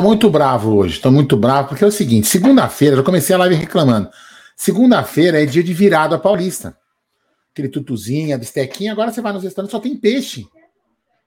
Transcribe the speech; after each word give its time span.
Tô 0.00 0.04
muito 0.04 0.30
bravo 0.30 0.78
hoje, 0.78 0.98
tô 0.98 1.10
muito 1.10 1.36
bravo, 1.36 1.68
porque 1.68 1.84
é 1.84 1.86
o 1.86 1.92
seguinte: 1.92 2.26
segunda-feira, 2.26 2.96
já 2.96 3.02
comecei 3.02 3.36
a 3.36 3.38
live 3.40 3.54
reclamando. 3.54 4.08
Segunda-feira 4.56 5.42
é 5.42 5.44
dia 5.44 5.62
de 5.62 5.74
virada 5.74 6.18
paulista. 6.18 6.74
Aquele 7.52 7.68
tutuzinho, 7.68 8.34
a 8.34 8.38
bistequinha, 8.38 8.92
agora 8.92 9.12
você 9.12 9.20
vai 9.20 9.34
nos 9.34 9.42
restaurantes, 9.42 9.72
só 9.72 9.78
tem 9.78 9.94
peixe. 9.94 10.46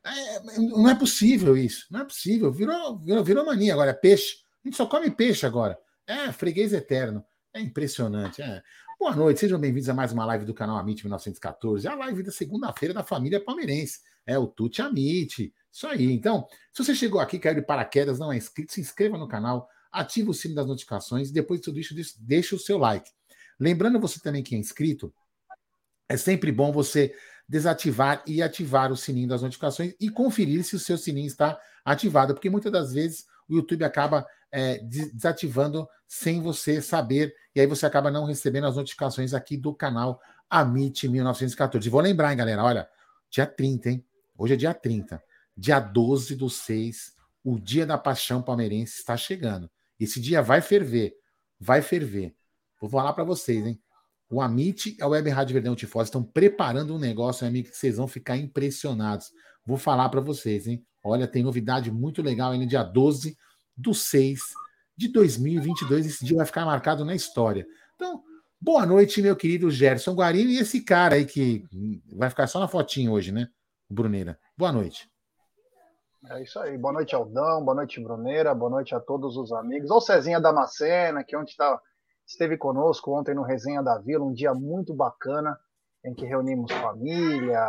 É, 0.03 0.57
não 0.57 0.89
é 0.89 0.95
possível 0.95 1.55
isso, 1.55 1.85
não 1.91 1.99
é 1.99 2.03
possível. 2.03 2.51
Virou, 2.51 2.97
virou, 2.97 3.23
virou 3.23 3.45
mania 3.45 3.73
agora, 3.73 3.91
é 3.91 3.93
peixe. 3.93 4.37
A 4.65 4.67
gente 4.67 4.75
só 4.75 4.87
come 4.87 5.11
peixe 5.11 5.45
agora. 5.45 5.77
É, 6.07 6.31
freguês 6.31 6.73
eterno. 6.73 7.23
É 7.53 7.61
impressionante. 7.61 8.41
É. 8.41 8.59
Boa 8.99 9.15
noite, 9.15 9.39
sejam 9.39 9.59
bem-vindos 9.59 9.87
a 9.87 9.93
mais 9.93 10.11
uma 10.11 10.25
live 10.25 10.45
do 10.45 10.53
canal 10.53 10.77
Amit 10.77 11.03
1914. 11.03 11.85
É 11.85 11.91
a 11.91 11.95
live 11.95 12.23
da 12.23 12.31
segunda-feira 12.31 12.91
da 12.91 13.03
família 13.03 13.39
palmeirense. 13.39 13.99
É 14.25 14.35
o 14.39 14.47
Tuti 14.47 14.81
Amit. 14.81 15.53
Isso 15.73 15.87
aí. 15.87 16.11
Então, 16.11 16.47
se 16.71 16.83
você 16.83 16.93
chegou 16.93 17.19
aqui, 17.19 17.39
caiu 17.39 17.55
de 17.55 17.63
paraquedas, 17.63 18.19
não 18.19 18.31
é 18.31 18.37
inscrito, 18.37 18.71
se 18.73 18.79
inscreva 18.79 19.17
no 19.17 19.27
canal, 19.27 19.67
ative 19.91 20.29
o 20.29 20.33
sino 20.33 20.53
das 20.53 20.67
notificações 20.67 21.29
e 21.29 21.33
depois 21.33 21.59
de 21.59 21.65
tudo 21.65 21.79
isso, 21.79 21.95
deixa 22.19 22.55
o 22.55 22.59
seu 22.59 22.77
like. 22.77 23.09
Lembrando 23.59 23.99
você 23.99 24.19
também 24.19 24.43
que 24.43 24.53
é 24.53 24.57
inscrito, 24.57 25.11
é 26.07 26.15
sempre 26.15 26.51
bom 26.51 26.71
você 26.71 27.15
desativar 27.49 28.23
e 28.27 28.41
ativar 28.41 28.91
o 28.91 28.97
sininho 28.97 29.27
das 29.27 29.41
notificações 29.41 29.95
e 29.99 30.09
conferir 30.11 30.63
se 30.63 30.75
o 30.75 30.79
seu 30.79 30.97
sininho 30.97 31.25
está 31.25 31.59
ativado, 31.83 32.35
porque 32.35 32.51
muitas 32.51 32.71
das 32.71 32.93
vezes 32.93 33.25
o 33.49 33.55
YouTube 33.55 33.83
acaba 33.83 34.25
é, 34.51 34.77
desativando 34.77 35.87
sem 36.07 36.39
você 36.39 36.83
saber, 36.83 37.33
e 37.55 37.59
aí 37.59 37.65
você 37.65 37.87
acaba 37.87 38.11
não 38.11 38.25
recebendo 38.25 38.67
as 38.67 38.75
notificações 38.75 39.33
aqui 39.33 39.57
do 39.57 39.73
canal 39.73 40.21
Amit 40.47 41.07
1914. 41.07 41.87
E 41.87 41.89
vou 41.89 41.99
lembrar, 41.99 42.31
hein, 42.31 42.37
galera, 42.37 42.63
olha, 42.63 42.87
dia 43.31 43.47
30, 43.47 43.89
hein? 43.89 44.05
Hoje 44.37 44.53
é 44.53 44.57
dia 44.57 44.73
30 44.73 45.21
dia 45.55 45.79
12 45.79 46.35
do 46.35 46.49
6, 46.49 47.13
o 47.43 47.59
dia 47.59 47.85
da 47.85 47.97
paixão 47.97 48.41
palmeirense 48.41 48.99
está 48.99 49.15
chegando. 49.17 49.69
Esse 49.99 50.19
dia 50.19 50.41
vai 50.41 50.61
ferver, 50.61 51.13
vai 51.59 51.81
ferver. 51.81 52.35
Vou 52.79 52.89
falar 52.89 53.13
para 53.13 53.23
vocês, 53.23 53.65
hein? 53.65 53.79
O 54.29 54.41
Amit 54.41 54.97
e 54.97 55.03
a 55.03 55.07
Web 55.07 55.29
Rádio 55.29 55.53
Verdão 55.53 55.75
Tifós 55.75 56.07
estão 56.07 56.23
preparando 56.23 56.95
um 56.95 56.99
negócio, 56.99 57.45
amigo, 57.45 57.69
que 57.69 57.77
vocês 57.77 57.97
vão 57.97 58.07
ficar 58.07 58.35
impressionados. 58.35 59.31
Vou 59.65 59.77
falar 59.77 60.09
para 60.09 60.21
vocês, 60.21 60.67
hein? 60.67 60.83
Olha, 61.03 61.27
tem 61.27 61.43
novidade 61.43 61.91
muito 61.91 62.21
legal 62.21 62.51
aí 62.51 62.59
no 62.59 62.65
dia 62.65 62.83
12 62.83 63.37
do 63.77 63.93
6 63.93 64.39
de 64.97 65.07
2022. 65.09 66.07
Esse 66.07 66.25
dia 66.25 66.37
vai 66.37 66.45
ficar 66.45 66.65
marcado 66.65 67.05
na 67.05 67.13
história. 67.13 67.67
Então, 67.95 68.23
boa 68.59 68.85
noite, 68.85 69.21
meu 69.21 69.35
querido 69.35 69.69
Gerson 69.69 70.13
Guarino 70.13 70.49
e 70.49 70.57
esse 70.57 70.81
cara 70.81 71.15
aí 71.15 71.25
que 71.25 71.63
vai 72.11 72.29
ficar 72.29 72.47
só 72.47 72.59
na 72.59 72.67
fotinha 72.67 73.11
hoje, 73.11 73.31
né? 73.31 73.49
Bruneira. 73.89 74.39
Boa 74.57 74.71
noite. 74.71 75.12
É 76.31 76.41
isso 76.41 76.57
aí. 76.57 76.77
Boa 76.77 76.93
noite, 76.93 77.13
Aldão. 77.13 77.65
Boa 77.65 77.75
noite, 77.75 78.01
Bruneira. 78.01 78.55
Boa 78.55 78.71
noite 78.71 78.95
a 78.95 78.99
todos 78.99 79.35
os 79.35 79.51
amigos. 79.51 79.91
Ou 79.91 79.99
Cezinha 79.99 80.39
Damascena, 80.39 81.21
que 81.21 81.35
ontem 81.35 81.53
tá, 81.57 81.77
esteve 82.25 82.57
conosco 82.57 83.11
ontem 83.11 83.35
no 83.35 83.43
Resenha 83.43 83.83
da 83.83 83.97
Vila, 83.99 84.23
um 84.23 84.31
dia 84.31 84.53
muito 84.53 84.93
bacana, 84.93 85.59
em 86.05 86.13
que 86.13 86.25
reunimos 86.25 86.71
família. 86.71 87.61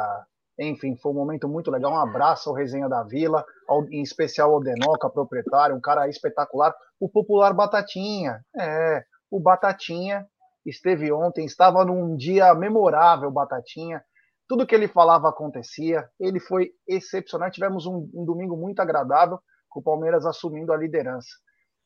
Enfim, 0.57 0.97
foi 0.97 1.11
um 1.11 1.17
momento 1.17 1.49
muito 1.49 1.69
legal. 1.69 1.93
Um 1.93 1.99
abraço 1.99 2.49
ao 2.49 2.55
Resenha 2.55 2.89
da 2.89 3.03
Vila, 3.03 3.45
ao, 3.67 3.85
em 3.87 4.03
especial 4.03 4.55
ao 4.55 4.61
Denoca, 4.61 5.11
proprietário, 5.11 5.75
um 5.75 5.81
cara 5.81 6.09
espetacular. 6.09 6.73
O 7.01 7.09
popular 7.09 7.53
Batatinha. 7.53 8.41
É, 8.57 9.05
o 9.33 9.41
Batatinha 9.41 10.25
esteve 10.65 11.13
ontem, 11.13 11.45
estava 11.45 11.85
num 11.85 12.17
dia 12.17 12.55
memorável, 12.55 13.33
Batatinha 13.33 14.01
tudo 14.49 14.67
que 14.67 14.75
ele 14.75 14.89
falava 14.89 15.29
acontecia. 15.29 16.09
Ele 16.19 16.41
foi 16.41 16.73
excepcional. 16.87 17.51
Tivemos 17.51 17.87
um, 17.87 18.09
um 18.15 18.25
domingo 18.25 18.57
muito 18.57 18.81
agradável, 18.81 19.39
com 19.69 19.81
o 19.81 19.83
Palmeiras 19.83 20.27
assumindo 20.27 20.73
a 20.73 20.77
liderança. 20.77 21.29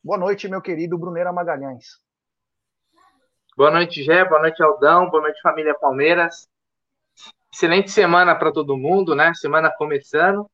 Boa 0.03 0.19
noite, 0.19 0.49
meu 0.49 0.61
querido 0.61 0.99
Bruneira 0.99 1.33
Magalhães. 1.33 1.87
Boa 3.57 3.71
noite, 3.71 4.03
Gé. 4.03 4.25
Boa 4.25 4.41
noite, 4.41 4.63
Aldão. 4.63 5.11
Boa 5.11 5.23
noite, 5.23 5.41
família 5.41 5.75
Palmeiras. 5.75 6.49
Excelente 7.53 7.91
semana 7.91 8.35
para 8.37 8.53
todo 8.53 8.77
mundo, 8.77 9.15
né? 9.15 9.33
Semana 9.35 9.71
começando. 9.77 10.49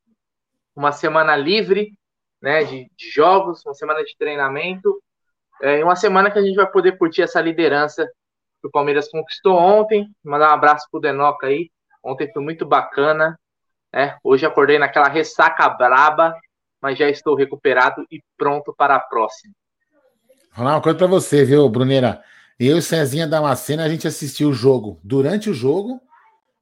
Uma 0.75 0.91
semana 0.93 1.37
livre, 1.37 1.93
né? 2.41 2.65
De, 2.65 2.91
de 2.97 3.11
jogos, 3.11 3.65
uma 3.67 3.75
semana 3.75 4.03
de 4.03 4.17
treinamento. 4.17 5.03
É, 5.61 5.85
uma 5.85 5.97
semana 5.97 6.31
que 6.31 6.39
a 6.39 6.43
gente 6.43 6.57
vai 6.57 6.71
poder 6.71 6.97
curtir 6.97 7.23
essa 7.23 7.41
liderança 7.41 8.07
que 8.61 8.69
o 8.69 8.71
Palmeiras 8.71 9.11
conquistou 9.11 9.57
ontem. 9.57 10.09
Mandar 10.25 10.51
um 10.51 10.55
abraço 10.55 10.89
pro 10.91 11.01
Denoca 11.01 11.47
aí, 11.47 11.71
Ontem 12.05 12.31
foi 12.33 12.43
muito 12.43 12.67
bacana. 12.67 13.39
Né? 13.93 14.17
Hoje 14.23 14.45
acordei 14.45 14.79
naquela 14.79 15.09
ressaca 15.09 15.69
braba, 15.69 16.37
mas 16.81 16.99
já 16.99 17.09
estou 17.09 17.35
recuperado 17.35 18.05
e 18.11 18.21
pronto 18.37 18.75
para 18.77 18.97
a 18.97 19.01
próxima. 19.01 19.55
Falar 20.53 20.75
uma 20.75 20.83
coisa 20.83 20.99
para 20.99 21.07
você, 21.07 21.45
viu, 21.45 21.69
Bruneira? 21.69 22.23
Eu 22.59 22.79
e 22.79 22.83
Cezinha 22.83 23.27
Damascena, 23.27 23.85
a 23.85 23.89
gente 23.89 24.07
assistiu 24.07 24.51
o 24.51 24.53
jogo 24.53 25.01
durante 25.03 25.51
o 25.51 25.55
jogo, 25.55 26.01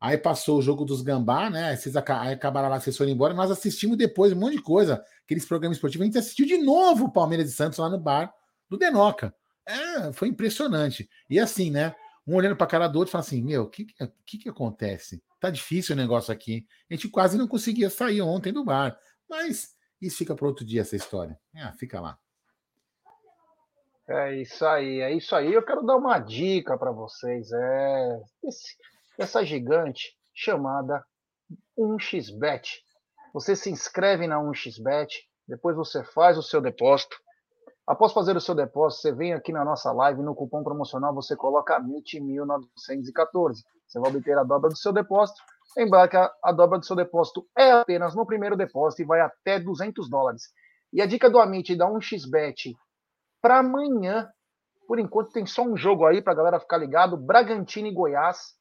aí 0.00 0.16
passou 0.16 0.58
o 0.58 0.62
jogo 0.62 0.86
dos 0.86 1.02
Gambá, 1.02 1.50
né? 1.50 1.76
Vocês 1.76 1.94
acabaram 1.96 2.70
lá, 2.70 2.80
vocês 2.80 2.96
foram 2.96 3.10
embora, 3.10 3.34
nós 3.34 3.50
assistimos 3.50 3.98
depois 3.98 4.32
um 4.32 4.36
monte 4.36 4.56
de 4.56 4.62
coisa, 4.62 5.04
aqueles 5.24 5.44
programas 5.44 5.76
esportivos. 5.76 6.04
A 6.04 6.06
gente 6.06 6.18
assistiu 6.18 6.46
de 6.46 6.56
novo 6.56 7.06
o 7.06 7.12
Palmeiras 7.12 7.50
e 7.50 7.52
Santos 7.52 7.78
lá 7.78 7.90
no 7.90 7.98
bar 7.98 8.32
do 8.70 8.78
Denoca. 8.78 9.34
É, 9.66 10.12
foi 10.12 10.28
impressionante. 10.28 11.08
E 11.28 11.38
assim, 11.38 11.70
né? 11.70 11.94
Um 12.26 12.36
olhando 12.36 12.56
para 12.56 12.66
a 12.66 12.70
cara 12.70 12.88
do 12.88 12.98
outro 12.98 13.10
e 13.10 13.12
falando 13.12 13.26
assim: 13.26 13.42
Meu, 13.42 13.64
o 13.64 13.68
que, 13.68 13.86
que, 14.24 14.38
que 14.38 14.48
acontece? 14.48 15.22
Tá 15.42 15.50
difícil 15.50 15.96
o 15.96 15.98
negócio 15.98 16.32
aqui. 16.32 16.64
A 16.88 16.94
gente 16.94 17.08
quase 17.08 17.36
não 17.36 17.48
conseguia 17.48 17.90
sair 17.90 18.22
ontem 18.22 18.52
do 18.52 18.64
bar. 18.64 18.96
Mas 19.28 19.74
isso 20.00 20.18
fica 20.18 20.36
para 20.36 20.46
outro 20.46 20.64
dia, 20.64 20.82
essa 20.82 20.94
história. 20.94 21.36
Ah, 21.56 21.72
fica 21.72 22.00
lá. 22.00 22.16
É 24.08 24.40
isso 24.40 24.64
aí, 24.64 25.00
é 25.00 25.12
isso 25.12 25.34
aí. 25.34 25.52
Eu 25.52 25.64
quero 25.64 25.82
dar 25.82 25.96
uma 25.96 26.20
dica 26.20 26.78
para 26.78 26.92
vocês. 26.92 27.50
É 27.50 28.20
esse, 28.44 28.76
essa 29.18 29.44
gigante 29.44 30.16
chamada 30.32 31.04
1xBet. 31.76 32.78
Você 33.34 33.56
se 33.56 33.68
inscreve 33.68 34.28
na 34.28 34.38
1xBet, 34.38 35.08
depois 35.48 35.74
você 35.74 36.04
faz 36.04 36.38
o 36.38 36.42
seu 36.42 36.60
depósito. 36.60 37.16
Após 37.84 38.12
fazer 38.12 38.36
o 38.36 38.40
seu 38.40 38.54
depósito, 38.54 39.02
você 39.02 39.12
vem 39.12 39.34
aqui 39.34 39.50
na 39.50 39.64
nossa 39.64 39.90
live, 39.90 40.22
no 40.22 40.36
cupom 40.36 40.62
promocional 40.62 41.12
você 41.12 41.34
coloca 41.34 41.80
MIT1914. 41.80 43.56
Você 43.92 44.00
vai 44.00 44.10
obter 44.10 44.38
a 44.38 44.42
dobra 44.42 44.70
do 44.70 44.76
seu 44.76 44.90
depósito. 44.90 45.42
Lembrar 45.76 46.08
que 46.08 46.16
a, 46.16 46.32
a 46.42 46.50
dobra 46.50 46.78
do 46.78 46.86
seu 46.86 46.96
depósito 46.96 47.46
é 47.56 47.72
apenas 47.72 48.14
no 48.14 48.24
primeiro 48.24 48.56
depósito 48.56 49.02
e 49.02 49.04
vai 49.04 49.20
até 49.20 49.60
200 49.60 50.08
dólares. 50.08 50.44
E 50.90 51.02
a 51.02 51.06
dica 51.06 51.28
do 51.28 51.38
Amit 51.38 51.76
dá 51.76 51.86
um 51.86 52.00
xbet 52.00 52.74
para 53.42 53.58
amanhã. 53.58 54.30
Por 54.88 54.98
enquanto 54.98 55.32
tem 55.32 55.44
só 55.44 55.62
um 55.62 55.76
jogo 55.76 56.06
aí 56.06 56.22
para 56.22 56.32
a 56.32 56.36
galera 56.36 56.60
ficar 56.60 56.78
ligado. 56.78 57.18
Bragantino 57.18 57.86
e 57.86 57.92
Goiás. 57.92 58.54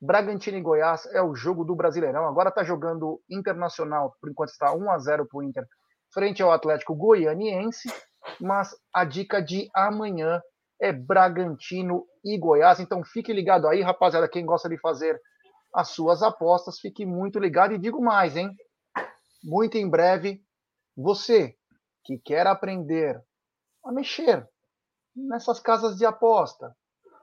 Bragantino 0.00 0.56
e 0.56 0.62
Goiás 0.62 1.04
é 1.12 1.20
o 1.20 1.34
jogo 1.34 1.64
do 1.64 1.76
Brasileirão. 1.76 2.26
Agora 2.26 2.48
está 2.48 2.64
jogando 2.64 3.20
Internacional, 3.28 4.16
por 4.20 4.30
enquanto 4.30 4.50
está 4.50 4.74
1 4.74 4.90
a 4.90 4.98
0 4.98 5.26
para 5.28 5.38
o 5.38 5.42
Inter, 5.42 5.66
frente 6.12 6.42
ao 6.42 6.50
Atlético 6.50 6.94
Goianiense. 6.94 7.92
Mas 8.40 8.74
a 8.92 9.04
dica 9.04 9.42
de 9.42 9.68
amanhã 9.74 10.40
é 10.82 10.92
Bragantino 10.92 12.04
e 12.24 12.36
Goiás. 12.36 12.80
Então 12.80 13.04
fique 13.04 13.32
ligado 13.32 13.68
aí, 13.68 13.80
rapaziada, 13.80 14.28
quem 14.28 14.44
gosta 14.44 14.68
de 14.68 14.76
fazer 14.78 15.18
as 15.72 15.90
suas 15.90 16.22
apostas, 16.22 16.80
fique 16.80 17.06
muito 17.06 17.38
ligado 17.38 17.72
e 17.72 17.78
digo 17.78 18.02
mais, 18.02 18.36
hein? 18.36 18.54
Muito 19.44 19.78
em 19.78 19.88
breve, 19.88 20.44
você 20.96 21.56
que 22.04 22.18
quer 22.18 22.48
aprender 22.48 23.22
a 23.84 23.92
mexer 23.92 24.46
nessas 25.14 25.60
casas 25.60 25.96
de 25.96 26.04
aposta, 26.04 26.76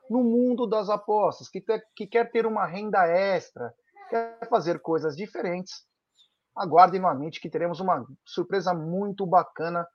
no 0.10 0.24
mundo 0.24 0.66
das 0.66 0.90
apostas, 0.90 1.50
que, 1.50 1.62
ter, 1.62 1.86
que 1.96 2.08
quer 2.08 2.32
ter 2.32 2.46
uma 2.46 2.66
renda 2.66 3.06
extra, 3.06 3.74
quer 4.10 4.40
fazer 4.50 4.80
coisas 4.80 5.16
diferentes, 5.16 5.86
aguarde 6.56 6.98
novamente 6.98 7.42
que 7.42 7.50
teremos 7.50 7.80
uma 7.80 8.06
surpresa 8.26 8.74
muito 8.74 9.26
bacana 9.28 9.86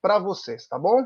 para 0.00 0.18
vocês, 0.18 0.66
tá 0.66 0.78
bom? 0.78 1.04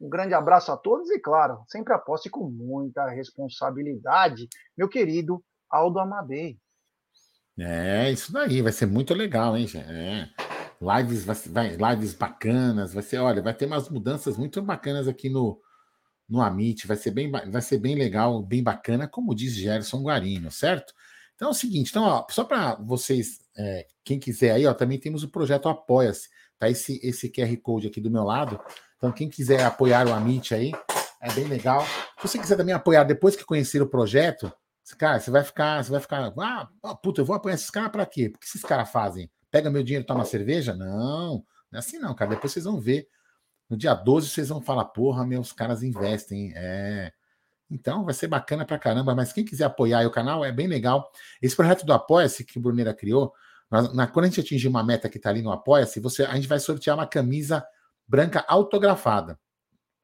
Um 0.00 0.08
grande 0.08 0.34
abraço 0.34 0.70
a 0.70 0.76
todos 0.76 1.10
e, 1.10 1.18
claro, 1.18 1.64
sempre 1.66 1.92
aposte 1.92 2.30
com 2.30 2.48
muita 2.48 3.08
responsabilidade, 3.08 4.48
meu 4.76 4.88
querido 4.88 5.42
Aldo 5.68 5.98
Amadei. 5.98 6.58
É, 7.58 8.10
isso 8.10 8.32
daí, 8.32 8.62
vai 8.62 8.70
ser 8.70 8.86
muito 8.86 9.12
legal, 9.12 9.56
hein, 9.56 9.66
gente? 9.66 9.90
É. 9.90 10.28
Lives, 10.80 11.24
vai, 11.24 11.76
lives 11.76 12.14
bacanas, 12.14 12.94
vai 12.94 13.02
ser, 13.02 13.18
olha, 13.18 13.42
vai 13.42 13.52
ter 13.52 13.66
umas 13.66 13.88
mudanças 13.88 14.36
muito 14.36 14.62
bacanas 14.62 15.08
aqui 15.08 15.28
no, 15.28 15.60
no 16.28 16.40
Amit, 16.40 16.86
vai 16.86 16.96
ser 16.96 17.10
bem, 17.10 17.28
vai 17.28 17.60
ser 17.60 17.78
bem 17.78 17.96
legal, 17.96 18.40
bem 18.40 18.62
bacana, 18.62 19.08
como 19.08 19.34
diz 19.34 19.54
Gerson 19.54 20.02
Guarino, 20.02 20.52
certo? 20.52 20.94
Então 21.34 21.48
é 21.48 21.50
o 21.50 21.54
seguinte, 21.54 21.90
então, 21.90 22.04
ó, 22.04 22.26
só 22.30 22.44
para 22.44 22.76
vocês, 22.76 23.40
é, 23.56 23.86
quem 24.04 24.20
quiser 24.20 24.52
aí, 24.52 24.66
ó, 24.66 24.72
também 24.72 24.98
temos 24.98 25.24
o 25.24 25.28
projeto 25.28 25.68
Apoia-se, 25.68 26.28
tá? 26.58 26.70
Esse, 26.70 27.00
esse 27.02 27.28
QR 27.28 27.56
Code 27.56 27.88
aqui 27.88 28.00
do 28.00 28.10
meu 28.10 28.22
lado. 28.22 28.60
Então, 28.98 29.10
quem 29.10 29.30
quiser 29.30 29.64
apoiar 29.64 30.06
o 30.06 30.12
Amit 30.12 30.54
aí, 30.54 30.72
é 31.22 31.32
bem 31.32 31.44
legal. 31.44 31.86
Se 32.20 32.28
você 32.28 32.38
quiser 32.38 32.56
também 32.56 32.74
apoiar 32.74 33.04
depois 33.04 33.34
que 33.34 33.44
conhecer 33.44 33.80
o 33.80 33.88
projeto, 33.88 34.52
cara, 34.98 35.18
você 35.18 35.30
vai 35.30 35.42
ficar, 35.42 35.82
você 35.82 35.90
vai 35.90 36.00
ficar, 36.00 36.32
ah, 36.36 36.68
puta, 37.02 37.20
eu 37.20 37.24
vou 37.24 37.36
apoiar 37.36 37.54
esses 37.54 37.70
caras 37.70 37.90
para 37.90 38.04
quê? 38.04 38.32
O 38.34 38.38
que 38.38 38.46
esses 38.46 38.62
caras 38.62 38.90
fazem? 38.90 39.30
Pega 39.50 39.70
meu 39.70 39.82
dinheiro 39.82 40.04
e 40.04 40.06
toma 40.06 40.24
cerveja? 40.24 40.74
Não, 40.74 41.44
não 41.70 41.76
é 41.76 41.78
assim 41.78 41.98
não, 41.98 42.14
cara. 42.14 42.30
Depois 42.30 42.52
vocês 42.52 42.64
vão 42.64 42.78
ver 42.78 43.08
no 43.68 43.76
dia 43.76 43.94
12 43.94 44.28
vocês 44.28 44.48
vão 44.48 44.60
falar, 44.60 44.86
porra, 44.86 45.26
meus 45.26 45.52
caras 45.52 45.82
investem. 45.82 46.52
É. 46.56 47.12
Então 47.70 48.04
vai 48.04 48.14
ser 48.14 48.26
bacana 48.26 48.64
pra 48.64 48.78
caramba. 48.78 49.14
Mas 49.14 49.32
quem 49.32 49.44
quiser 49.44 49.64
apoiar 49.64 50.06
o 50.06 50.10
canal, 50.10 50.44
é 50.44 50.50
bem 50.50 50.66
legal. 50.66 51.10
Esse 51.40 51.54
projeto 51.54 51.84
do 51.84 51.92
Apoia-se 51.92 52.44
que 52.44 52.58
o 52.58 52.62
Bruneira 52.62 52.94
criou, 52.94 53.32
na, 53.70 54.06
quando 54.06 54.24
a 54.24 54.28
gente 54.28 54.40
atingir 54.40 54.68
uma 54.68 54.82
meta 54.82 55.08
que 55.08 55.18
está 55.18 55.28
ali 55.28 55.42
no 55.42 55.52
Apoia-se, 55.52 56.00
você, 56.00 56.24
a 56.24 56.34
gente 56.34 56.48
vai 56.48 56.58
sortear 56.58 56.96
uma 56.96 57.06
camisa 57.06 57.64
branca 58.08 58.44
autografada. 58.48 59.38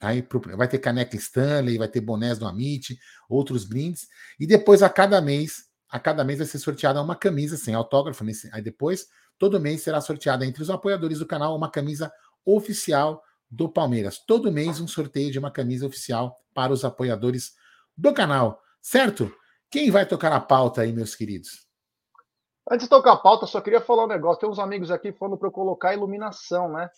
Aí 0.00 0.26
vai 0.56 0.68
ter 0.68 0.78
caneca 0.78 1.16
Stanley, 1.16 1.78
vai 1.78 1.88
ter 1.88 2.00
bonés 2.00 2.38
do 2.38 2.46
Amit, 2.46 2.98
outros 3.28 3.64
brindes. 3.64 4.06
E 4.38 4.46
depois, 4.46 4.82
a 4.82 4.90
cada 4.90 5.20
mês, 5.20 5.64
a 5.88 5.98
cada 5.98 6.22
mês 6.22 6.38
vai 6.38 6.46
ser 6.46 6.58
sorteada 6.58 7.00
uma 7.00 7.16
camisa 7.16 7.56
sem 7.56 7.74
autógrafo. 7.74 8.22
Nesse, 8.22 8.50
aí 8.52 8.60
depois, 8.60 9.06
todo 9.38 9.58
mês 9.58 9.82
será 9.82 10.00
sorteada 10.00 10.44
entre 10.44 10.62
os 10.62 10.68
apoiadores 10.68 11.20
do 11.20 11.26
canal 11.26 11.56
uma 11.56 11.70
camisa 11.70 12.12
oficial 12.44 13.22
do 13.50 13.68
Palmeiras. 13.68 14.18
Todo 14.18 14.52
mês 14.52 14.80
um 14.80 14.88
sorteio 14.88 15.30
de 15.30 15.38
uma 15.38 15.50
camisa 15.50 15.86
oficial 15.86 16.36
para 16.52 16.72
os 16.72 16.84
apoiadores 16.84 17.54
do 17.96 18.12
canal, 18.12 18.60
certo? 18.82 19.32
Quem 19.70 19.90
vai 19.90 20.04
tocar 20.04 20.32
a 20.32 20.40
pauta 20.40 20.82
aí, 20.82 20.92
meus 20.92 21.14
queridos? 21.14 21.64
Antes 22.70 22.86
de 22.86 22.90
tocar 22.90 23.12
a 23.12 23.16
pauta, 23.16 23.46
só 23.46 23.60
queria 23.60 23.80
falar 23.80 24.04
um 24.04 24.08
negócio. 24.08 24.40
Tem 24.40 24.48
uns 24.48 24.58
amigos 24.58 24.90
aqui 24.90 25.12
falando 25.12 25.36
para 25.36 25.48
eu 25.48 25.52
colocar 25.52 25.94
iluminação, 25.94 26.72
né? 26.72 26.90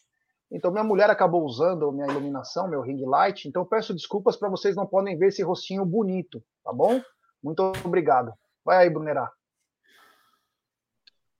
Então 0.50 0.70
minha 0.70 0.84
mulher 0.84 1.10
acabou 1.10 1.44
usando 1.44 1.90
minha 1.92 2.06
iluminação, 2.06 2.68
meu 2.68 2.80
ring 2.80 3.04
light. 3.04 3.48
Então 3.48 3.64
peço 3.64 3.92
desculpas 3.92 4.36
para 4.36 4.48
vocês 4.48 4.76
não 4.76 4.86
podem 4.86 5.18
ver 5.18 5.28
esse 5.28 5.42
rostinho 5.42 5.84
bonito, 5.84 6.42
tá 6.64 6.72
bom? 6.72 7.00
Muito 7.42 7.72
obrigado. 7.84 8.32
Vai 8.64 8.78
aí, 8.78 8.90
Brunerá. 8.90 9.30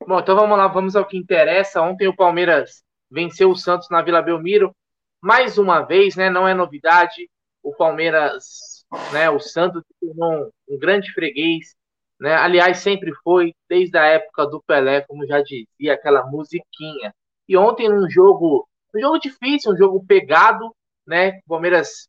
Bom, 0.06 0.20
então 0.20 0.36
vamos 0.36 0.56
lá, 0.56 0.68
vamos 0.68 0.94
ao 0.94 1.06
que 1.06 1.16
interessa. 1.16 1.80
Ontem 1.82 2.06
o 2.06 2.16
Palmeiras 2.16 2.84
venceu 3.10 3.50
o 3.50 3.56
Santos 3.56 3.88
na 3.90 4.02
Vila 4.02 4.22
Belmiro 4.22 4.74
mais 5.20 5.58
uma 5.58 5.80
vez, 5.80 6.14
né, 6.14 6.30
não 6.30 6.46
é 6.46 6.54
novidade, 6.54 7.28
o 7.60 7.74
Palmeiras, 7.74 8.84
né, 9.12 9.28
o 9.28 9.40
Santos 9.40 9.82
tornou 10.00 10.52
um 10.68 10.78
grande 10.78 11.12
freguês, 11.12 11.74
né, 12.20 12.34
aliás, 12.34 12.78
sempre 12.78 13.12
foi, 13.24 13.52
desde 13.68 13.98
a 13.98 14.04
época 14.04 14.46
do 14.46 14.62
Pelé, 14.62 15.00
como 15.00 15.26
já 15.26 15.42
dizia, 15.42 15.94
aquela 15.94 16.24
musiquinha. 16.26 17.12
E 17.48 17.56
ontem, 17.56 17.88
num 17.88 18.08
jogo, 18.08 18.68
um 18.94 19.00
jogo 19.00 19.18
difícil, 19.18 19.72
um 19.72 19.76
jogo 19.76 20.04
pegado, 20.06 20.74
né, 21.06 21.38
o 21.46 21.48
Palmeiras 21.48 22.08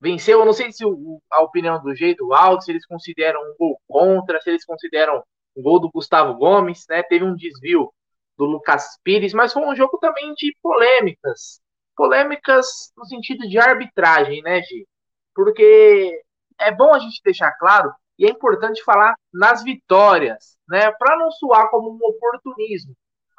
venceu, 0.00 0.40
eu 0.40 0.46
não 0.46 0.52
sei 0.52 0.70
se 0.72 0.84
o, 0.84 1.20
a 1.30 1.42
opinião 1.42 1.82
do 1.82 1.94
jeito 1.94 2.32
alto, 2.34 2.64
se 2.64 2.72
eles 2.72 2.86
consideram 2.86 3.40
um 3.40 3.54
gol 3.58 3.80
contra, 3.88 4.40
se 4.40 4.50
eles 4.50 4.64
consideram 4.64 5.22
um 5.56 5.62
gol 5.62 5.80
do 5.80 5.90
Gustavo 5.90 6.34
Gomes, 6.34 6.84
né, 6.88 7.02
teve 7.02 7.24
um 7.24 7.34
desvio 7.34 7.92
do 8.36 8.44
Lucas 8.44 8.98
Pires, 9.02 9.32
mas 9.32 9.52
foi 9.52 9.62
um 9.62 9.74
jogo 9.74 9.98
também 9.98 10.34
de 10.34 10.56
polêmicas, 10.62 11.60
polêmicas 11.96 12.92
no 12.96 13.06
sentido 13.06 13.48
de 13.48 13.58
arbitragem, 13.58 14.42
né, 14.42 14.60
Gi? 14.62 14.86
Porque 15.34 16.22
é 16.58 16.72
bom 16.72 16.92
a 16.92 16.98
gente 16.98 17.20
deixar 17.24 17.52
claro 17.52 17.92
e 18.18 18.26
é 18.26 18.30
importante 18.30 18.82
falar 18.82 19.14
nas 19.32 19.62
vitórias, 19.62 20.56
né, 20.68 20.90
para 20.92 21.16
não 21.16 21.30
soar 21.30 21.70
como 21.70 21.90
um 21.90 21.98
oportunismo. 22.08 22.94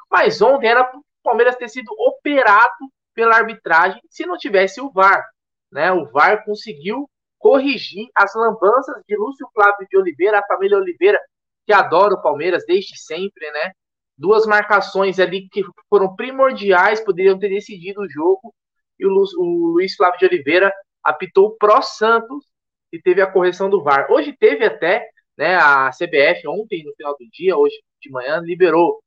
Mas 0.09 0.41
ontem 0.41 0.67
era 0.67 0.89
Palmeiras 1.25 1.57
ter 1.57 1.67
sido 1.67 1.91
operado 1.99 2.89
pela 3.13 3.35
arbitragem 3.35 4.01
se 4.09 4.25
não 4.25 4.37
tivesse 4.37 4.79
o 4.79 4.91
VAR, 4.91 5.25
né? 5.71 5.91
O 5.91 6.05
VAR 6.05 6.45
conseguiu 6.45 7.09
corrigir 7.37 8.07
as 8.15 8.33
lambanças 8.35 8.95
de 9.07 9.17
Lúcio 9.17 9.47
Flávio 9.53 9.87
de 9.89 9.97
Oliveira, 9.97 10.39
a 10.39 10.47
família 10.47 10.77
Oliveira, 10.77 11.19
que 11.65 11.73
adora 11.73 12.13
o 12.13 12.21
Palmeiras 12.21 12.63
desde 12.65 12.97
sempre, 12.97 13.51
né? 13.51 13.71
duas 14.17 14.45
marcações 14.45 15.19
ali 15.19 15.47
que 15.49 15.63
foram 15.89 16.15
primordiais, 16.15 17.03
poderiam 17.03 17.37
ter 17.37 17.49
decidido 17.49 18.01
o 18.01 18.09
jogo, 18.09 18.53
e 18.97 19.05
o, 19.05 19.09
Lu, 19.09 19.23
o 19.37 19.67
Luiz 19.73 19.95
Flávio 19.95 20.19
de 20.19 20.25
Oliveira 20.25 20.73
apitou 21.03 21.55
pró 21.57 21.81
Santos 21.81 22.45
e 22.91 23.01
teve 23.01 23.21
a 23.21 23.31
correção 23.31 23.69
do 23.69 23.83
VAR. 23.83 24.07
Hoje 24.09 24.35
teve 24.39 24.65
até, 24.65 25.07
né, 25.37 25.55
a 25.55 25.89
CBF 25.91 26.47
ontem 26.47 26.83
no 26.83 26.93
final 26.95 27.15
do 27.17 27.27
dia, 27.29 27.57
hoje 27.57 27.75
de 28.01 28.09
manhã, 28.09 28.39
liberou 28.39 29.01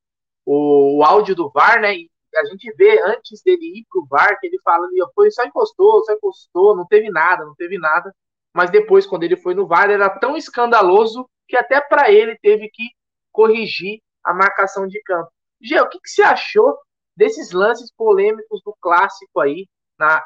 o, 0.51 0.97
o 0.97 1.03
áudio 1.03 1.35
do 1.35 1.51
VAR, 1.51 1.79
né, 1.79 1.95
e 1.95 2.09
a 2.35 2.45
gente 2.45 2.73
vê 2.73 2.99
antes 3.05 3.43
dele 3.43 3.79
ir 3.79 3.85
pro 3.87 4.07
VAR 4.09 4.39
que 4.39 4.47
ele 4.47 4.59
fala 4.63 4.87
ali, 4.87 4.97
foi 5.13 5.29
só 5.29 5.43
encostou, 5.43 6.03
só 6.03 6.13
encostou, 6.13 6.75
não 6.75 6.87
teve 6.87 7.11
nada, 7.11 7.45
não 7.45 7.53
teve 7.53 7.77
nada. 7.77 8.11
Mas 8.51 8.71
depois, 8.71 9.05
quando 9.05 9.23
ele 9.23 9.37
foi 9.37 9.53
no 9.53 9.67
VAR, 9.67 9.91
era 9.91 10.09
tão 10.09 10.35
escandaloso 10.35 11.29
que 11.47 11.55
até 11.55 11.79
para 11.79 12.11
ele 12.11 12.35
teve 12.41 12.67
que 12.73 12.83
corrigir 13.31 13.99
a 14.23 14.33
marcação 14.33 14.87
de 14.87 14.99
campo. 15.03 15.29
Gê, 15.61 15.79
o 15.79 15.87
que, 15.87 15.99
que 15.99 16.09
você 16.09 16.23
achou 16.23 16.75
desses 17.15 17.51
lances 17.51 17.93
polêmicos 17.95 18.59
do 18.65 18.75
clássico 18.81 19.39
aí? 19.39 19.67
Na, 19.99 20.25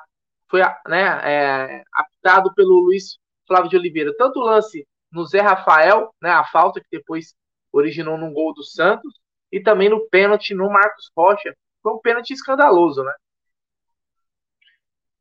foi 0.50 0.62
né, 0.88 1.04
é, 1.26 1.84
apitado 1.94 2.54
pelo 2.54 2.80
Luiz 2.80 3.18
Flávio 3.46 3.70
de 3.70 3.76
Oliveira. 3.76 4.16
Tanto 4.18 4.40
o 4.40 4.44
lance 4.44 4.88
no 5.12 5.26
Zé 5.26 5.42
Rafael, 5.42 6.14
né, 6.22 6.30
a 6.30 6.46
falta 6.46 6.80
que 6.80 6.88
depois 6.90 7.36
originou 7.74 8.18
num 8.18 8.32
gol 8.32 8.54
do 8.54 8.64
Santos, 8.64 9.14
e 9.54 9.62
também 9.62 9.90
no 9.90 10.10
pênalti 10.10 10.54
no 10.54 10.70
Marcos 10.70 11.10
Rocha. 11.16 11.56
Foi 11.82 11.94
um 11.94 12.00
pênalti 12.00 12.32
escandaloso, 12.34 13.04
né? 13.04 13.14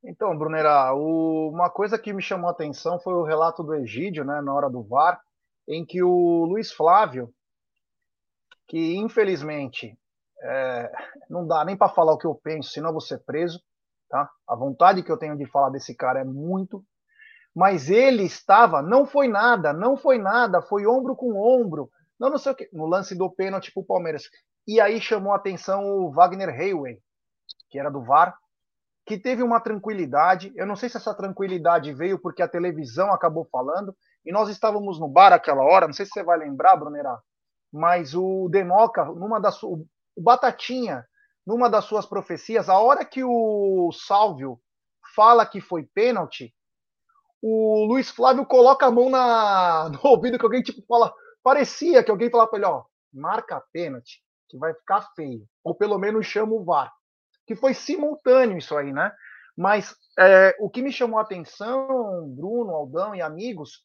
Então, 0.04 0.36
Brunera, 0.36 0.92
o... 0.94 1.50
uma 1.50 1.70
coisa 1.70 1.98
que 1.98 2.12
me 2.12 2.22
chamou 2.22 2.48
a 2.48 2.52
atenção 2.52 2.98
foi 2.98 3.14
o 3.14 3.22
relato 3.22 3.62
do 3.62 3.74
Egídio, 3.74 4.24
né, 4.24 4.40
na 4.40 4.52
hora 4.52 4.68
do 4.68 4.82
VAR, 4.82 5.20
em 5.68 5.84
que 5.84 6.02
o 6.02 6.44
Luiz 6.44 6.72
Flávio 6.72 7.32
que 8.72 8.96
infelizmente 8.96 9.98
é, 10.42 10.90
não 11.28 11.46
dá 11.46 11.62
nem 11.62 11.76
para 11.76 11.92
falar 11.92 12.14
o 12.14 12.18
que 12.18 12.26
eu 12.26 12.34
penso, 12.34 12.70
senão 12.70 12.88
eu 12.88 12.94
vou 12.94 13.02
ser 13.02 13.18
preso. 13.18 13.60
Tá? 14.08 14.30
A 14.48 14.56
vontade 14.56 15.02
que 15.02 15.12
eu 15.12 15.18
tenho 15.18 15.36
de 15.36 15.44
falar 15.44 15.68
desse 15.68 15.94
cara 15.94 16.20
é 16.20 16.24
muito. 16.24 16.82
Mas 17.54 17.90
ele 17.90 18.22
estava, 18.22 18.80
não 18.80 19.04
foi 19.04 19.28
nada, 19.28 19.74
não 19.74 19.94
foi 19.94 20.16
nada, 20.16 20.62
foi 20.62 20.86
ombro 20.86 21.14
com 21.14 21.38
ombro, 21.38 21.90
não, 22.22 22.30
não 22.30 22.38
sei 22.38 22.52
o 22.52 22.54
que, 22.54 22.68
no 22.72 22.86
lance 22.86 23.16
do 23.16 23.28
pênalti 23.28 23.72
para 23.72 23.80
o 23.80 23.84
Palmeiras. 23.84 24.30
E 24.64 24.80
aí 24.80 25.00
chamou 25.00 25.32
a 25.32 25.36
atenção 25.36 25.84
o 25.84 26.12
Wagner 26.12 26.50
Hayway, 26.50 27.00
que 27.68 27.80
era 27.80 27.90
do 27.90 28.00
VAR, 28.00 28.38
que 29.04 29.18
teve 29.18 29.42
uma 29.42 29.60
tranquilidade. 29.60 30.52
Eu 30.54 30.64
não 30.64 30.76
sei 30.76 30.88
se 30.88 30.96
essa 30.96 31.12
tranquilidade 31.12 31.92
veio 31.92 32.20
porque 32.20 32.40
a 32.40 32.46
televisão 32.46 33.12
acabou 33.12 33.44
falando, 33.50 33.92
e 34.24 34.30
nós 34.30 34.48
estávamos 34.48 35.00
no 35.00 35.08
bar 35.08 35.32
aquela 35.32 35.64
hora, 35.64 35.88
não 35.88 35.92
sei 35.92 36.06
se 36.06 36.12
você 36.12 36.22
vai 36.22 36.38
lembrar, 36.38 36.76
Brunerá, 36.76 37.18
mas 37.72 38.14
o 38.14 38.48
Denoca, 38.48 39.04
numa 39.04 39.40
das 39.40 39.60
o 39.64 39.84
Batatinha, 40.16 41.04
numa 41.44 41.68
das 41.68 41.86
suas 41.86 42.06
profecias, 42.06 42.68
a 42.68 42.78
hora 42.78 43.04
que 43.04 43.24
o 43.24 43.90
Sálvio 43.90 44.60
fala 45.16 45.44
que 45.44 45.60
foi 45.60 45.82
pênalti, 45.92 46.54
o 47.42 47.84
Luiz 47.86 48.10
Flávio 48.10 48.46
coloca 48.46 48.86
a 48.86 48.90
mão 48.92 49.10
na, 49.10 49.88
no 49.90 49.98
ouvido 50.04 50.38
que 50.38 50.44
alguém 50.44 50.62
tipo 50.62 50.84
fala, 50.86 51.12
parecia 51.42 52.02
que 52.02 52.10
alguém 52.10 52.30
falava 52.30 52.50
para 52.50 52.58
ele, 52.58 52.66
ó, 52.66 52.84
marca 53.12 53.62
pênalti, 53.72 54.22
que 54.48 54.58
vai 54.58 54.74
ficar 54.74 55.02
feio, 55.14 55.46
ou 55.64 55.74
pelo 55.74 55.98
menos 55.98 56.26
chama 56.26 56.52
o 56.52 56.64
VAR. 56.64 56.92
Que 57.46 57.56
foi 57.56 57.74
simultâneo 57.74 58.58
isso 58.58 58.76
aí, 58.76 58.92
né? 58.92 59.12
Mas 59.56 59.94
é, 60.18 60.56
o 60.60 60.70
que 60.70 60.82
me 60.82 60.92
chamou 60.92 61.18
a 61.18 61.22
atenção, 61.22 62.28
Bruno, 62.28 62.74
Aldão 62.74 63.14
e 63.14 63.20
amigos, 63.20 63.84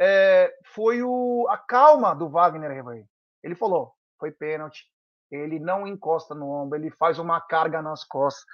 é, 0.00 0.52
foi 0.74 1.02
o, 1.02 1.46
a 1.48 1.58
calma 1.58 2.14
do 2.14 2.28
Wagner 2.28 2.72
Ribeiro. 2.72 3.06
Ele 3.42 3.54
falou, 3.54 3.92
foi 4.18 4.32
pênalti, 4.32 4.84
ele 5.30 5.58
não 5.58 5.86
encosta 5.86 6.34
no 6.34 6.50
ombro, 6.50 6.78
ele 6.78 6.90
faz 6.90 7.18
uma 7.18 7.40
carga 7.40 7.82
nas 7.82 8.04
costas. 8.04 8.44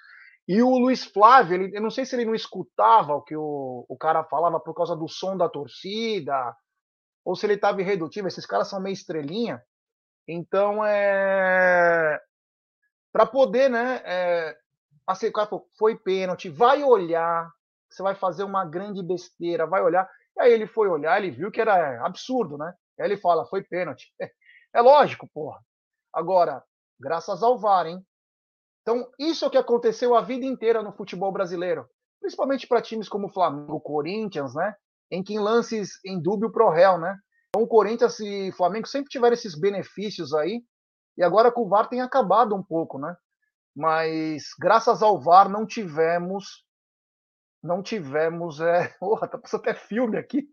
E 0.49 0.62
o 0.62 0.71
Luiz 0.78 1.04
Flávio, 1.04 1.54
ele, 1.54 1.76
eu 1.76 1.80
não 1.80 1.90
sei 1.90 2.04
se 2.04 2.16
ele 2.16 2.25
não 2.25 2.35
escutava 2.35 3.14
o 3.14 3.23
que 3.23 3.37
o, 3.37 3.87
o 3.88 3.97
cara 3.97 4.25
falava 4.25 4.59
por 4.59 4.75
causa 4.75 4.97
do 4.97 5.09
som 5.09 5.37
da 5.37 5.49
torcida, 5.49 6.54
ou 7.24 7.36
se 7.36 7.46
ele 7.46 7.54
estava 7.54 7.80
irredutível. 7.80 8.28
Esses 8.28 8.46
caras 8.46 8.68
são 8.68 8.80
meio 8.80 8.94
estrelinha. 8.94 9.62
Então, 10.26 10.84
é. 10.84 12.20
Para 13.12 13.26
poder, 13.26 13.68
né? 13.68 14.02
É, 14.04 14.56
assim, 15.06 15.30
cara 15.32 15.48
foi 15.78 15.96
pênalti, 15.96 16.48
vai 16.48 16.84
olhar, 16.84 17.50
você 17.88 18.02
vai 18.02 18.14
fazer 18.14 18.44
uma 18.44 18.64
grande 18.64 19.02
besteira, 19.02 19.66
vai 19.66 19.82
olhar. 19.82 20.08
E 20.36 20.40
aí 20.40 20.52
ele 20.52 20.66
foi 20.66 20.88
olhar, 20.88 21.18
ele 21.18 21.30
viu 21.30 21.50
que 21.50 21.60
era 21.60 22.04
absurdo, 22.06 22.56
né? 22.56 22.72
Aí 22.98 23.06
ele 23.06 23.16
fala, 23.16 23.46
foi 23.46 23.62
pênalti. 23.62 24.12
É 24.72 24.80
lógico, 24.80 25.28
porra. 25.34 25.58
Agora, 26.12 26.62
graças 26.96 27.42
ao 27.42 27.58
VAR, 27.58 27.88
hein? 27.88 28.06
Então, 28.82 29.10
isso 29.18 29.44
é 29.44 29.50
que 29.50 29.58
aconteceu 29.58 30.14
a 30.14 30.20
vida 30.20 30.46
inteira 30.46 30.80
no 30.80 30.92
futebol 30.92 31.32
brasileiro, 31.32 31.88
principalmente 32.20 32.68
para 32.68 32.80
times 32.80 33.08
como 33.08 33.26
o 33.26 33.32
Flamengo, 33.32 33.80
Corinthians, 33.80 34.54
né? 34.54 34.76
Em 35.10 35.22
que 35.22 35.34
em 35.34 35.38
lances 35.38 35.98
em 36.04 36.20
dúbio 36.20 36.50
pro 36.52 36.70
réu, 36.70 36.98
né? 36.98 37.16
Então, 37.48 37.62
o 37.64 37.68
Corinthians 37.68 38.18
e 38.20 38.50
o 38.50 38.56
Flamengo 38.56 38.86
sempre 38.86 39.10
tiveram 39.10 39.34
esses 39.34 39.58
benefícios 39.58 40.32
aí, 40.32 40.62
e 41.16 41.22
agora 41.22 41.50
com 41.50 41.62
o 41.62 41.68
VAR 41.68 41.88
tem 41.88 42.00
acabado 42.00 42.54
um 42.54 42.62
pouco, 42.62 42.98
né? 42.98 43.14
Mas 43.74 44.44
graças 44.58 45.02
ao 45.02 45.20
VAR 45.20 45.48
não 45.48 45.66
tivemos 45.66 46.64
não 47.62 47.82
tivemos 47.82 48.60
é, 48.60 48.88
porra, 48.98 49.28
tá 49.28 49.36
passando 49.36 49.60
até 49.60 49.74
filme 49.74 50.16
aqui. 50.16 50.48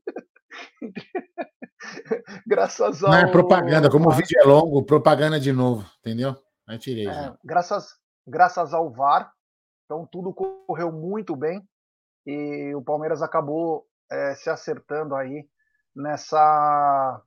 graças 2.46 3.04
ao 3.04 3.12
Não 3.12 3.18
é 3.18 3.32
propaganda, 3.32 3.90
como 3.90 4.10
o 4.10 4.12
vídeo 4.12 4.40
é 4.40 4.44
longo, 4.44 4.84
propaganda 4.84 5.40
de 5.40 5.54
novo, 5.54 5.90
entendeu? 6.00 6.36
Aí 6.68 6.78
tirei. 6.78 7.08
É, 7.08 7.34
graças 7.44 7.96
graças 8.28 8.74
ao 8.74 8.92
VAR, 8.92 9.32
então 9.86 10.06
tudo 10.12 10.34
correu 10.34 10.92
muito 10.92 11.34
bem 11.34 11.66
e 12.26 12.76
o 12.76 12.82
Palmeiras 12.82 13.22
acabou 13.22 13.87
é, 14.10 14.36
se 14.36 14.50
acertando 14.50 15.16
aí 15.16 15.48
nessa 15.96 17.22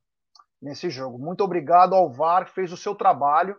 nesse 0.60 0.90
jogo. 0.90 1.18
Muito 1.18 1.42
obrigado 1.42 1.94
ao 1.94 2.12
VAR, 2.12 2.46
fez 2.46 2.70
o 2.72 2.76
seu 2.76 2.94
trabalho 2.94 3.56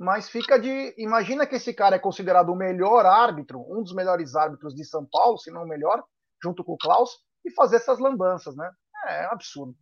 mas 0.00 0.30
fica 0.30 0.58
de. 0.58 0.94
Imagina 0.96 1.46
que 1.46 1.56
esse 1.56 1.74
cara 1.74 1.96
é 1.96 1.98
considerado 1.98 2.48
o 2.48 2.56
melhor 2.56 3.04
árbitro, 3.04 3.60
um 3.68 3.82
dos 3.82 3.92
melhores 3.92 4.34
árbitros 4.34 4.74
de 4.74 4.82
São 4.82 5.04
Paulo, 5.04 5.36
se 5.36 5.50
não 5.50 5.64
o 5.64 5.68
melhor, 5.68 6.02
junto 6.42 6.64
com 6.64 6.72
o 6.72 6.78
Klaus, 6.78 7.18
e 7.44 7.50
fazer 7.50 7.76
essas 7.76 7.98
lambanças, 7.98 8.56
né? 8.56 8.72
É, 9.04 9.24
absurdo. 9.26 9.76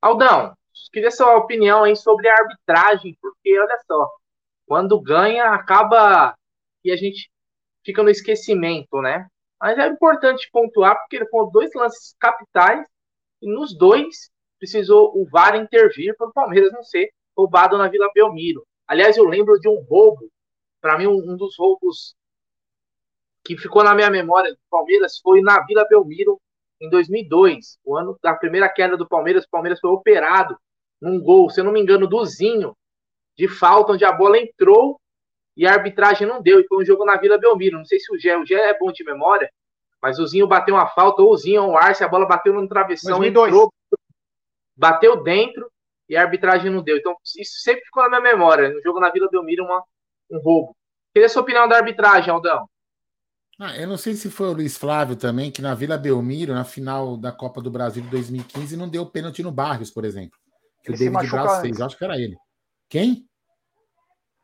Aldão, 0.00 0.56
queria 0.92 1.10
sua 1.10 1.34
opinião 1.38 1.82
aí 1.82 1.96
sobre 1.96 2.28
a 2.28 2.34
arbitragem, 2.34 3.18
porque 3.20 3.58
olha 3.58 3.80
só, 3.84 4.08
quando 4.64 5.00
ganha, 5.00 5.46
acaba 5.46 6.36
e 6.84 6.92
a 6.92 6.96
gente 6.96 7.28
fica 7.84 8.00
no 8.00 8.10
esquecimento, 8.10 9.02
né? 9.02 9.28
Mas 9.60 9.78
é 9.78 9.86
importante 9.86 10.48
pontuar, 10.52 10.98
porque 10.98 11.16
ele 11.16 11.26
foram 11.26 11.50
dois 11.50 11.70
lances 11.74 12.14
capitais, 12.18 12.86
e 13.40 13.52
nos 13.52 13.76
dois 13.76 14.30
precisou 14.58 15.12
o 15.14 15.26
VAR 15.26 15.56
intervir 15.56 16.16
para 16.16 16.28
o 16.28 16.32
Palmeiras 16.32 16.72
não 16.72 16.82
ser 16.82 17.10
roubado 17.36 17.76
na 17.76 17.88
Vila 17.88 18.10
Belmiro. 18.14 18.66
Aliás, 18.86 19.16
eu 19.16 19.24
lembro 19.24 19.58
de 19.58 19.68
um 19.68 19.82
roubo, 19.82 20.30
para 20.80 20.98
mim, 20.98 21.06
um, 21.06 21.36
dos 21.36 21.56
roubos 21.58 22.14
que 23.44 23.56
ficou 23.56 23.84
na 23.84 23.94
minha 23.94 24.10
memória 24.10 24.52
do 24.52 24.58
Palmeiras 24.70 25.18
foi 25.18 25.40
na 25.42 25.62
Vila 25.64 25.86
Belmiro 25.88 26.40
em 26.80 26.88
2002, 26.88 27.78
o 27.84 27.96
ano 27.96 28.18
da 28.22 28.34
primeira 28.34 28.68
queda 28.68 28.96
do 28.96 29.08
Palmeiras. 29.08 29.44
O 29.44 29.50
Palmeiras 29.50 29.80
foi 29.80 29.90
operado 29.90 30.56
num 31.00 31.20
gol, 31.20 31.50
se 31.50 31.60
eu 31.60 31.64
não 31.64 31.72
me 31.72 31.80
engano, 31.80 32.06
do 32.06 32.24
Zinho, 32.24 32.74
de 33.36 33.48
falta, 33.48 33.92
onde 33.92 34.04
a 34.04 34.12
bola 34.12 34.38
entrou 34.38 35.00
e 35.56 35.66
a 35.66 35.72
arbitragem 35.72 36.26
não 36.26 36.42
deu. 36.42 36.60
E 36.60 36.66
foi 36.66 36.82
um 36.82 36.86
jogo 36.86 37.04
na 37.04 37.16
Vila 37.16 37.38
Belmiro. 37.38 37.78
Não 37.78 37.84
sei 37.84 37.98
se 38.00 38.12
o 38.12 38.18
Gé, 38.18 38.36
o 38.36 38.44
Gé 38.44 38.70
é 38.70 38.78
bom 38.78 38.90
de 38.92 39.04
memória, 39.04 39.50
mas 40.02 40.18
o 40.18 40.26
Zinho 40.26 40.46
bateu 40.46 40.74
uma 40.74 40.86
falta, 40.86 41.22
ou 41.22 41.32
o 41.32 41.36
Zinho 41.36 41.62
ou 41.62 41.70
o 41.72 41.76
Arce, 41.76 42.04
a 42.04 42.08
bola 42.08 42.26
bateu 42.26 42.52
no 42.52 42.68
travessão, 42.68 43.18
2002. 43.18 43.48
entrou, 43.48 43.72
bateu 44.76 45.22
dentro 45.22 45.70
e 46.08 46.16
a 46.16 46.22
arbitragem 46.22 46.70
não 46.70 46.82
deu. 46.82 46.96
Então, 46.96 47.16
isso 47.36 47.60
sempre 47.60 47.84
ficou 47.84 48.02
na 48.02 48.20
minha 48.20 48.34
memória. 48.34 48.70
No 48.70 48.82
jogo 48.82 49.00
na 49.00 49.10
Vila 49.10 49.28
Belmiro, 49.30 49.64
uma, 49.64 49.82
um 50.30 50.38
roubo. 50.38 50.76
Queria 51.12 51.26
a 51.26 51.30
sua 51.30 51.42
opinião 51.42 51.68
da 51.68 51.76
arbitragem, 51.76 52.30
Aldão. 52.30 52.68
Ah, 53.58 53.76
eu 53.76 53.86
não 53.86 53.96
sei 53.96 54.14
se 54.14 54.28
foi 54.30 54.48
o 54.48 54.52
Luiz 54.52 54.76
Flávio 54.76 55.14
também, 55.14 55.50
que 55.50 55.62
na 55.62 55.74
Vila 55.74 55.96
Belmiro, 55.96 56.52
na 56.52 56.64
final 56.64 57.16
da 57.16 57.30
Copa 57.30 57.62
do 57.62 57.70
Brasil 57.70 58.02
de 58.02 58.10
2015, 58.10 58.76
não 58.76 58.88
deu 58.88 59.06
pênalti 59.06 59.42
no 59.44 59.52
Barrios, 59.52 59.90
por 59.90 60.04
exemplo. 60.04 60.36
Que 60.82 60.90
ele 60.90 60.96
o 60.96 61.12
David 61.12 61.30
Braz 61.30 61.60
fez. 61.60 61.80
Acho 61.80 61.96
que 61.96 62.04
era 62.04 62.18
ele. 62.18 62.36
Quem? 62.88 63.24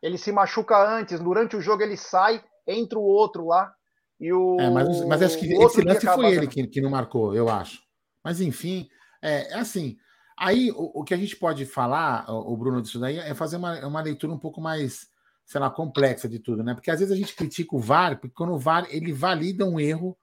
Ele 0.03 0.19
se 0.19 0.33
machuca 0.33 0.77
antes. 0.77 1.21
Durante 1.21 1.57
o 1.57 1.61
jogo 1.61 1.83
ele 1.83 1.97
sai, 1.97 2.43
entra 2.67 2.99
o 2.99 3.03
outro 3.03 3.47
lá. 3.47 3.73
E 4.19 4.33
o... 4.33 4.59
É, 4.61 4.71
mas, 4.71 5.05
mas 5.07 5.23
acho 5.23 5.39
que 5.39 5.53
esse 5.53 5.83
lance 5.83 6.07
foi 6.07 6.33
ele 6.33 6.47
que, 6.47 6.67
que 6.67 6.81
não 6.81 6.91
marcou, 6.91 7.35
eu 7.35 7.49
acho. 7.49 7.81
Mas 8.23 8.41
enfim, 8.41 8.89
é, 9.23 9.53
é 9.53 9.55
assim. 9.55 9.97
Aí, 10.39 10.71
o, 10.71 11.01
o, 11.01 11.05
que 11.05 11.13
a 11.13 11.17
gente 11.17 11.37
pode 11.37 11.67
falar, 11.67 12.25
o, 12.31 12.57
Bruno, 12.57 12.81
disso 12.81 12.99
daí, 12.99 13.19
é 13.19 13.35
fazer 13.35 13.57
uma, 13.57 13.87
uma 13.87 14.01
leitura 14.01 14.33
um 14.33 14.39
pouco 14.39 14.59
mais, 14.59 15.07
sei 15.45 15.61
lá, 15.61 15.69
complexa 15.69 16.27
de 16.27 16.39
tudo, 16.39 16.63
né? 16.63 16.73
Porque 16.73 16.91
às 16.91 16.99
vezes 16.99 17.13
a 17.13 17.17
gente 17.17 17.37
critica 17.37 17.77
o 17.77 17.79
VAR, 17.79 18.19
porque 18.19 18.35
quando 18.35 18.55
o 18.55 18.59
VAR 18.59 18.87
ele 18.91 19.13
valida 19.13 19.67
um 19.67 19.79
erro 19.79 20.17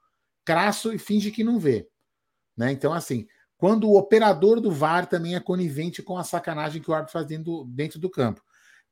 crasso 0.43 0.91
e 0.91 0.97
finge 0.97 1.29
que 1.29 1.43
não 1.43 1.59
vê. 1.59 1.87
Né? 2.57 2.71
Então, 2.71 2.93
assim, 2.93 3.27
quando 3.57 3.87
o 3.87 3.97
operador 3.97 4.59
do 4.59 4.71
VAR 4.71 5.05
também 5.05 5.35
é 5.35 5.39
conivente 5.39 6.01
com 6.01 6.17
a 6.17 6.23
sacanagem 6.23 6.81
que 6.81 6.89
o 6.89 6.93
árbitro 6.93 7.13
faz 7.13 7.27
dentro 7.27 7.43
do, 7.43 7.65
dentro 7.65 7.99
do 7.99 8.09
campo. 8.09 8.41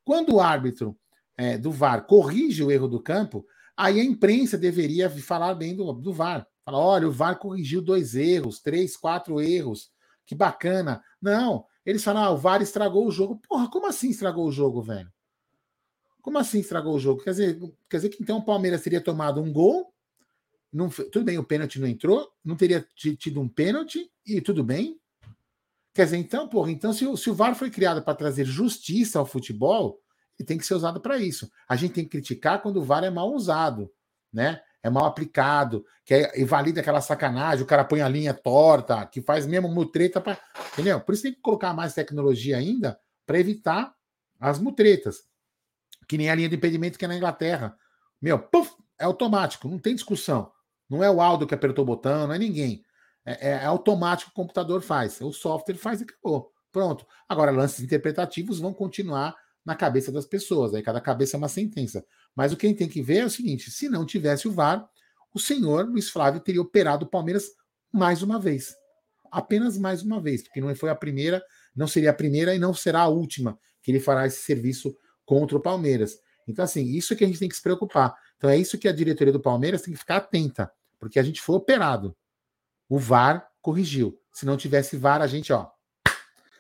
Quando 0.06 0.36
o 0.36 0.40
árbitro 0.40 0.98
é, 1.36 1.58
do 1.58 1.72
VAR 1.72 2.06
corrige 2.06 2.64
o 2.64 2.72
erro 2.72 2.88
do 2.88 3.02
campo, 3.02 3.46
aí 3.76 4.00
a 4.00 4.04
imprensa 4.04 4.58
deveria 4.58 5.10
falar 5.10 5.56
bem 5.56 5.76
do, 5.76 5.92
do 5.92 6.14
VAR. 6.14 6.48
Falar, 6.64 6.80
olha, 6.80 7.08
o 7.08 7.12
VAR 7.12 7.38
corrigiu 7.38 7.82
dois 7.82 8.16
erros, 8.16 8.62
três, 8.62 8.96
quatro 8.96 9.42
erros 9.42 9.92
que 10.26 10.34
bacana. 10.34 11.04
Não, 11.22 11.66
eles 11.86 12.04
falam, 12.04 12.24
ah, 12.24 12.32
o 12.32 12.38
VAR 12.38 12.62
estragou 12.62 13.08
o 13.08 13.12
jogo. 13.12 13.42
Porra, 13.50 13.70
como 13.70 13.88
assim 13.88 14.10
estragou 14.10 14.48
o 14.48 14.52
jogo, 14.52 14.82
velho? 14.82 15.12
Como 16.22 16.38
assim 16.38 16.60
estragou 16.60 16.96
o 16.96 17.00
jogo? 17.00 17.24
Quer 17.24 17.32
dizer, 17.32 17.60
quer 17.90 17.98
dizer 17.98 18.10
que 18.10 18.22
então 18.22 18.38
o 18.38 18.46
Palmeiras 18.46 18.82
teria 18.82 19.02
tomado 19.02 19.42
um 19.42 19.52
gol, 19.52 19.94
não, 20.74 20.90
tudo 20.90 21.24
bem, 21.24 21.38
o 21.38 21.44
pênalti 21.44 21.80
não 21.80 21.88
entrou, 21.88 22.30
não 22.44 22.56
teria 22.56 22.86
tido 22.96 23.40
um 23.40 23.48
pênalti, 23.48 24.12
e 24.26 24.42
tudo 24.42 24.64
bem. 24.64 25.00
Quer 25.96 26.06
dizer, 26.06 26.18
então, 26.18 26.48
porra, 26.48 26.70
então 26.72 26.94
se, 26.94 27.08
o, 27.08 27.18
se 27.18 27.30
o 27.30 27.34
VAR 27.34 27.56
foi 27.56 27.72
criado 27.72 28.04
para 28.04 28.14
trazer 28.14 28.46
justiça 28.46 29.18
ao 29.18 29.26
futebol, 29.26 30.00
ele 30.38 30.46
tem 30.46 30.58
que 30.58 30.66
ser 30.66 30.76
usado 30.76 31.02
para 31.02 31.18
isso. 31.18 31.50
A 31.68 31.76
gente 31.76 31.94
tem 31.94 32.04
que 32.04 32.12
criticar 32.12 32.62
quando 32.62 32.78
o 32.78 32.84
VAR 32.84 33.04
é 33.04 33.10
mal 33.10 33.34
usado, 33.34 33.90
né? 34.32 34.62
é 34.86 34.90
mal 34.90 35.06
aplicado, 35.06 35.84
que 36.06 36.14
é, 36.14 36.40
invalida 36.40 36.80
aquela 36.80 37.02
sacanagem, 37.02 37.64
o 37.64 37.68
cara 37.68 37.84
põe 37.84 38.02
a 38.02 38.08
linha 38.08 38.36
torta, 38.36 39.04
que 39.08 39.20
faz 39.20 39.48
mesmo 39.48 39.68
mutreta 39.68 40.22
para. 40.22 40.38
Entendeu? 40.74 41.02
Por 41.02 41.16
isso 41.16 41.24
tem 41.24 41.34
que 41.34 41.42
colocar 41.42 41.74
mais 41.74 41.96
tecnologia 41.96 42.56
ainda 42.56 43.00
para 43.26 43.40
evitar 43.40 43.96
as 44.40 44.60
mutretas. 44.60 45.24
Que 46.08 46.20
nem 46.20 46.30
a 46.30 46.36
linha 46.36 46.48
de 46.48 46.56
impedimento 46.56 47.00
que 47.00 47.06
é 47.06 47.08
na 47.08 47.18
Inglaterra. 47.18 47.76
Meu, 48.22 48.38
puff, 48.38 48.76
é 49.00 49.06
automático, 49.06 49.68
não 49.68 49.80
tem 49.80 49.96
discussão. 49.96 50.52
Não 50.88 51.04
é 51.04 51.10
o 51.10 51.20
Aldo 51.20 51.48
que 51.48 51.56
apertou 51.56 51.82
o 51.82 51.88
botão, 51.88 52.28
não 52.28 52.36
é 52.36 52.38
ninguém. 52.38 52.85
É, 53.26 53.50
é, 53.50 53.52
é 53.52 53.66
automático 53.66 54.32
o 54.32 54.34
computador 54.34 54.82
faz. 54.82 55.20
O 55.22 55.32
software 55.32 55.76
faz 55.76 56.02
e 56.02 56.04
acabou. 56.04 56.52
Pronto. 56.72 57.06
Agora, 57.28 57.52
lances 57.52 57.80
interpretativos 57.80 58.60
vão 58.60 58.74
continuar 58.74 59.36
na 59.66 59.76
cabeça 59.76 60.12
das 60.12 60.26
pessoas. 60.26 60.74
Aí 60.74 60.84
cada 60.84 61.02
cabeça 61.02 61.36
é 61.36 61.40
uma 61.40 61.50
sentença. 61.50 62.06
Mas 62.36 62.54
o 62.54 62.58
que 62.58 62.66
a 62.66 62.70
gente 62.70 62.80
tem 62.80 62.90
que 62.90 63.02
ver 63.02 63.18
é 63.20 63.26
o 63.26 63.30
seguinte: 63.30 63.72
se 63.72 63.90
não 63.90 64.06
tivesse 64.06 64.48
o 64.48 64.52
VAR, 64.52 64.88
o 65.34 65.40
senhor 65.40 65.86
Luiz 65.88 66.10
Flávio 66.10 66.40
teria 66.40 66.62
operado 66.62 67.06
o 67.06 67.10
Palmeiras 67.10 67.50
mais 67.92 68.22
uma 68.22 68.40
vez. 68.40 68.76
Apenas 69.32 69.78
mais 69.78 70.04
uma 70.04 70.22
vez, 70.22 70.44
porque 70.44 70.62
não 70.62 70.74
foi 70.76 70.90
a 70.90 70.96
primeira, 70.96 71.44
não 71.76 71.88
seria 71.88 72.12
a 72.12 72.14
primeira 72.14 72.56
e 72.56 72.60
não 72.60 72.74
será 72.74 73.02
a 73.02 73.08
última 73.08 73.60
que 73.82 73.92
ele 73.92 74.00
fará 74.00 74.26
esse 74.26 74.42
serviço 74.44 74.96
contra 75.26 75.58
o 75.58 75.62
Palmeiras. 75.62 76.18
Então, 76.48 76.64
assim, 76.64 76.86
isso 76.86 77.14
é 77.14 77.16
que 77.16 77.24
a 77.24 77.28
gente 77.28 77.40
tem 77.40 77.50
que 77.50 77.56
se 77.56 77.62
preocupar. 77.62 78.16
Então, 78.38 78.50
é 78.50 78.58
isso 78.58 78.78
que 78.78 78.88
a 78.88 78.92
diretoria 78.92 79.34
do 79.34 79.40
Palmeiras 79.40 79.82
tem 79.82 79.94
que 79.94 80.00
ficar 80.00 80.18
atenta, 80.18 80.72
porque 81.00 81.20
a 81.20 81.24
gente 81.24 81.42
foi 81.42 81.56
operado. 81.56 82.16
O 82.90 83.00
VAR 83.00 83.48
corrigiu. 83.62 84.20
Se 84.32 84.46
não 84.46 84.58
tivesse 84.58 84.98
VAR, 84.98 85.22
a 85.22 85.28
gente, 85.28 85.52
ó, 85.52 85.70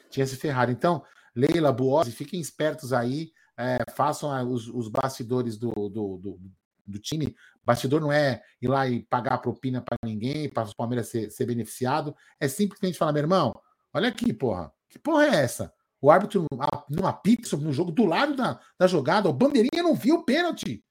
tinha 0.10 0.26
se 0.26 0.36
ferrado. 0.36 0.72
Então, 0.72 1.04
Leila, 1.36 1.72
Buozzi, 1.72 2.12
fiquem 2.12 2.40
espertos 2.40 2.94
aí, 2.94 3.32
é, 3.58 3.78
façam 3.94 4.30
os, 4.50 4.68
os 4.68 4.88
bastidores 4.88 5.58
do, 5.58 5.72
do, 5.72 6.18
do, 6.18 6.40
do, 6.86 7.00
time. 7.00 7.36
Bastidor 7.64 8.02
não 8.02 8.12
é 8.12 8.42
ir 8.62 8.68
lá 8.68 8.88
e 8.88 9.04
pagar 9.04 9.38
propina 9.40 9.82
para 9.82 9.98
ninguém, 10.04 10.50
para 10.50 10.70
o 10.70 10.76
Palmeiras 10.76 11.10
ser, 11.10 11.30
ser 11.30 11.46
beneficiado. 11.46 12.16
É 12.40 12.48
simplesmente 12.48 12.98
falar, 12.98 13.12
meu 13.12 13.24
irmão, 13.24 13.54
olha 13.94 14.10
aqui, 14.10 14.34
porra, 14.34 14.72
que 14.90 14.98
porra 14.98 15.26
é 15.26 15.36
essa? 15.36 15.74
O 16.02 16.12
árbitro 16.12 16.46
não 16.90 17.08
apita 17.08 17.58
no 17.58 17.74
jogo 17.74 17.92
do 17.92 18.06
lado 18.06 18.36
da, 18.36 18.60
da 18.78 18.88
jogada, 18.88 19.28
o 19.28 19.34
bandeirinha 19.34 19.84
não 19.84 19.96
viu 19.96 20.16
o 20.16 20.24
pênalti. 20.24 20.84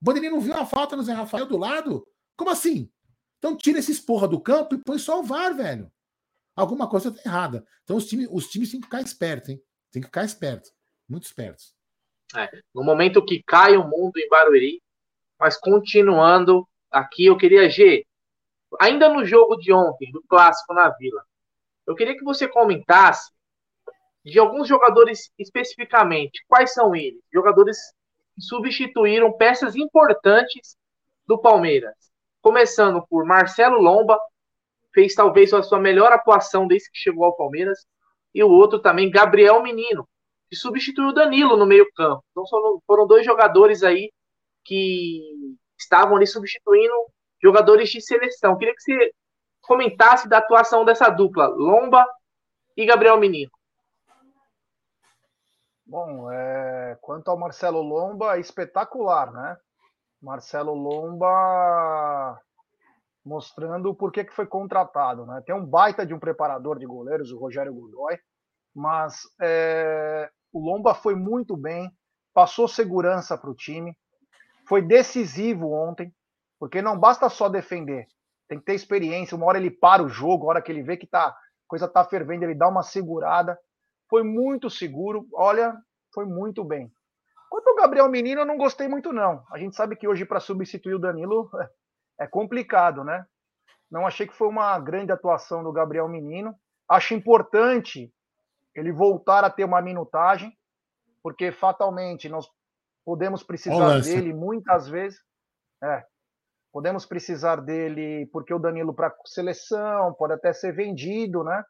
O 0.00 0.04
Bandeirinha 0.04 0.32
não 0.32 0.40
viu 0.40 0.54
a 0.54 0.64
falta 0.64 0.96
no 0.96 1.02
Zé 1.02 1.12
Rafael 1.12 1.46
do 1.46 1.58
lado? 1.58 2.06
Como 2.34 2.50
assim? 2.50 2.90
Então 3.40 3.56
tira 3.56 3.78
esses 3.78 3.98
porra 3.98 4.28
do 4.28 4.38
campo 4.38 4.74
e 4.74 4.84
põe 4.84 4.98
só 4.98 5.18
o 5.18 5.22
VAR, 5.22 5.56
velho. 5.56 5.90
Alguma 6.54 6.86
coisa 6.86 7.10
tá 7.10 7.22
errada. 7.24 7.66
Então 7.82 7.96
os 7.96 8.06
times, 8.06 8.28
os 8.30 8.48
times 8.48 8.70
têm 8.70 8.80
que 8.80 8.86
ficar 8.86 9.00
espertos, 9.00 9.48
hein? 9.48 9.62
Tem 9.90 10.02
que 10.02 10.08
ficar 10.08 10.24
espertos. 10.24 10.70
Muito 11.08 11.24
espertos. 11.24 11.74
É, 12.36 12.50
no 12.74 12.84
momento 12.84 13.24
que 13.24 13.42
cai 13.42 13.78
o 13.78 13.88
mundo 13.88 14.18
em 14.18 14.28
Barueri, 14.28 14.82
mas 15.38 15.56
continuando 15.56 16.68
aqui, 16.90 17.26
eu 17.26 17.36
queria, 17.36 17.68
G, 17.70 18.06
ainda 18.78 19.08
no 19.08 19.24
jogo 19.24 19.56
de 19.56 19.72
ontem, 19.72 20.12
do 20.12 20.22
clássico 20.28 20.74
na 20.74 20.90
Vila, 20.90 21.24
eu 21.86 21.94
queria 21.94 22.14
que 22.14 22.22
você 22.22 22.46
comentasse 22.46 23.32
de 24.22 24.38
alguns 24.38 24.68
jogadores 24.68 25.32
especificamente. 25.38 26.44
Quais 26.46 26.74
são 26.74 26.94
eles? 26.94 27.22
Jogadores 27.32 27.78
que 28.34 28.42
substituíram 28.42 29.32
peças 29.32 29.74
importantes 29.74 30.76
do 31.26 31.40
Palmeiras. 31.40 32.09
Começando 32.42 33.04
por 33.08 33.24
Marcelo 33.24 33.80
Lomba, 33.80 34.18
fez 34.92 35.14
talvez 35.14 35.52
a 35.52 35.62
sua 35.62 35.78
melhor 35.78 36.12
atuação 36.12 36.66
desde 36.66 36.90
que 36.90 36.98
chegou 36.98 37.24
ao 37.24 37.36
Palmeiras. 37.36 37.86
E 38.34 38.42
o 38.42 38.50
outro 38.50 38.78
também, 38.78 39.10
Gabriel 39.10 39.62
Menino, 39.62 40.08
que 40.48 40.56
substituiu 40.56 41.08
o 41.08 41.12
Danilo 41.12 41.56
no 41.56 41.66
meio-campo. 41.66 42.24
Então 42.30 42.44
foram 42.86 43.06
dois 43.06 43.24
jogadores 43.24 43.82
aí 43.82 44.12
que 44.64 45.20
estavam 45.78 46.16
ali 46.16 46.26
substituindo 46.26 46.94
jogadores 47.42 47.88
de 47.88 48.00
seleção. 48.00 48.56
Queria 48.56 48.74
que 48.74 48.82
você 48.82 49.12
comentasse 49.62 50.28
da 50.28 50.38
atuação 50.38 50.84
dessa 50.84 51.08
dupla, 51.08 51.46
Lomba 51.46 52.06
e 52.76 52.84
Gabriel 52.84 53.18
Menino. 53.18 53.50
Bom, 55.86 56.30
é, 56.30 56.96
quanto 57.00 57.30
ao 57.30 57.38
Marcelo 57.38 57.82
Lomba, 57.82 58.38
espetacular, 58.38 59.32
né? 59.32 59.56
Marcelo 60.20 60.74
Lomba 60.74 62.40
mostrando 63.24 63.94
por 63.94 64.10
que, 64.12 64.24
que 64.24 64.34
foi 64.34 64.46
contratado, 64.46 65.26
né? 65.26 65.42
Tem 65.44 65.54
um 65.54 65.64
baita 65.64 66.06
de 66.06 66.14
um 66.14 66.18
preparador 66.18 66.78
de 66.78 66.86
goleiros, 66.86 67.30
o 67.30 67.38
Rogério 67.38 67.72
Godoy, 67.72 68.18
mas 68.74 69.22
é, 69.40 70.30
o 70.52 70.60
Lomba 70.60 70.94
foi 70.94 71.14
muito 71.14 71.56
bem, 71.56 71.90
passou 72.32 72.66
segurança 72.66 73.36
para 73.36 73.50
o 73.50 73.54
time, 73.54 73.96
foi 74.66 74.82
decisivo 74.82 75.72
ontem, 75.72 76.14
porque 76.58 76.80
não 76.80 76.98
basta 76.98 77.28
só 77.28 77.48
defender, 77.48 78.06
tem 78.48 78.58
que 78.58 78.64
ter 78.64 78.74
experiência. 78.74 79.36
Uma 79.36 79.46
hora 79.46 79.58
ele 79.58 79.70
para 79.70 80.02
o 80.02 80.08
jogo, 80.08 80.44
uma 80.44 80.50
hora 80.50 80.62
que 80.62 80.70
ele 80.70 80.82
vê 80.82 80.96
que 80.96 81.06
tá, 81.06 81.36
coisa 81.66 81.88
tá 81.88 82.04
fervendo, 82.04 82.44
ele 82.44 82.54
dá 82.54 82.68
uma 82.68 82.82
segurada. 82.82 83.58
Foi 84.08 84.22
muito 84.22 84.68
seguro, 84.68 85.26
olha, 85.32 85.76
foi 86.12 86.26
muito 86.26 86.64
bem. 86.64 86.92
Gabriel 87.80 88.08
Menino, 88.08 88.42
eu 88.42 88.46
não 88.46 88.58
gostei 88.58 88.88
muito, 88.88 89.12
não. 89.12 89.42
A 89.50 89.58
gente 89.58 89.74
sabe 89.74 89.96
que 89.96 90.06
hoje, 90.06 90.24
para 90.24 90.40
substituir 90.40 90.94
o 90.94 90.98
Danilo, 90.98 91.50
é 92.20 92.26
complicado, 92.26 93.02
né? 93.02 93.24
Não 93.90 94.06
achei 94.06 94.26
que 94.26 94.34
foi 94.36 94.48
uma 94.48 94.78
grande 94.78 95.10
atuação 95.10 95.64
do 95.64 95.72
Gabriel 95.72 96.08
Menino. 96.08 96.54
Acho 96.88 97.14
importante 97.14 98.12
ele 98.74 98.92
voltar 98.92 99.44
a 99.44 99.50
ter 99.50 99.64
uma 99.64 99.80
minutagem, 99.80 100.52
porque 101.22 101.50
fatalmente 101.50 102.28
nós 102.28 102.48
podemos 103.04 103.42
precisar 103.42 104.00
dele 104.00 104.32
muitas 104.32 104.88
vezes. 104.88 105.18
É, 105.82 106.04
podemos 106.72 107.06
precisar 107.06 107.56
dele 107.56 108.28
porque 108.32 108.54
o 108.54 108.58
Danilo 108.58 108.94
para 108.94 109.14
seleção 109.24 110.14
pode 110.14 110.34
até 110.34 110.52
ser 110.52 110.72
vendido, 110.72 111.42
né? 111.42 111.64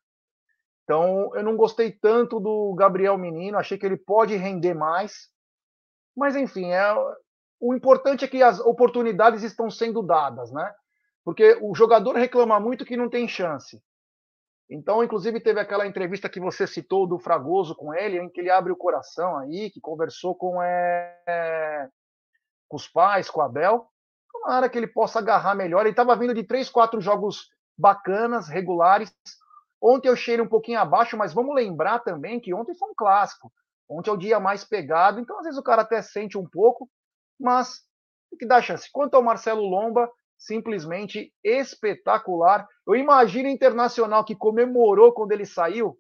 Então 0.85 1.35
eu 1.37 1.43
não 1.43 1.57
gostei 1.57 1.93
tanto 1.93 2.41
do 2.41 2.75
Gabriel 2.75 3.17
Menino, 3.17 3.57
achei 3.57 3.79
que 3.79 3.87
ele 3.87 3.97
pode 3.97 4.37
render 4.37 4.75
mais, 4.75 5.31
mas 6.17 6.37
enfim, 6.37 6.73
é 6.73 6.95
o 7.61 7.75
importante 7.75 8.25
é 8.25 8.29
que 8.29 8.43
as 8.43 8.59
oportunidades 8.59 9.43
estão 9.43 9.71
sendo 9.71 10.03
dadas, 10.03 10.51
né? 10.51 10.75
Porque 11.23 11.59
o 11.61 11.75
jogador 11.75 12.17
reclama 12.17 12.59
muito 12.59 12.87
que 12.87 12.97
não 12.97 13.11
tem 13.11 13.29
chance. 13.29 13.83
Então, 14.69 15.03
inclusive, 15.03 15.41
teve 15.41 15.61
aquela 15.61 15.87
entrevista 15.87 16.29
que 16.29 16.41
você 16.41 16.67
citou 16.67 17.07
do 17.07 17.19
Fragoso 17.19 17.75
com 17.75 17.93
ele, 17.93 18.19
em 18.19 18.29
que 18.31 18.41
ele 18.41 18.51
abre 18.51 18.73
o 18.73 18.77
coração 18.77 19.37
aí, 19.37 19.69
que 19.69 19.81
conversou 19.81 20.35
com, 20.35 20.63
é, 20.63 21.89
com 22.69 22.77
os 22.77 22.89
pais, 22.89 23.29
com 23.29 23.41
o 23.41 23.43
Abel. 23.43 23.89
Tomara 24.33 24.69
que 24.69 24.79
ele 24.79 24.87
possa 24.87 25.19
agarrar 25.19 25.55
melhor. 25.55 25.81
Ele 25.81 25.91
estava 25.91 26.17
vindo 26.17 26.33
de 26.33 26.45
três, 26.45 26.71
quatro 26.71 27.01
jogos 27.01 27.51
bacanas, 27.77 28.49
regulares. 28.49 29.13
Ontem 29.83 30.09
eu 30.09 30.15
cheirei 30.15 30.45
um 30.45 30.49
pouquinho 30.49 30.79
abaixo, 30.79 31.17
mas 31.17 31.35
vamos 31.35 31.55
lembrar 31.55 31.99
também 31.99 32.39
que 32.39 32.55
ontem 32.55 32.75
foi 32.75 32.89
um 32.91 32.95
clássico. 32.95 33.53
Ontem 33.91 34.11
é 34.11 34.13
o 34.13 34.17
dia 34.17 34.39
mais 34.39 34.65
pegado, 34.65 35.19
então 35.19 35.37
às 35.39 35.45
vezes 35.45 35.59
o 35.59 35.63
cara 35.65 35.83
até 35.83 36.01
sente 36.01 36.39
um 36.39 36.49
pouco, 36.49 36.89
mas 37.39 37.81
tem 38.31 38.39
que 38.39 38.47
dar 38.47 38.63
chance. 38.63 38.89
Quanto 38.93 39.15
ao 39.15 39.23
Marcelo 39.23 39.63
Lomba, 39.63 40.09
simplesmente 40.41 41.33
espetacular. 41.45 42.67
Eu 42.87 42.97
imagino 42.97 43.49
o 43.49 43.53
Internacional 43.53 44.25
que 44.25 44.35
comemorou 44.35 45.13
quando 45.13 45.33
ele 45.33 45.45
saiu. 45.45 45.99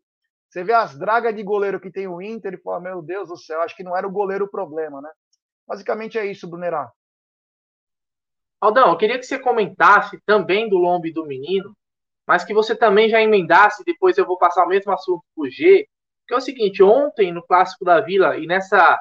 Você 0.48 0.64
vê 0.64 0.72
as 0.72 0.98
dragas 0.98 1.36
de 1.36 1.42
goleiro 1.42 1.78
que 1.78 1.90
tem 1.90 2.08
o 2.08 2.20
Inter 2.22 2.54
e 2.54 2.62
fala, 2.62 2.80
meu 2.80 3.02
Deus 3.02 3.28
do 3.28 3.36
céu, 3.36 3.60
acho 3.60 3.76
que 3.76 3.84
não 3.84 3.96
era 3.96 4.08
o 4.08 4.10
goleiro 4.10 4.46
o 4.46 4.50
problema, 4.50 5.00
né? 5.00 5.10
Basicamente 5.66 6.18
é 6.18 6.26
isso, 6.26 6.48
Brunerá. 6.48 6.90
Aldão, 8.60 8.88
eu 8.88 8.98
queria 8.98 9.18
que 9.18 9.24
você 9.24 9.38
comentasse 9.38 10.20
também 10.26 10.68
do 10.68 10.76
Lombo 10.76 11.06
e 11.06 11.12
do 11.12 11.26
Menino, 11.26 11.76
mas 12.26 12.44
que 12.44 12.52
você 12.52 12.74
também 12.74 13.08
já 13.08 13.20
emendasse, 13.20 13.84
depois 13.84 14.18
eu 14.18 14.26
vou 14.26 14.38
passar 14.38 14.64
o 14.64 14.68
mesmo 14.68 14.92
assunto 14.92 15.22
para 15.34 15.44
o 15.44 15.50
G, 15.50 15.86
que 16.30 16.34
é 16.34 16.38
o 16.38 16.40
seguinte, 16.40 16.82
ontem 16.82 17.32
no 17.32 17.42
Clássico 17.42 17.84
da 17.84 18.00
Vila, 18.00 18.38
e 18.38 18.46
nessa 18.46 18.98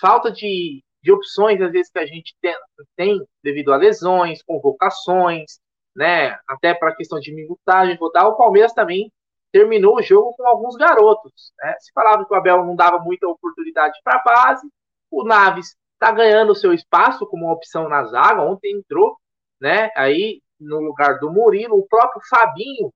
falta 0.00 0.30
de 0.30 0.82
de 1.02 1.12
opções, 1.12 1.60
às 1.60 1.72
vezes, 1.72 1.90
que 1.90 1.98
a 1.98 2.06
gente 2.06 2.36
tem, 2.40 2.54
tem 2.96 3.26
devido 3.42 3.72
a 3.72 3.76
lesões, 3.76 4.42
convocações, 4.42 5.58
né? 5.94 6.38
Até 6.46 6.74
para 6.74 6.90
a 6.90 6.94
questão 6.96 7.18
de 7.18 7.34
minutagem, 7.34 7.96
o 8.00 8.36
Palmeiras 8.36 8.72
também 8.72 9.10
terminou 9.50 9.96
o 9.96 10.02
jogo 10.02 10.34
com 10.34 10.46
alguns 10.46 10.76
garotos. 10.76 11.52
Né? 11.58 11.74
Se 11.80 11.92
falava 11.92 12.24
que 12.26 12.32
o 12.32 12.36
Abel 12.36 12.64
não 12.64 12.76
dava 12.76 12.98
muita 12.98 13.26
oportunidade 13.26 13.98
para 14.04 14.16
a 14.16 14.22
base, 14.22 14.68
o 15.10 15.24
Naves 15.24 15.74
está 15.94 16.12
ganhando 16.12 16.54
seu 16.54 16.72
espaço 16.72 17.26
como 17.26 17.46
uma 17.46 17.54
opção 17.54 17.88
na 17.88 18.04
zaga, 18.04 18.42
ontem 18.42 18.76
entrou, 18.76 19.16
né? 19.60 19.90
Aí 19.96 20.42
no 20.60 20.80
lugar 20.80 21.18
do 21.18 21.32
Murilo, 21.32 21.78
o 21.78 21.86
próprio 21.86 22.20
Fabinho, 22.28 22.92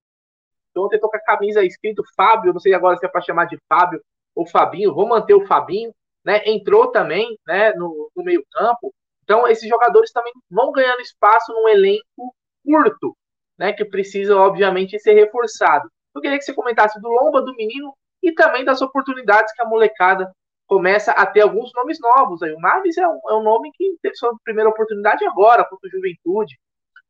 que 0.72 0.80
ontem 0.80 0.98
tô 0.98 1.08
com 1.08 1.16
a 1.16 1.20
camisa 1.20 1.64
escrito 1.64 2.02
Fábio, 2.16 2.52
não 2.52 2.60
sei 2.60 2.74
agora 2.74 2.96
se 2.96 3.04
é 3.04 3.08
para 3.08 3.20
chamar 3.20 3.46
de 3.46 3.58
Fábio 3.68 4.00
ou 4.34 4.46
Fabinho, 4.46 4.94
vou 4.94 5.06
manter 5.06 5.34
o 5.34 5.46
Fabinho, 5.46 5.92
né, 6.24 6.42
entrou 6.46 6.90
também 6.90 7.36
né, 7.46 7.72
no, 7.74 8.10
no 8.16 8.24
meio-campo. 8.24 8.92
Então, 9.24 9.46
esses 9.46 9.68
jogadores 9.68 10.10
também 10.12 10.32
vão 10.50 10.72
ganhando 10.72 11.00
espaço 11.00 11.52
num 11.52 11.68
elenco 11.68 12.34
curto, 12.64 13.16
né, 13.58 13.72
que 13.72 13.84
precisa, 13.84 14.36
obviamente, 14.36 14.98
ser 14.98 15.14
reforçado. 15.14 15.88
Eu 16.14 16.20
queria 16.20 16.38
que 16.38 16.44
você 16.44 16.54
comentasse 16.54 17.00
do 17.00 17.08
Lomba, 17.08 17.42
do 17.42 17.54
menino 17.54 17.92
e 18.22 18.32
também 18.32 18.64
das 18.64 18.82
oportunidades 18.82 19.52
que 19.52 19.62
a 19.62 19.66
molecada 19.66 20.30
começa 20.66 21.12
a 21.12 21.26
ter 21.26 21.40
alguns 21.40 21.72
nomes 21.74 21.98
novos. 22.00 22.42
Aí. 22.42 22.52
O 22.52 22.60
Naves 22.60 22.96
é 22.96 23.06
um, 23.06 23.20
é 23.28 23.34
um 23.34 23.42
nome 23.42 23.70
que 23.74 23.96
teve 24.00 24.14
sua 24.14 24.34
primeira 24.44 24.70
oportunidade 24.70 25.24
agora, 25.26 25.64
contra 25.64 25.88
o 25.88 25.90
Juventude. 25.90 26.58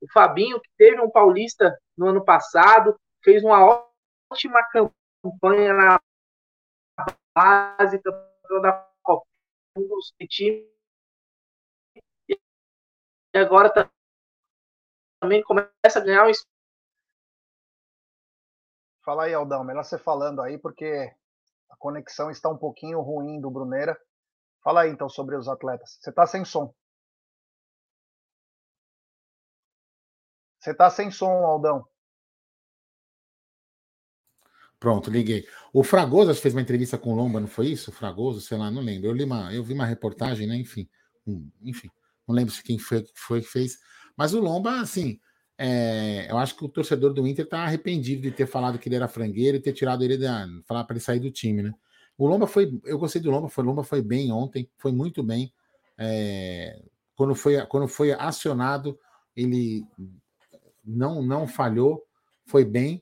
O 0.01 0.11
Fabinho, 0.13 0.61
que 0.61 0.69
teve 0.77 1.01
um 1.01 1.11
paulista 1.11 1.77
no 1.97 2.09
ano 2.09 2.25
passado, 2.25 2.97
fez 3.23 3.43
uma 3.43 3.87
ótima 4.31 4.61
campanha 4.71 5.73
na 5.75 6.01
base, 7.35 8.01
da 8.03 8.89
dos 9.75 10.13
time 10.29 10.71
e 13.35 13.39
agora 13.39 13.73
também 15.21 15.43
começa 15.43 15.99
a 15.99 16.01
ganhar 16.01 16.27
um 16.27 16.33
Fala 19.05 19.25
aí, 19.25 19.35
Aldão, 19.35 19.65
melhor 19.65 19.83
você 19.83 19.99
falando 19.99 20.43
aí, 20.43 20.59
porque 20.59 21.13
a 21.71 21.77
conexão 21.77 22.31
está 22.31 22.49
um 22.49 22.57
pouquinho 22.57 23.01
ruim 23.01 23.41
do 23.41 23.51
Bruneira. 23.51 23.99
Fala 24.63 24.83
aí 24.83 24.91
então 24.91 25.09
sobre 25.09 25.35
os 25.35 25.49
atletas. 25.49 25.99
Você 26.01 26.11
está 26.11 26.27
sem 26.27 26.45
som. 26.45 26.73
Você 30.61 30.71
está 30.71 30.89
sem 30.89 31.11
som, 31.11 31.45
Aldão. 31.45 31.85
Pronto, 34.83 35.13
liguei. 35.13 35.47
O 35.73 35.85
Fragoso 35.85 36.35
fez 36.35 36.53
uma 36.53 36.61
entrevista 36.61 36.99
com 36.99 37.13
o 37.13 37.15
Lomba, 37.15 37.39
não 37.39 37.47
foi 37.47 37.69
isso? 37.69 37.93
O 37.93 37.95
Fragoso, 37.95 38.41
sei 38.41 38.59
lá, 38.59 38.69
não 38.69 38.83
lembro. 38.83 39.07
Eu, 39.07 39.13
li 39.13 39.23
uma, 39.23 39.55
eu 39.55 39.63
vi 39.63 39.75
uma 39.75 39.87
reportagem, 39.87 40.45
né? 40.45 40.57
Enfim, 40.57 40.89
um, 41.25 41.49
enfim, 41.63 41.89
não 42.27 42.35
lembro 42.35 42.53
se 42.53 42.65
quem 42.65 42.81
foi, 42.81 43.07
foi 43.15 43.43
que 43.43 43.47
fez. 43.47 43.79
Mas 44.17 44.35
o 44.35 44.41
Lomba, 44.41 44.81
assim, 44.81 45.21
é, 45.57 46.27
eu 46.29 46.37
acho 46.37 46.57
que 46.57 46.65
o 46.65 46.69
torcedor 46.69 47.15
do 47.15 47.25
Inter 47.29 47.45
está 47.45 47.61
arrependido 47.61 48.23
de 48.23 48.33
ter 48.33 48.45
falado 48.45 48.77
que 48.77 48.89
ele 48.89 48.97
era 48.97 49.07
frangueiro 49.07 49.57
e 49.57 49.61
ter 49.61 49.73
tirado 49.73 50.03
ele 50.03 50.19
da. 50.19 50.49
falar 50.67 50.83
para 50.83 50.95
ele 50.95 51.05
sair 51.05 51.21
do 51.21 51.31
time, 51.31 51.63
né? 51.63 51.73
O 52.19 52.27
Lomba 52.27 52.49
foi. 52.49 52.77
Eu 52.85 52.99
gostei 52.99 53.23
do 53.23 53.31
Lomba, 53.31 53.49
foi, 53.49 53.63
o 53.63 53.67
Lomba 53.69 53.85
foi 53.85 54.03
bem 54.03 54.33
ontem, 54.33 54.69
foi 54.79 54.91
muito 54.91 55.23
bem. 55.23 55.55
É, 55.97 56.83
quando, 57.15 57.37
foi, 57.37 57.65
quando 57.67 57.87
foi 57.87 58.11
acionado, 58.11 58.99
ele 59.37 59.87
não, 60.85 61.23
não 61.23 61.47
falhou, 61.47 62.05
foi 62.45 62.65
bem. 62.65 63.01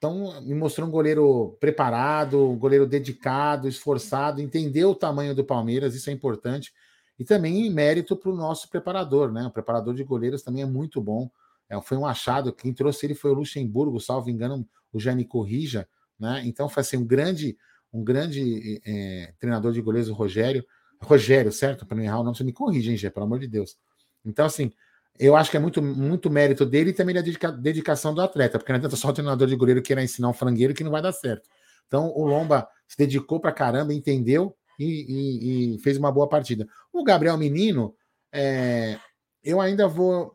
Então, 0.00 0.40
me 0.40 0.54
mostrou 0.54 0.88
um 0.88 0.90
goleiro 0.90 1.58
preparado, 1.60 2.48
um 2.48 2.58
goleiro 2.58 2.86
dedicado, 2.86 3.68
esforçado, 3.68 4.40
entendeu 4.40 4.92
o 4.92 4.94
tamanho 4.94 5.34
do 5.34 5.44
Palmeiras, 5.44 5.94
isso 5.94 6.08
é 6.08 6.12
importante. 6.14 6.72
E 7.18 7.24
também 7.24 7.68
mérito 7.68 8.16
para 8.16 8.30
o 8.30 8.34
nosso 8.34 8.70
preparador, 8.70 9.30
né? 9.30 9.44
O 9.44 9.50
preparador 9.50 9.92
de 9.92 10.02
goleiros 10.02 10.42
também 10.42 10.62
é 10.62 10.66
muito 10.66 11.02
bom. 11.02 11.30
É, 11.68 11.78
foi 11.82 11.98
um 11.98 12.06
achado, 12.06 12.50
quem 12.50 12.72
trouxe 12.72 13.04
ele 13.04 13.14
foi 13.14 13.30
o 13.30 13.34
Luxemburgo, 13.34 14.00
salvo 14.00 14.30
engano, 14.30 14.66
o 14.90 14.98
Jaime 14.98 15.26
Corrija, 15.26 15.86
né? 16.18 16.40
Então 16.46 16.66
foi 16.66 16.80
assim, 16.80 16.96
um 16.96 17.04
grande, 17.04 17.58
um 17.92 18.02
grande 18.02 18.80
é, 18.86 19.34
treinador 19.38 19.70
de 19.70 19.82
goleiros, 19.82 20.08
o 20.08 20.14
Rogério. 20.14 20.64
Rogério, 20.98 21.52
certo? 21.52 21.84
Para 21.84 21.98
não 21.98 22.04
errar 22.04 22.20
o 22.20 22.22
nome, 22.22 22.38
você 22.38 22.44
me 22.44 22.54
corrige, 22.54 22.90
hein, 22.90 22.96
Gê, 22.96 23.10
pelo 23.10 23.26
amor 23.26 23.38
de 23.38 23.46
Deus. 23.46 23.76
Então, 24.24 24.46
assim, 24.46 24.72
eu 25.20 25.36
acho 25.36 25.50
que 25.50 25.56
é 25.58 25.60
muito, 25.60 25.82
muito 25.82 26.30
mérito 26.30 26.64
dele 26.64 26.90
e 26.90 26.92
também 26.94 27.14
da 27.14 27.20
dedica, 27.20 27.52
dedicação 27.52 28.14
do 28.14 28.22
atleta, 28.22 28.58
porque 28.58 28.72
não 28.72 28.78
adianta 28.78 28.96
só 28.96 29.08
o 29.08 29.12
treinador 29.12 29.46
de 29.46 29.54
goleiro 29.54 29.82
querer 29.82 30.02
ensinar 30.02 30.30
um 30.30 30.32
frangueiro 30.32 30.72
que 30.72 30.82
não 30.82 30.90
vai 30.90 31.02
dar 31.02 31.12
certo. 31.12 31.46
Então, 31.86 32.10
o 32.16 32.24
Lomba 32.26 32.66
se 32.88 32.96
dedicou 32.96 33.38
para 33.38 33.52
caramba, 33.52 33.92
entendeu 33.92 34.56
e, 34.78 34.86
e, 34.86 35.74
e, 35.74 35.78
fez 35.80 35.98
uma 35.98 36.10
boa 36.10 36.26
partida. 36.26 36.66
O 36.90 37.04
Gabriel 37.04 37.36
Menino, 37.36 37.94
é, 38.32 38.98
eu 39.44 39.60
ainda 39.60 39.86
vou 39.86 40.34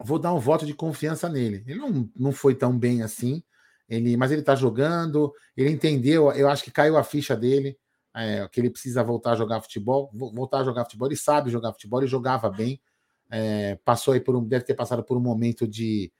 vou 0.00 0.16
dar 0.16 0.32
um 0.32 0.38
voto 0.38 0.64
de 0.64 0.74
confiança 0.74 1.28
nele. 1.28 1.64
Ele 1.66 1.80
não, 1.80 2.08
não 2.16 2.30
foi 2.30 2.54
tão 2.54 2.78
bem 2.78 3.02
assim, 3.02 3.42
ele, 3.88 4.16
mas 4.16 4.30
ele 4.30 4.42
está 4.42 4.54
jogando, 4.54 5.32
ele 5.56 5.70
entendeu, 5.70 6.30
eu 6.32 6.48
acho 6.48 6.62
que 6.62 6.70
caiu 6.70 6.96
a 6.96 7.02
ficha 7.02 7.34
dele, 7.34 7.76
é, 8.14 8.46
que 8.46 8.60
ele 8.60 8.70
precisa 8.70 9.02
voltar 9.02 9.32
a 9.32 9.36
jogar 9.36 9.60
futebol, 9.60 10.08
voltar 10.14 10.60
a 10.60 10.64
jogar 10.64 10.84
futebol, 10.84 11.08
ele 11.08 11.16
sabe 11.16 11.50
jogar 11.50 11.72
futebol, 11.72 12.00
ele 12.00 12.06
jogava 12.06 12.48
bem, 12.48 12.80
é, 13.30 13.78
passou 13.84 14.14
aí 14.14 14.20
por 14.20 14.36
um, 14.36 14.44
deve 14.44 14.64
ter 14.64 14.74
passado 14.74 15.04
por 15.04 15.16
um 15.16 15.20
momento 15.20 15.66
de, 15.66 16.12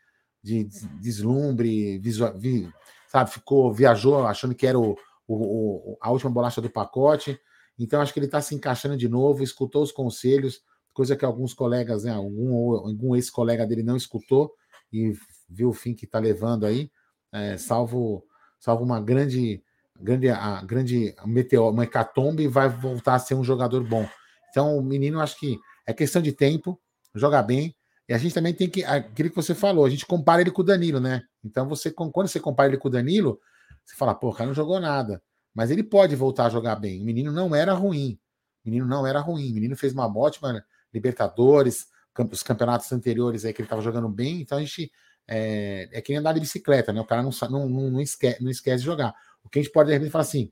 de 0.43 0.65
deslumbre, 1.01 1.99
visual, 1.99 2.37
vi, 2.37 2.69
sabe, 3.09 3.31
ficou, 3.31 3.73
viajou 3.73 4.27
achando 4.27 4.55
que 4.55 4.67
era 4.67 4.79
o, 4.79 4.97
o, 5.27 5.93
o, 5.93 5.99
a 6.01 6.11
última 6.11 6.31
bolacha 6.31 6.61
do 6.61 6.71
pacote, 6.71 7.39
então 7.79 8.01
acho 8.01 8.13
que 8.13 8.19
ele 8.19 8.27
está 8.27 8.41
se 8.41 8.55
encaixando 8.55 8.97
de 8.97 9.09
novo, 9.09 9.43
escutou 9.43 9.83
os 9.83 9.93
conselhos, 9.93 10.63
coisa 10.93 11.17
que 11.17 11.25
alguns 11.25 11.55
colegas, 11.55 12.05
né, 12.05 12.13
algum, 12.13 12.73
algum 12.73 13.15
ex-colega 13.15 13.67
dele 13.67 13.83
não 13.83 13.97
escutou 13.97 14.53
e 14.93 15.13
viu 15.49 15.69
o 15.69 15.73
fim 15.73 15.95
que 15.95 16.05
está 16.05 16.19
levando 16.19 16.67
aí, 16.67 16.91
é, 17.33 17.57
salvo, 17.57 18.25
salvo 18.59 18.85
uma 18.85 19.01
grande, 19.01 19.63
grande, 20.01 20.29
a, 20.29 20.63
grande 20.63 21.15
meteor, 21.25 21.73
uma 21.73 21.85
hecatombe, 21.85 22.49
vai 22.49 22.69
voltar 22.69 23.15
a 23.15 23.19
ser 23.19 23.35
um 23.35 23.45
jogador 23.45 23.83
bom. 23.85 24.09
Então, 24.51 24.77
o 24.77 24.83
menino, 24.83 25.21
acho 25.21 25.39
que 25.39 25.59
é 25.87 25.93
questão 25.93 26.21
de 26.21 26.33
tempo, 26.33 26.81
joga 27.15 27.43
bem. 27.43 27.75
E 28.09 28.15
a 28.15 28.19
gente 28.19 28.35
também 28.35 28.55
tem 28.55 28.71
que, 28.71 28.83
aquilo 28.85 29.29
que 29.29 29.37
você 29.37 29.55
falou, 29.55 29.85
a 29.85 29.91
gente 29.91 30.07
compara 30.07 30.41
ele 30.41 30.51
com 30.51 30.63
o 30.63 30.65
Danilo, 30.65 30.99
né? 30.99 31.23
Então, 31.45 31.69
você, 31.69 31.91
quando 31.91 32.27
você 32.27 32.41
compara 32.41 32.71
ele 32.71 32.79
com 32.79 32.89
o 32.89 32.91
Danilo, 32.91 33.39
você 33.85 33.95
fala, 33.97 34.15
pô, 34.15 34.31
o 34.31 34.33
cara 34.33 34.47
não 34.47 34.55
jogou 34.55 34.81
nada. 34.81 35.23
Mas 35.55 35.71
ele 35.71 35.83
pode 35.83 36.17
voltar 36.17 36.47
a 36.47 36.51
jogar 36.51 36.77
bem. 36.77 37.03
O 37.03 37.05
menino 37.05 37.31
não 37.31 37.55
era 37.55 37.73
ruim. 37.75 38.19
O 38.65 38.69
menino 38.69 38.87
não 38.87 39.07
era 39.07 39.21
ruim. 39.21 39.51
O 39.51 39.55
menino 39.55 39.77
fez 39.77 39.93
uma 39.93 40.07
ótima 40.07 40.65
Libertadores, 40.93 41.87
os 42.33 42.43
campeonatos 42.43 42.91
anteriores 42.93 43.45
aí 43.45 43.53
que 43.53 43.61
ele 43.61 43.67
estava 43.67 43.83
jogando 43.83 44.09
bem, 44.09 44.41
então 44.41 44.59
a 44.59 44.61
gente 44.61 44.91
é, 45.27 45.89
é 45.93 46.01
que 46.01 46.13
nem 46.13 46.19
andar 46.19 46.33
de 46.33 46.41
bicicleta, 46.41 46.93
né? 46.93 47.01
O 47.01 47.05
cara 47.05 47.23
não, 47.23 47.31
não, 47.51 47.69
não, 47.69 47.91
não, 47.91 48.01
esquece, 48.01 48.43
não 48.43 48.51
esquece 48.51 48.79
de 48.79 48.87
jogar. 48.87 49.15
O 49.45 49.49
que 49.49 49.59
a 49.59 49.63
gente 49.63 49.73
pode 49.73 49.89
de 49.89 49.93
repente 49.93 50.11
falar 50.11 50.23
assim, 50.23 50.51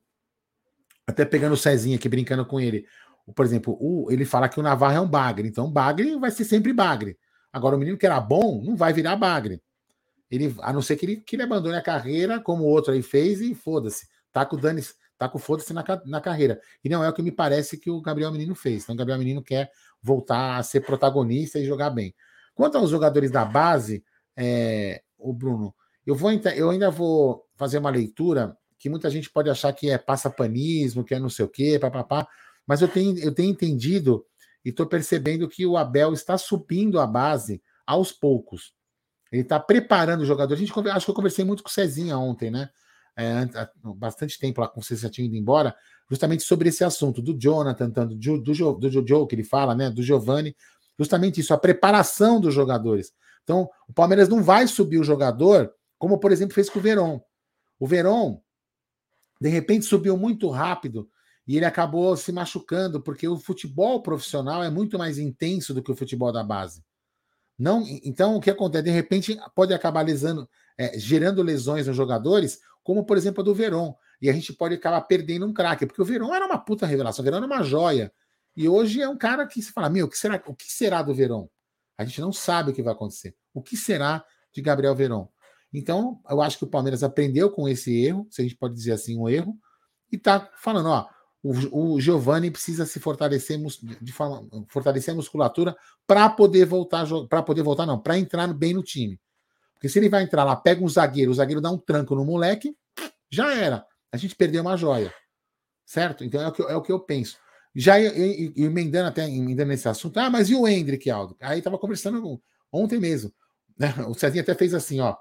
até 1.07 1.25
pegando 1.25 1.55
o 1.55 1.57
Cezinha 1.57 1.97
aqui, 1.97 2.09
brincando 2.09 2.45
com 2.45 2.61
ele, 2.61 2.87
por 3.35 3.45
exemplo, 3.45 3.77
o, 3.81 4.11
ele 4.11 4.25
fala 4.25 4.49
que 4.49 4.61
o 4.61 4.63
Navarro 4.63 4.97
é 4.97 5.01
um 5.01 5.09
bagre, 5.09 5.49
então 5.49 5.71
bagre 5.71 6.17
vai 6.19 6.31
ser 6.31 6.45
sempre 6.45 6.73
bagre. 6.73 7.19
Agora, 7.53 7.75
o 7.75 7.79
menino 7.79 7.97
que 7.97 8.07
era 8.07 8.21
bom 8.21 8.63
não 8.63 8.77
vai 8.77 8.93
virar 8.93 9.17
bagre. 9.17 9.63
Ele, 10.31 10.55
a 10.61 10.73
não 10.73 10.83
ser 10.83 10.97
que 10.97 11.07
ele, 11.07 11.17
que 11.17 11.37
ele 11.37 11.43
abandone 11.43 11.77
a 11.77 11.83
carreira, 11.83 12.41
como 12.41 12.65
o 12.65 12.69
outro 12.69 12.93
aí 12.93 13.03
fez, 13.03 13.41
e 13.41 13.55
foda-se. 13.55 14.07
Tá 14.33 14.47
o 14.51 14.57
Dani, 14.57 14.83
tá 15.17 15.29
com 15.29 15.39
foda-se 15.39 15.73
na, 15.73 15.85
na 16.05 16.21
carreira. 16.21 16.61
E 16.85 16.89
não 16.89 17.03
é 17.03 17.09
o 17.09 17.13
que 17.13 17.23
me 17.23 17.33
parece 17.33 17.79
que 17.79 17.91
o 17.91 18.01
Gabriel 18.01 18.33
Menino 18.33 18.55
fez. 18.55 18.83
Então, 18.83 18.95
o 18.95 18.99
Gabriel 18.99 19.19
Menino 19.19 19.43
quer 19.43 19.71
voltar 20.03 20.59
a 20.59 20.63
ser 20.63 20.81
protagonista 20.81 21.59
e 21.59 21.65
jogar 21.65 21.91
bem. 21.91 22.15
Quanto 22.55 22.77
aos 22.79 22.91
jogadores 22.91 23.31
da 23.31 23.45
base, 23.45 24.05
é, 24.37 25.03
o 25.19 25.33
Bruno, 25.33 25.75
eu 26.07 26.15
vou 26.15 26.31
eu 26.33 26.71
ainda 26.71 26.91
vou 26.91 27.45
fazer 27.55 27.79
uma 27.79 27.91
leitura 27.91 28.57
que 28.79 28.91
muita 28.91 29.11
gente 29.11 29.31
pode 29.31 29.49
achar 29.49 29.73
que 29.73 29.91
é 29.91 29.99
passapanismo, 29.99 31.05
que 31.05 31.15
é 31.15 31.19
não 31.19 31.31
sei 31.31 31.45
o 31.45 31.49
quê, 31.49 31.79
papapá, 31.79 32.29
mas 32.67 32.83
eu 32.83 32.89
tenho, 32.89 33.19
eu 33.19 33.33
tenho 33.33 33.51
entendido 33.51 34.25
e 34.65 34.71
estou 34.71 34.87
percebendo 34.87 35.49
que 35.49 35.65
o 35.65 35.77
Abel 35.77 36.13
está 36.13 36.37
subindo 36.37 36.99
a 36.99 37.07
base 37.07 37.63
aos 37.87 38.11
poucos. 38.11 38.75
Ele 39.31 39.43
está 39.43 39.61
preparando 39.61 40.23
o 40.23 40.27
jogador. 40.27 40.55
A 40.55 40.57
gente 40.57 40.73
acho 40.91 41.07
que 41.07 41.11
eu 41.11 41.15
conversei 41.15 41.45
muito 41.45 41.63
com 41.63 41.69
o 41.69 41.73
Cezinha 41.73 42.19
ontem, 42.19 42.51
né? 42.51 42.69
É, 43.17 43.49
bastante 43.95 44.39
tempo 44.39 44.61
lá 44.61 44.69
com 44.69 44.83
você 44.83 44.95
já 44.95 45.09
tinha 45.09 45.27
ido 45.27 45.37
embora, 45.37 45.75
justamente 46.11 46.43
sobre 46.43 46.69
esse 46.69 46.85
assunto 46.85 47.23
do 47.23 47.33
Jonathan, 47.39 47.89
do, 47.89 48.15
do, 48.15 48.39
do, 48.39 48.73
do 48.75 48.91
Jojo, 48.91 49.27
que 49.27 49.35
ele 49.35 49.45
fala, 49.45 49.75
né? 49.75 49.89
Do 49.89 50.03
Giovanni, 50.03 50.55
justamente 50.99 51.41
isso, 51.41 51.55
a 51.55 51.59
preparação 51.59 52.41
dos 52.41 52.53
jogadores. 52.53 53.13
Então, 53.43 53.71
o 53.89 53.93
Palmeiras 53.93 54.29
não 54.29 54.43
vai 54.43 54.67
subir 54.67 54.99
o 54.99 55.05
jogador, 55.05 55.73
como 55.99 56.19
por 56.19 56.33
exemplo 56.33 56.55
fez 56.55 56.69
com 56.69 56.79
o 56.79 56.83
Verón. 56.83 57.21
O 57.79 57.87
Verón, 57.87 58.41
de 59.41 59.49
repente, 59.49 59.87
subiu 59.87 60.17
muito 60.17 60.49
rápido 60.49 61.09
e 61.47 61.57
ele 61.57 61.65
acabou 61.65 62.17
se 62.17 62.33
machucando, 62.33 63.01
porque 63.01 63.29
o 63.29 63.39
futebol 63.39 64.03
profissional 64.03 64.65
é 64.65 64.71
muito 64.71 64.99
mais 64.99 65.19
intenso 65.19 65.73
do 65.73 65.83
que 65.83 65.93
o 65.93 65.97
futebol 65.97 66.33
da 66.33 66.43
base. 66.43 66.83
Não, 67.59 67.85
então, 67.87 68.37
o 68.37 68.41
que 68.41 68.51
acontece? 68.51 68.85
De 68.85 68.91
repente, 68.91 69.39
pode 69.55 69.73
acabar 69.73 70.05
lesando, 70.05 70.49
é, 70.77 70.99
gerando 70.99 71.43
lesões 71.43 71.87
nos 71.87 71.97
jogadores, 71.97 72.61
como 72.83 73.05
por 73.05 73.17
exemplo 73.17 73.41
a 73.41 73.45
do 73.45 73.55
Verón. 73.55 73.95
E 74.21 74.29
a 74.29 74.33
gente 74.33 74.53
pode 74.53 74.75
acabar 74.75 75.01
perdendo 75.03 75.47
um 75.47 75.53
craque, 75.53 75.87
porque 75.87 76.03
o 76.03 76.05
Verón 76.05 76.35
era 76.35 76.45
uma 76.45 76.59
puta 76.59 76.85
revelação, 76.85 77.23
o 77.23 77.25
Verón 77.25 77.39
era 77.39 77.47
uma 77.47 77.63
joia. 77.63 78.13
E 78.57 78.69
hoje 78.69 79.01
é 79.01 79.09
um 79.09 79.17
cara 79.17 79.47
que 79.47 79.63
se 79.63 79.73
fala: 79.73 79.89
meu, 79.89 80.07
o 80.07 80.09
que 80.09 80.19
será, 80.19 80.43
o 80.47 80.55
que 80.55 80.71
será 80.71 81.03
do 81.03 81.15
Verón? 81.15 81.47
A 81.97 82.05
gente 82.05 82.21
não 82.21 82.33
sabe 82.33 82.71
o 82.71 82.75
que 82.75 82.83
vai 82.83 82.93
acontecer. 82.93 83.35
O 83.55 83.63
que 83.63 83.77
será 83.77 84.25
de 84.53 84.61
Gabriel 84.61 84.95
Verón? 84.95 85.29
Então, 85.73 86.21
eu 86.29 86.41
acho 86.41 86.59
que 86.59 86.65
o 86.65 86.69
Palmeiras 86.69 87.03
aprendeu 87.03 87.51
com 87.51 87.69
esse 87.69 88.05
erro, 88.05 88.27
se 88.31 88.41
a 88.41 88.45
gente 88.45 88.57
pode 88.57 88.75
dizer 88.75 88.93
assim, 88.93 89.19
um 89.19 89.29
erro, 89.29 89.57
e 90.11 90.17
tá 90.17 90.51
falando, 90.57 90.89
ó, 90.89 91.07
o, 91.51 91.95
o 91.95 92.01
Giovanni 92.01 92.51
precisa 92.51 92.87
se 92.87 92.99
fortalecer 92.99 93.59
de 94.01 94.13
forma, 94.13 94.47
fortalecer 94.69 95.13
a 95.13 95.17
musculatura 95.17 95.77
para 96.07 96.29
poder 96.29 96.65
voltar 96.65 97.07
para 97.29 97.43
poder 97.43 97.63
voltar 97.63 97.87
não, 97.87 97.99
para 97.99 98.19
entrar 98.19 98.47
bem 98.53 98.75
no 98.75 98.83
time. 98.83 99.21
Porque 99.75 99.89
se 99.89 99.99
ele 99.99 100.09
vai 100.09 100.23
entrar 100.23 100.45
lá, 100.45 100.57
pega 100.57 100.83
um 100.83 100.89
zagueiro, 100.89 101.31
o 101.31 101.35
zagueiro 101.35 101.61
dá 101.61 101.71
um 101.71 101.79
tranco 101.79 102.15
no 102.15 102.25
moleque, 102.25 102.75
já 103.31 103.55
era 103.55 103.85
a 104.13 104.17
gente 104.17 104.35
perdeu 104.35 104.63
uma 104.63 104.77
joia. 104.77 105.13
Certo? 105.85 106.25
Então 106.25 106.41
é 106.41 106.49
o 106.49 106.53
que, 106.53 106.63
é 106.63 106.77
o 106.77 106.83
que 106.83 106.93
eu 106.93 106.99
penso. 106.99 107.39
Já 107.75 108.01
emendando 108.01 109.09
até 109.09 109.29
emendando 109.29 109.69
nesse 109.69 109.89
assunto, 109.89 110.19
ah, 110.19 110.31
mas 110.31 110.49
e 110.49 110.55
o 110.55 110.67
Hendrick, 110.67 111.09
Aldo? 111.11 111.37
Aí 111.41 111.61
tava 111.61 111.79
conversando 111.79 112.41
ontem 112.73 112.99
mesmo. 112.99 113.33
Né? 113.79 113.95
O 114.09 114.15
Cezinha 114.15 114.43
até 114.43 114.55
fez 114.55 114.75
assim, 114.75 115.01
ó. 115.01 115.15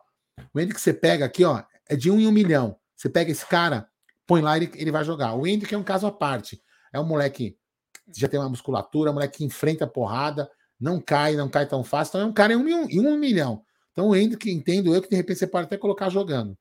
O 0.53 0.59
Hendrick 0.59 0.79
você 0.79 0.93
pega 0.93 1.25
aqui, 1.25 1.43
ó, 1.43 1.61
é 1.87 1.95
de 1.95 2.09
um 2.09 2.19
em 2.19 2.27
um 2.27 2.31
milhão. 2.31 2.79
Você 2.95 3.09
pega 3.09 3.29
esse 3.29 3.45
cara, 3.45 3.87
põe 4.27 4.41
lá, 4.41 4.57
ele, 4.57 4.71
ele 4.75 4.91
vai 4.91 5.03
jogar. 5.03 5.33
O 5.35 5.45
Hendrick 5.45 5.73
é 5.73 5.77
um 5.77 5.83
caso 5.83 6.07
à 6.07 6.11
parte. 6.11 6.61
É 6.91 6.99
um 6.99 7.05
moleque 7.05 7.57
que 8.13 8.19
já 8.19 8.27
tem 8.27 8.39
uma 8.39 8.49
musculatura, 8.49 9.11
um 9.11 9.13
moleque 9.13 9.39
que 9.39 9.45
enfrenta 9.45 9.85
a 9.85 9.87
porrada, 9.87 10.49
não 10.79 10.99
cai, 10.99 11.35
não 11.35 11.49
cai 11.49 11.67
tão 11.67 11.83
fácil. 11.83 12.11
Então 12.11 12.21
é 12.21 12.25
um 12.25 12.33
cara 12.33 12.53
em 12.53 12.57
um, 12.57 12.89
em 12.89 12.99
um 12.99 13.17
milhão. 13.17 13.63
Então 13.91 14.09
o 14.09 14.15
Hendrick, 14.15 14.49
entendo 14.51 14.93
eu, 14.93 15.01
que 15.01 15.09
de 15.09 15.15
repente 15.15 15.39
você 15.39 15.47
pode 15.47 15.65
até 15.65 15.77
colocar 15.77 16.09
jogando. 16.09 16.57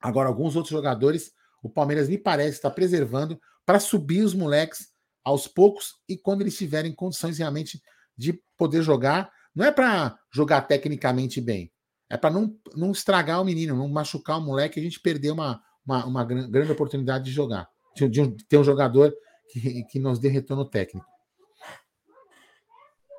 Agora, 0.00 0.28
alguns 0.28 0.54
outros 0.54 0.70
jogadores, 0.70 1.32
o 1.62 1.70
Palmeiras 1.70 2.08
me 2.08 2.18
parece 2.18 2.56
estar 2.56 2.70
preservando 2.70 3.40
para 3.64 3.80
subir 3.80 4.22
os 4.22 4.34
moleques 4.34 4.88
aos 5.24 5.48
poucos 5.48 5.94
e 6.08 6.16
quando 6.16 6.42
eles 6.42 6.56
tiverem 6.56 6.94
condições 6.94 7.38
realmente 7.38 7.82
de 8.16 8.40
poder 8.56 8.82
jogar. 8.82 9.30
Não 9.54 9.64
é 9.64 9.72
para 9.72 10.16
jogar 10.32 10.62
tecnicamente 10.62 11.40
bem, 11.40 11.72
é 12.08 12.16
para 12.16 12.30
não, 12.30 12.56
não 12.74 12.92
estragar 12.92 13.40
o 13.40 13.44
menino, 13.44 13.74
não 13.74 13.88
machucar 13.88 14.38
o 14.38 14.42
moleque. 14.42 14.78
A 14.78 14.82
gente 14.82 15.00
perder 15.00 15.32
uma, 15.32 15.60
uma, 15.86 16.04
uma 16.04 16.24
grande 16.24 16.72
oportunidade 16.72 17.24
de 17.24 17.30
jogar, 17.30 17.68
de, 17.94 18.08
de 18.08 18.44
ter 18.46 18.58
um 18.58 18.64
jogador 18.64 19.14
que, 19.48 19.84
que 19.84 19.98
nos 19.98 20.18
dê 20.18 20.28
retorno 20.28 20.68
técnico. 20.68 21.06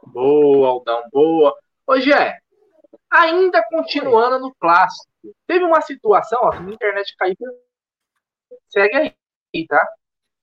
Boa, 0.05 0.69
Aldão, 0.69 1.03
boa. 1.11 1.55
Ô, 1.85 1.99
Gé, 1.99 2.39
ainda 3.09 3.63
continuando 3.69 4.39
no 4.39 4.53
clássico, 4.55 5.07
Teve 5.45 5.65
uma 5.65 5.81
situação, 5.81 6.39
ó, 6.41 6.51
que 6.51 6.57
a 6.57 6.61
internet 6.61 7.15
caiu. 7.17 7.35
Segue 8.69 9.15
aí, 9.53 9.67
tá? 9.67 9.93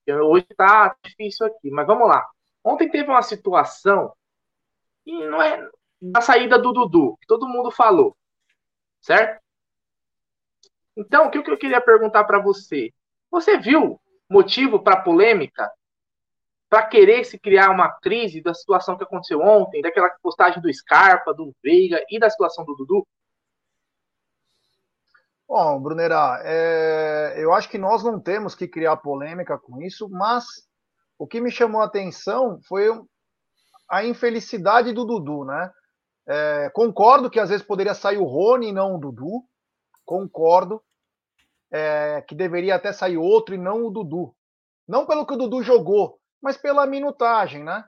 Hoje 0.08 0.46
tá 0.56 0.94
difícil 1.02 1.46
aqui, 1.46 1.70
mas 1.70 1.86
vamos 1.86 2.08
lá. 2.08 2.26
Ontem 2.62 2.90
teve 2.90 3.08
uma 3.08 3.22
situação 3.22 4.12
e 5.06 5.12
não 5.26 5.40
é 5.40 5.68
da 6.00 6.20
saída 6.20 6.58
do 6.58 6.72
Dudu, 6.72 7.16
que 7.20 7.26
todo 7.26 7.48
mundo 7.48 7.70
falou, 7.70 8.16
certo? 9.00 9.42
Então, 10.96 11.26
o 11.26 11.30
que 11.30 11.38
eu 11.38 11.58
queria 11.58 11.80
perguntar 11.80 12.24
para 12.24 12.38
você? 12.38 12.92
Você 13.30 13.58
viu 13.58 14.00
motivo 14.28 14.82
para 14.82 15.02
polêmica? 15.02 15.70
Para 16.68 16.86
querer 16.86 17.24
se 17.24 17.38
criar 17.38 17.70
uma 17.70 17.88
crise 17.88 18.40
da 18.40 18.54
situação 18.54 18.96
que 18.96 19.04
aconteceu 19.04 19.40
ontem, 19.40 19.82
daquela 19.82 20.10
postagem 20.22 20.60
do 20.60 20.72
Scarpa, 20.72 21.32
do 21.32 21.54
Veiga 21.62 22.04
e 22.10 22.18
da 22.18 22.30
situação 22.30 22.64
do 22.64 22.74
Dudu? 22.74 23.06
Bom, 25.46 25.80
Brunera, 25.80 26.40
é, 26.42 27.34
eu 27.36 27.52
acho 27.52 27.68
que 27.68 27.78
nós 27.78 28.02
não 28.02 28.18
temos 28.18 28.54
que 28.54 28.66
criar 28.66 28.96
polêmica 28.96 29.58
com 29.58 29.80
isso, 29.82 30.08
mas 30.08 30.44
o 31.18 31.26
que 31.26 31.40
me 31.40 31.50
chamou 31.50 31.82
a 31.82 31.84
atenção 31.84 32.58
foi 32.66 32.88
a 33.88 34.04
infelicidade 34.04 34.92
do 34.92 35.04
Dudu, 35.04 35.44
né? 35.44 35.70
É, 36.26 36.70
concordo 36.70 37.30
que 37.30 37.38
às 37.38 37.50
vezes 37.50 37.64
poderia 37.64 37.94
sair 37.94 38.16
o 38.16 38.24
Rony 38.24 38.68
e 38.68 38.72
não 38.72 38.96
o 38.96 38.98
Dudu. 38.98 39.44
Concordo 40.04 40.82
é, 41.72 42.22
que 42.22 42.34
deveria 42.34 42.76
até 42.76 42.92
sair 42.92 43.16
outro 43.16 43.54
e 43.54 43.58
não 43.58 43.84
o 43.84 43.90
Dudu. 43.90 44.34
Não 44.86 45.06
pelo 45.06 45.26
que 45.26 45.34
o 45.34 45.36
Dudu 45.36 45.62
jogou, 45.62 46.18
mas 46.42 46.56
pela 46.56 46.86
minutagem, 46.86 47.64
né? 47.64 47.84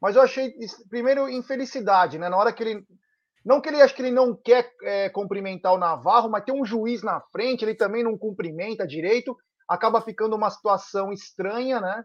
Mas 0.00 0.16
eu 0.16 0.22
achei, 0.22 0.54
primeiro, 0.88 1.28
infelicidade, 1.28 2.18
né? 2.18 2.28
Na 2.28 2.36
hora 2.36 2.52
que 2.52 2.62
ele. 2.62 2.86
Não 3.44 3.60
que 3.60 3.68
ele 3.68 3.80
acho 3.80 3.94
que 3.94 4.02
ele 4.02 4.10
não 4.10 4.34
quer 4.34 4.70
é, 4.82 5.08
cumprimentar 5.08 5.72
o 5.72 5.78
Navarro, 5.78 6.28
mas 6.28 6.44
tem 6.44 6.54
um 6.54 6.64
juiz 6.64 7.02
na 7.02 7.20
frente, 7.32 7.64
ele 7.64 7.74
também 7.74 8.02
não 8.02 8.18
cumprimenta 8.18 8.86
direito, 8.86 9.36
acaba 9.66 10.02
ficando 10.02 10.36
uma 10.36 10.50
situação 10.50 11.12
estranha, 11.12 11.80
né? 11.80 12.04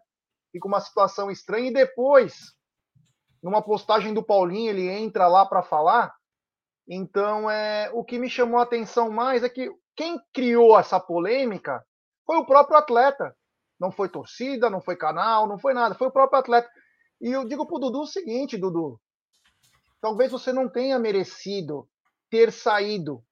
Fica 0.52 0.67
uma 0.67 0.80
situação 0.80 1.32
estranha, 1.32 1.69
e 1.69 1.73
depois 1.73 2.54
numa 3.43 3.62
postagem 3.62 4.13
do 4.13 4.23
Paulinho, 4.23 4.69
ele 4.69 4.88
entra 4.88 5.28
lá 5.28 5.45
para 5.45 5.62
falar. 5.62 6.15
Então, 6.87 7.49
é, 7.49 7.89
o 7.93 8.03
que 8.03 8.19
me 8.19 8.29
chamou 8.29 8.59
a 8.59 8.63
atenção 8.63 9.09
mais 9.09 9.43
é 9.43 9.49
que 9.49 9.71
quem 9.95 10.19
criou 10.33 10.77
essa 10.77 10.99
polêmica 10.99 11.83
foi 12.25 12.37
o 12.37 12.45
próprio 12.45 12.77
atleta. 12.77 13.35
Não 13.79 13.91
foi 13.91 14.09
torcida, 14.09 14.69
não 14.69 14.81
foi 14.81 14.95
canal, 14.95 15.47
não 15.47 15.57
foi 15.57 15.73
nada, 15.73 15.95
foi 15.95 16.07
o 16.07 16.11
próprio 16.11 16.39
atleta. 16.39 16.69
E 17.21 17.31
eu 17.31 17.45
digo 17.45 17.65
pro 17.65 17.79
Dudu 17.79 18.01
o 18.01 18.07
seguinte, 18.07 18.57
Dudu. 18.57 18.99
Talvez 20.01 20.31
você 20.31 20.51
não 20.51 20.69
tenha 20.69 20.99
merecido 20.99 21.87
ter 22.29 22.51
saído. 22.51 23.23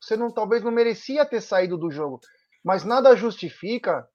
Você 0.00 0.16
não, 0.16 0.30
talvez 0.30 0.62
não 0.62 0.70
merecia 0.70 1.24
ter 1.24 1.40
saído 1.40 1.78
do 1.78 1.90
jogo. 1.90 2.20
Mas 2.64 2.84
nada 2.84 3.16
justifica 3.16 4.06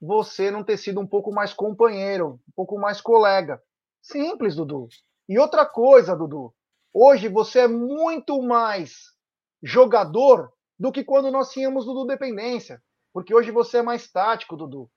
você 0.00 0.50
não 0.50 0.64
ter 0.64 0.76
sido 0.76 1.00
um 1.00 1.06
pouco 1.06 1.32
mais 1.32 1.52
companheiro, 1.52 2.40
um 2.48 2.52
pouco 2.54 2.78
mais 2.78 3.00
colega. 3.00 3.62
Simples, 4.02 4.54
Dudu. 4.56 4.88
E 5.28 5.38
outra 5.38 5.64
coisa, 5.64 6.16
Dudu. 6.16 6.52
Hoje 6.96 7.26
você 7.26 7.58
é 7.60 7.68
muito 7.68 8.40
mais 8.40 9.12
jogador 9.60 10.52
do 10.78 10.92
que 10.92 11.02
quando 11.02 11.28
nós 11.28 11.50
tínhamos 11.50 11.84
Dudu 11.84 12.06
Dependência. 12.06 12.80
Porque 13.12 13.34
hoje 13.34 13.50
você 13.50 13.78
é 13.78 13.82
mais 13.82 14.08
tático, 14.08 14.56
Dudu. 14.56 14.88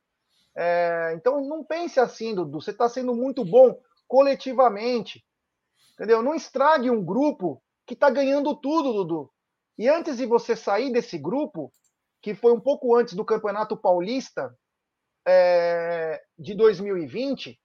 É, 0.55 1.13
então 1.15 1.41
não 1.41 1.63
pense 1.63 1.99
assim, 1.99 2.35
Dudu. 2.35 2.61
Você 2.61 2.69
está 2.69 2.87
sendo 2.87 3.15
muito 3.15 3.43
bom 3.43 3.79
coletivamente. 4.07 5.25
Entendeu? 5.93 6.21
Não 6.21 6.35
estrague 6.35 6.91
um 6.91 7.03
grupo 7.03 7.63
que 7.83 7.95
está 7.95 8.11
ganhando 8.11 8.55
tudo, 8.55 8.93
Dudu. 8.93 9.33
E 9.75 9.89
antes 9.89 10.17
de 10.17 10.27
você 10.27 10.55
sair 10.55 10.91
desse 10.91 11.17
grupo, 11.17 11.71
que 12.21 12.35
foi 12.35 12.53
um 12.53 12.59
pouco 12.59 12.95
antes 12.95 13.15
do 13.15 13.25
Campeonato 13.25 13.75
Paulista 13.75 14.55
é, 15.27 16.21
de 16.37 16.53
2020, 16.53 17.59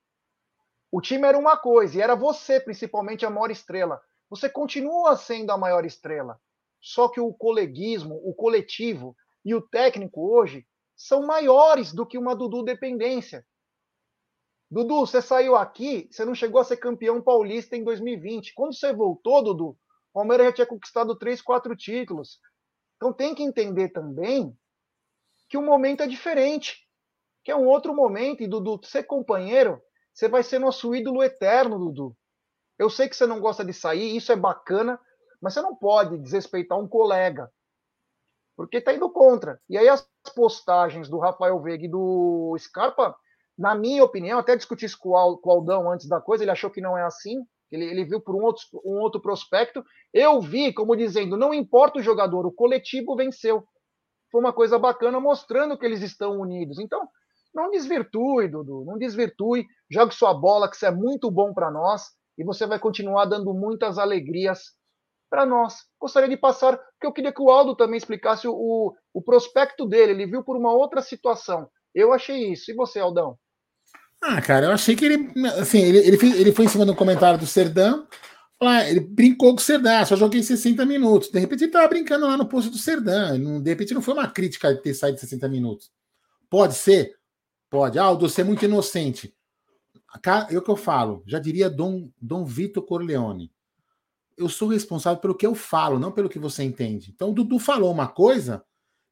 o 0.90 1.02
time 1.02 1.26
era 1.26 1.38
uma 1.38 1.56
coisa, 1.56 1.98
e 1.98 2.00
era 2.00 2.14
você, 2.14 2.60
principalmente, 2.60 3.26
a 3.26 3.30
maior 3.30 3.50
estrela. 3.50 4.00
Você 4.32 4.48
continua 4.48 5.14
sendo 5.14 5.50
a 5.50 5.58
maior 5.58 5.84
estrela. 5.84 6.40
Só 6.80 7.06
que 7.06 7.20
o 7.20 7.34
coleguismo, 7.34 8.18
o 8.24 8.32
coletivo 8.32 9.14
e 9.44 9.54
o 9.54 9.60
técnico 9.60 10.26
hoje 10.26 10.66
são 10.96 11.26
maiores 11.26 11.92
do 11.92 12.06
que 12.06 12.16
uma 12.16 12.34
Dudu 12.34 12.62
dependência. 12.62 13.46
Dudu, 14.70 15.00
você 15.00 15.20
saiu 15.20 15.54
aqui, 15.54 16.08
você 16.10 16.24
não 16.24 16.34
chegou 16.34 16.62
a 16.62 16.64
ser 16.64 16.78
campeão 16.78 17.20
paulista 17.20 17.76
em 17.76 17.84
2020. 17.84 18.54
Quando 18.54 18.74
você 18.74 18.90
voltou, 18.90 19.44
Dudu, 19.44 19.68
o 19.68 19.78
Palmeiras 20.14 20.46
já 20.46 20.52
tinha 20.54 20.66
conquistado 20.66 21.14
três, 21.14 21.42
quatro 21.42 21.76
títulos. 21.76 22.40
Então 22.96 23.12
tem 23.12 23.34
que 23.34 23.42
entender 23.42 23.90
também 23.90 24.56
que 25.46 25.58
o 25.58 25.62
momento 25.62 26.02
é 26.02 26.06
diferente, 26.06 26.88
que 27.44 27.50
é 27.50 27.56
um 27.56 27.66
outro 27.66 27.94
momento. 27.94 28.42
E 28.42 28.48
Dudu, 28.48 28.80
ser 28.82 29.02
companheiro 29.02 29.78
você 30.14 30.26
vai 30.26 30.42
ser 30.42 30.58
nosso 30.58 30.94
ídolo 30.94 31.22
eterno, 31.22 31.78
Dudu. 31.78 32.16
Eu 32.82 32.90
sei 32.90 33.08
que 33.08 33.14
você 33.14 33.26
não 33.26 33.38
gosta 33.38 33.64
de 33.64 33.72
sair, 33.72 34.16
isso 34.16 34.32
é 34.32 34.36
bacana, 34.36 34.98
mas 35.40 35.54
você 35.54 35.62
não 35.62 35.72
pode 35.72 36.18
desrespeitar 36.18 36.76
um 36.76 36.88
colega. 36.88 37.48
Porque 38.56 38.78
está 38.78 38.92
indo 38.92 39.08
contra. 39.08 39.60
E 39.70 39.78
aí 39.78 39.88
as 39.88 40.04
postagens 40.34 41.08
do 41.08 41.20
Rafael 41.20 41.62
Veiga 41.62 41.84
e 41.84 41.88
do 41.88 42.56
Scarpa, 42.58 43.14
na 43.56 43.76
minha 43.76 44.02
opinião, 44.02 44.40
até 44.40 44.56
discuti 44.56 44.84
isso 44.84 44.98
com 44.98 45.10
o 45.10 45.50
Aldão 45.50 45.92
antes 45.92 46.08
da 46.08 46.20
coisa, 46.20 46.42
ele 46.42 46.50
achou 46.50 46.70
que 46.70 46.80
não 46.80 46.98
é 46.98 47.04
assim, 47.04 47.46
ele, 47.70 47.84
ele 47.84 48.04
viu 48.04 48.20
por 48.20 48.34
um 48.34 48.42
outro, 48.42 48.64
um 48.84 48.98
outro 48.98 49.20
prospecto. 49.20 49.84
Eu 50.12 50.40
vi 50.40 50.72
como 50.72 50.96
dizendo, 50.96 51.36
não 51.36 51.54
importa 51.54 52.00
o 52.00 52.02
jogador, 52.02 52.44
o 52.46 52.52
coletivo 52.52 53.14
venceu. 53.14 53.64
Foi 54.28 54.40
uma 54.40 54.52
coisa 54.52 54.76
bacana 54.76 55.20
mostrando 55.20 55.78
que 55.78 55.86
eles 55.86 56.02
estão 56.02 56.40
unidos. 56.40 56.80
Então, 56.80 57.08
não 57.54 57.70
desvirtue, 57.70 58.48
Dudu, 58.48 58.84
não 58.84 58.98
desvirtue. 58.98 59.66
Jogue 59.88 60.12
sua 60.12 60.34
bola, 60.34 60.68
que 60.68 60.74
isso 60.74 60.86
é 60.86 60.90
muito 60.90 61.30
bom 61.30 61.54
para 61.54 61.70
nós 61.70 62.10
e 62.36 62.44
você 62.44 62.66
vai 62.66 62.78
continuar 62.78 63.26
dando 63.26 63.52
muitas 63.52 63.98
alegrias 63.98 64.72
para 65.30 65.46
nós. 65.46 65.86
Gostaria 66.00 66.28
de 66.28 66.36
passar, 66.36 66.76
porque 66.76 67.06
eu 67.06 67.12
queria 67.12 67.32
que 67.32 67.40
o 67.40 67.50
Aldo 67.50 67.74
também 67.74 67.96
explicasse 67.96 68.46
o, 68.46 68.94
o 69.14 69.22
prospecto 69.22 69.86
dele. 69.86 70.12
Ele 70.12 70.26
viu 70.26 70.44
por 70.44 70.56
uma 70.56 70.72
outra 70.72 71.00
situação. 71.00 71.68
Eu 71.94 72.12
achei 72.12 72.52
isso. 72.52 72.70
E 72.70 72.74
você, 72.74 72.98
Aldão? 72.98 73.38
Ah, 74.20 74.40
cara, 74.40 74.66
eu 74.66 74.72
achei 74.72 74.94
que 74.94 75.04
ele. 75.04 75.32
Assim, 75.58 75.80
ele, 75.80 75.98
ele, 75.98 76.18
fez, 76.18 76.38
ele 76.38 76.52
foi 76.52 76.66
em 76.66 76.68
cima 76.68 76.86
do 76.86 76.94
comentário 76.94 77.38
do 77.38 77.46
Serdão. 77.46 78.06
Ele 78.88 79.00
brincou 79.00 79.50
com 79.50 79.58
o 79.58 79.60
Serdão, 79.60 79.96
ah, 79.96 80.06
só 80.06 80.14
joguei 80.14 80.40
60 80.40 80.86
minutos. 80.86 81.30
De 81.30 81.40
repente 81.40 81.64
ele 81.64 81.70
estava 81.70 81.88
brincando 81.88 82.26
lá 82.26 82.36
no 82.36 82.46
posto 82.46 82.70
do 82.70 82.78
Serdão. 82.78 83.60
De 83.60 83.70
repente 83.70 83.92
não 83.92 84.00
foi 84.00 84.14
uma 84.14 84.30
crítica 84.30 84.72
de 84.72 84.80
ter 84.80 84.94
saído 84.94 85.16
de 85.16 85.22
60 85.22 85.48
minutos. 85.48 85.90
Pode 86.48 86.74
ser? 86.74 87.16
Pode. 87.68 87.98
Ah, 87.98 88.12
você 88.12 88.42
é 88.42 88.44
muito 88.44 88.64
inocente. 88.64 89.34
É 90.51 90.59
o 90.59 90.62
que 90.62 90.70
eu 90.70 90.77
falo, 90.77 91.22
já 91.27 91.38
diria 91.38 91.70
Dom, 91.70 92.11
Dom 92.20 92.44
Vitor 92.44 92.83
Corleone. 92.83 93.51
Eu 94.37 94.48
sou 94.48 94.68
responsável 94.68 95.20
pelo 95.20 95.35
que 95.35 95.46
eu 95.46 95.55
falo, 95.55 95.98
não 95.98 96.12
pelo 96.12 96.29
que 96.29 96.38
você 96.38 96.62
entende. 96.62 97.11
Então 97.14 97.31
o 97.31 97.35
Dudu 97.35 97.59
falou 97.59 97.90
uma 97.90 98.09
coisa 98.09 98.64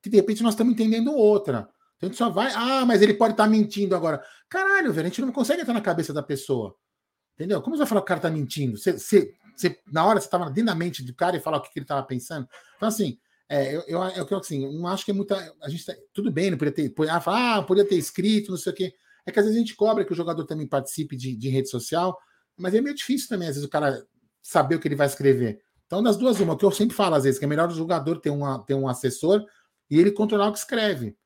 que 0.03 0.11
de 0.11 0.17
repente 0.17 0.43
nós 0.43 0.55
estamos 0.55 0.73
entendendo 0.73 1.15
outra. 1.15 1.69
Então, 1.97 2.09
a 2.09 2.13
gente 2.13 2.17
só 2.17 2.31
vai. 2.31 2.51
Ah, 2.55 2.85
mas 2.87 3.03
ele 3.03 3.15
pode 3.15 3.35
estar 3.35 3.45
tá 3.45 3.51
mentindo 3.51 3.95
agora. 3.95 4.23
Caralho, 4.49 4.93
velho, 4.93 5.07
a 5.07 5.09
gente 5.09 5.21
não 5.21 5.33
consegue 5.33 5.61
entrar 5.61 5.75
na 5.75 5.81
cabeça 5.83 6.13
da 6.13 6.23
pessoa. 6.23 6.75
Entendeu? 7.35 7.61
Como 7.63 7.77
você 7.77 7.81
vai 7.81 7.89
falar 7.89 8.01
que 8.01 8.05
o 8.05 8.09
cara 8.09 8.19
está 8.19 8.31
mentindo? 8.31 8.77
Você, 8.79 8.93
você, 8.93 9.35
você, 9.55 9.79
na 9.91 10.05
hora 10.05 10.21
você 10.21 10.27
estava 10.27 10.47
dentro 10.47 10.67
da 10.67 10.75
mente 10.75 11.03
do 11.03 11.15
cara 11.15 11.37
e 11.37 11.41
falar 11.41 11.59
o 11.59 11.63
que, 11.63 11.73
que 11.73 11.79
ele 11.79 11.85
estava 11.85 12.03
pensando. 12.03 12.49
Então, 12.77 12.89
assim, 12.89 13.19
é, 13.49 13.75
eu, 13.75 13.83
eu, 13.87 14.27
eu, 14.31 14.39
assim, 14.39 14.79
não 14.79 14.87
acho 14.87 15.05
que 15.05 15.11
é 15.11 15.15
muita. 15.15 15.55
A 15.63 15.69
gente 15.69 15.85
tá, 15.85 15.95
tudo 16.13 16.31
bem, 16.31 16.51
não 16.51 16.59
podia 16.59 16.73
ter. 16.73 16.95
Ah, 17.09 17.57
ah, 17.57 17.63
podia 17.63 17.85
ter 17.85 17.97
escrito, 17.97 18.51
não 18.51 18.59
sei 18.59 18.73
o 18.73 18.77
quê. 18.77 18.95
É 19.27 19.33
que 19.33 19.39
às 19.39 19.45
vezes 19.45 19.57
a 19.57 19.61
gente 19.61 19.77
cobra 19.77 20.05
que 20.05 20.13
o 20.13 20.17
jogador 20.17 20.45
também 20.45 20.67
participe 20.67 21.17
de, 21.17 21.37
de 21.37 21.49
rede 21.49 21.69
social, 21.69 22.17
mas 22.57 22.75
é 22.75 22.81
meio 22.81 22.95
difícil 22.95 23.29
também, 23.29 23.49
às 23.49 23.55
vezes, 23.55 23.67
o 23.67 23.71
cara 23.71 24.05
saber 24.43 24.77
o 24.77 24.81
que 24.81 24.89
ele 24.89 24.97
vai 24.97 25.07
escrever. 25.07 25.61
Então, 25.87 26.03
das 26.03 26.17
duas, 26.17 26.39
uma, 26.41 26.55
o 26.55 26.57
que 26.57 26.65
eu 26.65 26.71
sempre 26.71 26.95
falo, 26.95 27.17
às 27.17 27.25
vezes, 27.25 27.39
que 27.39 27.45
é 27.45 27.49
melhor 27.49 27.69
o 27.69 27.75
jogador 27.75 28.21
ter, 28.21 28.31
uma, 28.31 28.65
ter 28.65 28.75
um 28.75 28.87
assessor 28.87 29.45
e 29.91 29.99
ele 29.99 30.13
controlar 30.13 30.49
o 30.49 30.53
que 30.53 30.59
escreve. 30.59 31.17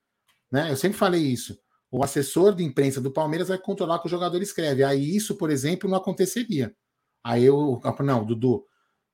Né? 0.50 0.70
Eu 0.70 0.76
sempre 0.76 0.96
falei 0.96 1.20
isso. 1.20 1.58
O 1.90 2.02
assessor 2.02 2.54
de 2.54 2.64
imprensa 2.64 3.00
do 3.00 3.12
Palmeiras 3.12 3.48
vai 3.48 3.58
controlar 3.58 3.96
o 3.96 4.00
que 4.00 4.06
o 4.06 4.10
jogador 4.10 4.40
escreve. 4.42 4.82
Aí 4.82 5.14
isso, 5.14 5.36
por 5.36 5.50
exemplo, 5.50 5.88
não 5.88 5.98
aconteceria. 5.98 6.74
Aí 7.22 7.44
eu, 7.44 7.80
não, 8.00 8.24
Dudu, 8.24 8.64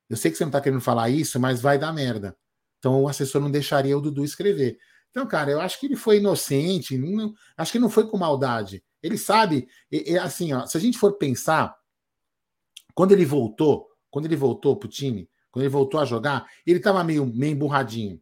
eu 0.09 0.17
sei 0.17 0.31
que 0.31 0.37
você 0.37 0.45
não 0.45 0.49
está 0.49 0.61
querendo 0.61 0.81
falar 0.81 1.11
isso, 1.11 1.39
mas 1.39 1.61
vai 1.61 1.79
dar 1.79 1.93
merda. 1.93 2.37
Então 2.79 3.03
o 3.03 3.09
assessor 3.09 3.41
não 3.41 3.51
deixaria 3.51 3.97
o 3.97 4.01
Dudu 4.01 4.25
escrever. 4.25 4.79
Então, 5.11 5.27
cara, 5.27 5.51
eu 5.51 5.61
acho 5.61 5.79
que 5.79 5.87
ele 5.87 5.97
foi 5.97 6.19
inocente, 6.19 6.97
não, 6.97 7.35
acho 7.57 7.73
que 7.73 7.79
não 7.79 7.91
foi 7.91 8.09
com 8.09 8.17
maldade. 8.17 8.83
Ele 9.03 9.19
sabe, 9.19 9.69
e, 9.91 10.13
e, 10.13 10.19
assim, 10.19 10.53
ó, 10.53 10.67
se 10.67 10.77
a 10.77 10.81
gente 10.81 10.99
for 10.99 11.15
pensar, 11.15 11.77
quando 12.95 13.13
ele 13.13 13.25
voltou, 13.25 13.89
quando 14.11 14.27
ele 14.27 14.37
voltou 14.37 14.77
pro 14.77 14.89
time, 14.89 15.29
quando 15.51 15.65
ele 15.65 15.73
voltou 15.73 16.01
a 16.01 16.05
jogar, 16.05 16.47
ele 16.67 16.79
estava 16.79 17.03
meio, 17.03 17.27
meio 17.27 17.53
emburradinho, 17.53 18.21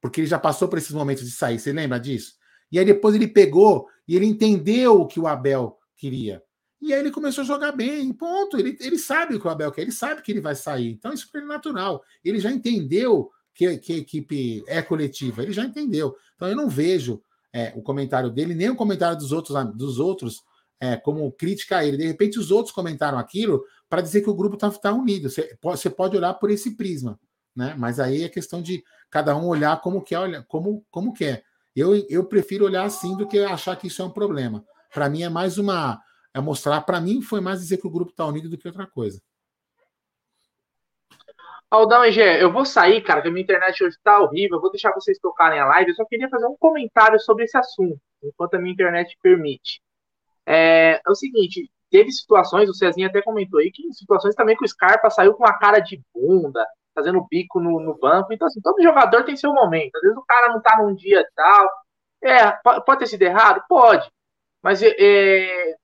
porque 0.00 0.20
ele 0.20 0.26
já 0.26 0.38
passou 0.38 0.68
por 0.68 0.78
esses 0.78 0.92
momentos 0.92 1.24
de 1.24 1.30
sair. 1.30 1.58
Você 1.58 1.72
lembra 1.72 1.98
disso? 1.98 2.34
E 2.70 2.78
aí 2.78 2.84
depois 2.84 3.14
ele 3.14 3.26
pegou 3.26 3.86
e 4.06 4.16
ele 4.16 4.26
entendeu 4.26 5.00
o 5.00 5.06
que 5.06 5.18
o 5.18 5.26
Abel 5.26 5.78
queria. 5.96 6.42
E 6.80 6.94
aí 6.94 7.00
ele 7.00 7.10
começou 7.10 7.42
a 7.42 7.46
jogar 7.46 7.72
bem, 7.72 8.12
ponto. 8.12 8.58
Ele, 8.58 8.76
ele 8.80 8.98
sabe 8.98 9.34
o 9.34 9.40
que 9.40 9.46
o 9.46 9.50
Abel 9.50 9.70
quer, 9.70 9.82
ele 9.82 9.92
sabe 9.92 10.22
que 10.22 10.32
ele 10.32 10.40
vai 10.40 10.54
sair. 10.54 10.92
Então 10.92 11.12
isso 11.12 11.28
foi 11.30 11.42
natural. 11.42 12.02
Ele 12.24 12.40
já 12.40 12.50
entendeu 12.50 13.30
que, 13.60 13.76
que 13.78 13.92
a 13.92 13.96
equipe 13.98 14.64
é 14.66 14.80
coletiva. 14.80 15.42
Ele 15.42 15.52
já 15.52 15.64
entendeu. 15.64 16.16
Então 16.34 16.48
eu 16.48 16.56
não 16.56 16.68
vejo 16.68 17.22
é, 17.52 17.72
o 17.76 17.82
comentário 17.82 18.30
dele, 18.30 18.54
nem 18.54 18.70
o 18.70 18.76
comentário 18.76 19.18
dos 19.18 19.32
outros, 19.32 19.56
dos 19.76 19.98
outros 19.98 20.42
é, 20.80 20.96
como 20.96 21.30
crítica 21.32 21.76
a 21.76 21.84
ele. 21.84 21.98
De 21.98 22.06
repente, 22.06 22.38
os 22.38 22.50
outros 22.50 22.74
comentaram 22.74 23.18
aquilo 23.18 23.62
para 23.88 24.00
dizer 24.00 24.22
que 24.22 24.30
o 24.30 24.34
grupo 24.34 24.54
está 24.54 24.70
tá 24.70 24.92
unido. 24.94 25.28
Você 25.28 25.90
pode, 25.90 26.16
olhar 26.16 26.32
por 26.34 26.50
esse 26.50 26.74
prisma, 26.74 27.20
né? 27.54 27.74
Mas 27.76 28.00
aí 28.00 28.24
é 28.24 28.28
questão 28.30 28.62
de 28.62 28.82
cada 29.10 29.36
um 29.36 29.46
olhar 29.46 29.78
como 29.82 30.00
quer, 30.00 30.18
olha, 30.18 30.42
como, 30.48 30.82
como 30.90 31.12
quer. 31.12 31.42
Eu, 31.76 31.94
eu 32.08 32.24
prefiro 32.24 32.64
olhar 32.64 32.84
assim 32.84 33.14
do 33.16 33.28
que 33.28 33.40
achar 33.40 33.76
que 33.76 33.88
isso 33.88 34.00
é 34.00 34.04
um 34.06 34.10
problema. 34.10 34.64
Para 34.92 35.10
mim 35.10 35.22
é 35.22 35.28
mais 35.28 35.58
uma. 35.58 36.00
É 36.32 36.40
mostrar, 36.40 36.80
para 36.82 37.00
mim 37.00 37.20
foi 37.20 37.40
mais 37.40 37.60
dizer 37.60 37.76
que 37.76 37.86
o 37.86 37.90
grupo 37.90 38.12
está 38.12 38.24
unido 38.24 38.48
do 38.48 38.56
que 38.56 38.66
outra 38.66 38.86
coisa. 38.86 39.20
Aldão 41.70 42.04
e 42.04 42.10
Gé, 42.10 42.42
eu 42.42 42.52
vou 42.52 42.64
sair, 42.64 43.00
cara, 43.00 43.22
que 43.22 43.28
a 43.28 43.30
minha 43.30 43.44
internet 43.44 43.84
hoje 43.84 43.96
tá 44.02 44.20
horrível. 44.20 44.56
Eu 44.56 44.60
vou 44.60 44.72
deixar 44.72 44.92
vocês 44.92 45.18
tocarem 45.18 45.60
a 45.60 45.66
live. 45.66 45.90
Eu 45.90 45.96
só 45.96 46.04
queria 46.04 46.28
fazer 46.28 46.46
um 46.46 46.56
comentário 46.58 47.18
sobre 47.20 47.44
esse 47.44 47.56
assunto, 47.56 48.00
enquanto 48.22 48.54
a 48.54 48.58
minha 48.58 48.72
internet 48.72 49.16
permite. 49.22 49.80
É, 50.46 51.00
é 51.06 51.10
o 51.10 51.14
seguinte, 51.14 51.70
teve 51.90 52.10
situações, 52.10 52.68
o 52.68 52.74
Cezinha 52.74 53.08
até 53.08 53.22
comentou 53.22 53.60
aí, 53.60 53.70
que 53.70 53.92
situações 53.92 54.34
também 54.34 54.56
que 54.56 54.64
o 54.64 54.68
Scarpa 54.68 55.10
saiu 55.10 55.34
com 55.34 55.46
a 55.46 55.56
cara 55.58 55.78
de 55.80 56.00
bunda, 56.12 56.66
fazendo 56.94 57.24
bico 57.30 57.60
no, 57.60 57.80
no 57.80 57.96
banco. 57.98 58.32
Então, 58.32 58.48
assim, 58.48 58.60
todo 58.60 58.82
jogador 58.82 59.24
tem 59.24 59.36
seu 59.36 59.52
momento. 59.52 59.94
Às 59.96 60.02
vezes 60.02 60.16
o 60.16 60.24
cara 60.24 60.52
não 60.52 60.60
tá 60.60 60.76
num 60.82 60.94
dia 60.94 61.24
tal. 61.36 61.68
É, 62.22 62.50
pode 62.84 62.98
ter 63.00 63.06
sido 63.06 63.22
errado? 63.22 63.62
Pode. 63.68 64.10
Mas 64.62 64.82
é, 64.82 65.76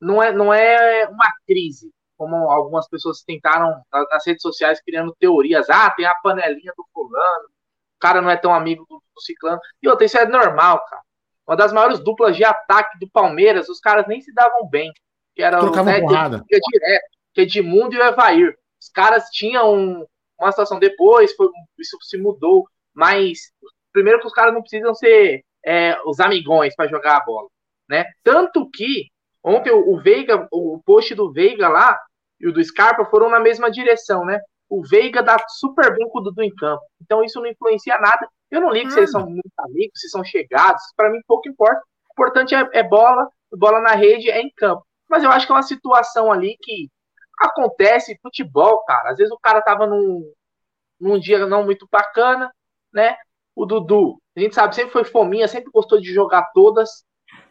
não, 0.00 0.22
é, 0.22 0.32
não 0.32 0.52
é 0.52 1.06
uma 1.08 1.32
crise, 1.46 1.92
como 2.20 2.36
algumas 2.50 2.86
pessoas 2.86 3.22
tentaram 3.22 3.80
nas 3.90 4.26
redes 4.26 4.42
sociais 4.42 4.78
criando 4.84 5.16
teorias. 5.18 5.70
Ah, 5.70 5.88
tem 5.88 6.04
a 6.04 6.14
panelinha 6.16 6.70
do 6.76 6.84
fulano, 6.92 7.46
o 7.46 7.98
cara 7.98 8.20
não 8.20 8.28
é 8.28 8.36
tão 8.36 8.52
amigo 8.52 8.84
do, 8.86 8.96
do 8.96 9.22
ciclano. 9.22 9.58
E 9.82 9.88
outra, 9.88 10.04
isso 10.04 10.18
é 10.18 10.26
normal, 10.26 10.84
cara. 10.84 11.00
Uma 11.48 11.56
das 11.56 11.72
maiores 11.72 11.98
duplas 11.98 12.36
de 12.36 12.44
ataque 12.44 12.98
do 12.98 13.08
Palmeiras, 13.10 13.70
os 13.70 13.80
caras 13.80 14.06
nem 14.06 14.20
se 14.20 14.34
davam 14.34 14.68
bem. 14.68 14.92
Que 15.34 15.42
era 15.42 15.60
Trocavam 15.60 15.94
o 15.94 15.96
né, 15.96 16.00
porrada. 16.02 16.44
Que, 16.46 16.60
direto, 16.60 17.04
que 17.32 17.40
Edmundo 17.40 17.94
e 17.94 17.98
o 17.98 18.04
Evair. 18.04 18.54
Os 18.78 18.90
caras 18.90 19.30
tinham 19.30 20.06
uma 20.38 20.52
situação 20.52 20.78
depois, 20.78 21.34
foi, 21.34 21.48
isso 21.78 21.96
se 22.02 22.18
mudou, 22.18 22.68
mas 22.92 23.38
primeiro 23.94 24.20
que 24.20 24.26
os 24.26 24.34
caras 24.34 24.52
não 24.52 24.60
precisam 24.60 24.94
ser 24.94 25.42
é, 25.64 25.96
os 26.04 26.20
amigões 26.20 26.76
para 26.76 26.86
jogar 26.86 27.16
a 27.16 27.24
bola, 27.24 27.48
né? 27.88 28.04
Tanto 28.22 28.68
que 28.70 29.06
ontem 29.42 29.70
o, 29.70 29.94
o, 29.94 30.02
Veiga, 30.02 30.46
o 30.52 30.82
post 30.84 31.14
do 31.14 31.32
Veiga 31.32 31.66
lá 31.66 31.98
e 32.40 32.48
o 32.48 32.52
do 32.52 32.62
Scarpa 32.62 33.04
foram 33.04 33.28
na 33.28 33.38
mesma 33.38 33.70
direção, 33.70 34.24
né? 34.24 34.40
O 34.68 34.82
Veiga 34.82 35.22
dá 35.22 35.36
super 35.48 35.94
bem 35.94 36.08
com 36.08 36.20
o 36.20 36.22
Dudu 36.22 36.42
em 36.42 36.54
campo, 36.54 36.82
então 37.02 37.22
isso 37.22 37.40
não 37.40 37.48
influencia 37.48 37.98
nada. 37.98 38.28
Eu 38.50 38.60
não 38.60 38.70
ligo 38.70 38.88
hum. 38.88 38.90
se 38.90 38.98
eles 38.98 39.10
são 39.10 39.28
muito 39.28 39.52
amigos, 39.58 40.00
se 40.00 40.08
são 40.08 40.24
chegados, 40.24 40.82
para 40.96 41.10
mim 41.10 41.20
pouco 41.26 41.48
importa. 41.48 41.80
O 42.08 42.12
importante 42.12 42.54
é, 42.54 42.68
é 42.72 42.82
bola, 42.82 43.28
bola 43.52 43.80
na 43.80 43.92
rede, 43.92 44.30
é 44.30 44.40
em 44.40 44.50
campo. 44.56 44.84
Mas 45.08 45.24
eu 45.24 45.30
acho 45.30 45.46
que 45.46 45.52
é 45.52 45.56
uma 45.56 45.62
situação 45.62 46.30
ali 46.30 46.56
que 46.60 46.88
acontece 47.40 48.18
futebol, 48.22 48.84
cara. 48.84 49.10
Às 49.10 49.16
vezes 49.16 49.32
o 49.32 49.38
cara 49.38 49.62
tava 49.62 49.86
num, 49.86 50.22
num 51.00 51.18
dia 51.18 51.46
não 51.46 51.64
muito 51.64 51.88
bacana, 51.90 52.52
né? 52.92 53.16
O 53.54 53.66
Dudu, 53.66 54.20
a 54.36 54.40
gente 54.40 54.54
sabe, 54.54 54.74
sempre 54.74 54.92
foi 54.92 55.04
fominha, 55.04 55.48
sempre 55.48 55.70
gostou 55.72 56.00
de 56.00 56.12
jogar 56.12 56.50
todas. 56.52 57.04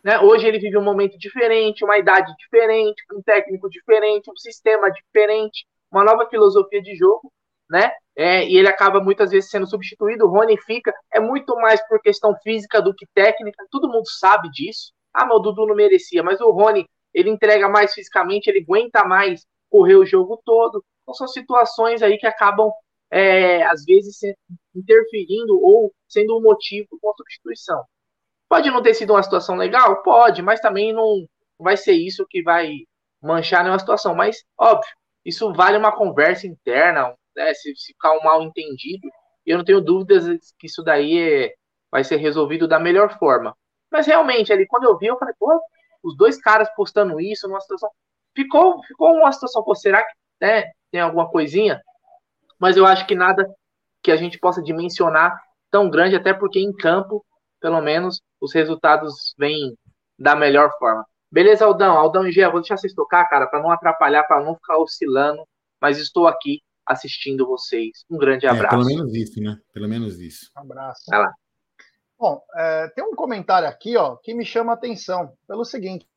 Né? 0.03 0.19
Hoje 0.19 0.47
ele 0.47 0.59
vive 0.59 0.77
um 0.77 0.83
momento 0.83 1.17
diferente, 1.17 1.83
uma 1.83 1.97
idade 1.97 2.33
diferente, 2.37 3.03
um 3.13 3.21
técnico 3.21 3.69
diferente, 3.69 4.31
um 4.31 4.35
sistema 4.35 4.89
diferente, 4.89 5.65
uma 5.91 6.03
nova 6.03 6.27
filosofia 6.29 6.81
de 6.81 6.95
jogo, 6.95 7.31
né? 7.69 7.91
É, 8.15 8.45
e 8.47 8.57
ele 8.57 8.67
acaba 8.67 8.99
muitas 9.01 9.31
vezes 9.31 9.49
sendo 9.49 9.67
substituído. 9.67 10.25
O 10.25 10.29
Rony 10.29 10.57
fica, 10.61 10.93
é 11.13 11.19
muito 11.19 11.55
mais 11.55 11.85
por 11.87 12.01
questão 12.01 12.35
física 12.43 12.81
do 12.81 12.93
que 12.93 13.05
técnica, 13.13 13.65
todo 13.69 13.89
mundo 13.89 14.07
sabe 14.09 14.49
disso. 14.49 14.91
Ah, 15.13 15.25
mas 15.25 15.37
o 15.37 15.39
Dudu 15.39 15.67
não 15.67 15.75
merecia, 15.75 16.23
mas 16.23 16.39
o 16.41 16.51
Rony, 16.51 16.85
ele 17.13 17.29
entrega 17.29 17.67
mais 17.67 17.93
fisicamente, 17.93 18.47
ele 18.47 18.61
aguenta 18.61 19.03
mais 19.03 19.45
correr 19.69 19.95
o 19.95 20.05
jogo 20.05 20.41
todo. 20.45 20.83
Então 21.03 21.13
são 21.13 21.27
situações 21.27 22.01
aí 22.01 22.17
que 22.17 22.27
acabam, 22.27 22.71
é, 23.11 23.63
às 23.63 23.83
vezes, 23.85 24.19
interferindo 24.75 25.59
ou 25.61 25.91
sendo 26.07 26.37
um 26.37 26.41
motivo 26.41 26.87
com 27.01 27.09
a 27.09 27.13
substituição. 27.15 27.83
Pode 28.49 28.69
não 28.71 28.81
ter 28.81 28.93
sido 28.95 29.13
uma 29.13 29.23
situação 29.23 29.55
legal? 29.55 30.01
Pode, 30.01 30.41
mas 30.41 30.59
também 30.59 30.91
não 30.91 31.25
vai 31.59 31.77
ser 31.77 31.93
isso 31.93 32.25
que 32.27 32.41
vai 32.41 32.71
manchar 33.21 33.63
nenhuma 33.63 33.79
situação. 33.79 34.15
Mas, 34.15 34.43
óbvio, 34.57 34.91
isso 35.23 35.53
vale 35.53 35.77
uma 35.77 35.95
conversa 35.95 36.47
interna, 36.47 37.15
né, 37.35 37.53
se, 37.53 37.75
se 37.75 37.93
ficar 37.93 38.13
um 38.13 38.23
mal 38.23 38.41
entendido. 38.41 39.07
Eu 39.45 39.57
não 39.57 39.65
tenho 39.65 39.81
dúvidas 39.81 40.25
que 40.57 40.67
isso 40.67 40.83
daí 40.83 41.19
é, 41.19 41.53
vai 41.91 42.03
ser 42.03 42.17
resolvido 42.17 42.67
da 42.67 42.79
melhor 42.79 43.17
forma. 43.19 43.55
Mas 43.91 44.07
realmente, 44.07 44.51
ali, 44.51 44.65
quando 44.67 44.85
eu 44.85 44.97
vi, 44.97 45.07
eu 45.07 45.17
falei, 45.17 45.33
pô, 45.39 45.61
os 46.03 46.17
dois 46.17 46.39
caras 46.41 46.69
postando 46.75 47.19
isso 47.19 47.47
numa 47.47 47.61
situação 47.61 47.89
ficou, 48.35 48.81
ficou 48.83 49.15
uma 49.15 49.31
situação, 49.31 49.63
pô, 49.63 49.75
será 49.75 50.03
que 50.03 50.13
né, 50.41 50.71
tem 50.91 51.01
alguma 51.01 51.29
coisinha? 51.29 51.81
Mas 52.59 52.77
eu 52.77 52.85
acho 52.85 53.05
que 53.05 53.15
nada 53.15 53.47
que 54.01 54.11
a 54.11 54.15
gente 54.15 54.39
possa 54.39 54.61
dimensionar 54.61 55.39
tão 55.69 55.89
grande, 55.89 56.15
até 56.15 56.33
porque 56.33 56.59
em 56.59 56.73
campo, 56.75 57.23
pelo 57.59 57.81
menos, 57.81 58.21
os 58.39 58.53
resultados 58.53 59.33
vêm 59.37 59.77
da 60.17 60.35
melhor 60.35 60.71
forma. 60.77 61.05
Beleza, 61.31 61.65
Aldão? 61.65 61.97
Aldão 61.97 62.27
e 62.27 62.31
Gê, 62.31 62.47
vou 62.49 62.59
deixar 62.59 62.77
vocês 62.77 62.93
tocar, 62.93 63.25
cara, 63.25 63.47
para 63.47 63.61
não 63.61 63.71
atrapalhar, 63.71 64.23
para 64.23 64.43
não 64.43 64.55
ficar 64.55 64.77
oscilando, 64.77 65.47
mas 65.79 65.97
estou 65.97 66.27
aqui 66.27 66.61
assistindo 66.85 67.45
vocês. 67.45 68.03
Um 68.09 68.17
grande 68.17 68.47
abraço. 68.47 68.75
É, 68.75 68.77
pelo 68.77 68.85
menos 68.85 69.13
isso, 69.13 69.39
né? 69.39 69.57
Pelo 69.71 69.87
menos 69.87 70.19
isso. 70.19 70.49
Um 70.57 70.61
abraço. 70.61 71.03
Vai 71.07 71.19
lá. 71.19 71.33
Bom, 72.17 72.41
é, 72.55 72.87
tem 72.89 73.03
um 73.03 73.15
comentário 73.15 73.67
aqui, 73.67 73.95
ó, 73.95 74.15
que 74.17 74.33
me 74.33 74.43
chama 74.43 74.73
a 74.73 74.75
atenção, 74.75 75.33
pelo 75.47 75.63
seguinte. 75.63 76.07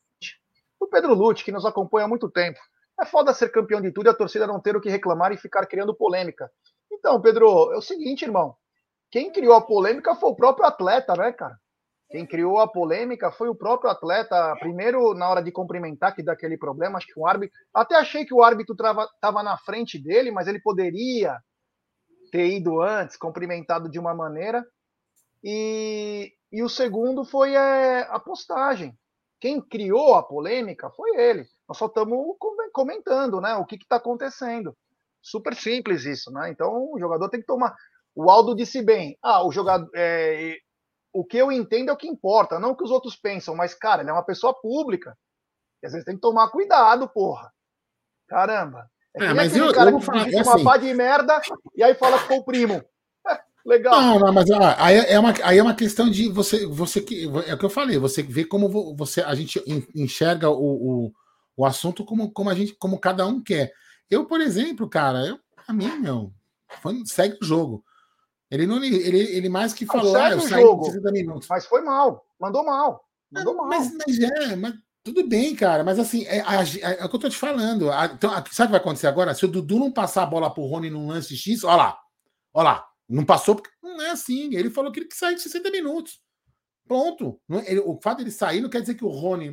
O 0.81 0.89
Pedro 0.89 1.15
Lute, 1.15 1.45
que 1.45 1.53
nos 1.53 1.65
acompanha 1.65 2.07
há 2.07 2.09
muito 2.09 2.29
tempo. 2.29 2.59
É 3.01 3.05
foda 3.05 3.35
ser 3.35 3.51
campeão 3.51 3.81
de 3.81 3.93
tudo 3.93 4.07
e 4.07 4.11
a 4.11 4.15
torcida 4.15 4.47
não 4.47 4.61
ter 4.61 4.75
o 4.77 4.81
que 4.81 4.91
reclamar 4.91 5.31
e 5.33 5.37
ficar 5.37 5.67
criando 5.67 5.95
polêmica. 5.95 6.51
Então, 6.91 7.21
Pedro, 7.21 7.73
é 7.73 7.77
o 7.77 7.83
seguinte, 7.83 8.25
irmão. 8.25 8.57
Quem 9.13 9.31
criou 9.31 9.55
a 9.55 9.61
polêmica 9.61 10.17
foi 10.17 10.31
o 10.31 10.35
próprio 10.35 10.67
atleta, 10.67 11.15
né, 11.15 11.31
cara? 11.33 11.55
Quem 12.11 12.27
criou 12.27 12.59
a 12.59 12.67
polêmica 12.67 13.31
foi 13.31 13.49
o 13.49 13.55
próprio 13.55 13.91
atleta. 13.91 14.57
Primeiro, 14.59 15.15
na 15.15 15.29
hora 15.29 15.43
de 15.43 15.53
cumprimentar, 15.53 16.15
que 16.15 16.23
daquele 16.23 16.57
problema, 16.57 16.97
acho 16.97 17.07
que 17.07 17.21
o 17.21 17.27
árbitro. 17.27 17.55
Até 17.75 17.95
achei 17.95 18.25
que 18.25 18.35
o 18.35 18.43
árbitro 18.43 18.75
estava 18.75 19.43
na 19.43 19.57
frente 19.59 20.03
dele, 20.03 20.31
mas 20.31 20.49
ele 20.49 20.61
poderia 20.61 21.39
ter 22.31 22.49
ido 22.49 22.81
antes, 22.81 23.17
cumprimentado 23.17 23.91
de 23.91 23.99
uma 23.99 24.15
maneira. 24.15 24.65
E, 25.45 26.33
e 26.51 26.63
o 26.63 26.69
segundo 26.69 27.25
foi 27.25 27.55
é, 27.55 28.03
a 28.11 28.19
postagem. 28.19 28.95
Quem 29.39 29.61
criou 29.61 30.15
a 30.15 30.23
polêmica 30.23 30.91
foi 30.91 31.17
ele. 31.17 31.45
Nós 31.69 31.77
só 31.77 31.87
estamos 31.87 32.19
comentando 32.73 33.41
né, 33.41 33.55
o 33.57 33.67
que 33.67 33.77
está 33.77 33.97
acontecendo. 33.97 34.75
Super 35.21 35.55
simples 35.55 36.05
isso, 36.05 36.31
né? 36.33 36.51
Então 36.51 36.91
o 36.93 36.99
jogador 36.99 37.29
tem 37.29 37.41
que 37.41 37.47
tomar. 37.47 37.75
O 38.15 38.31
Aldo 38.31 38.55
disse 38.55 38.83
bem: 38.83 39.17
ah, 39.23 39.47
o 39.47 39.53
jogador. 39.53 39.91
É... 39.95 40.57
O 41.15 41.25
que 41.25 41.37
eu 41.37 41.53
entendo 41.53 41.91
é 41.91 41.93
o 41.93 41.97
que 41.97 42.09
importa, 42.09 42.59
não 42.59 42.71
o 42.71 42.77
que 42.77 42.85
os 42.85 42.91
outros 42.91 43.15
pensam, 43.15 43.55
mas, 43.55 43.75
cara, 43.75 44.01
ele 44.01 44.09
é 44.09 44.13
uma 44.15 44.25
pessoa 44.25 44.55
pública. 44.55 45.15
E 45.83 45.87
às 45.87 45.93
vezes 45.93 46.07
tem 46.07 46.15
que 46.15 46.23
tomar 46.23 46.49
cuidado, 46.49 47.07
porra. 47.07 47.53
Caramba. 48.27 48.89
É, 49.15 49.27
é 49.27 49.35
mas 49.35 49.55
eu, 49.55 49.71
cara 49.75 49.91
eu 49.91 49.93
vou 49.93 50.01
falar, 50.01 50.33
é 50.33 50.43
uma 50.43 50.55
assim. 50.55 50.65
pá 50.65 50.77
de 50.79 50.95
merda 50.95 51.41
e 51.77 51.83
aí 51.83 51.95
fala 51.95 52.19
que 52.19 52.29
foi 52.29 52.39
o 52.39 52.45
primo. 52.45 52.83
Legal. 53.65 54.01
Não, 54.01 54.19
não 54.19 54.33
mas 54.33 54.51
ah, 54.51 54.75
aí, 54.79 54.97
é 54.97 55.19
uma, 55.19 55.35
aí 55.45 55.59
é 55.59 55.63
uma 55.63 55.75
questão 55.75 56.11
de 56.11 56.29
você, 56.29 56.67
você 56.67 57.01
que 57.01 57.31
é 57.47 57.55
o 57.55 57.59
que 57.59 57.65
eu 57.65 57.71
falei, 57.71 57.97
você 57.99 58.23
vê 58.23 58.45
como 58.45 58.97
você 58.97 59.21
a 59.21 59.35
gente 59.35 59.63
enxerga 59.95 60.51
o, 60.51 61.07
o, 61.07 61.13
o 61.57 61.65
assunto 61.65 62.05
como, 62.05 62.33
como 62.33 62.51
a 62.51 62.55
gente, 62.55 62.75
como 62.75 62.99
cada 62.99 63.27
um 63.27 63.41
quer. 63.41 63.73
Eu, 64.11 64.25
por 64.25 64.41
exemplo, 64.41 64.89
cara, 64.89 65.21
eu, 65.21 65.39
pra 65.55 65.73
mim, 65.73 65.97
meu, 66.01 66.33
segue 67.05 67.39
o 67.41 67.45
jogo. 67.45 67.85
Ele 68.53 68.67
não 68.67 68.85
ele, 68.85 69.19
ele 69.19 69.49
mais 69.49 69.73
que 69.73 69.87
falou, 69.87 70.15
ah, 70.15 70.31
eu 70.31 70.41
saí 70.43 70.61
jogo, 70.61 70.91
30 70.91 71.11
minutos. 71.11 71.49
Mas 71.49 71.65
foi 71.65 71.81
mal, 71.81 72.23
mandou 72.39 72.63
mal. 72.63 73.03
Mandou 73.31 73.57
mal. 73.57 73.67
Mas, 73.67 73.91
mas 73.97 74.21
é, 74.21 74.57
mas 74.57 74.75
tudo 75.03 75.27
bem, 75.27 75.57
cara, 75.57 75.83
mas 75.83 75.99
assim, 75.99 76.27
é, 76.27 76.41
é, 76.41 77.01
é 77.01 77.05
o 77.05 77.09
que 77.09 77.17
eu 77.17 77.21
tô 77.21 77.31
te 77.31 77.37
falando. 77.39 77.91
A, 77.91 78.05
então, 78.05 78.31
sabe 78.31 78.43
o 78.43 78.53
que 78.53 78.67
vai 78.73 78.81
acontecer 78.81 79.07
agora? 79.07 79.35
Se 79.35 79.47
o 79.47 79.49
Dudu 79.49 79.79
não 79.79 79.91
passar 79.91 80.25
a 80.25 80.27
bola 80.27 80.53
pro 80.53 80.67
Rony 80.67 80.91
num 80.91 81.09
lance 81.09 81.35
X, 81.35 81.65
olha 81.65 81.77
lá, 81.77 81.99
olha 82.53 82.65
lá, 82.65 82.87
não 83.09 83.25
passou 83.25 83.55
porque 83.55 83.71
não 83.83 84.03
é 84.03 84.11
assim. 84.11 84.55
Ele 84.55 84.69
falou 84.69 84.93
que 84.93 85.01
ele 85.01 85.09
que 85.09 85.17
saiu 85.17 85.35
de 85.35 85.41
60 85.41 85.71
minutos. 85.71 86.21
Pronto. 86.87 87.41
Ele, 87.65 87.81
o 87.81 87.99
fato 88.03 88.19
de 88.19 88.25
ele 88.25 88.31
sair 88.31 88.61
não 88.61 88.69
quer 88.69 88.83
dizer 88.83 88.97
que 88.97 89.05
o 89.05 89.09
Rony. 89.09 89.51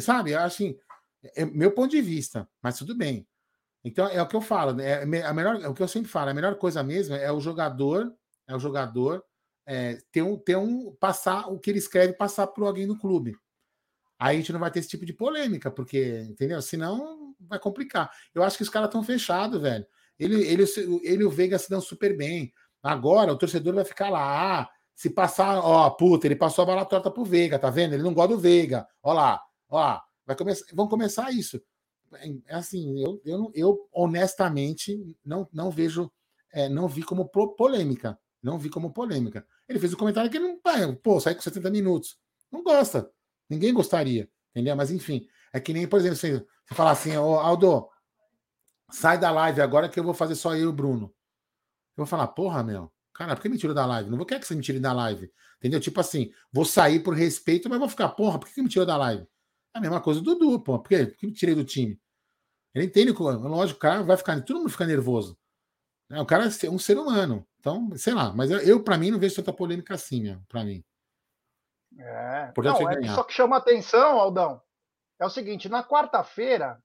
Sabe? 0.00 0.34
Assim, 0.34 0.76
é 1.36 1.44
meu 1.44 1.70
ponto 1.70 1.92
de 1.92 2.00
vista, 2.02 2.48
mas 2.60 2.76
tudo 2.76 2.96
bem. 2.96 3.24
Então 3.84 4.08
é 4.08 4.20
o 4.20 4.26
que 4.26 4.34
eu 4.34 4.40
falo, 4.40 4.72
né? 4.72 5.04
é 5.04 5.22
a 5.22 5.32
melhor, 5.32 5.62
é 5.62 5.68
o 5.68 5.74
que 5.74 5.82
eu 5.82 5.88
sempre 5.88 6.10
falo, 6.10 6.30
a 6.30 6.34
melhor 6.34 6.56
coisa 6.56 6.82
mesmo 6.82 7.14
é 7.14 7.30
o 7.30 7.38
jogador, 7.38 8.12
é 8.46 8.54
o 8.54 8.58
jogador 8.58 9.24
é, 9.66 9.98
ter 10.12 10.22
um, 10.22 10.36
ter 10.36 10.56
um 10.56 10.92
passar 10.94 11.48
o 11.48 11.58
que 11.58 11.70
ele 11.70 11.78
escreve 11.78 12.12
passar 12.12 12.46
para 12.46 12.66
alguém 12.66 12.86
do 12.86 12.98
clube. 12.98 13.36
Aí 14.18 14.36
a 14.36 14.38
gente 14.38 14.52
não 14.52 14.60
vai 14.60 14.70
ter 14.70 14.80
esse 14.80 14.88
tipo 14.88 15.04
de 15.04 15.12
polêmica, 15.12 15.70
porque, 15.70 16.26
entendeu? 16.28 16.60
Senão 16.62 17.34
vai 17.40 17.58
complicar. 17.58 18.10
Eu 18.34 18.42
acho 18.42 18.56
que 18.56 18.62
os 18.62 18.68
caras 18.68 18.88
estão 18.88 19.02
fechados, 19.02 19.60
velho. 19.60 19.86
Ele, 20.18 20.42
ele, 20.46 20.64
ele 21.02 21.22
e 21.22 21.26
o 21.26 21.30
Veiga 21.30 21.58
se 21.58 21.68
dão 21.68 21.80
super 21.80 22.16
bem. 22.16 22.52
Agora 22.82 23.32
o 23.32 23.38
torcedor 23.38 23.74
vai 23.74 23.84
ficar 23.84 24.10
lá. 24.10 24.60
Ah, 24.60 24.70
se 24.94 25.10
passar, 25.10 25.58
ó, 25.58 25.90
puta, 25.90 26.26
ele 26.26 26.36
passou 26.36 26.62
a 26.62 26.66
bala 26.66 26.84
torta 26.84 27.10
pro 27.10 27.24
Veiga, 27.24 27.58
tá 27.58 27.70
vendo? 27.70 27.94
Ele 27.94 28.02
não 28.02 28.14
gosta 28.14 28.34
do 28.34 28.40
Veiga. 28.40 28.86
Ó 29.02 29.12
lá, 29.12 29.42
ó, 29.68 30.00
vai 30.24 30.36
começar, 30.36 30.64
vão 30.72 30.88
começar 30.88 31.32
isso. 31.32 31.60
É 32.46 32.54
assim, 32.54 33.02
eu, 33.02 33.20
eu, 33.24 33.50
eu 33.54 33.88
honestamente 33.92 35.16
não, 35.24 35.48
não 35.52 35.70
vejo, 35.70 36.10
é, 36.52 36.68
não 36.68 36.86
vi 36.86 37.02
como 37.02 37.28
polêmica. 37.28 38.16
Não 38.44 38.58
vi 38.58 38.68
como 38.68 38.92
polêmica. 38.92 39.46
Ele 39.66 39.78
fez 39.78 39.94
um 39.94 39.96
comentário 39.96 40.30
que 40.30 40.38
não, 40.38 40.60
pô, 41.02 41.18
sai 41.18 41.34
com 41.34 41.40
70 41.40 41.70
minutos. 41.70 42.18
Não 42.52 42.62
gosta. 42.62 43.10
Ninguém 43.48 43.72
gostaria, 43.72 44.30
entendeu? 44.50 44.76
Mas 44.76 44.90
enfim, 44.90 45.26
é 45.50 45.58
que 45.58 45.72
nem, 45.72 45.88
por 45.88 45.98
exemplo, 45.98 46.16
você, 46.16 46.44
você 46.66 46.74
falar 46.74 46.90
assim, 46.90 47.16
ô 47.16 47.36
Aldo, 47.36 47.88
sai 48.90 49.18
da 49.18 49.30
live 49.30 49.62
agora 49.62 49.88
que 49.88 49.98
eu 49.98 50.04
vou 50.04 50.12
fazer 50.12 50.34
só 50.34 50.54
eu 50.54 50.64
e 50.64 50.66
o 50.66 50.72
Bruno. 50.72 51.06
Eu 51.96 52.04
vou 52.04 52.06
falar, 52.06 52.28
porra, 52.28 52.62
meu, 52.62 52.92
cara, 53.14 53.34
por 53.34 53.40
que 53.40 53.48
me 53.48 53.56
tirou 53.56 53.74
da 53.74 53.86
live? 53.86 54.10
Não 54.10 54.18
vou 54.18 54.26
querer 54.26 54.40
que 54.40 54.46
você 54.46 54.54
me 54.54 54.62
tire 54.62 54.78
da 54.78 54.92
live. 54.92 55.32
Entendeu? 55.56 55.80
Tipo 55.80 56.00
assim, 56.00 56.30
vou 56.52 56.66
sair 56.66 57.02
por 57.02 57.14
respeito, 57.14 57.70
mas 57.70 57.78
vou 57.78 57.88
ficar, 57.88 58.10
porra, 58.10 58.38
por 58.38 58.46
que 58.46 58.60
me 58.60 58.68
tirou 58.68 58.84
da 58.84 58.98
live? 58.98 59.26
A 59.72 59.80
mesma 59.80 60.02
coisa 60.02 60.20
do 60.20 60.34
Dudu, 60.34 60.60
pô. 60.60 60.78
Por? 60.78 60.88
Por 60.88 61.16
que 61.16 61.26
me 61.26 61.32
tirei 61.32 61.54
do 61.54 61.64
time? 61.64 61.98
Ele 62.74 62.84
entende, 62.84 63.12
lógico, 63.12 63.78
o 63.78 63.80
cara 63.80 64.02
vai 64.02 64.18
ficar, 64.18 64.38
todo 64.42 64.58
mundo 64.58 64.68
fica 64.68 64.84
nervoso. 64.84 65.38
É, 66.10 66.20
o 66.20 66.26
cara 66.26 66.44
é 66.44 66.70
um 66.70 66.78
ser 66.78 66.98
humano. 66.98 67.46
Então, 67.64 67.96
sei 67.96 68.12
lá, 68.12 68.30
mas 68.30 68.50
eu, 68.50 68.84
para 68.84 68.98
mim, 68.98 69.10
não 69.10 69.18
vejo 69.18 69.36
tanta 69.36 69.50
polêmica 69.50 69.94
assim, 69.94 70.38
pra 70.50 70.62
mim. 70.62 70.84
É, 71.98 72.52
não, 72.58 72.90
é 72.90 73.08
só 73.14 73.24
que 73.24 73.32
chama 73.32 73.56
atenção, 73.56 74.20
Aldão. 74.20 74.60
É 75.18 75.24
o 75.24 75.30
seguinte, 75.30 75.66
na 75.66 75.82
quarta-feira, 75.82 76.78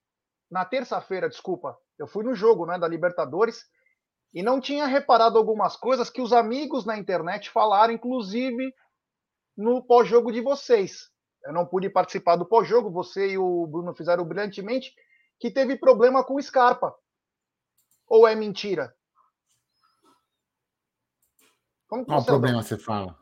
na 0.49 0.63
terça-feira, 0.63 1.27
desculpa, 1.27 1.77
eu 1.97 2.07
fui 2.07 2.23
no 2.23 2.33
jogo, 2.33 2.65
né, 2.65 2.79
da 2.79 2.87
Libertadores 2.87 3.65
e 4.33 4.41
não 4.41 4.61
tinha 4.61 4.85
reparado 4.85 5.37
algumas 5.37 5.75
coisas 5.75 6.09
que 6.09 6.21
os 6.21 6.31
amigos 6.31 6.85
na 6.85 6.97
internet 6.97 7.49
falaram, 7.49 7.93
inclusive 7.93 8.73
no 9.57 9.83
pós-jogo 9.83 10.31
de 10.31 10.39
vocês. 10.39 11.09
Eu 11.43 11.51
não 11.51 11.65
pude 11.65 11.89
participar 11.89 12.37
do 12.37 12.47
pós-jogo, 12.47 12.89
você 12.89 13.31
e 13.31 13.37
o 13.37 13.67
Bruno 13.67 13.93
fizeram 13.93 14.23
brilhantemente, 14.23 14.93
que 15.41 15.51
teve 15.51 15.75
problema 15.75 16.23
com 16.23 16.35
o 16.35 16.41
Scarpa. 16.41 16.95
Ou 18.07 18.25
é 18.25 18.33
mentira? 18.33 18.95
Como 21.89 22.05
Qual 22.05 22.23
problema 22.23 22.61
você 22.61 22.77
fala? 22.77 23.17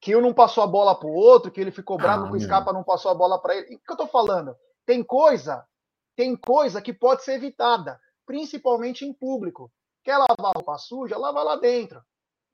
Que 0.00 0.14
um 0.14 0.20
não 0.20 0.32
passou 0.32 0.62
a 0.62 0.66
bola 0.68 0.94
para 0.94 1.08
o 1.08 1.12
outro, 1.12 1.50
que 1.50 1.60
ele 1.60 1.72
ficou 1.72 1.98
bravo 1.98 2.26
ah, 2.26 2.28
com 2.28 2.36
o 2.36 2.40
Scarpa, 2.40 2.72
não 2.72 2.84
passou 2.84 3.10
a 3.10 3.14
bola 3.14 3.40
para 3.40 3.56
ele. 3.56 3.74
O 3.74 3.78
que 3.80 3.90
eu 3.90 3.94
estou 3.94 4.06
falando? 4.06 4.54
Tem 4.86 5.02
coisa, 5.02 5.66
tem 6.14 6.36
coisa 6.36 6.80
que 6.80 6.92
pode 6.92 7.24
ser 7.24 7.32
evitada, 7.32 8.00
principalmente 8.24 9.04
em 9.04 9.12
público. 9.12 9.70
Quer 10.04 10.16
lavar 10.18 10.52
roupa 10.54 10.78
suja? 10.78 11.18
Lava 11.18 11.42
lá 11.42 11.56
dentro. 11.56 12.00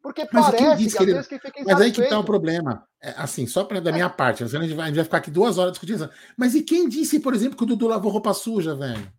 Porque 0.03 0.27
mas 0.33 0.47
parece 0.47 0.89
que, 0.89 0.97
que, 0.97 1.03
ele... 1.03 1.23
que 1.23 1.39
fica 1.39 1.63
Mas 1.65 1.81
aí 1.81 1.93
que 1.93 2.01
está 2.01 2.19
o 2.19 2.25
problema. 2.25 2.89
É, 3.01 3.11
assim, 3.19 3.47
só 3.47 3.65
para 3.65 3.81
da 3.81 3.91
é. 3.91 3.93
minha 3.93 4.09
parte, 4.09 4.43
a 4.43 4.47
gente, 4.47 4.75
vai, 4.75 4.87
a 4.87 4.89
gente 4.89 4.97
vai 4.97 5.05
ficar 5.05 5.19
aqui 5.19 5.31
duas 5.31 5.59
horas 5.59 5.73
discutindo. 5.73 6.11
Mas 6.37 6.55
e 6.55 6.63
quem 6.63 6.89
disse, 6.89 7.21
por 7.21 7.35
exemplo, 7.35 7.57
que 7.57 7.63
o 7.63 7.67
Dudu 7.67 7.87
lavou 7.87 8.11
roupa 8.11 8.33
suja, 8.33 8.75
velho? 8.75 9.13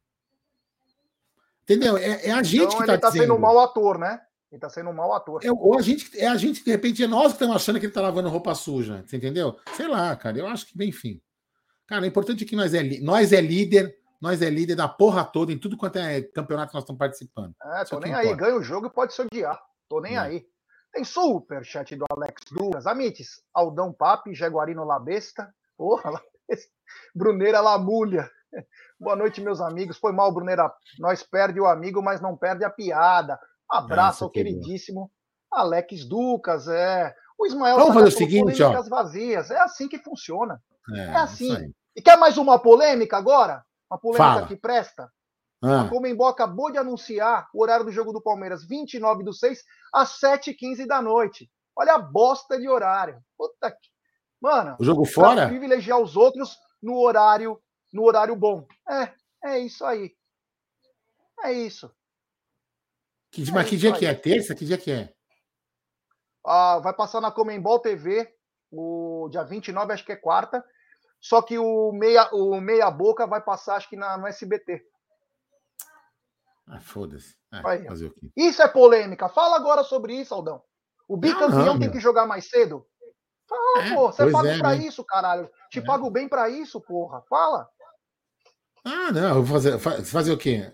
Entendeu? 1.61 1.95
É, 1.97 2.29
é 2.29 2.31
a 2.31 2.41
gente 2.41 2.63
então, 2.63 2.77
que 2.77 2.81
está 2.81 2.93
ele 2.93 3.01
tá 3.01 3.07
dizendo. 3.09 3.21
sendo 3.21 3.35
um 3.35 3.39
mau 3.39 3.59
ator, 3.59 3.99
né? 3.99 4.19
Ele 4.53 4.59
tá 4.59 4.69
sendo 4.69 4.91
um 4.91 4.93
mau 4.93 5.11
ator. 5.13 5.43
É, 5.43 5.51
ou 5.51 5.75
a 5.75 5.81
gente, 5.81 6.15
é 6.15 6.27
a 6.27 6.37
gente, 6.37 6.63
de 6.63 6.69
repente, 6.69 7.03
é 7.03 7.07
nós 7.07 7.29
que 7.29 7.33
estamos 7.33 7.55
achando 7.55 7.79
que 7.79 7.87
ele 7.87 7.93
tá 7.93 8.01
lavando 8.01 8.29
roupa 8.29 8.53
suja. 8.53 9.03
Você 9.03 9.17
entendeu? 9.17 9.57
Sei 9.75 9.87
lá, 9.87 10.15
cara. 10.15 10.37
Eu 10.37 10.45
acho 10.45 10.67
que, 10.67 10.85
enfim. 10.85 11.19
Cara, 11.87 12.03
o 12.03 12.05
importante 12.05 12.43
é 12.43 12.47
que 12.47 12.55
nós 12.55 12.71
é, 12.71 12.83
nós 13.01 13.33
é 13.33 13.41
líder 13.41 13.97
nós 14.21 14.43
é 14.43 14.49
líder 14.51 14.75
da 14.75 14.87
porra 14.87 15.25
toda 15.25 15.51
em 15.51 15.57
tudo 15.57 15.75
quanto 15.75 15.97
é 15.97 16.21
campeonato 16.21 16.69
que 16.69 16.75
nós 16.75 16.83
estamos 16.83 16.99
participando. 16.99 17.55
É, 17.61 17.83
tô 17.83 17.99
nem 17.99 18.13
aí. 18.13 18.33
Ganha 18.35 18.55
o 18.55 18.61
jogo 18.61 18.85
e 18.85 18.89
pode 18.91 19.11
se 19.13 19.21
odiar. 19.23 19.59
Tô 19.89 19.99
nem 19.99 20.15
é. 20.15 20.19
aí. 20.19 20.45
Tem 20.93 21.03
super 21.03 21.65
chat 21.65 21.95
do 21.95 22.05
Alex 22.11 22.43
Duras. 22.51 22.85
Amites, 22.85 23.43
Aldão 23.51 23.91
Papi, 23.91 24.35
Jaguarino 24.35 24.85
Labesta. 24.85 25.51
Porra, 25.75 26.11
Labesta. 26.47 26.71
Bruneira 27.13 27.59
Lamulha. 27.59 28.29
Boa 28.99 29.15
noite, 29.15 29.41
meus 29.41 29.59
amigos. 29.59 29.97
Foi 29.97 30.11
mal, 30.11 30.31
Bruneira. 30.31 30.71
Nós 30.99 31.23
perde 31.23 31.59
o 31.59 31.65
amigo, 31.65 32.03
mas 32.03 32.21
não 32.21 32.37
perde 32.37 32.63
a 32.63 32.69
piada. 32.69 33.39
Abraço 33.73 34.23
ao 34.23 34.29
queridíssimo 34.29 35.11
Alex 35.51 36.05
Ducas. 36.05 36.67
É. 36.67 37.13
O 37.37 37.45
Ismael 37.45 37.77
Vamos 37.77 37.93
fazer 37.93 38.07
o 38.07 38.11
seguinte, 38.11 38.61
ó. 38.61 38.81
vazias. 38.83 39.49
É 39.49 39.59
assim 39.59 39.87
que 39.87 39.97
funciona. 39.97 40.61
É, 40.93 40.99
é 40.99 41.15
assim. 41.15 41.73
E 41.95 42.01
quer 42.01 42.17
mais 42.17 42.37
uma 42.37 42.59
polêmica 42.59 43.17
agora? 43.17 43.63
Uma 43.89 43.99
polêmica 43.99 44.23
Fala. 44.23 44.47
que 44.47 44.55
presta. 44.55 45.09
Ah. 45.63 45.83
A 45.83 45.89
Comembol 45.89 46.27
acabou 46.27 46.71
de 46.71 46.77
anunciar 46.77 47.47
o 47.53 47.61
horário 47.61 47.85
do 47.85 47.91
jogo 47.91 48.11
do 48.11 48.21
Palmeiras, 48.21 48.65
29 48.65 49.23
do 49.23 49.33
6, 49.33 49.63
às 49.93 50.19
7h15 50.19 50.85
da 50.85 51.01
noite. 51.01 51.49
Olha 51.75 51.95
a 51.95 51.99
bosta 51.99 52.59
de 52.59 52.67
horário. 52.67 53.19
Puta 53.37 53.71
que... 53.71 53.89
Mano, 54.41 54.75
o 54.77 54.83
jogo 54.83 55.05
fora? 55.05 55.47
privilegiar 55.47 55.99
os 55.99 56.17
outros 56.17 56.57
no 56.81 56.99
horário, 56.99 57.57
no 57.93 58.03
horário 58.03 58.35
bom. 58.35 58.67
É, 58.89 59.13
é 59.45 59.59
isso 59.59 59.85
aí. 59.85 60.11
É 61.43 61.53
isso. 61.53 61.89
Que, 63.33 63.49
é 63.49 63.51
mas 63.51 63.67
que 63.67 63.75
dia 63.75 63.91
que 63.91 64.05
é? 64.05 64.13
Terça? 64.13 64.53
Que 64.53 64.63
dia 64.63 64.77
que 64.77 64.91
é? 64.91 65.11
Ah, 66.45 66.79
vai 66.79 66.93
passar 66.93 67.19
na 67.19 67.31
Comembol 67.31 67.79
TV, 67.79 68.31
o 68.71 69.27
dia 69.31 69.43
29, 69.43 69.91
acho 69.91 70.05
que 70.05 70.11
é 70.11 70.15
quarta. 70.15 70.63
Só 71.19 71.41
que 71.41 71.57
o 71.57 71.91
meia, 71.93 72.29
o 72.31 72.61
meia 72.61 72.91
boca 72.91 73.25
vai 73.25 73.41
passar, 73.41 73.75
acho 73.75 73.89
que 73.89 73.95
na, 73.95 74.17
no 74.17 74.27
SBT. 74.27 74.85
Ah, 76.67 76.79
foda-se. 76.79 77.35
É, 77.51 78.37
isso 78.37 78.61
é 78.61 78.67
polêmica. 78.67 79.27
Fala 79.29 79.55
agora 79.55 79.83
sobre 79.83 80.13
isso, 80.13 80.33
Aldão. 80.33 80.61
O 81.07 81.17
bicampeão 81.17 81.79
tem 81.79 81.91
que 81.91 81.99
jogar 81.99 82.25
mais 82.25 82.49
cedo? 82.49 82.85
Fala, 83.47 83.85
é, 83.85 83.93
pô. 83.95 84.11
Você 84.11 84.29
paga 84.29 84.49
é, 84.49 84.57
pra 84.57 84.75
né? 84.75 84.85
isso, 84.85 85.03
caralho. 85.03 85.49
Te 85.71 85.79
é. 85.79 85.81
pago 85.81 86.09
bem 86.09 86.29
pra 86.29 86.49
isso, 86.49 86.79
porra. 86.79 87.23
Fala. 87.29 87.67
Ah, 88.85 89.11
não. 89.11 89.43
Vou 89.43 89.45
fazer, 89.45 89.79
fazer 89.79 90.31
o 90.31 90.37
quê? 90.37 90.71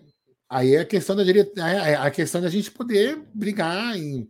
Aí 0.49 0.75
é 0.75 0.79
a 0.79 0.85
questão 0.85 1.15
da 1.15 1.23
é, 1.23 1.91
é 1.91 1.95
a 1.95 2.09
questão 2.09 2.41
da 2.41 2.49
gente 2.49 2.71
poder 2.71 3.21
brigar 3.33 3.95
em. 3.95 4.29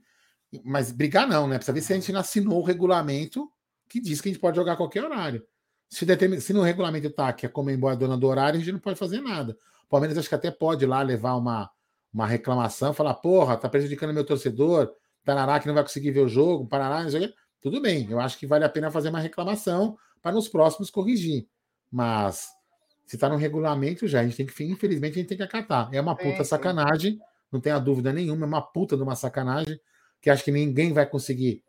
Mas 0.64 0.92
brigar 0.92 1.28
não, 1.28 1.48
né? 1.48 1.56
Precisa 1.56 1.74
ver 1.74 1.82
se 1.82 1.94
a 1.94 1.96
gente 1.96 2.16
assinou 2.16 2.60
o 2.60 2.64
regulamento 2.64 3.50
que 3.88 4.02
diz 4.02 4.20
que 4.20 4.30
a 4.30 4.32
gente 4.32 4.42
pode 4.42 4.58
jogar 4.58 4.74
a 4.74 4.78
qualquer 4.78 5.04
horário. 5.04 5.44
Se, 5.90 6.06
determina, 6.06 6.42
se 6.42 6.54
no 6.54 6.62
regulamento 6.62 7.08
está 7.08 7.32
que 7.32 7.46
a 7.46 7.50
Comembol 7.50 7.92
é 7.92 7.96
dona 7.96 8.18
do 8.18 8.28
horário, 8.28 8.58
a 8.58 8.60
gente 8.60 8.72
não 8.72 8.80
pode 8.80 9.00
fazer 9.00 9.22
nada. 9.22 9.58
O 9.86 9.90
Palmeiras 9.90 10.18
acho 10.18 10.30
que 10.30 10.36
até 10.36 10.52
pode 10.52 10.86
lá 10.86 11.02
levar 11.02 11.36
uma, 11.36 11.70
uma 12.14 12.28
reclamação, 12.28 12.94
falar, 12.94 13.16
porra, 13.16 13.58
tá 13.58 13.70
prejudicando 13.70 14.14
meu 14.14 14.26
torcedor, 14.26 14.94
Tarará 15.24 15.60
que 15.60 15.68
não 15.68 15.74
vai 15.74 15.84
conseguir 15.84 16.12
ver 16.12 16.22
o 16.22 16.28
jogo, 16.28 16.68
Parará, 16.68 17.06
tudo 17.62 17.82
bem. 17.82 18.10
Eu 18.10 18.20
acho 18.20 18.38
que 18.38 18.48
vale 18.48 18.66
a 18.66 18.70
pena 18.70 18.92
fazer 18.92 19.10
uma 19.10 19.20
reclamação 19.20 19.98
para 20.22 20.32
nos 20.32 20.48
próximos 20.48 20.90
corrigir. 20.90 21.48
Mas 21.92 22.48
se 23.10 23.16
está 23.16 23.28
no 23.28 23.38
regulamento 23.38 24.08
já, 24.08 24.20
a 24.20 24.24
gente 24.24 24.38
tem 24.38 24.46
que, 24.46 24.64
infelizmente, 24.66 25.14
a 25.14 25.16
gente 25.16 25.30
tem 25.30 25.38
que 25.38 25.44
acatar. 25.44 25.90
É 25.92 26.00
uma 26.00 26.16
puta 26.16 26.44
sacanagem, 26.44 27.20
não 27.52 27.60
tenha 27.60 27.80
dúvida 27.80 28.14
nenhuma, 28.14 28.46
é 28.46 28.48
uma 28.48 28.62
puta 28.62 28.96
de 28.96 29.02
uma 29.02 29.16
sacanagem, 29.16 29.82
que 30.22 30.30
acho 30.30 30.44
que 30.44 30.52
ninguém 30.52 30.94
vai 30.94 31.08
conseguir. 31.08 31.64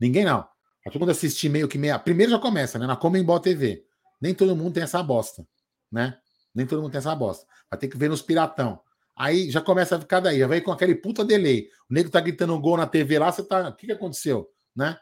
Ninguém 0.00 0.24
não. 0.24 0.44
Pra 0.82 0.90
todo 0.90 1.02
mundo 1.02 1.12
assistir 1.12 1.48
meio 1.48 1.68
que 1.68 1.78
meia. 1.78 2.00
Primeiro 2.00 2.32
já 2.32 2.38
começa, 2.40 2.80
né? 2.80 2.86
Na 2.88 2.96
Comembol 2.96 3.38
TV. 3.38 3.84
Nem 4.20 4.34
todo 4.34 4.56
mundo 4.56 4.74
tem 4.74 4.82
essa 4.82 5.00
bosta, 5.04 5.46
né? 5.88 6.18
Nem 6.52 6.66
todo 6.66 6.82
mundo 6.82 6.90
tem 6.90 6.98
essa 6.98 7.14
bosta. 7.14 7.46
Vai 7.70 7.78
ter 7.78 7.86
que 7.86 7.96
ver 7.96 8.10
nos 8.10 8.22
piratão. 8.22 8.80
Aí 9.16 9.52
já 9.52 9.60
começa 9.60 9.94
a 9.94 10.00
ficar 10.00 10.18
daí, 10.18 10.40
já 10.40 10.48
vai 10.48 10.60
com 10.60 10.72
aquele 10.72 10.96
puta 10.96 11.24
delay. 11.24 11.68
O 11.88 11.94
nego 11.94 12.10
tá 12.10 12.20
gritando 12.20 12.56
um 12.56 12.60
gol 12.60 12.76
na 12.76 12.88
TV 12.88 13.20
lá, 13.20 13.30
você 13.30 13.44
tá. 13.44 13.68
O 13.68 13.76
que, 13.76 13.86
que 13.86 13.92
aconteceu? 13.92 14.48
Né? 14.74 14.98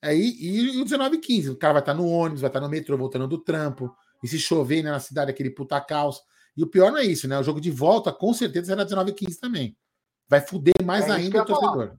Aí, 0.00 0.34
e, 0.40 0.76
e 0.76 0.80
o 0.80 0.84
19 0.84 1.18
15 1.18 1.50
o 1.50 1.58
cara 1.58 1.74
vai 1.74 1.82
estar 1.82 1.92
tá 1.92 1.98
no 1.98 2.08
ônibus, 2.08 2.40
vai 2.40 2.48
estar 2.48 2.58
tá 2.58 2.66
no 2.66 2.70
metrô, 2.70 2.96
voltando 2.96 3.28
do 3.28 3.36
trampo. 3.36 3.94
E 4.22 4.28
se 4.28 4.38
chover 4.38 4.82
né, 4.82 4.90
na 4.90 5.00
cidade, 5.00 5.30
aquele 5.30 5.50
puta 5.50 5.80
caos. 5.80 6.20
E 6.56 6.62
o 6.62 6.66
pior 6.66 6.90
não 6.90 6.98
é 6.98 7.04
isso, 7.04 7.26
né? 7.26 7.38
O 7.38 7.42
jogo 7.42 7.60
de 7.60 7.70
volta, 7.70 8.12
com 8.12 8.32
certeza, 8.34 8.66
será 8.66 8.84
19 8.84 9.12
15 9.12 9.40
também. 9.40 9.76
Vai 10.28 10.40
fuder 10.40 10.74
mais 10.84 11.08
é 11.08 11.12
ainda 11.12 11.42
o 11.42 11.44
torcedor. 11.44 11.88
Falar. 11.88 11.96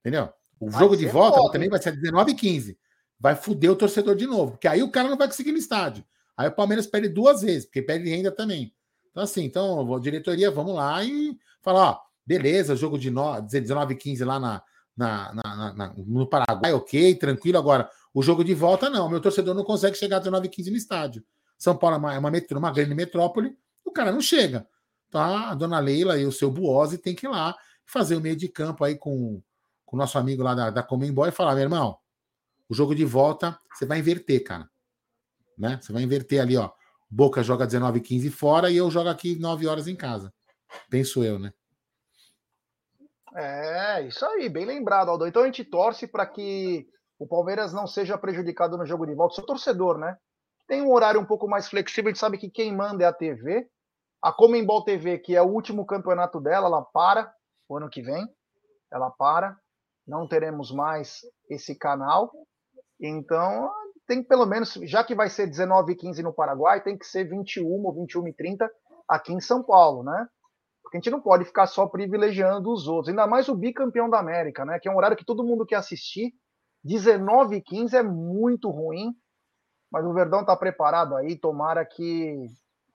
Entendeu? 0.00 0.32
O 0.58 0.70
vai 0.70 0.80
jogo 0.80 0.96
de 0.96 1.06
volta 1.06 1.38
foda, 1.38 1.52
também 1.52 1.68
vai 1.68 1.80
ser 1.80 1.92
19 1.92 2.32
e 2.32 2.34
15. 2.34 2.78
Vai 3.18 3.34
fuder 3.34 3.70
o 3.70 3.76
torcedor 3.76 4.14
de 4.14 4.26
novo, 4.26 4.52
porque 4.52 4.68
aí 4.68 4.82
o 4.82 4.90
cara 4.90 5.08
não 5.08 5.16
vai 5.16 5.26
conseguir 5.26 5.52
no 5.52 5.58
estádio. 5.58 6.04
Aí 6.36 6.48
o 6.48 6.52
Palmeiras 6.52 6.86
perde 6.86 7.08
duas 7.08 7.42
vezes, 7.42 7.64
porque 7.64 7.82
perde 7.82 8.08
renda 8.08 8.30
também. 8.30 8.74
Então, 9.10 9.22
assim, 9.22 9.44
então, 9.44 9.98
diretoria, 9.98 10.50
vamos 10.50 10.74
lá 10.74 11.02
e 11.02 11.38
falar, 11.62 11.90
ó, 11.90 12.00
beleza, 12.26 12.76
jogo 12.76 12.98
de 12.98 13.10
19 13.10 13.94
e 13.94 13.96
15 13.96 14.24
lá 14.24 14.38
na, 14.38 14.62
na, 14.94 15.34
na, 15.34 15.72
na, 15.72 15.94
no 15.96 16.26
Paraguai, 16.26 16.74
ok, 16.74 17.14
tranquilo. 17.14 17.58
Agora, 17.58 17.88
o 18.16 18.22
jogo 18.22 18.42
de 18.42 18.54
volta, 18.54 18.88
não. 18.88 19.10
Meu 19.10 19.20
torcedor 19.20 19.54
não 19.54 19.62
consegue 19.62 19.94
chegar 19.94 20.16
a 20.16 20.20
19 20.20 20.46
e 20.46 20.48
15 20.48 20.70
no 20.70 20.76
estádio. 20.78 21.22
São 21.58 21.76
Paulo 21.76 21.96
é 21.96 21.98
uma, 21.98 22.14
é 22.14 22.18
uma, 22.18 22.30
metro, 22.30 22.58
uma 22.58 22.72
grande 22.72 22.94
metrópole, 22.94 23.54
o 23.84 23.90
cara 23.90 24.10
não 24.10 24.22
chega. 24.22 24.66
Tá? 25.10 25.50
A 25.50 25.54
dona 25.54 25.78
Leila 25.78 26.18
e 26.18 26.24
o 26.24 26.32
seu 26.32 26.50
Buose 26.50 26.96
tem 26.96 27.14
que 27.14 27.26
ir 27.26 27.28
lá 27.28 27.54
fazer 27.84 28.16
o 28.16 28.20
meio 28.22 28.34
de 28.34 28.48
campo 28.48 28.82
aí 28.84 28.96
com 28.96 29.42
o 29.86 29.96
nosso 29.98 30.16
amigo 30.16 30.42
lá 30.42 30.54
da, 30.54 30.70
da 30.70 30.88
e 31.28 31.30
falar, 31.30 31.54
meu 31.56 31.64
irmão, 31.64 31.98
o 32.70 32.74
jogo 32.74 32.94
de 32.94 33.04
volta, 33.04 33.60
você 33.70 33.84
vai 33.84 33.98
inverter, 33.98 34.42
cara. 34.42 34.66
Né? 35.58 35.78
Você 35.78 35.92
vai 35.92 36.02
inverter 36.02 36.40
ali, 36.40 36.56
ó. 36.56 36.70
Boca 37.10 37.42
joga 37.42 37.66
19 37.66 38.00
15 38.00 38.30
fora 38.30 38.70
e 38.70 38.78
eu 38.78 38.90
jogo 38.90 39.10
aqui 39.10 39.38
9 39.38 39.66
horas 39.66 39.88
em 39.88 39.94
casa. 39.94 40.32
Penso 40.88 41.22
eu, 41.22 41.38
né? 41.38 41.52
É, 43.34 44.06
isso 44.06 44.24
aí, 44.24 44.48
bem 44.48 44.64
lembrado, 44.64 45.10
Aldo. 45.10 45.26
Então 45.26 45.42
a 45.42 45.46
gente 45.46 45.62
torce 45.64 46.06
para 46.06 46.24
que 46.24 46.88
o 47.18 47.26
Palmeiras 47.26 47.72
não 47.72 47.86
seja 47.86 48.18
prejudicado 48.18 48.76
no 48.76 48.86
jogo 48.86 49.06
de 49.06 49.14
volta. 49.14 49.34
Sou 49.34 49.44
torcedor, 49.44 49.98
né? 49.98 50.16
Tem 50.66 50.82
um 50.82 50.92
horário 50.92 51.20
um 51.20 51.24
pouco 51.24 51.48
mais 51.48 51.68
flexível, 51.68 52.08
a 52.08 52.12
gente 52.12 52.20
sabe 52.20 52.38
que 52.38 52.50
quem 52.50 52.74
manda 52.74 53.04
é 53.04 53.06
a 53.06 53.12
TV. 53.12 53.68
A 54.20 54.32
Comembol 54.32 54.84
TV, 54.84 55.18
que 55.18 55.36
é 55.36 55.42
o 55.42 55.46
último 55.46 55.86
campeonato 55.86 56.40
dela, 56.40 56.66
ela 56.66 56.82
para 56.82 57.32
o 57.68 57.76
ano 57.76 57.88
que 57.88 58.02
vem. 58.02 58.26
Ela 58.90 59.10
para 59.10 59.56
não 60.06 60.28
teremos 60.28 60.70
mais 60.70 61.20
esse 61.50 61.74
canal. 61.74 62.32
Então, 63.00 63.70
tem 64.06 64.22
pelo 64.22 64.46
menos, 64.46 64.74
já 64.84 65.02
que 65.02 65.14
vai 65.14 65.28
ser 65.28 65.46
19 65.46 65.92
e 65.92 65.96
15 65.96 66.22
no 66.22 66.32
Paraguai, 66.32 66.82
tem 66.82 66.96
que 66.96 67.06
ser 67.06 67.24
21 67.24 67.66
ou 67.66 67.92
21 67.92 68.28
e 68.28 68.32
30 68.32 68.70
aqui 69.08 69.32
em 69.32 69.40
São 69.40 69.62
Paulo, 69.62 70.04
né? 70.04 70.28
Porque 70.82 70.96
a 70.96 71.00
gente 71.00 71.10
não 71.10 71.20
pode 71.20 71.44
ficar 71.44 71.66
só 71.66 71.86
privilegiando 71.86 72.72
os 72.72 72.86
outros, 72.86 73.08
ainda 73.08 73.26
mais 73.26 73.48
o 73.48 73.56
bicampeão 73.56 74.08
da 74.08 74.20
América, 74.20 74.64
né? 74.64 74.78
Que 74.78 74.88
é 74.88 74.92
um 74.92 74.96
horário 74.96 75.16
que 75.16 75.24
todo 75.24 75.44
mundo 75.44 75.66
quer 75.66 75.76
assistir. 75.76 76.32
19 76.86 77.56
e 77.56 77.60
15 77.60 77.96
é 77.96 78.02
muito 78.02 78.70
ruim. 78.70 79.12
Mas 79.90 80.04
o 80.04 80.12
Verdão 80.12 80.40
está 80.40 80.56
preparado 80.56 81.16
aí, 81.16 81.36
tomara 81.36 81.84
que 81.84 82.46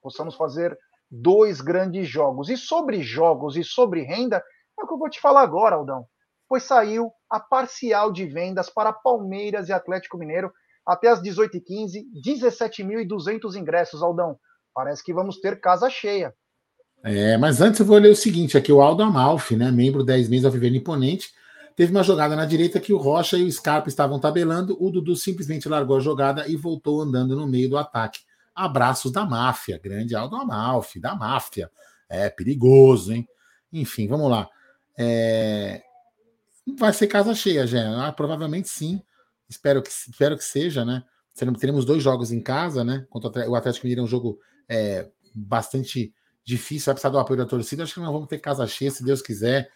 possamos 0.02 0.34
fazer 0.34 0.76
dois 1.10 1.60
grandes 1.60 2.08
jogos. 2.08 2.48
E 2.48 2.56
sobre 2.56 3.02
jogos 3.02 3.56
e 3.56 3.62
sobre 3.62 4.02
renda, 4.02 4.42
é 4.78 4.82
o 4.82 4.86
que 4.86 4.94
eu 4.94 4.98
vou 4.98 5.10
te 5.10 5.20
falar 5.20 5.42
agora, 5.42 5.76
Aldão. 5.76 6.06
Pois 6.48 6.64
saiu 6.64 7.10
a 7.30 7.40
parcial 7.40 8.12
de 8.12 8.26
vendas 8.26 8.68
para 8.68 8.92
Palmeiras 8.92 9.68
e 9.68 9.72
Atlético 9.72 10.18
Mineiro 10.18 10.52
até 10.86 11.08
as 11.08 11.22
18h15, 11.22 12.02
17.200 12.26 13.56
ingressos, 13.56 14.02
Aldão. 14.02 14.38
Parece 14.74 15.02
que 15.04 15.14
vamos 15.14 15.38
ter 15.38 15.60
casa 15.60 15.88
cheia. 15.88 16.34
É, 17.04 17.36
mas 17.36 17.60
antes 17.60 17.80
eu 17.80 17.86
vou 17.86 17.98
ler 17.98 18.10
o 18.10 18.16
seguinte: 18.16 18.56
aqui 18.56 18.72
o 18.72 18.80
Aldo 18.80 19.02
Amalfi, 19.02 19.56
né, 19.56 19.70
membro 19.70 20.04
10 20.04 20.28
meses 20.28 20.44
ao 20.44 20.52
Viver 20.52 20.74
Imponente, 20.74 21.32
teve 21.76 21.92
uma 21.92 22.02
jogada 22.02 22.36
na 22.36 22.44
direita 22.44 22.80
que 22.80 22.92
o 22.92 22.96
Rocha 22.96 23.36
e 23.36 23.44
o 23.44 23.52
Scarpa 23.52 23.88
estavam 23.88 24.18
tabelando. 24.18 24.76
O 24.80 24.90
Dudu 24.90 25.16
simplesmente 25.16 25.68
largou 25.68 25.96
a 25.96 26.00
jogada 26.00 26.48
e 26.48 26.56
voltou 26.56 27.00
andando 27.00 27.36
no 27.36 27.46
meio 27.46 27.68
do 27.68 27.76
ataque. 27.76 28.20
Abraços 28.54 29.10
da 29.10 29.24
máfia, 29.24 29.78
grande 29.82 30.14
Aldo 30.14 30.36
Amalfi, 30.36 31.00
da 31.00 31.14
máfia. 31.14 31.70
É 32.08 32.28
perigoso, 32.28 33.12
hein? 33.12 33.26
Enfim, 33.72 34.06
vamos 34.06 34.30
lá. 34.30 34.48
É... 34.98 35.82
Vai 36.78 36.92
ser 36.92 37.06
casa 37.06 37.34
cheia, 37.34 37.66
já. 37.66 38.06
Ah, 38.06 38.12
provavelmente 38.12 38.68
sim. 38.68 39.02
Espero 39.48 39.82
que, 39.82 39.90
espero 39.90 40.36
que 40.36 40.44
seja, 40.44 40.84
né? 40.84 41.02
Teremos 41.58 41.84
dois 41.84 42.02
jogos 42.02 42.30
em 42.30 42.40
casa, 42.40 42.84
né? 42.84 43.06
Contra 43.08 43.48
o 43.48 43.54
Atlético 43.54 43.86
Mineiro 43.86 44.02
é 44.02 44.04
um 44.04 44.08
jogo 44.08 44.38
é, 44.68 45.08
bastante 45.34 46.12
difícil, 46.44 46.86
vai 46.86 46.94
precisar 46.94 47.10
do 47.10 47.18
apoio 47.18 47.38
da 47.38 47.46
torcida. 47.46 47.82
Acho 47.82 47.94
que 47.94 48.00
nós 48.00 48.12
vamos 48.12 48.28
ter 48.28 48.38
casa 48.38 48.66
cheia, 48.66 48.90
se 48.90 49.04
Deus 49.04 49.22
quiser. 49.22 49.70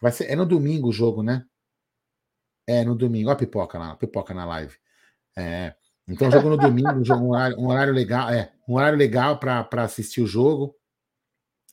Vai 0.00 0.12
ser, 0.12 0.30
é 0.30 0.36
no 0.36 0.46
domingo 0.46 0.88
o 0.88 0.92
jogo, 0.92 1.22
né? 1.22 1.44
É, 2.66 2.84
no 2.84 2.94
domingo. 2.94 3.28
Olha 3.28 3.36
a 3.36 3.38
pipoca 3.38 3.78
lá, 3.78 3.96
pipoca 3.96 4.32
na 4.32 4.44
live. 4.44 4.76
É. 5.36 5.74
Então, 6.06 6.30
jogo 6.30 6.50
no 6.50 6.56
domingo, 6.56 6.92
um, 6.92 7.04
jogo, 7.04 7.24
um, 7.24 7.30
horário, 7.30 7.58
um 7.58 7.68
horário 7.68 7.92
legal, 7.92 8.28
é, 8.28 8.52
um 8.68 8.74
horário 8.76 8.98
legal 8.98 9.38
para 9.38 9.68
assistir 9.82 10.20
o 10.20 10.26
jogo. 10.26 10.76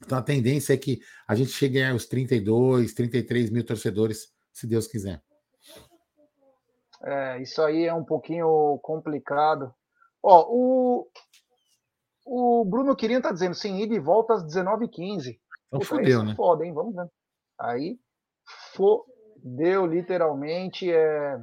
Então, 0.04 0.18
a 0.18 0.22
tendência 0.22 0.74
é 0.74 0.78
que 0.78 1.02
a 1.28 1.36
gente 1.36 1.52
chegue 1.52 1.84
aos 1.84 2.06
32, 2.06 2.94
33 2.94 3.50
mil 3.50 3.66
torcedores, 3.66 4.34
se 4.52 4.66
Deus 4.66 4.88
quiser. 4.88 5.22
É, 7.04 7.42
isso 7.42 7.62
aí 7.62 7.86
é 7.86 7.94
um 7.94 8.04
pouquinho 8.04 8.80
complicado. 8.82 9.74
Ó, 10.24 10.46
o, 10.50 11.08
o 12.26 12.66
Bruno 12.66 12.96
Quirino 12.96 13.22
tá 13.22 13.32
dizendo, 13.32 13.56
sim, 13.56 13.80
ida 13.80 13.94
e 13.94 14.00
volta 14.00 14.34
às 14.34 14.44
19h15. 14.44 15.40
Então 15.68 15.82
fodeu, 15.82 16.24
né? 16.24 16.36
Foda, 16.36 16.66
hein? 16.66 16.74
Vamos 16.74 16.96
ver. 16.96 17.10
Aí 17.62 18.00
fodeu, 18.74 19.86
literalmente. 19.86 20.92
É... 20.92 21.40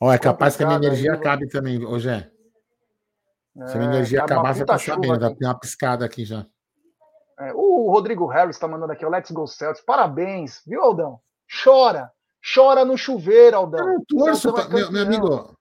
Ó, 0.00 0.12
é 0.12 0.18
capaz 0.18 0.56
que 0.56 0.62
a 0.62 0.66
minha 0.66 0.78
energia 0.78 1.12
aí, 1.12 1.18
acabe 1.18 1.48
também, 1.48 1.84
ô 1.84 1.98
Gé. 1.98 2.30
É, 3.56 3.66
Se 3.66 3.76
a 3.76 3.78
minha 3.78 3.90
energia 3.90 4.18
tá 4.20 4.24
acabar, 4.24 4.54
você 4.54 4.64
tá 4.64 4.78
sabendo, 4.78 5.20
já 5.20 5.34
tem 5.34 5.48
uma 5.48 5.58
piscada 5.58 6.04
aqui 6.04 6.24
já. 6.24 6.46
É, 7.38 7.52
o 7.52 7.90
Rodrigo 7.90 8.26
Harris 8.26 8.58
tá 8.58 8.68
mandando 8.68 8.92
aqui, 8.92 9.04
o 9.04 9.08
Let's 9.08 9.30
Go 9.30 9.46
Celtics. 9.46 9.84
Parabéns, 9.84 10.62
viu, 10.66 10.82
Aldão? 10.82 11.20
Chora. 11.62 12.10
Chora 12.54 12.84
no 12.84 12.96
chuveiro, 12.96 13.56
Aldão. 13.56 13.92
Eu 13.92 14.04
torço, 14.06 14.52
pra, 14.52 14.68
meu, 14.68 14.92
meu, 14.92 15.02
amigo, 15.02 15.56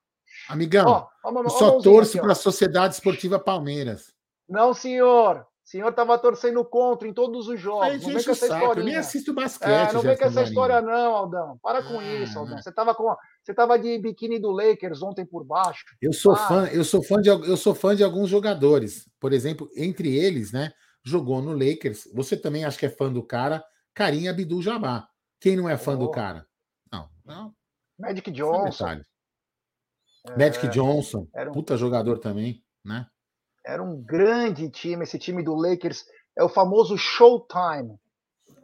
amigão, 0.50 0.88
ó, 0.88 1.08
ó, 1.24 1.44
ó, 1.46 1.50
só 1.50 1.82
torço 1.82 2.20
para 2.20 2.34
a 2.34 2.36
Sociedade 2.36 2.96
Esportiva 2.96 3.40
Palmeiras. 3.40 4.14
Não, 4.48 4.74
senhor. 4.74 5.48
O 5.74 5.76
senhor 5.76 5.90
estava 5.90 6.20
torcendo 6.20 6.64
contra 6.64 7.08
em 7.08 7.14
todos 7.14 7.48
os 7.48 7.60
jogos. 7.60 8.04
Não 8.04 8.14
vem 8.14 8.24
com 8.24 8.30
essa 8.30 8.46
história. 8.46 8.82
Eu 8.82 8.86
nem 8.86 8.96
assisto 8.96 9.34
basquete. 9.34 9.90
É, 9.90 9.92
não 9.92 10.02
vem 10.04 10.16
com 10.16 10.26
essa 10.26 10.44
história, 10.44 10.80
não, 10.84 11.16
Aldão. 11.16 11.58
Para 11.64 11.82
com 11.82 12.00
ah, 12.00 12.14
isso, 12.22 12.38
Aldão. 12.38 12.62
Você 12.62 12.70
estava 12.70 12.94
com. 12.94 13.12
Você 13.44 13.56
tava 13.56 13.80
de 13.80 13.98
biquíni 13.98 14.38
do 14.38 14.52
Lakers 14.52 15.02
ontem 15.02 15.26
por 15.26 15.44
baixo. 15.44 15.84
Eu 16.00 16.14
sou 16.14 16.34
ah. 16.34 16.48
fã, 16.48 16.68
eu 16.68 16.84
sou 16.84 17.02
fã 17.02 17.20
de 17.20 17.28
eu 17.28 17.58
sou 17.58 17.74
fã 17.74 17.96
de 17.96 18.04
alguns 18.04 18.30
jogadores. 18.30 19.10
Por 19.20 19.34
exemplo, 19.34 19.68
entre 19.76 20.16
eles, 20.16 20.52
né? 20.52 20.72
Jogou 21.04 21.42
no 21.42 21.54
Lakers. 21.54 22.08
Você 22.14 22.38
também 22.38 22.64
acha 22.66 22.78
que 22.78 22.86
é 22.86 22.90
fã 22.90 23.12
do 23.12 23.24
cara? 23.24 23.64
Karim 23.96 24.28
Abdul 24.28 24.62
Jabbar. 24.62 25.10
Quem 25.40 25.56
não 25.58 25.68
é 25.68 25.76
fã 25.76 25.94
oh. 25.94 25.98
do 25.98 26.12
cara? 26.12 26.46
Não, 26.92 27.10
não. 27.26 27.52
Magic 27.98 28.30
Johnson. 28.30 29.02
É, 30.28 30.38
Magic 30.38 30.68
Johnson, 30.68 31.28
um... 31.36 31.52
puta 31.52 31.76
jogador 31.76 32.20
também, 32.20 32.64
né? 32.86 33.08
Era 33.66 33.82
um 33.82 34.02
grande 34.02 34.70
time, 34.70 35.04
esse 35.04 35.18
time 35.18 35.44
do 35.44 35.56
Lakers. 35.56 36.06
É 36.38 36.44
o 36.44 36.50
famoso 36.50 36.98
Showtime. 36.98 37.98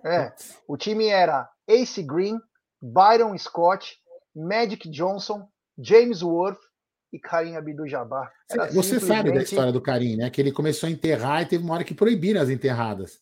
É, 0.03 0.33
o 0.67 0.77
time 0.77 1.07
era 1.07 1.49
Ace 1.67 2.01
Green, 2.01 2.39
Byron 2.81 3.37
Scott, 3.37 3.97
Magic 4.35 4.89
Johnson, 4.89 5.47
James 5.77 6.21
Worth 6.21 6.59
e 7.11 7.19
Karim 7.19 7.55
Abdul-Jabbar. 7.55 8.31
Você 8.47 8.69
simplesmente... 8.69 9.05
sabe 9.05 9.31
da 9.31 9.41
história 9.41 9.71
do 9.71 9.81
Karim, 9.81 10.15
né? 10.15 10.29
Que 10.29 10.41
ele 10.41 10.51
começou 10.51 10.87
a 10.87 10.91
enterrar 10.91 11.41
e 11.41 11.47
teve 11.47 11.63
uma 11.63 11.73
hora 11.73 11.83
que 11.83 11.93
proibiram 11.93 12.41
as 12.41 12.49
enterradas. 12.49 13.19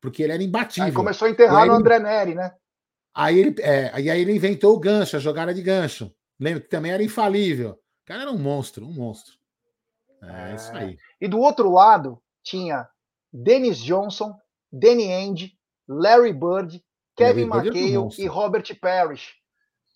Porque 0.00 0.22
ele 0.22 0.32
era 0.32 0.42
imbatível. 0.42 0.84
Aí 0.84 0.92
começou 0.92 1.26
a 1.26 1.30
enterrar 1.30 1.62
aí 1.62 1.68
no 1.68 1.74
André 1.74 1.98
Neri, 1.98 2.34
né? 2.34 2.54
Aí 3.14 3.38
ele, 3.38 3.56
é, 3.62 4.00
e 4.00 4.10
aí 4.10 4.20
ele 4.20 4.34
inventou 4.34 4.74
o 4.74 4.78
gancho, 4.78 5.16
a 5.16 5.20
jogada 5.20 5.54
de 5.54 5.62
gancho. 5.62 6.14
Lembra 6.38 6.60
que 6.60 6.68
também 6.68 6.92
era 6.92 7.02
infalível. 7.02 7.70
O 7.70 8.06
cara 8.06 8.22
era 8.22 8.30
um 8.30 8.38
monstro, 8.38 8.86
um 8.86 8.92
monstro. 8.92 9.34
É, 10.22 10.50
é 10.50 10.54
isso 10.54 10.72
aí. 10.72 10.98
E 11.20 11.28
do 11.28 11.38
outro 11.38 11.70
lado 11.70 12.20
tinha 12.42 12.88
Dennis 13.32 13.78
Johnson, 13.78 14.34
Danny 14.72 15.12
Ainge, 15.12 15.52
Larry 15.88 16.32
Bird, 16.32 16.82
Kevin 17.16 17.46
Larry 17.46 17.68
é 17.68 17.70
McHale 17.70 18.14
e 18.18 18.26
Robert 18.26 18.64
Parrish. 18.80 19.34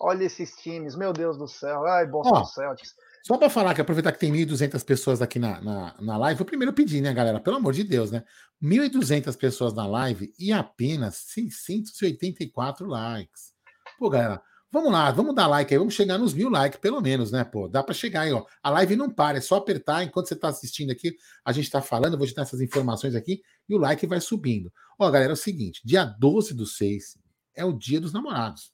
Olha 0.00 0.24
esses 0.24 0.52
times, 0.56 0.96
meu 0.96 1.12
Deus 1.12 1.36
do 1.36 1.46
céu. 1.46 1.84
Ai, 1.86 2.06
Boston 2.06 2.36
Ó, 2.36 2.44
Celtics. 2.44 2.94
Só 3.26 3.36
para 3.36 3.50
falar 3.50 3.74
que 3.74 3.82
aproveitar 3.82 4.12
que 4.12 4.18
tem 4.18 4.32
1.200 4.32 4.82
pessoas 4.82 5.20
aqui 5.20 5.38
na, 5.38 5.60
na, 5.60 5.94
na 6.00 6.16
live, 6.16 6.38
vou 6.38 6.46
primeiro 6.46 6.72
pedir, 6.72 7.02
né, 7.02 7.12
galera? 7.12 7.38
Pelo 7.38 7.56
amor 7.56 7.74
de 7.74 7.84
Deus, 7.84 8.10
né? 8.10 8.24
1.200 8.62 9.36
pessoas 9.36 9.74
na 9.74 9.86
live 9.86 10.32
e 10.38 10.52
apenas 10.52 11.16
684 11.28 12.86
likes. 12.86 13.52
Pô, 13.98 14.08
galera, 14.08 14.42
Vamos 14.72 14.92
lá, 14.92 15.10
vamos 15.10 15.34
dar 15.34 15.48
like 15.48 15.74
aí, 15.74 15.78
vamos 15.78 15.94
chegar 15.94 16.16
nos 16.16 16.32
mil 16.32 16.48
likes, 16.48 16.78
pelo 16.78 17.00
menos, 17.00 17.32
né, 17.32 17.42
pô? 17.42 17.66
Dá 17.66 17.82
para 17.82 17.92
chegar 17.92 18.20
aí, 18.20 18.32
ó. 18.32 18.44
A 18.62 18.70
live 18.70 18.94
não 18.94 19.10
para, 19.10 19.38
é 19.38 19.40
só 19.40 19.56
apertar 19.56 20.04
enquanto 20.04 20.28
você 20.28 20.34
está 20.34 20.46
assistindo 20.46 20.92
aqui, 20.92 21.16
a 21.44 21.50
gente 21.50 21.64
está 21.64 21.82
falando, 21.82 22.16
vou 22.16 22.24
te 22.24 22.34
dar 22.34 22.42
essas 22.42 22.60
informações 22.60 23.16
aqui 23.16 23.42
e 23.68 23.74
o 23.74 23.78
like 23.78 24.06
vai 24.06 24.20
subindo. 24.20 24.72
Ó, 24.96 25.10
galera, 25.10 25.32
é 25.32 25.34
o 25.34 25.36
seguinte: 25.36 25.80
dia 25.84 26.04
12 26.04 26.54
do 26.54 26.64
6 26.64 27.18
é 27.56 27.64
o 27.64 27.72
dia 27.72 28.00
dos 28.00 28.12
namorados. 28.12 28.72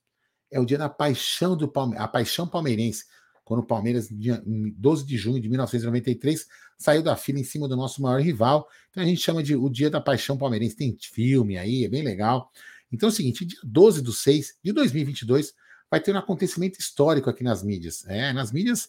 É 0.51 0.61
o 0.61 0.67
dia 0.67 0.77
da 0.77 0.89
paixão 0.89 1.57
do 1.57 1.67
Palmeiras, 1.67 2.05
a 2.05 2.09
paixão 2.09 2.47
palmeirense. 2.47 3.05
Quando 3.43 3.61
o 3.61 3.67
Palmeiras, 3.67 4.09
dia 4.11 4.43
12 4.45 5.07
de 5.07 5.17
junho 5.17 5.41
de 5.41 5.49
1993, 5.49 6.47
saiu 6.77 7.03
da 7.03 7.17
fila 7.17 7.39
em 7.39 7.45
cima 7.45 7.67
do 7.67 7.77
nosso 7.77 8.03
maior 8.03 8.21
rival. 8.21 8.69
Então 8.91 9.03
a 9.03 9.07
gente 9.07 9.21
chama 9.23 9.43
de 9.43 9.57
o 9.57 9.71
dia 9.71 9.89
da 9.89 10.01
paixão 10.01 10.37
palmeirense. 10.37 10.77
Tem 10.77 10.95
filme 11.01 11.57
aí, 11.57 11.85
é 11.85 11.89
bem 11.89 12.03
legal. 12.03 12.51
Então 12.93 13.09
é 13.09 13.13
o 13.13 13.15
seguinte: 13.15 13.47
dia 13.47 13.59
12 13.65 14.03
do 14.03 14.13
6 14.13 14.59
de 14.63 14.73
2022 14.73 15.55
vai 15.91 16.01
ter 16.01 16.15
um 16.15 16.19
acontecimento 16.19 16.79
histórico 16.79 17.31
aqui 17.31 17.45
nas 17.45 17.63
mídias. 17.63 18.05
É, 18.07 18.33
nas 18.33 18.53
mídias 18.53 18.89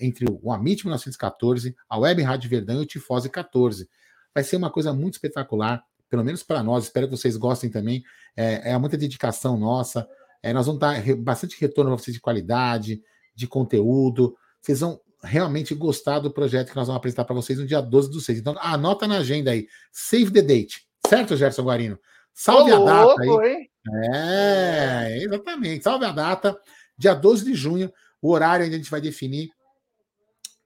entre 0.00 0.26
o 0.28 0.52
Amit 0.52 0.84
1914, 0.84 1.76
a 1.88 1.98
Web 1.98 2.22
Rádio 2.22 2.50
Verdão 2.50 2.80
e 2.80 2.84
o 2.84 2.86
Tifose 2.86 3.28
14. 3.28 3.88
Vai 4.34 4.42
ser 4.42 4.56
uma 4.56 4.70
coisa 4.70 4.92
muito 4.92 5.14
espetacular, 5.14 5.84
pelo 6.08 6.24
menos 6.24 6.42
para 6.42 6.62
nós. 6.62 6.84
Espero 6.84 7.06
que 7.06 7.16
vocês 7.16 7.36
gostem 7.36 7.70
também. 7.70 8.02
É, 8.36 8.72
é 8.72 8.78
muita 8.78 8.96
dedicação 8.96 9.58
nossa. 9.58 10.08
É, 10.42 10.52
nós 10.52 10.66
vamos 10.66 10.80
dar 10.80 11.00
bastante 11.16 11.60
retorno 11.60 11.90
para 11.90 12.02
vocês 12.02 12.14
de 12.14 12.20
qualidade, 12.20 13.02
de 13.34 13.46
conteúdo. 13.46 14.36
Vocês 14.60 14.80
vão 14.80 15.00
realmente 15.22 15.74
gostar 15.74 16.18
do 16.18 16.32
projeto 16.32 16.70
que 16.70 16.76
nós 16.76 16.88
vamos 16.88 16.98
apresentar 16.98 17.24
para 17.24 17.34
vocês 17.34 17.58
no 17.58 17.66
dia 17.66 17.80
12 17.80 18.10
do 18.10 18.20
6. 18.20 18.38
Então, 18.38 18.56
anota 18.58 19.06
na 19.06 19.18
agenda 19.18 19.52
aí. 19.52 19.68
Save 19.92 20.30
the 20.32 20.42
date. 20.42 20.86
Certo, 21.06 21.36
Gerson 21.36 21.62
Guarino? 21.62 21.98
Salve 22.34 22.72
Ô, 22.72 22.82
a 22.82 22.84
data 22.84 23.22
louco, 23.22 23.40
aí. 23.40 23.52
Hein? 23.52 23.71
É, 24.14 25.18
exatamente. 25.22 25.84
Salve 25.84 26.04
a 26.04 26.12
data, 26.12 26.58
dia 26.96 27.14
12 27.14 27.44
de 27.44 27.54
junho, 27.54 27.92
o 28.20 28.30
horário 28.30 28.64
ainda 28.64 28.76
a 28.76 28.78
gente 28.78 28.90
vai 28.90 29.00
definir 29.00 29.50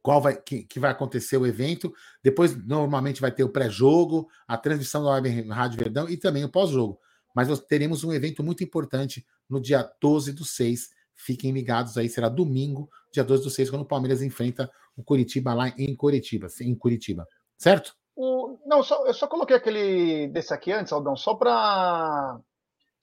qual 0.02 0.20
vai 0.20 0.40
que, 0.40 0.62
que 0.62 0.78
vai 0.78 0.90
acontecer 0.90 1.36
o 1.36 1.46
evento. 1.46 1.92
Depois, 2.22 2.56
normalmente, 2.66 3.20
vai 3.20 3.32
ter 3.32 3.42
o 3.42 3.48
pré-jogo, 3.48 4.28
a 4.46 4.56
transmissão 4.56 5.02
da 5.02 5.10
Web 5.10 5.48
Rádio 5.48 5.78
Verdão 5.78 6.08
e 6.08 6.16
também 6.16 6.44
o 6.44 6.48
pós-jogo. 6.48 7.00
Mas 7.34 7.48
nós 7.48 7.60
teremos 7.60 8.04
um 8.04 8.12
evento 8.12 8.42
muito 8.42 8.62
importante 8.62 9.26
no 9.48 9.60
dia 9.60 9.90
12 10.00 10.32
do 10.32 10.44
6. 10.44 10.90
Fiquem 11.14 11.50
ligados 11.50 11.98
aí, 11.98 12.08
será 12.08 12.28
domingo, 12.28 12.88
dia 13.12 13.24
12 13.24 13.42
do 13.42 13.50
6, 13.50 13.70
quando 13.70 13.82
o 13.82 13.88
Palmeiras 13.88 14.22
enfrenta 14.22 14.70
o 14.96 15.02
Curitiba 15.02 15.52
lá 15.54 15.68
em 15.76 15.96
Curitiba, 15.96 16.46
em 16.60 16.74
Curitiba. 16.74 17.26
Certo? 17.58 17.94
O, 18.14 18.58
não, 18.64 18.82
só, 18.82 19.06
eu 19.06 19.12
só 19.12 19.26
coloquei 19.26 19.56
aquele 19.56 20.28
desse 20.28 20.54
aqui 20.54 20.72
antes, 20.72 20.92
Aldão, 20.92 21.16
só 21.16 21.34
para 21.34 22.38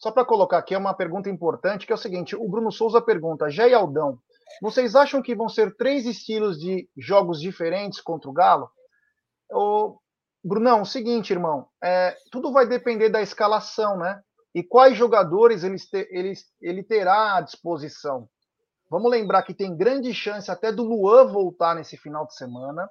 só 0.03 0.11
para 0.11 0.25
colocar 0.25 0.57
aqui 0.57 0.75
é 0.75 0.77
uma 0.77 0.93
pergunta 0.93 1.29
importante, 1.29 1.87
que 1.87 1.93
é 1.93 1.95
o 1.95 1.97
seguinte: 1.97 2.35
o 2.35 2.45
Bruno 2.49 2.73
Souza 2.73 3.01
pergunta, 3.01 3.49
Jé 3.49 3.69
e 3.69 3.73
Aldão, 3.73 4.19
vocês 4.61 4.97
acham 4.97 5.21
que 5.21 5.33
vão 5.33 5.47
ser 5.47 5.77
três 5.77 6.05
estilos 6.05 6.59
de 6.59 6.89
jogos 6.97 7.39
diferentes 7.39 8.01
contra 8.01 8.29
o 8.29 8.33
Galo? 8.33 8.69
O 9.49 9.97
Brunão, 10.43 10.81
o 10.81 10.85
seguinte, 10.85 11.31
irmão, 11.31 11.69
é, 11.81 12.17
tudo 12.29 12.51
vai 12.51 12.67
depender 12.67 13.07
da 13.07 13.21
escalação, 13.21 13.97
né? 13.97 14.21
E 14.53 14.61
quais 14.61 14.97
jogadores 14.97 15.63
ele, 15.63 15.77
ele, 16.09 16.33
ele 16.61 16.83
terá 16.83 17.37
à 17.37 17.41
disposição. 17.41 18.27
Vamos 18.89 19.09
lembrar 19.09 19.43
que 19.43 19.53
tem 19.53 19.73
grande 19.73 20.13
chance 20.13 20.51
até 20.51 20.69
do 20.69 20.83
Luan 20.83 21.27
voltar 21.27 21.75
nesse 21.75 21.95
final 21.95 22.27
de 22.27 22.35
semana. 22.35 22.89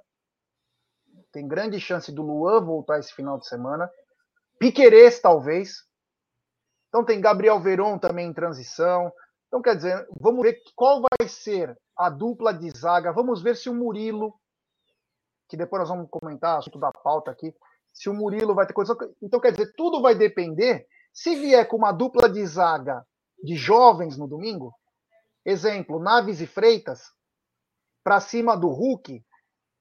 Tem 1.31 1.47
grande 1.47 1.79
chance 1.79 2.11
do 2.11 2.23
Luan 2.23 2.65
voltar 2.65 2.99
esse 2.99 3.13
final 3.13 3.39
de 3.39 3.47
semana. 3.47 3.91
Piquerez, 4.59 5.21
talvez. 5.21 5.92
Então 6.93 7.03
tem 7.03 7.23
Gabriel 7.23 7.59
Veron 7.59 7.99
também 7.99 8.29
em 8.29 8.35
transição. 8.35 9.11
Então, 9.49 9.63
quer 9.63 9.77
dizer, 9.77 10.07
vamos 10.21 10.43
ver 10.43 10.59
qual 10.77 11.01
vai 11.01 11.27
ser 11.27 11.75
a 11.97 12.11
dupla 12.11 12.53
de 12.53 12.71
zaga. 12.71 13.11
Vamos 13.15 13.43
ver 13.43 13.57
se 13.57 13.71
o 13.71 13.75
Murilo, 13.75 14.35
que 15.49 15.57
depois 15.57 15.81
nós 15.81 15.89
vamos 15.89 16.11
comentar, 16.11 16.59
assunto 16.59 16.79
da 16.79 16.93
pauta 16.93 17.31
aqui, 17.31 17.55
se 17.95 18.11
o 18.11 18.15
Murilo 18.15 18.55
vai 18.55 18.67
ter 18.67 18.75
condição. 18.75 18.97
Então, 19.23 19.41
quer 19.41 19.53
dizer, 19.53 19.73
tudo 19.75 20.03
vai 20.03 20.15
depender. 20.15 20.87
Se 21.15 21.35
vier 21.35 21.67
com 21.67 21.79
uma 21.79 21.93
dupla 21.93 22.29
de 22.29 22.45
zaga 22.47 23.03
de 23.43 23.57
jovens 23.57 24.19
no 24.19 24.29
domingo, 24.29 24.75
exemplo, 25.47 25.99
Naves 25.99 26.43
e 26.43 26.47
Freitas, 26.47 27.01
para 28.05 28.21
cima 28.21 28.55
do 28.55 28.69
Hulk, 28.69 29.25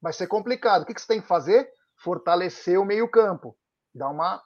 vai 0.01 0.13
ser 0.13 0.27
complicado. 0.27 0.83
O 0.83 0.85
que, 0.85 0.93
que 0.93 1.01
você 1.01 1.07
tem 1.07 1.21
que 1.21 1.27
fazer? 1.27 1.69
Fortalecer 2.01 2.79
o 2.79 2.85
meio-campo. 2.85 3.57
Dar 3.93 4.09
uma. 4.09 4.41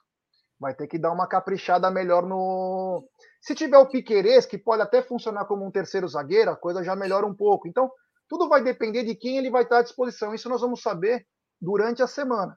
Vai 0.58 0.74
ter 0.74 0.86
que 0.86 0.98
dar 0.98 1.12
uma 1.12 1.26
caprichada 1.26 1.90
melhor 1.90 2.24
no. 2.24 3.06
Se 3.40 3.54
tiver 3.54 3.78
o 3.78 3.86
Piquerez, 3.86 4.46
que 4.46 4.56
pode 4.56 4.82
até 4.82 5.02
funcionar 5.02 5.44
como 5.44 5.66
um 5.66 5.70
terceiro 5.70 6.08
zagueiro, 6.08 6.50
a 6.50 6.56
coisa 6.56 6.82
já 6.82 6.96
melhora 6.96 7.26
um 7.26 7.34
pouco. 7.34 7.68
Então, 7.68 7.90
tudo 8.28 8.48
vai 8.48 8.62
depender 8.62 9.04
de 9.04 9.14
quem 9.14 9.36
ele 9.36 9.50
vai 9.50 9.62
estar 9.62 9.78
à 9.78 9.82
disposição. 9.82 10.34
Isso 10.34 10.48
nós 10.48 10.60
vamos 10.60 10.80
saber 10.80 11.26
durante 11.60 12.02
a 12.02 12.06
semana. 12.06 12.56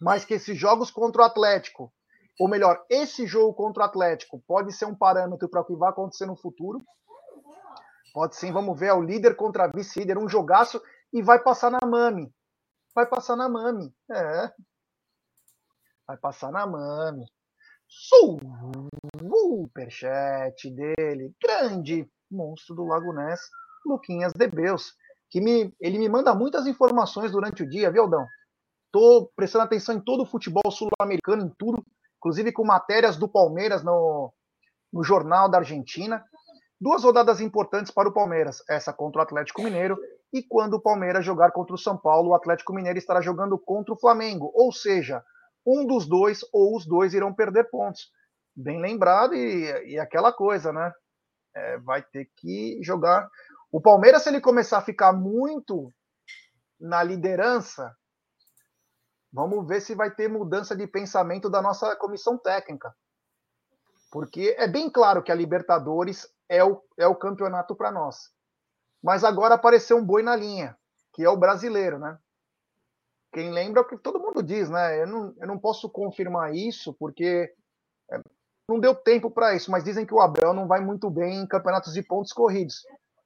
Mas 0.00 0.24
que 0.24 0.34
esses 0.34 0.58
jogos 0.58 0.90
contra 0.90 1.22
o 1.22 1.24
Atlético, 1.24 1.92
ou 2.38 2.48
melhor, 2.48 2.84
esse 2.90 3.26
jogo 3.26 3.54
contra 3.54 3.84
o 3.84 3.86
Atlético, 3.86 4.42
pode 4.46 4.72
ser 4.72 4.84
um 4.84 4.94
parâmetro 4.94 5.48
para 5.48 5.60
o 5.60 5.64
que 5.64 5.74
vai 5.74 5.90
acontecer 5.90 6.26
no 6.26 6.36
futuro. 6.36 6.82
Pode 8.12 8.36
sim, 8.36 8.52
vamos 8.52 8.78
ver, 8.78 8.86
é 8.86 8.94
o 8.94 9.02
líder 9.02 9.36
contra 9.36 9.68
vice-líder, 9.68 10.18
um 10.18 10.28
jogaço 10.28 10.80
e 11.12 11.22
vai 11.22 11.38
passar 11.38 11.70
na 11.70 11.86
Mami. 11.86 12.32
Vai 12.94 13.06
passar 13.06 13.36
na 13.36 13.48
Mami. 13.48 13.94
É. 14.10 14.52
Vai 16.06 16.16
passar 16.16 16.52
na 16.52 16.66
Mami. 16.66 17.26
Superchat 19.18 20.70
dele. 20.70 21.34
Grande 21.42 22.08
monstro 22.30 22.74
do 22.74 22.84
Lago 22.84 23.12
Ness, 23.12 23.40
Luquinhas 23.84 24.32
Debeus. 24.32 24.94
Que 25.28 25.40
me, 25.40 25.74
ele 25.80 25.98
me 25.98 26.08
manda 26.08 26.34
muitas 26.34 26.66
informações 26.66 27.32
durante 27.32 27.64
o 27.64 27.68
dia, 27.68 27.90
viu, 27.90 28.02
Aldão? 28.02 28.26
Tô 28.92 29.30
prestando 29.34 29.64
atenção 29.64 29.96
em 29.96 30.00
todo 30.00 30.22
o 30.22 30.26
futebol 30.26 30.70
sul-americano, 30.70 31.44
em 31.46 31.52
tudo, 31.58 31.84
inclusive 32.18 32.52
com 32.52 32.64
matérias 32.64 33.16
do 33.16 33.28
Palmeiras 33.28 33.82
no, 33.82 34.32
no 34.92 35.02
Jornal 35.02 35.48
da 35.48 35.58
Argentina. 35.58 36.24
Duas 36.80 37.02
rodadas 37.02 37.40
importantes 37.40 37.90
para 37.90 38.08
o 38.08 38.12
Palmeiras, 38.12 38.62
essa 38.68 38.92
contra 38.92 39.20
o 39.20 39.24
Atlético 39.24 39.62
Mineiro 39.62 39.98
e 40.32 40.42
quando 40.42 40.74
o 40.74 40.80
Palmeiras 40.80 41.24
jogar 41.24 41.50
contra 41.50 41.74
o 41.74 41.78
São 41.78 41.96
Paulo, 41.96 42.30
o 42.30 42.34
Atlético 42.34 42.74
Mineiro 42.74 42.98
estará 42.98 43.20
jogando 43.20 43.58
contra 43.58 43.94
o 43.94 43.98
Flamengo, 43.98 44.52
ou 44.54 44.72
seja, 44.72 45.24
um 45.66 45.84
dos 45.86 46.06
dois 46.06 46.40
ou 46.52 46.76
os 46.76 46.86
dois 46.86 47.12
irão 47.12 47.34
perder 47.34 47.64
pontos. 47.70 48.10
Bem 48.54 48.80
lembrado 48.80 49.34
e, 49.34 49.92
e 49.92 49.98
aquela 49.98 50.32
coisa, 50.32 50.72
né? 50.72 50.92
É, 51.54 51.78
vai 51.78 52.02
ter 52.02 52.30
que 52.36 52.78
jogar. 52.82 53.28
O 53.72 53.80
Palmeiras, 53.80 54.22
se 54.22 54.28
ele 54.28 54.40
começar 54.40 54.78
a 54.78 54.82
ficar 54.82 55.12
muito 55.12 55.92
na 56.78 57.02
liderança, 57.02 57.94
vamos 59.32 59.66
ver 59.66 59.80
se 59.80 59.94
vai 59.94 60.10
ter 60.14 60.28
mudança 60.28 60.76
de 60.76 60.86
pensamento 60.86 61.50
da 61.50 61.60
nossa 61.60 61.96
comissão 61.96 62.38
técnica. 62.38 62.94
Porque 64.10 64.54
é 64.56 64.68
bem 64.68 64.88
claro 64.88 65.22
que 65.22 65.32
a 65.32 65.34
Libertadores 65.34 66.28
é 66.48 66.62
o, 66.62 66.82
é 66.96 67.06
o 67.06 67.16
campeonato 67.16 67.74
para 67.74 67.90
nós. 67.90 68.30
Mas 69.02 69.24
agora 69.24 69.54
apareceu 69.54 69.96
um 69.98 70.04
boi 70.04 70.22
na 70.22 70.36
linha, 70.36 70.76
que 71.12 71.24
é 71.24 71.28
o 71.28 71.36
brasileiro, 71.36 71.98
né? 71.98 72.18
Quem 73.36 73.50
lembra 73.50 73.82
é 73.82 73.84
o 73.84 73.86
que 73.86 73.98
todo 73.98 74.18
mundo 74.18 74.42
diz, 74.42 74.70
né? 74.70 75.02
Eu 75.02 75.06
não, 75.06 75.34
eu 75.38 75.46
não 75.46 75.58
posso 75.58 75.90
confirmar 75.90 76.54
isso, 76.54 76.94
porque 76.94 77.52
é, 78.10 78.18
não 78.66 78.80
deu 78.80 78.94
tempo 78.94 79.30
para 79.30 79.54
isso, 79.54 79.70
mas 79.70 79.84
dizem 79.84 80.06
que 80.06 80.14
o 80.14 80.22
Abel 80.22 80.54
não 80.54 80.66
vai 80.66 80.80
muito 80.80 81.10
bem 81.10 81.42
em 81.42 81.46
campeonatos 81.46 81.92
de 81.92 82.02
pontos 82.02 82.32
corridos. 82.32 82.76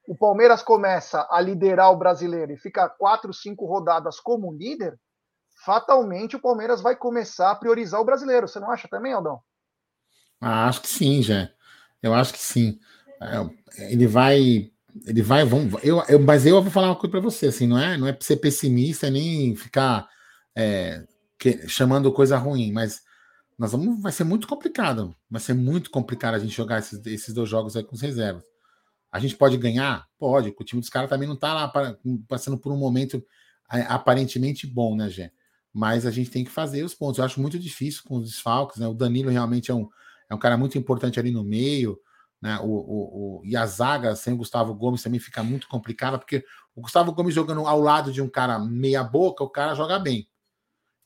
O 0.09 0.17
Palmeiras 0.17 0.65
começa 0.65 1.25
a 1.31 1.41
liderar 1.41 1.93
o 1.93 1.97
brasileiro 1.97 2.51
e 2.51 2.59
fica 2.59 2.89
quatro, 2.89 3.33
cinco 3.33 3.67
rodadas 3.67 4.19
como 4.19 4.53
líder, 4.53 4.99
fatalmente 5.65 6.35
o 6.35 6.41
Palmeiras 6.43 6.81
vai 6.81 6.97
começar 6.97 7.53
a 7.53 7.55
priorizar 7.55 8.01
o 8.01 8.05
brasileiro. 8.05 8.49
Você 8.49 8.59
não 8.59 8.73
acha 8.73 8.89
também, 8.89 9.13
Aldão? 9.13 9.41
Ah, 10.41 10.67
acho 10.67 10.83
que 10.83 10.89
sim, 10.89 11.23
já. 11.23 11.49
Eu 12.03 12.13
acho 12.15 12.33
que 12.33 12.41
sim. 12.41 12.81
É, 13.21 13.93
ele 13.93 14.09
vai. 14.09 14.70
Ele 15.07 15.23
vai. 15.23 15.45
Vamos, 15.45 15.83
eu, 15.83 16.03
eu, 16.09 16.21
mas 16.21 16.47
eu 16.47 16.61
vou 16.63 16.71
falar 16.71 16.89
uma 16.89 16.97
coisa 16.97 17.11
para 17.11 17.21
você, 17.21 17.47
assim, 17.47 17.67
não 17.67 17.79
é, 17.79 17.97
não 17.97 18.07
é 18.07 18.17
ser 18.21 18.37
pessimista 18.37 19.11
nem 19.11 19.55
ficar 19.57 20.09
é, 20.57 21.05
que, 21.39 21.67
chamando 21.69 22.13
coisa 22.13 22.37
ruim, 22.37 22.73
mas 22.73 23.03
nós 23.59 23.73
vamos, 23.73 24.01
vai 24.01 24.13
ser 24.13 24.25
muito 24.25 24.49
complicado. 24.49 25.15
Vai 25.31 25.41
ser 25.41 25.55
muito 25.55 25.91
complicado 25.91 26.35
a 26.35 26.39
gente 26.39 26.55
jogar 26.57 26.79
esses, 26.79 27.05
esses 27.07 27.35
dois 27.35 27.49
jogos 27.49 27.77
aí 27.77 27.85
com 27.85 27.95
os 27.95 28.01
reservas. 28.01 28.45
A 29.13 29.19
gente 29.19 29.37
pode 29.37 29.57
ganhar? 29.57 30.07
Pode, 30.19 30.55
o 30.59 30.65
time 30.65 30.81
dos 30.81 30.91
caras 30.91 31.11
também 31.11 31.29
não 31.29 31.37
tá 31.37 31.53
lá 31.53 31.69
para, 31.69 31.99
passando 32.29 32.57
por 32.57 32.73
um 32.73 32.77
momento 32.77 33.23
é, 33.73 33.83
aparentemente 33.83 34.67
bom, 34.67 34.97
né, 34.97 35.09
Gê? 35.09 35.31
Mas 35.73 36.07
a 36.07 36.11
gente 36.11 36.31
tem 36.31 36.45
que 36.45 36.51
fazer 36.51 36.85
os 36.85 36.95
pontos. 36.95 37.19
Eu 37.19 37.25
acho 37.25 37.41
muito 37.41 37.59
difícil 37.59 38.03
com 38.05 38.17
os 38.17 38.31
desfalques, 38.31 38.79
né? 38.79 38.87
O 38.87 38.95
Danilo 38.95 39.31
realmente 39.31 39.71
é 39.71 39.75
um, 39.75 39.89
é 40.29 40.35
um 40.35 40.39
cara 40.39 40.57
muito 40.57 40.79
importante 40.79 41.21
ali 41.21 41.31
no 41.31 41.45
meio, 41.45 41.99
né? 42.41 42.59
O, 42.61 42.67
o, 42.67 43.39
o, 43.41 43.45
e 43.45 43.57
a 43.57 43.67
zaga 43.67 44.17
sem 44.17 44.37
Gustavo 44.37 44.75
Gomes 44.75 45.03
também 45.03 45.21
fica 45.21 45.43
muito 45.43 45.69
complicada, 45.69 46.19
porque 46.19 46.45
o 46.75 46.81
Gustavo 46.81 47.13
Gomes 47.13 47.35
jogando 47.35 47.67
ao 47.67 47.81
lado 47.81 48.13
de 48.13 48.23
um 48.23 48.29
cara 48.29 48.59
meia-boca, 48.59 49.45
o 49.45 49.51
cara 49.51 49.75
joga 49.75 49.99
bem. 49.99 50.29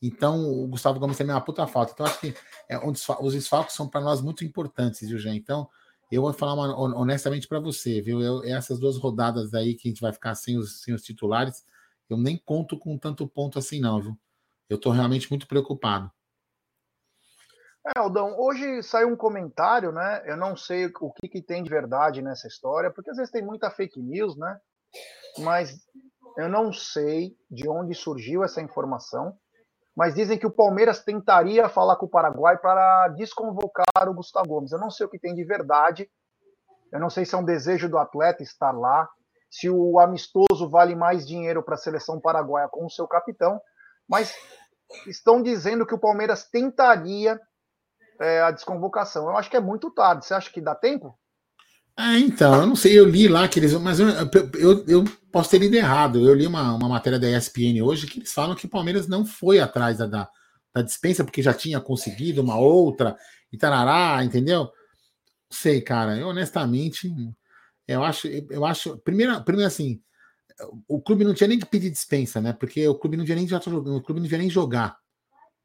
Então, 0.01 0.45
o 0.47 0.69
Gustavo 0.69 1.01
Gomes 1.01 1.17
também 1.17 1.33
é 1.33 1.35
uma 1.35 1.45
puta 1.45 1.67
falta. 1.67 1.93
Então, 1.93 2.07
acho 2.07 2.21
que 2.21 2.35
é, 2.69 2.79
os 2.87 3.33
desfalques 3.33 3.75
são 3.75 3.89
para 3.89 4.01
nós 4.01 4.21
muito 4.21 4.45
importantes, 4.45 5.09
viu, 5.09 5.19
Jean? 5.19 5.35
Então, 5.35 5.69
eu 6.11 6.23
vou 6.23 6.33
falar 6.33 6.55
uma, 6.55 6.77
honestamente 6.99 7.49
para 7.49 7.59
você, 7.59 8.01
viu? 8.01 8.21
Eu, 8.21 8.45
essas 8.45 8.79
duas 8.79 8.99
rodadas 8.99 9.55
aí 9.55 9.75
que 9.75 9.89
a 9.89 9.91
gente 9.91 10.01
vai 10.01 10.13
ficar 10.13 10.35
sem 10.35 10.59
os, 10.59 10.83
sem 10.83 10.95
os 10.95 11.03
titulares, 11.03 11.65
eu 12.09 12.17
nem 12.17 12.37
conto 12.37 12.79
com 12.79 12.99
tanto 12.99 13.27
ponto 13.27 13.59
assim, 13.59 13.81
não, 13.81 14.01
viu? 14.01 14.19
Eu 14.69 14.77
estou 14.77 14.93
realmente 14.93 15.31
muito 15.31 15.47
preocupado. 15.47 16.11
É, 17.87 17.99
Aldão, 17.99 18.35
hoje 18.39 18.83
saiu 18.83 19.09
um 19.09 19.17
comentário, 19.17 19.93
né? 19.93 20.23
Eu 20.25 20.39
não 20.39 20.57
sei 20.57 20.87
o 20.87 21.13
que, 21.13 21.29
que 21.29 21.43
tem 21.43 21.63
de 21.63 21.69
verdade 21.69 22.23
nessa 22.23 22.49
história, 22.49 22.91
porque 22.91 23.11
às 23.11 23.19
vezes 23.19 23.31
tem 23.31 23.45
muita 23.45 23.71
fake 23.71 24.01
news, 24.01 24.39
né? 24.39 24.59
Mas 25.41 25.77
eu 26.39 26.49
não 26.49 26.73
sei 26.73 27.37
de 27.51 27.69
onde 27.69 27.95
surgiu 27.95 28.43
essa 28.43 28.63
informação. 28.63 29.37
Mas 29.95 30.15
dizem 30.15 30.39
que 30.39 30.47
o 30.47 30.51
Palmeiras 30.51 31.05
tentaria 31.05 31.69
falar 31.69 31.97
com 31.97 32.07
o 32.07 32.11
Paraguai 32.11 32.57
para 32.57 33.09
desconvocar 33.09 34.09
o 34.09 34.15
Gustavo 34.15 34.49
Gomes. 34.49 34.73
Eu 34.73 34.81
não 34.81 34.91
sei 34.91 35.05
o 35.05 35.11
que 35.11 35.19
tem 35.19 35.35
de 35.35 35.45
verdade. 35.45 36.09
Eu 36.91 36.99
não 36.99 37.11
sei 37.11 37.27
se 37.27 37.35
é 37.35 37.39
um 37.39 37.45
desejo 37.45 37.89
do 37.89 37.99
atleta 37.99 38.43
estar 38.43 38.73
lá, 38.73 39.09
se 39.51 39.69
o 39.69 39.99
amistoso 39.99 40.71
vale 40.71 40.95
mais 40.95 41.27
dinheiro 41.27 41.63
para 41.63 41.75
a 41.75 41.79
seleção 41.79 42.19
paraguaia 42.19 42.69
com 42.69 42.87
o 42.87 42.91
seu 42.91 43.07
capitão, 43.07 43.61
mas 44.09 44.35
estão 45.07 45.43
dizendo 45.43 45.87
que 45.87 45.95
o 45.95 45.99
Palmeiras 45.99 46.49
tentaria 46.49 47.39
é, 48.21 48.43
a 48.43 48.51
desconvocação. 48.51 49.25
Eu 49.29 49.37
acho 49.37 49.51
que 49.51 49.57
é 49.57 49.61
muito 49.61 49.91
tarde. 49.91 50.25
Você 50.25 50.35
acha 50.35 50.51
que 50.51 50.61
dá 50.61 50.75
tempo? 50.75 51.19
É, 51.97 52.19
então, 52.19 52.61
eu 52.61 52.67
não 52.67 52.75
sei, 52.75 52.99
eu 52.99 53.09
li 53.09 53.29
lá 53.29 53.47
que 53.47 53.59
eles. 53.61 53.73
Mas 53.75 54.01
eu, 54.01 54.09
eu, 54.55 54.85
eu 54.87 55.05
posso 55.31 55.51
ter 55.51 55.59
lido 55.59 55.75
errado. 55.75 56.19
Eu 56.27 56.35
li 56.35 56.47
uma, 56.47 56.75
uma 56.75 56.89
matéria 56.89 57.19
da 57.19 57.31
ESPN 57.31 57.83
hoje 57.83 58.07
que 58.07 58.19
eles 58.19 58.33
falam 58.33 58.57
que 58.57 58.67
o 58.67 58.71
Palmeiras 58.71 59.07
não 59.07 59.25
foi 59.25 59.61
atrás 59.61 59.99
da, 59.99 60.07
da, 60.07 60.83
dispensa 60.83 61.25
porque 61.25 61.43
já 61.43 61.55
tinha 61.55 61.81
conseguido 61.81 62.43
uma 62.43 62.59
outra 62.59 63.17
e 63.53 63.57
tarará, 63.57 64.25
entendeu? 64.25 64.71
Sei, 65.51 65.81
cara, 65.81 66.17
eu 66.17 66.29
honestamente, 66.29 67.13
eu 67.87 68.03
acho, 68.03 68.27
eu 68.27 68.65
acho, 68.65 68.99
primeiro, 68.99 69.41
primeiro 69.45 69.69
assim, 69.69 70.03
o 70.89 71.01
clube 71.01 71.25
não 71.25 71.35
tinha 71.35 71.49
nem 71.49 71.59
que 71.59 71.67
pedir 71.67 71.91
dispensa, 71.91 72.41
né? 72.41 72.53
Porque 72.53 72.87
o 72.89 72.95
clube 72.97 73.17
não 73.17 73.25
tinha 73.25 73.37
nem, 73.37 73.47
o 73.47 74.03
clube 74.03 74.21
não 74.21 74.27
tinha 74.27 74.39
nem 74.39 74.51
jogar. 74.51 74.97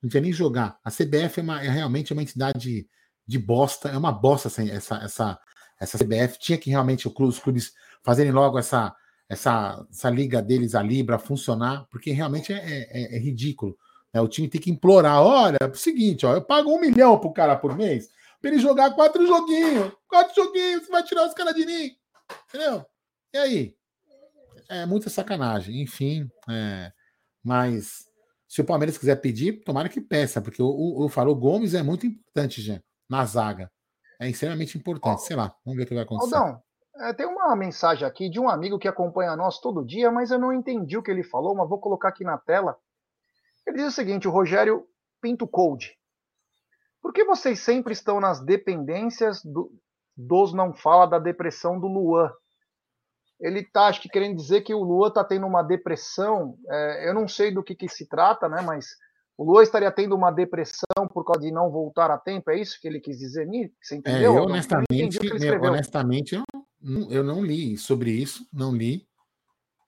Não 0.02 0.10
tinha 0.10 0.22
nem 0.22 0.32
jogar. 0.32 0.80
A 0.84 0.90
CBF 0.90 1.40
é, 1.40 1.44
uma, 1.44 1.64
é 1.64 1.70
realmente 1.70 2.14
uma 2.14 2.22
entidade 2.22 2.88
de 3.28 3.38
bosta, 3.38 3.90
é 3.90 3.98
uma 3.98 4.12
bosta 4.12 4.48
essa, 4.48 4.64
essa, 4.64 4.96
essa, 4.98 5.40
essa 5.80 5.98
CBF. 5.98 6.40
Tinha 6.40 6.58
que 6.58 6.70
realmente 6.70 7.08
os 7.08 7.40
clubes 7.40 7.74
fazerem 8.04 8.32
logo 8.32 8.58
essa, 8.58 8.96
essa, 9.28 9.86
essa 9.92 10.10
liga 10.10 10.42
deles, 10.42 10.76
a 10.76 10.82
Libra, 10.82 11.20
funcionar, 11.20 11.86
porque 11.92 12.12
realmente 12.12 12.54
é, 12.54 12.58
é, 12.58 13.16
é 13.16 13.20
ridículo. 13.20 13.78
Né? 14.14 14.22
O 14.22 14.28
time 14.28 14.48
tem 14.48 14.62
que 14.62 14.72
implorar: 14.72 15.22
olha, 15.22 15.58
é 15.62 15.66
o 15.66 15.76
seguinte, 15.76 16.26
ó, 16.26 16.34
eu 16.34 16.42
pago 16.42 16.72
um 16.72 16.80
milhão 16.80 17.20
pro 17.20 17.34
cara 17.34 17.56
por 17.56 17.76
mês 17.76 18.10
para 18.42 18.52
ele 18.52 18.60
jogar 18.60 18.92
quatro 18.92 19.26
joguinhos. 19.26 19.92
Quatro 20.08 20.34
joguinhos, 20.36 20.86
você 20.86 20.92
vai 20.92 21.04
tirar 21.04 21.28
os 21.28 21.34
caras 21.34 21.54
de 21.54 21.66
mim. 21.66 21.96
Entendeu? 22.48 22.86
E 23.34 23.38
aí? 23.38 23.76
É 24.70 24.86
muita 24.86 25.10
sacanagem. 25.10 25.82
Enfim, 25.82 26.30
é, 26.50 26.92
mas 27.44 28.09
se 28.50 28.62
o 28.62 28.66
Palmeiras 28.66 28.98
quiser 28.98 29.16
pedir, 29.18 29.64
tomara 29.64 29.88
que 29.88 30.02
peça, 30.02 30.42
porque 30.42 30.60
o, 30.60 30.66
o, 30.68 31.36
Gomes 31.36 31.76
é 31.76 31.84
muito 31.84 32.08
importante, 32.08 32.60
gente, 32.64 32.84
na 33.08 33.24
zaga. 33.24 33.72
É 34.20 34.28
extremamente 34.28 34.76
importante. 34.76 35.22
Sei 35.22 35.36
lá, 35.36 35.56
vamos 35.64 35.78
ver 35.78 35.84
o 35.84 35.88
que 35.88 35.94
vai 35.94 36.04
acontecer. 36.04 36.36
Aldão, 36.36 36.62
É, 36.98 37.14
tem 37.14 37.28
uma 37.28 37.56
mensagem 37.56 38.08
aqui 38.08 38.28
de 38.28 38.40
um 38.40 38.50
amigo 38.50 38.80
que 38.80 38.88
acompanha 38.88 39.36
nós 39.36 39.60
todo 39.60 39.86
dia, 39.86 40.12
mas 40.12 40.32
eu 40.32 40.40
não 40.40 40.52
entendi 40.52 40.98
o 40.98 41.04
que 41.04 41.12
ele 41.12 41.22
falou, 41.22 41.54
mas 41.54 41.70
vou 41.70 41.80
colocar 41.80 42.10
aqui 42.10 42.24
na 42.24 42.40
tela. 42.40 42.76
Ele 43.68 43.78
diz 43.78 43.88
o 43.88 43.92
seguinte: 43.92 44.28
o 44.28 44.32
Rogério 44.32 44.84
Pinto 45.22 45.48
Code. 45.48 45.96
Por 47.00 47.14
que 47.14 47.24
vocês 47.24 47.60
sempre 47.60 47.94
estão 47.94 48.20
nas 48.20 48.44
dependências 48.44 49.44
do, 49.44 49.72
dos 50.18 50.54
não 50.54 50.74
fala 50.74 51.06
da 51.06 51.20
depressão 51.20 51.80
do 51.80 51.88
Luan? 51.88 52.32
Ele 53.40 53.64
tá, 53.64 53.88
acho 53.88 54.02
que 54.02 54.10
querendo 54.10 54.36
dizer 54.36 54.62
que 54.62 54.74
o 54.74 54.84
Luan 54.84 55.12
tá 55.12 55.24
tendo 55.24 55.48
uma 55.48 55.64
depressão. 55.64 56.58
É, 56.70 57.10
eu 57.10 57.14
não 57.14 57.28
sei 57.28 57.52
do 57.52 57.64
que, 57.64 57.74
que 57.74 57.88
se 57.88 58.08
trata, 58.08 58.50
né? 58.50 58.62
Mas 58.62 58.88
o 59.38 59.44
Luan 59.46 59.64
estaria 59.64 59.92
tendo 59.92 60.16
uma 60.16 60.32
depressão 60.32 61.08
por 61.14 61.24
causa 61.24 61.42
de 61.42 61.52
não 61.52 61.72
voltar 61.72 62.12
a 62.12 62.18
tempo. 62.18 62.52
É 62.52 62.60
isso 62.60 62.78
que 62.82 62.88
ele 62.88 63.00
quis 63.00 63.18
dizer, 63.18 63.48
Você 63.82 63.96
é, 63.96 63.98
entendeu? 63.98 64.34
É, 64.34 64.38
eu, 64.38 64.44
honestamente, 64.44 65.20
eu, 65.42 65.62
honestamente, 65.62 66.36
eu, 66.36 66.44
eu 67.10 67.24
não 67.24 67.44
li 67.44 67.78
sobre 67.78 68.12
isso, 68.12 68.46
não 68.52 68.76
li. 68.76 69.08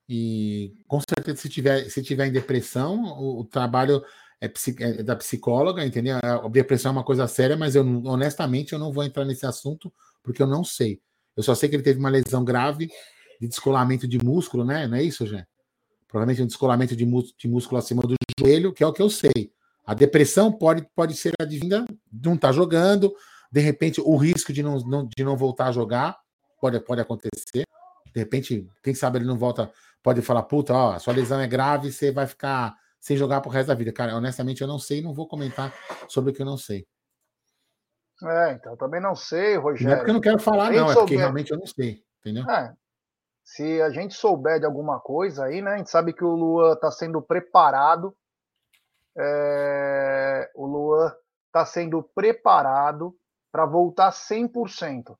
E 0.08 0.72
com 0.88 1.00
certeza, 1.00 1.36
se 1.36 1.48
tiver, 1.48 1.84
se 1.90 2.02
tiver 2.02 2.26
em 2.26 2.32
depressão, 2.32 3.02
o, 3.18 3.40
o 3.40 3.44
trabalho 3.44 4.02
é, 4.40 4.50
é, 4.80 5.02
da 5.02 5.14
psicóloga, 5.14 5.84
entendeu? 5.84 6.18
A 6.22 6.48
depressão 6.48 6.90
é 6.90 6.92
uma 6.94 7.04
coisa 7.04 7.28
séria, 7.28 7.56
mas 7.56 7.76
eu 7.76 7.84
honestamente 8.06 8.72
eu 8.72 8.78
não 8.78 8.92
vou 8.92 9.04
entrar 9.04 9.24
nesse 9.24 9.46
assunto 9.46 9.92
porque 10.22 10.42
eu 10.42 10.46
não 10.46 10.64
sei. 10.64 11.00
Eu 11.36 11.42
só 11.42 11.54
sei 11.54 11.68
que 11.68 11.76
ele 11.76 11.82
teve 11.82 12.00
uma 12.00 12.10
lesão 12.10 12.44
grave 12.44 12.90
de 13.42 13.48
descolamento 13.48 14.06
de 14.06 14.24
músculo, 14.24 14.64
né? 14.64 14.86
Não 14.86 14.96
é 14.96 15.02
isso, 15.02 15.26
Jé? 15.26 15.44
Provavelmente 16.06 16.42
um 16.42 16.46
descolamento 16.46 16.94
de, 16.94 17.04
de 17.04 17.48
músculo 17.48 17.76
acima 17.76 18.00
do 18.02 18.14
joelho, 18.38 18.72
que 18.72 18.84
é 18.84 18.86
o 18.86 18.92
que 18.92 19.02
eu 19.02 19.10
sei. 19.10 19.52
A 19.84 19.94
depressão 19.94 20.52
pode, 20.52 20.86
pode 20.94 21.16
ser 21.16 21.32
advinda 21.40 21.84
de 22.12 22.28
não 22.28 22.36
estar 22.36 22.48
tá 22.48 22.52
jogando, 22.52 23.12
de 23.50 23.60
repente 23.60 24.00
o 24.00 24.16
risco 24.16 24.52
de 24.52 24.62
não, 24.62 24.78
não, 24.78 25.08
de 25.08 25.24
não 25.24 25.36
voltar 25.36 25.66
a 25.66 25.72
jogar 25.72 26.16
pode, 26.60 26.78
pode 26.78 27.00
acontecer. 27.00 27.64
De 28.14 28.20
repente, 28.20 28.64
quem 28.80 28.94
sabe 28.94 29.18
ele 29.18 29.24
não 29.24 29.36
volta, 29.36 29.72
pode 30.04 30.22
falar, 30.22 30.44
puta, 30.44 30.72
ó, 30.72 30.96
sua 31.00 31.12
lesão 31.12 31.40
é 31.40 31.48
grave, 31.48 31.90
você 31.90 32.12
vai 32.12 32.28
ficar 32.28 32.76
sem 33.00 33.16
jogar 33.16 33.40
pro 33.40 33.50
resto 33.50 33.68
da 33.68 33.74
vida. 33.74 33.92
Cara, 33.92 34.14
honestamente, 34.14 34.60
eu 34.60 34.68
não 34.68 34.78
sei, 34.78 35.02
não 35.02 35.12
vou 35.12 35.26
comentar 35.26 35.74
sobre 36.06 36.30
o 36.30 36.34
que 36.34 36.42
eu 36.42 36.46
não 36.46 36.56
sei. 36.56 36.86
É, 38.22 38.52
então 38.52 38.76
também 38.76 39.00
não 39.00 39.16
sei, 39.16 39.56
Rogério. 39.56 39.88
Não 39.88 39.94
é 39.94 39.96
porque 39.96 40.10
eu 40.10 40.14
não 40.14 40.20
quero 40.20 40.38
falar, 40.38 40.70
não, 40.70 40.88
é 40.88 40.94
porque 40.94 41.16
realmente 41.16 41.50
eu 41.50 41.58
não 41.58 41.66
sei, 41.66 42.04
entendeu? 42.20 42.48
É, 42.48 42.72
se 43.44 43.82
a 43.82 43.90
gente 43.90 44.14
souber 44.14 44.60
de 44.60 44.66
alguma 44.66 45.00
coisa 45.00 45.44
aí, 45.44 45.60
né? 45.60 45.72
A 45.72 45.76
gente 45.78 45.90
sabe 45.90 46.12
que 46.12 46.24
o 46.24 46.34
Luan 46.34 46.72
está 46.74 46.90
sendo 46.90 47.20
preparado. 47.20 48.14
É, 49.16 50.50
o 50.54 50.66
Luan 50.66 51.12
está 51.46 51.66
sendo 51.66 52.02
preparado 52.02 53.14
para 53.50 53.66
voltar 53.66 54.10
100%. 54.10 55.16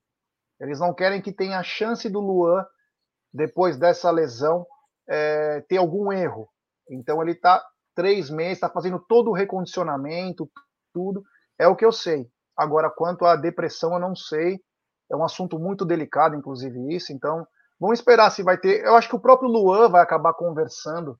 Eles 0.59 0.79
não 0.79 0.93
querem 0.93 1.21
que 1.21 1.31
tenha 1.31 1.59
a 1.59 1.63
chance 1.63 2.09
do 2.09 2.19
Luan, 2.19 2.65
depois 3.31 3.77
dessa 3.77 4.09
lesão, 4.09 4.65
é, 5.07 5.61
ter 5.61 5.77
algum 5.77 6.11
erro. 6.11 6.49
Então 6.89 7.21
ele 7.21 7.31
está 7.31 7.63
três 7.93 8.29
meses, 8.29 8.53
está 8.53 8.69
fazendo 8.69 8.99
todo 8.99 9.29
o 9.29 9.33
recondicionamento, 9.33 10.49
tudo. 10.93 11.23
É 11.59 11.67
o 11.67 11.75
que 11.75 11.85
eu 11.85 11.91
sei. 11.91 12.27
Agora, 12.57 12.89
quanto 12.89 13.25
à 13.25 13.35
depressão, 13.35 13.93
eu 13.93 13.99
não 13.99 14.15
sei. 14.15 14.59
É 15.11 15.15
um 15.15 15.23
assunto 15.23 15.59
muito 15.59 15.85
delicado, 15.85 16.35
inclusive, 16.35 16.95
isso. 16.95 17.11
Então, 17.11 17.45
vamos 17.83 17.99
esperar 17.99 18.31
se 18.31 18.41
vai 18.41 18.57
ter. 18.57 18.85
Eu 18.85 18.95
acho 18.95 19.09
que 19.09 19.15
o 19.15 19.19
próprio 19.19 19.49
Luan 19.49 19.89
vai 19.89 20.01
acabar 20.01 20.33
conversando 20.33 21.19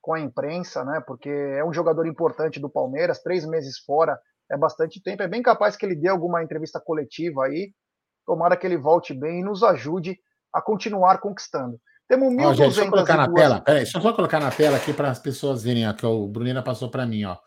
com 0.00 0.12
a 0.12 0.20
imprensa, 0.20 0.84
né? 0.84 1.00
Porque 1.06 1.30
é 1.30 1.64
um 1.64 1.72
jogador 1.72 2.06
importante 2.08 2.58
do 2.58 2.68
Palmeiras, 2.68 3.22
três 3.22 3.46
meses 3.46 3.78
fora 3.78 4.18
é 4.50 4.56
bastante 4.56 5.00
tempo. 5.00 5.22
É 5.22 5.28
bem 5.28 5.42
capaz 5.42 5.76
que 5.76 5.86
ele 5.86 5.94
dê 5.94 6.08
alguma 6.08 6.42
entrevista 6.42 6.80
coletiva 6.80 7.44
aí. 7.44 7.72
Tomara 8.26 8.56
que 8.56 8.66
ele 8.66 8.76
volte 8.76 9.14
bem 9.14 9.40
e 9.40 9.44
nos 9.44 9.62
ajude 9.62 10.18
a 10.52 10.60
continuar 10.60 11.18
conquistando. 11.18 11.80
Temos 12.08 12.34
1.200 12.34 12.46
ó, 12.46 12.52
gente, 12.52 12.74
só 12.74 12.90
colocar 12.90 13.16
na 13.16 13.32
tela, 13.32 13.60
peraí, 13.60 13.86
só 13.86 14.00
vou 14.00 14.12
colocar 14.12 14.40
na 14.40 14.50
tela 14.50 14.76
aqui 14.76 14.92
para 14.92 15.08
as 15.08 15.20
pessoas 15.20 15.62
verem, 15.62 15.88
ó, 15.88 15.92
que 15.92 16.04
o 16.04 16.26
Brunina 16.26 16.62
passou 16.62 16.90
para 16.90 17.06
mim, 17.06 17.24
ó. 17.24 17.38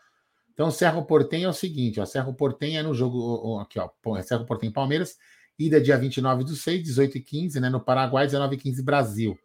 Então, 0.52 0.70
Serra 0.70 1.00
Portem 1.02 1.44
é 1.44 1.48
o 1.48 1.52
seguinte, 1.52 2.00
ó, 2.00 2.06
Serra 2.06 2.32
Portem 2.32 2.78
é 2.78 2.82
no 2.82 2.94
jogo, 2.94 3.60
aqui, 3.60 3.78
ó, 3.78 3.90
Serra 4.22 4.44
Portem 4.46 4.72
Palmeiras, 4.72 5.16
ida 5.58 5.80
dia 5.80 5.96
29 5.96 6.44
do 6.44 6.54
6, 6.54 6.82
18 6.82 7.18
e 7.18 7.20
15, 7.20 7.60
né, 7.60 7.68
no 7.68 7.80
Paraguai, 7.80 8.26
19 8.26 8.56
e 8.56 8.58
15 8.58 8.82
Brasil. 8.82 9.38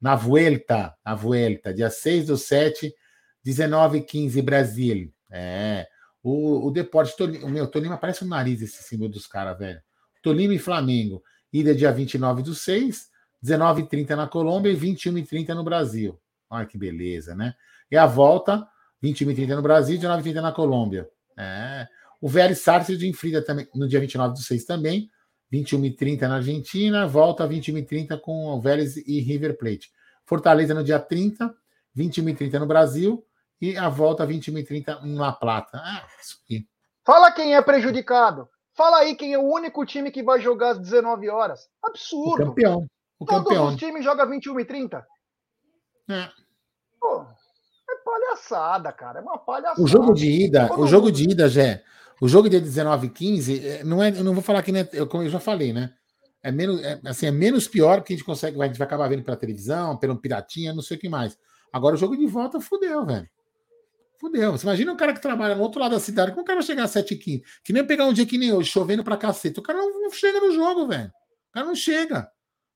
Na 0.00 0.16
Vuelta, 0.16 0.94
na 1.04 1.14
Vuelta, 1.14 1.72
dia 1.72 1.88
6 1.88 2.26
do 2.26 2.36
7, 2.36 2.92
19 3.44 3.98
e 3.98 4.02
15 4.02 4.42
Brasil. 4.42 5.12
É, 5.30 5.86
o, 6.22 6.66
o 6.66 6.70
Deporte, 6.70 7.16
Tolima, 7.16 7.46
o 7.46 7.50
meu, 7.50 7.66
Tolima 7.66 7.96
parece 7.96 8.24
um 8.24 8.28
nariz 8.28 8.60
esse 8.62 8.82
símbolo 8.82 9.10
dos 9.10 9.26
caras, 9.26 9.58
velho. 9.58 9.80
Tolima 10.22 10.54
e 10.54 10.58
Flamengo, 10.58 11.22
ida 11.52 11.74
dia 11.74 11.90
29 11.90 12.42
do 12.42 12.54
6, 12.54 13.08
19h30 13.44 14.10
na 14.10 14.28
Colômbia 14.28 14.70
e 14.70 14.76
21h30 14.76 15.48
no 15.54 15.64
Brasil. 15.64 16.18
Olha 16.48 16.66
que 16.66 16.78
beleza, 16.78 17.34
né? 17.34 17.54
E 17.90 17.96
a 17.96 18.06
volta, 18.06 18.66
21h30 19.02 19.56
no 19.56 19.62
Brasil 19.62 19.96
e 19.96 19.98
19h30 19.98 20.40
na 20.40 20.52
Colômbia. 20.52 21.08
É. 21.36 21.88
O 22.20 22.28
Vélez 22.28 22.60
Sartre 22.60 22.96
de 22.96 23.08
Infrida 23.08 23.42
também, 23.42 23.66
no 23.74 23.88
dia 23.88 23.98
29 23.98 24.34
do 24.34 24.40
6 24.40 24.64
também, 24.64 25.10
21h30 25.52 26.22
na 26.22 26.36
Argentina, 26.36 27.06
volta 27.06 27.46
21h30 27.46 28.18
com 28.20 28.46
o 28.46 28.60
Vélez 28.60 28.96
e 28.96 29.20
River 29.20 29.58
Plate. 29.58 29.92
Fortaleza 30.24 30.72
no 30.72 30.82
dia 30.82 30.98
30, 30.98 31.54
21h30 31.96 32.58
no 32.58 32.66
Brasil 32.66 33.24
e 33.60 33.76
a 33.76 33.88
volta 33.88 34.26
21h30 34.26 35.04
em 35.04 35.16
La 35.16 35.32
Plata. 35.32 35.78
Ah, 35.84 36.06
isso 36.20 36.38
aqui. 36.42 36.66
Fala 37.04 37.30
quem 37.32 37.54
é 37.54 37.60
prejudicado. 37.60 38.48
Fala 38.74 38.98
aí 38.98 39.14
quem 39.14 39.34
é 39.34 39.38
o 39.38 39.42
único 39.42 39.84
time 39.84 40.10
que 40.10 40.22
vai 40.22 40.40
jogar 40.40 40.70
às 40.70 40.78
19 40.78 41.28
horas. 41.28 41.68
Absurdo. 41.82 42.42
O 42.42 42.46
campeão. 42.46 42.86
O 43.18 43.26
Todos 43.26 43.44
campeão. 43.44 43.66
os 43.68 43.76
times 43.76 44.04
jogam 44.04 44.28
21 44.28 44.60
e 44.60 44.64
30. 44.64 45.06
É. 46.08 46.28
Pô, 46.98 47.22
é 47.90 47.94
palhaçada, 48.04 48.90
cara. 48.92 49.18
É 49.18 49.22
uma 49.22 49.38
palhaçada. 49.38 49.82
O 49.82 49.86
jogo 49.86 50.14
de 50.14 50.30
ida, 50.30 50.68
Todo 50.68 50.82
o 50.82 50.86
jogo 50.86 51.06
mundo... 51.06 51.16
de 51.16 51.30
ida, 51.30 51.48
Jé. 51.48 51.84
O 52.22 52.28
jogo 52.28 52.48
de 52.48 52.60
19 52.60 53.08
e 53.08 53.10
15, 53.10 53.66
é, 53.66 53.84
não 53.84 54.00
é, 54.00 54.10
eu 54.10 54.22
não 54.22 54.32
vou 54.32 54.42
falar 54.42 54.62
que, 54.62 54.70
né, 54.70 54.84
como 55.10 55.24
eu 55.24 55.28
já 55.28 55.40
falei, 55.40 55.72
né? 55.72 55.92
É 56.40 56.52
menos, 56.52 56.80
é, 56.80 57.00
assim, 57.04 57.26
é 57.26 57.32
menos 57.32 57.66
pior 57.66 58.02
que 58.02 58.12
a 58.12 58.16
gente 58.16 58.24
consegue, 58.24 58.60
a 58.62 58.66
gente 58.66 58.78
vai 58.78 58.86
acabar 58.86 59.08
vendo 59.08 59.24
pela 59.24 59.36
televisão, 59.36 59.96
pelo 59.96 60.16
piratinha, 60.16 60.72
não 60.72 60.82
sei 60.82 60.96
o 60.96 61.00
que 61.00 61.08
mais. 61.08 61.36
Agora 61.72 61.96
o 61.96 61.98
jogo 61.98 62.16
de 62.16 62.26
volta 62.26 62.60
fudeu, 62.60 63.04
velho. 63.04 63.28
Fudeu. 64.20 64.52
Você 64.52 64.64
imagina 64.64 64.92
um 64.92 64.96
cara 64.96 65.12
que 65.12 65.20
trabalha 65.20 65.56
no 65.56 65.62
outro 65.62 65.80
lado 65.80 65.92
da 65.92 66.00
cidade, 66.00 66.30
como 66.30 66.42
o 66.42 66.44
cara 66.44 66.60
vai 66.60 66.66
chegar 66.66 66.84
às 66.84 66.92
7 66.92 67.14
e 67.14 67.16
15 67.16 67.44
Que 67.64 67.72
nem 67.72 67.84
pegar 67.84 68.06
um 68.06 68.12
dia 68.12 68.24
que 68.24 68.38
nem 68.38 68.52
hoje, 68.52 68.70
chovendo 68.70 69.02
pra 69.02 69.16
cacete. 69.16 69.58
O 69.58 69.62
cara 69.62 69.78
não, 69.78 70.02
não 70.02 70.10
chega 70.12 70.38
no 70.38 70.52
jogo, 70.52 70.86
velho. 70.86 71.08
O 71.08 71.52
cara 71.52 71.66
não 71.66 71.74
chega 71.74 72.30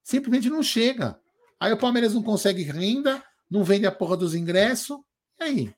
simplesmente 0.06 0.48
não 0.48 0.62
chega. 0.62 1.18
Aí 1.58 1.72
o 1.72 1.78
Palmeiras 1.78 2.14
não 2.14 2.22
consegue 2.22 2.62
renda, 2.62 3.20
não 3.50 3.64
vende 3.64 3.86
a 3.86 3.92
porra 3.92 4.16
dos 4.16 4.36
ingressos. 4.36 4.98
E 5.40 5.44
aí? 5.44 5.74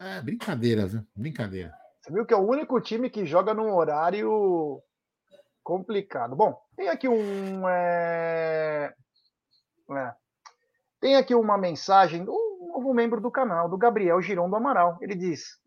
É 0.00 0.20
brincadeira, 0.20 0.84
viu? 0.84 1.06
Brincadeira. 1.14 1.72
Você 2.04 2.12
viu 2.12 2.26
que 2.26 2.34
é 2.34 2.36
o 2.36 2.46
único 2.46 2.78
time 2.82 3.08
que 3.08 3.24
joga 3.24 3.54
num 3.54 3.74
horário 3.74 4.78
complicado. 5.62 6.36
Bom, 6.36 6.54
tem 6.76 6.90
aqui 6.90 7.08
um. 7.08 7.66
É... 7.66 8.92
É. 9.90 10.12
Tem 11.00 11.16
aqui 11.16 11.34
uma 11.34 11.56
mensagem 11.56 12.22
do 12.22 12.32
novo 12.74 12.92
membro 12.92 13.22
do 13.22 13.30
canal, 13.30 13.70
do 13.70 13.78
Gabriel 13.78 14.20
Girão 14.20 14.50
do 14.50 14.56
Amaral. 14.56 14.98
Ele 15.00 15.14
diz: 15.14 15.58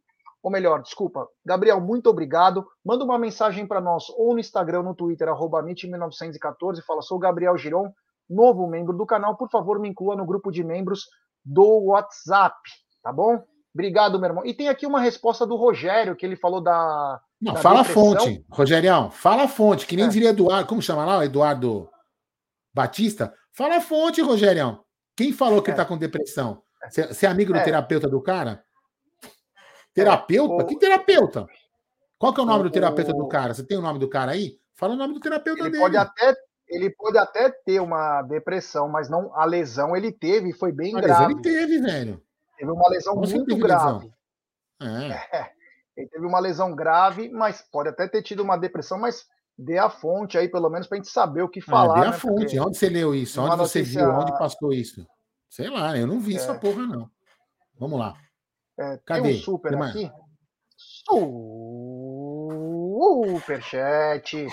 ou 0.44 0.52
melhor, 0.52 0.84
desculpa, 0.84 1.28
Gabriel, 1.44 1.82
muito 1.82 2.08
obrigado. 2.08 2.68
Manda 2.86 3.04
uma 3.04 3.18
mensagem 3.18 3.66
para 3.66 3.82
nós 3.82 4.08
ou 4.12 4.34
no 4.36 4.40
Instagram, 4.40 4.84
no 4.84 4.94
Twitter, 4.94 5.28
arroba 5.28 5.64
1914 5.64 6.84
fala, 6.84 7.02
sou 7.02 7.18
Gabriel 7.18 7.58
Giron, 7.58 7.92
novo 8.30 8.68
membro 8.68 8.96
do 8.96 9.08
canal, 9.08 9.36
por 9.36 9.50
favor, 9.50 9.80
me 9.80 9.90
inclua 9.90 10.16
no 10.16 10.26
grupo 10.26 10.52
de 10.52 10.64
membros 10.64 11.08
do 11.44 11.86
WhatsApp, 11.86 12.56
tá 13.02 13.12
bom? 13.12 13.44
Obrigado, 13.78 14.20
meu 14.20 14.28
irmão. 14.28 14.44
E 14.44 14.56
tem 14.56 14.70
aqui 14.70 14.88
uma 14.88 15.00
resposta 15.00 15.46
do 15.46 15.56
Rogério, 15.56 16.16
que 16.16 16.26
ele 16.26 16.36
falou 16.36 16.60
da. 16.60 17.22
Não, 17.40 17.54
da 17.54 17.62
fala 17.62 17.84
depressão. 17.84 18.12
a 18.12 18.16
fonte, 18.16 18.46
Rogerião, 18.50 19.12
fala 19.12 19.44
a 19.44 19.48
fonte, 19.48 19.86
que 19.86 19.96
nem 19.96 20.06
é. 20.06 20.08
diria 20.08 20.30
Eduardo, 20.30 20.68
como 20.68 20.82
chama 20.82 21.06
lá, 21.06 21.24
Eduardo 21.24 21.88
Batista? 22.74 23.32
Fala 23.54 23.76
a 23.76 23.82
fonte, 23.82 24.20
Rogerião. 24.20 24.84
Quem 25.16 25.32
falou 25.32 25.62
que 25.62 25.70
é. 25.70 25.74
ele 25.74 25.78
tá 25.78 25.86
com 25.86 25.96
depressão? 25.96 26.64
Você 26.90 27.28
é 27.28 27.30
amigo 27.30 27.54
do 27.54 27.60
é. 27.60 27.64
terapeuta 27.64 28.10
do 28.10 28.20
cara? 28.20 28.64
Terapeuta? 29.94 30.64
O... 30.64 30.66
Que 30.66 30.80
terapeuta? 30.80 31.46
Qual 32.18 32.34
que 32.34 32.40
é 32.40 32.44
o 32.44 32.48
nome 32.48 32.62
o... 32.62 32.64
do 32.64 32.72
terapeuta 32.72 33.14
do 33.14 33.28
cara? 33.28 33.54
Você 33.54 33.64
tem 33.64 33.78
o 33.78 33.82
nome 33.82 34.00
do 34.00 34.10
cara 34.10 34.32
aí? 34.32 34.58
Fala 34.74 34.96
o 34.96 34.98
nome 34.98 35.14
do 35.14 35.20
terapeuta 35.20 35.62
ele 35.62 35.70
dele. 35.70 35.84
Pode 35.84 35.98
até, 35.98 36.34
ele 36.68 36.90
pode 36.90 37.18
até 37.20 37.52
ter 37.52 37.80
uma 37.80 38.24
depressão, 38.24 38.90
mas 38.90 39.08
não 39.08 39.32
a 39.36 39.46
lesão 39.46 39.96
ele 39.96 40.12
teve 40.12 40.50
e 40.50 40.54
foi 40.54 40.72
bem 40.72 40.98
a 40.98 41.02
grave. 41.02 41.34
ele 41.34 41.42
teve, 41.44 41.80
velho. 41.80 42.27
Teve 42.58 42.72
uma 42.72 42.90
lesão 42.90 43.16
muito 43.16 43.56
grave. 43.58 44.12
É. 44.82 44.86
é. 45.38 45.52
Ele 45.96 46.08
teve 46.08 46.26
uma 46.26 46.40
lesão 46.40 46.76
grave, 46.76 47.30
mas 47.30 47.62
pode 47.72 47.90
até 47.90 48.08
ter 48.08 48.22
tido 48.22 48.44
uma 48.44 48.58
depressão, 48.58 49.00
mas 49.00 49.26
dê 49.58 49.78
a 49.80 49.90
fonte 49.90 50.38
aí, 50.38 50.48
pelo 50.48 50.70
menos, 50.70 50.88
para 50.88 50.98
a 50.98 51.02
gente 51.02 51.12
saber 51.12 51.42
o 51.42 51.50
que 51.50 51.60
falar. 51.60 51.98
É, 51.98 52.02
dê 52.02 52.08
a 52.08 52.12
né? 52.12 52.18
fonte. 52.18 52.36
Porque 52.36 52.60
Onde 52.60 52.78
você 52.78 52.90
leu 52.90 53.16
isso? 53.16 53.42
Onde 53.42 53.56
você 53.56 53.80
notícia... 53.80 54.06
viu? 54.06 54.14
Onde 54.14 54.38
passou 54.38 54.72
isso? 54.72 55.06
Sei 55.50 55.70
lá, 55.70 55.98
eu 55.98 56.06
não 56.06 56.20
vi 56.20 56.34
é. 56.34 56.38
essa 56.38 56.54
porra, 56.54 56.86
não. 56.86 57.10
Vamos 57.80 58.00
lá. 58.00 58.16
É, 58.80 59.00
Cadê? 59.06 59.22
Tem 59.22 59.38
um 59.38 59.40
super 59.40 59.76
aqui. 59.82 60.12
Superchat. 63.34 64.48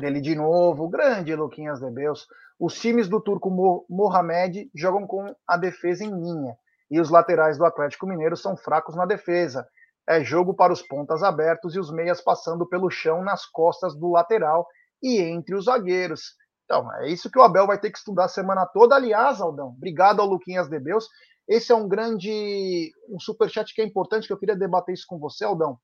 Dele 0.00 0.20
de 0.20 0.34
novo, 0.34 0.88
grande 0.88 1.34
Luquinhas 1.34 1.80
de 1.80 1.90
Deus. 1.90 2.26
Os 2.58 2.78
times 2.78 3.08
do 3.08 3.20
turco 3.20 3.50
Mohamed 3.88 4.70
jogam 4.74 5.06
com 5.06 5.34
a 5.46 5.56
defesa 5.56 6.04
em 6.04 6.10
linha 6.10 6.56
e 6.90 7.00
os 7.00 7.10
laterais 7.10 7.58
do 7.58 7.64
Atlético 7.64 8.06
Mineiro 8.06 8.36
são 8.36 8.56
fracos 8.56 8.94
na 8.94 9.06
defesa. 9.06 9.66
É 10.08 10.22
jogo 10.22 10.54
para 10.54 10.72
os 10.72 10.82
pontas 10.82 11.22
abertos 11.22 11.74
e 11.74 11.80
os 11.80 11.90
meias 11.90 12.20
passando 12.20 12.66
pelo 12.66 12.90
chão 12.90 13.22
nas 13.22 13.44
costas 13.44 13.94
do 13.96 14.10
lateral 14.12 14.66
e 15.02 15.20
entre 15.20 15.54
os 15.54 15.64
zagueiros. 15.64 16.34
Então, 16.64 16.92
é 17.00 17.08
isso 17.08 17.30
que 17.30 17.38
o 17.38 17.42
Abel 17.42 17.66
vai 17.66 17.78
ter 17.78 17.90
que 17.90 17.98
estudar 17.98 18.24
a 18.24 18.28
semana 18.28 18.66
toda. 18.66 18.94
Aliás, 18.94 19.40
Aldão, 19.40 19.68
obrigado 19.68 20.20
ao 20.20 20.26
Luquinhas 20.26 20.68
de 20.68 20.78
Deus. 20.78 21.08
Esse 21.48 21.70
é 21.70 21.74
um 21.74 21.88
grande 21.88 22.90
um 23.08 23.20
superchat 23.20 23.72
que 23.72 23.80
é 23.80 23.84
importante, 23.84 24.26
que 24.26 24.32
eu 24.32 24.38
queria 24.38 24.56
debater 24.56 24.94
isso 24.94 25.06
com 25.06 25.18
você, 25.18 25.44
Aldão. 25.44 25.78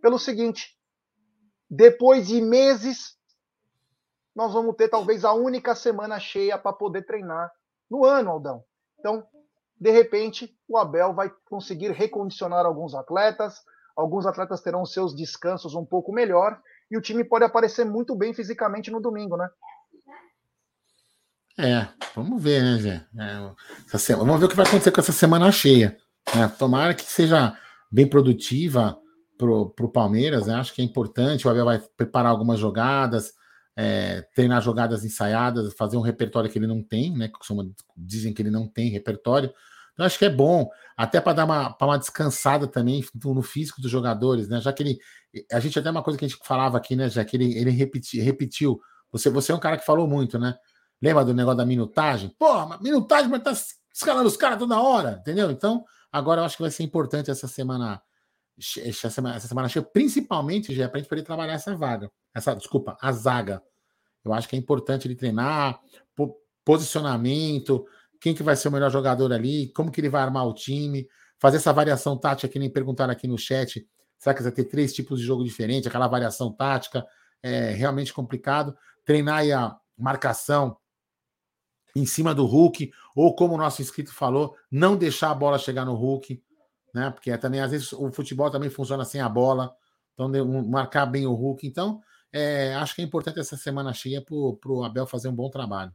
Pelo 0.00 0.18
seguinte, 0.18 0.76
depois 1.68 2.28
de 2.28 2.40
meses, 2.40 3.16
nós 4.34 4.52
vamos 4.52 4.76
ter 4.76 4.88
talvez 4.88 5.24
a 5.24 5.32
única 5.32 5.74
semana 5.74 6.18
cheia 6.20 6.56
para 6.56 6.72
poder 6.72 7.04
treinar 7.04 7.50
no 7.90 8.04
ano, 8.04 8.30
Aldão. 8.30 8.64
Então, 8.98 9.26
de 9.80 9.90
repente, 9.90 10.54
o 10.68 10.76
Abel 10.76 11.14
vai 11.14 11.32
conseguir 11.48 11.90
recondicionar 11.92 12.66
alguns 12.66 12.94
atletas, 12.94 13.54
alguns 13.96 14.26
atletas 14.26 14.60
terão 14.60 14.84
seus 14.84 15.16
descansos 15.16 15.74
um 15.74 15.86
pouco 15.86 16.12
melhor, 16.12 16.60
e 16.90 16.98
o 16.98 17.00
time 17.00 17.24
pode 17.24 17.44
aparecer 17.44 17.84
muito 17.84 18.14
bem 18.14 18.34
fisicamente 18.34 18.90
no 18.90 19.00
domingo, 19.00 19.36
né? 19.38 19.48
É, 21.58 21.88
vamos 22.14 22.42
ver, 22.42 22.62
né, 22.62 22.78
Zé? 22.78 23.06
É, 23.18 24.14
vamos 24.14 24.38
ver 24.38 24.46
o 24.46 24.48
que 24.48 24.56
vai 24.56 24.66
acontecer 24.66 24.90
com 24.90 25.00
essa 25.00 25.12
semana 25.12 25.50
cheia. 25.50 25.96
Né? 26.34 26.48
Tomara 26.58 26.94
que 26.94 27.04
seja 27.04 27.56
bem 27.90 28.08
produtiva 28.08 28.98
para 29.36 29.48
o 29.48 29.92
Palmeiras, 29.92 30.46
né? 30.46 30.54
acho 30.54 30.74
que 30.74 30.82
é 30.82 30.84
importante. 30.84 31.46
O 31.46 31.50
Abel 31.50 31.64
vai 31.64 31.82
preparar 31.96 32.30
algumas 32.30 32.58
jogadas, 32.58 33.32
é, 33.76 34.22
treinar 34.34 34.62
jogadas 34.62 35.04
ensaiadas, 35.04 35.72
fazer 35.74 35.96
um 35.96 36.02
repertório 36.02 36.50
que 36.50 36.58
ele 36.58 36.66
não 36.66 36.82
tem, 36.82 37.16
né? 37.16 37.30
Dizem 37.96 38.32
que 38.32 38.42
ele 38.42 38.50
não 38.50 38.66
tem 38.66 38.90
repertório. 38.90 39.52
Então, 39.92 40.06
acho 40.06 40.18
que 40.18 40.24
é 40.24 40.30
bom, 40.30 40.68
até 40.96 41.20
para 41.20 41.34
dar 41.34 41.44
uma, 41.44 41.76
uma 41.80 41.98
descansada 41.98 42.66
também 42.66 43.04
no 43.24 43.42
físico 43.42 43.80
dos 43.80 43.90
jogadores, 43.90 44.48
né? 44.48 44.60
Já 44.60 44.72
que 44.72 44.82
ele. 44.82 44.98
A 45.52 45.60
gente 45.60 45.78
até 45.78 45.90
uma 45.90 46.02
coisa 46.02 46.18
que 46.18 46.24
a 46.24 46.28
gente 46.28 46.40
falava 46.42 46.78
aqui, 46.78 46.96
né? 46.96 47.08
Já 47.08 47.24
que 47.24 47.36
ele, 47.36 47.56
ele 47.56 47.70
repeti, 47.70 48.20
repetiu. 48.20 48.80
Você, 49.12 49.28
você 49.28 49.52
é 49.52 49.54
um 49.54 49.60
cara 49.60 49.76
que 49.76 49.84
falou 49.84 50.06
muito, 50.06 50.38
né? 50.38 50.56
Lembra 51.02 51.24
do 51.24 51.34
negócio 51.34 51.58
da 51.58 51.66
minutagem? 51.66 52.34
Porra, 52.38 52.78
minutagem, 52.80 53.28
mas 53.28 53.42
tá 53.42 53.52
escalando 53.92 54.28
os 54.28 54.36
caras 54.36 54.58
toda 54.58 54.80
hora, 54.80 55.18
entendeu? 55.20 55.50
Então, 55.50 55.84
agora 56.12 56.40
eu 56.40 56.44
acho 56.44 56.56
que 56.56 56.62
vai 56.62 56.70
ser 56.70 56.82
importante 56.82 57.30
essa 57.30 57.48
semana, 57.48 58.00
essa 58.78 59.10
semana, 59.10 59.36
essa 59.36 59.48
semana 59.48 59.68
principalmente 59.92 60.74
já 60.74 60.88
para 60.88 60.98
a 60.98 61.00
gente 61.00 61.08
poder 61.08 61.22
trabalhar 61.22 61.54
essa 61.54 61.74
vaga, 61.74 62.10
essa, 62.34 62.54
desculpa, 62.54 62.96
a 63.00 63.10
zaga. 63.12 63.62
Eu 64.24 64.32
acho 64.32 64.48
que 64.48 64.54
é 64.54 64.58
importante 64.58 65.08
ele 65.08 65.16
treinar, 65.16 65.80
posicionamento, 66.64 67.86
quem 68.20 68.34
que 68.34 68.42
vai 68.42 68.54
ser 68.54 68.68
o 68.68 68.72
melhor 68.72 68.90
jogador 68.90 69.32
ali, 69.32 69.72
como 69.72 69.90
que 69.90 70.00
ele 70.00 70.10
vai 70.10 70.22
armar 70.22 70.46
o 70.46 70.54
time, 70.54 71.08
fazer 71.38 71.56
essa 71.56 71.72
variação 71.72 72.16
tática 72.16 72.52
que 72.52 72.58
nem 72.58 72.70
perguntaram 72.70 73.12
aqui 73.12 73.26
no 73.26 73.38
chat. 73.38 73.86
Será 74.18 74.34
que 74.34 74.42
vai 74.42 74.52
ter 74.52 74.64
três 74.64 74.92
tipos 74.92 75.18
de 75.18 75.24
jogo 75.24 75.42
diferentes? 75.42 75.86
Aquela 75.86 76.06
variação 76.06 76.52
tática 76.52 77.04
é 77.42 77.70
realmente 77.70 78.12
complicado. 78.12 78.76
Treinar 79.04 79.42
a 79.50 79.76
marcação 79.96 80.76
em 81.96 82.04
cima 82.04 82.34
do 82.34 82.44
Hulk, 82.44 82.92
ou 83.16 83.34
como 83.34 83.54
o 83.54 83.58
nosso 83.58 83.80
inscrito 83.80 84.12
falou, 84.12 84.54
não 84.70 84.96
deixar 84.96 85.30
a 85.30 85.34
bola 85.34 85.58
chegar 85.58 85.84
no 85.84 85.94
Hulk, 85.94 86.40
né? 86.94 87.10
Porque 87.10 87.36
também 87.38 87.60
às 87.60 87.70
vezes 87.70 87.92
o 87.92 88.10
futebol 88.10 88.50
também 88.50 88.70
funciona 88.70 89.04
sem 89.04 89.20
a 89.20 89.28
bola, 89.28 89.74
então 90.14 90.30
marcar 90.64 91.06
bem 91.06 91.26
o 91.26 91.34
Hulk. 91.34 91.66
Então, 91.66 92.00
é, 92.32 92.74
acho 92.74 92.94
que 92.94 93.02
é 93.02 93.04
importante 93.04 93.40
essa 93.40 93.56
semana 93.56 93.92
cheia 93.92 94.22
para 94.22 94.34
o 94.72 94.84
Abel 94.84 95.06
fazer 95.06 95.28
um 95.28 95.34
bom 95.34 95.50
trabalho. 95.50 95.92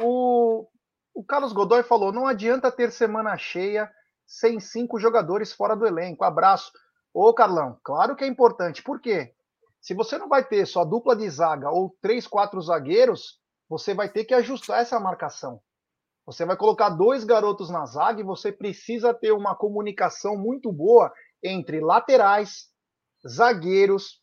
O, 0.00 0.66
o 1.14 1.24
Carlos 1.24 1.52
Godoy 1.52 1.82
falou: 1.82 2.12
não 2.12 2.26
adianta 2.26 2.70
ter 2.70 2.90
semana 2.90 3.36
cheia 3.36 3.90
sem 4.26 4.58
cinco 4.58 4.98
jogadores 4.98 5.52
fora 5.52 5.76
do 5.76 5.86
elenco. 5.86 6.24
Abraço. 6.24 6.72
Ô, 7.14 7.32
Carlão, 7.32 7.78
claro 7.82 8.16
que 8.16 8.24
é 8.24 8.26
importante. 8.26 8.82
Por 8.82 9.00
quê? 9.00 9.32
Se 9.80 9.94
você 9.94 10.18
não 10.18 10.28
vai 10.28 10.44
ter 10.44 10.66
só 10.66 10.84
dupla 10.84 11.14
de 11.14 11.28
zaga 11.30 11.70
ou 11.70 11.96
três, 12.02 12.26
quatro 12.26 12.60
zagueiros, 12.60 13.40
você 13.68 13.94
vai 13.94 14.08
ter 14.08 14.24
que 14.24 14.34
ajustar 14.34 14.80
essa 14.80 14.98
marcação. 14.98 15.60
Você 16.26 16.44
vai 16.44 16.56
colocar 16.56 16.90
dois 16.90 17.22
garotos 17.22 17.70
na 17.70 17.86
zaga 17.86 18.20
e 18.20 18.24
você 18.24 18.50
precisa 18.50 19.14
ter 19.14 19.30
uma 19.30 19.54
comunicação 19.54 20.36
muito 20.36 20.72
boa 20.72 21.12
entre 21.40 21.80
laterais, 21.80 22.66
zagueiros, 23.26 24.20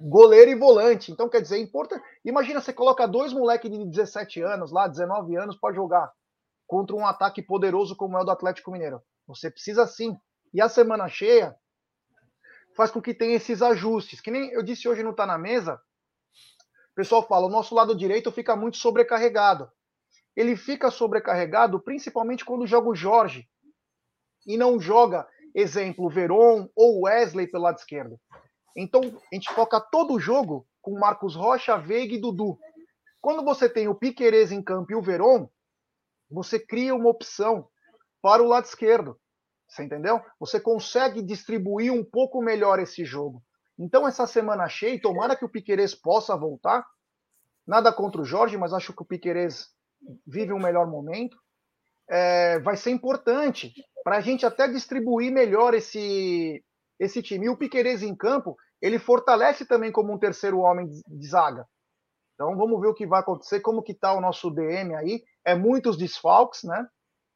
goleiro 0.00 0.50
e 0.50 0.54
volante. 0.54 1.12
Então, 1.12 1.28
quer 1.28 1.42
dizer, 1.42 1.58
importa. 1.58 2.02
Imagina 2.24 2.60
você 2.60 2.72
coloca 2.72 3.06
dois 3.06 3.34
moleques 3.34 3.70
de 3.70 3.84
17 3.84 4.40
anos 4.40 4.72
lá, 4.72 4.88
19 4.88 5.36
anos, 5.36 5.58
para 5.58 5.74
jogar 5.74 6.10
contra 6.66 6.96
um 6.96 7.06
ataque 7.06 7.42
poderoso 7.42 7.94
como 7.94 8.16
é 8.16 8.22
o 8.22 8.24
do 8.24 8.30
Atlético 8.30 8.70
Mineiro. 8.70 9.02
Você 9.26 9.50
precisa 9.50 9.86
sim. 9.86 10.16
E 10.54 10.60
a 10.62 10.68
semana 10.70 11.06
cheia 11.06 11.54
faz 12.74 12.90
com 12.90 13.02
que 13.02 13.12
tenha 13.12 13.36
esses 13.36 13.60
ajustes. 13.60 14.22
Que 14.22 14.30
nem 14.30 14.50
eu 14.52 14.62
disse 14.62 14.88
hoje 14.88 15.02
não 15.02 15.12
Tá 15.12 15.26
na 15.26 15.36
Mesa, 15.36 15.74
o 16.92 16.94
pessoal 16.94 17.26
fala, 17.26 17.46
o 17.46 17.50
nosso 17.50 17.74
lado 17.74 17.94
direito 17.94 18.32
fica 18.32 18.56
muito 18.56 18.78
sobrecarregado. 18.78 19.70
Ele 20.36 20.56
fica 20.56 20.90
sobrecarregado 20.90 21.80
principalmente 21.80 22.44
quando 22.44 22.66
joga 22.66 22.88
o 22.88 22.94
Jorge 22.94 23.48
e 24.46 24.56
não 24.56 24.80
joga, 24.80 25.26
exemplo, 25.54 26.08
Veron 26.08 26.68
ou 26.74 27.02
Wesley 27.02 27.46
pelo 27.46 27.64
lado 27.64 27.78
esquerdo. 27.78 28.18
Então, 28.76 29.00
a 29.00 29.34
gente 29.34 29.52
foca 29.52 29.80
todo 29.80 30.14
o 30.14 30.20
jogo 30.20 30.66
com 30.80 30.98
Marcos 30.98 31.34
Rocha, 31.34 31.76
Veiga 31.76 32.14
e 32.14 32.20
Dudu. 32.20 32.58
Quando 33.20 33.44
você 33.44 33.68
tem 33.68 33.88
o 33.88 33.94
Piquerez 33.94 34.50
em 34.52 34.62
campo 34.62 34.92
e 34.92 34.94
o 34.94 35.02
Veron, 35.02 35.48
você 36.30 36.58
cria 36.58 36.94
uma 36.94 37.10
opção 37.10 37.68
para 38.22 38.42
o 38.42 38.46
lado 38.46 38.64
esquerdo. 38.64 39.18
Você 39.68 39.84
entendeu? 39.84 40.20
Você 40.38 40.58
consegue 40.60 41.22
distribuir 41.22 41.92
um 41.92 42.04
pouco 42.04 42.40
melhor 42.40 42.78
esse 42.78 43.04
jogo. 43.04 43.42
Então, 43.78 44.06
essa 44.06 44.26
semana 44.26 44.68
cheia, 44.68 45.00
tomara 45.00 45.36
que 45.36 45.44
o 45.44 45.48
Piquerez 45.48 45.94
possa 45.94 46.36
voltar. 46.36 46.86
Nada 47.66 47.92
contra 47.92 48.20
o 48.20 48.24
Jorge, 48.24 48.56
mas 48.56 48.72
acho 48.72 48.92
que 48.92 49.02
o 49.02 49.06
Piquerez 49.06 49.68
vive 50.26 50.52
um 50.52 50.60
melhor 50.60 50.86
momento. 50.86 51.36
É, 52.08 52.58
vai 52.60 52.76
ser 52.76 52.90
importante 52.90 53.72
para 54.02 54.16
a 54.16 54.20
gente 54.20 54.44
até 54.44 54.66
distribuir 54.66 55.32
melhor 55.32 55.74
esse, 55.74 56.64
esse 56.98 57.22
time. 57.22 57.46
E 57.46 57.48
o 57.48 57.56
Piquerez 57.56 58.02
em 58.02 58.16
campo, 58.16 58.56
ele 58.80 58.98
fortalece 58.98 59.64
também 59.64 59.92
como 59.92 60.12
um 60.12 60.18
terceiro 60.18 60.58
homem 60.60 60.88
de 60.88 61.28
zaga. 61.28 61.66
Então 62.34 62.56
vamos 62.56 62.80
ver 62.80 62.88
o 62.88 62.94
que 62.94 63.06
vai 63.06 63.20
acontecer, 63.20 63.60
como 63.60 63.82
que 63.82 63.92
está 63.92 64.12
o 64.12 64.20
nosso 64.20 64.50
DM 64.50 64.94
aí. 64.94 65.22
É 65.44 65.54
muitos 65.54 65.96
desfalques, 65.96 66.64
né? 66.64 66.86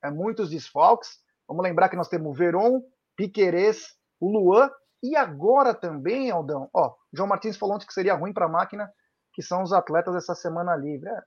É 0.02 0.10
muitos 0.10 0.50
desfalques. 0.50 1.18
Vamos 1.46 1.62
lembrar 1.62 1.88
que 1.88 1.96
nós 1.96 2.08
temos 2.08 2.36
Veron, 2.36 2.80
Piquerez, 3.16 3.86
o 4.18 4.30
Luan 4.30 4.70
e 5.04 5.14
agora 5.16 5.74
também, 5.74 6.30
Aldão, 6.30 6.70
ó, 6.72 6.94
João 7.12 7.28
Martins 7.28 7.58
falou 7.58 7.74
ontem 7.74 7.86
que 7.86 7.92
seria 7.92 8.14
ruim 8.14 8.32
para 8.32 8.46
a 8.46 8.48
máquina, 8.48 8.90
que 9.34 9.42
são 9.42 9.62
os 9.62 9.70
atletas 9.70 10.14
dessa 10.14 10.34
semana 10.34 10.74
livre. 10.74 11.10
É. 11.10 11.22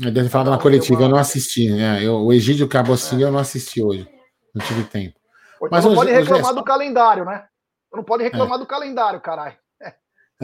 Eu 0.00 0.10
devo 0.10 0.28
falar 0.28 0.50
na 0.50 0.58
coletiva, 0.58 1.00
uma... 1.00 1.06
eu 1.06 1.08
não 1.10 1.18
assisti, 1.18 1.70
né? 1.70 2.02
Eu, 2.02 2.16
o 2.16 2.32
Egídio 2.32 2.68
Cabocini 2.68 3.22
é. 3.22 3.26
eu 3.26 3.32
não 3.32 3.38
assisti 3.38 3.82
hoje. 3.82 4.08
Não 4.54 4.64
tive 4.64 4.84
tempo. 4.84 5.18
Então 5.56 5.68
Mas 5.70 5.84
não 5.84 5.92
hoje, 5.92 6.00
pode 6.00 6.12
reclamar 6.12 6.46
hoje... 6.46 6.54
do 6.54 6.64
calendário, 6.64 7.24
né? 7.24 7.46
Não 7.92 8.04
pode 8.04 8.22
reclamar 8.24 8.56
é. 8.56 8.58
do 8.58 8.66
calendário, 8.66 9.20
caralho. 9.20 9.56
É. 9.80 9.94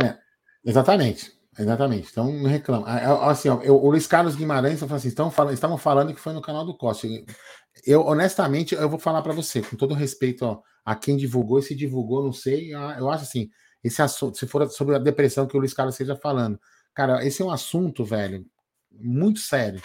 é. 0.05 0.19
exatamente. 0.65 1.33
Exatamente. 1.59 2.09
Então 2.11 2.33
não 2.33 2.49
reclama. 2.49 2.87
Assim, 3.29 3.49
ó, 3.49 3.61
eu, 3.63 3.77
o 3.77 3.91
Luiz 3.91 4.07
Carlos 4.07 4.37
Guimarães 4.37 4.83
assim, 4.83 5.09
estão 5.09 5.31
falando, 5.31 5.55
estavam 5.55 5.77
falando 5.77 6.15
que 6.15 6.21
foi 6.21 6.33
no 6.33 6.41
canal 6.41 6.65
do 6.65 6.77
Costa. 6.77 7.09
Eu, 7.85 8.07
honestamente, 8.07 8.75
eu 8.75 8.89
vou 8.89 8.99
falar 8.99 9.21
para 9.21 9.33
você, 9.33 9.61
com 9.61 9.77
todo 9.77 9.95
respeito 9.95 10.45
ó, 10.45 10.61
a 10.85 10.95
quem 10.95 11.17
divulgou 11.17 11.59
e 11.59 11.63
se 11.63 11.75
divulgou, 11.75 12.25
não 12.25 12.33
sei. 12.33 12.73
Eu 12.73 13.11
acho 13.11 13.25
assim, 13.25 13.51
esse 13.83 14.01
assunto, 14.01 14.39
se 14.39 14.47
for 14.47 14.69
sobre 14.71 14.95
a 14.95 14.99
depressão 14.99 15.47
que 15.47 15.57
o 15.57 15.61
Luiz 15.61 15.75
Carlos 15.75 15.95
esteja 15.95 16.17
falando, 16.17 16.59
cara, 16.95 17.25
esse 17.27 17.43
é 17.43 17.45
um 17.45 17.51
assunto, 17.51 18.05
velho, 18.05 18.47
muito 18.91 19.41
sério. 19.41 19.83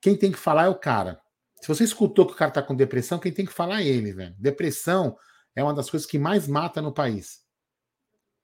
Quem 0.00 0.16
tem 0.16 0.32
que 0.32 0.38
falar 0.38 0.64
é 0.64 0.68
o 0.68 0.78
cara. 0.78 1.20
Se 1.60 1.68
você 1.68 1.84
escutou 1.84 2.26
que 2.26 2.32
o 2.32 2.36
cara 2.36 2.50
tá 2.50 2.62
com 2.62 2.74
depressão, 2.74 3.18
quem 3.18 3.32
tem 3.32 3.44
que 3.44 3.52
falar 3.52 3.82
é 3.82 3.86
ele, 3.86 4.12
velho. 4.12 4.34
Depressão 4.38 5.16
é 5.54 5.62
uma 5.62 5.74
das 5.74 5.90
coisas 5.90 6.08
que 6.08 6.18
mais 6.18 6.48
mata 6.48 6.80
no 6.80 6.92
país. 6.92 7.44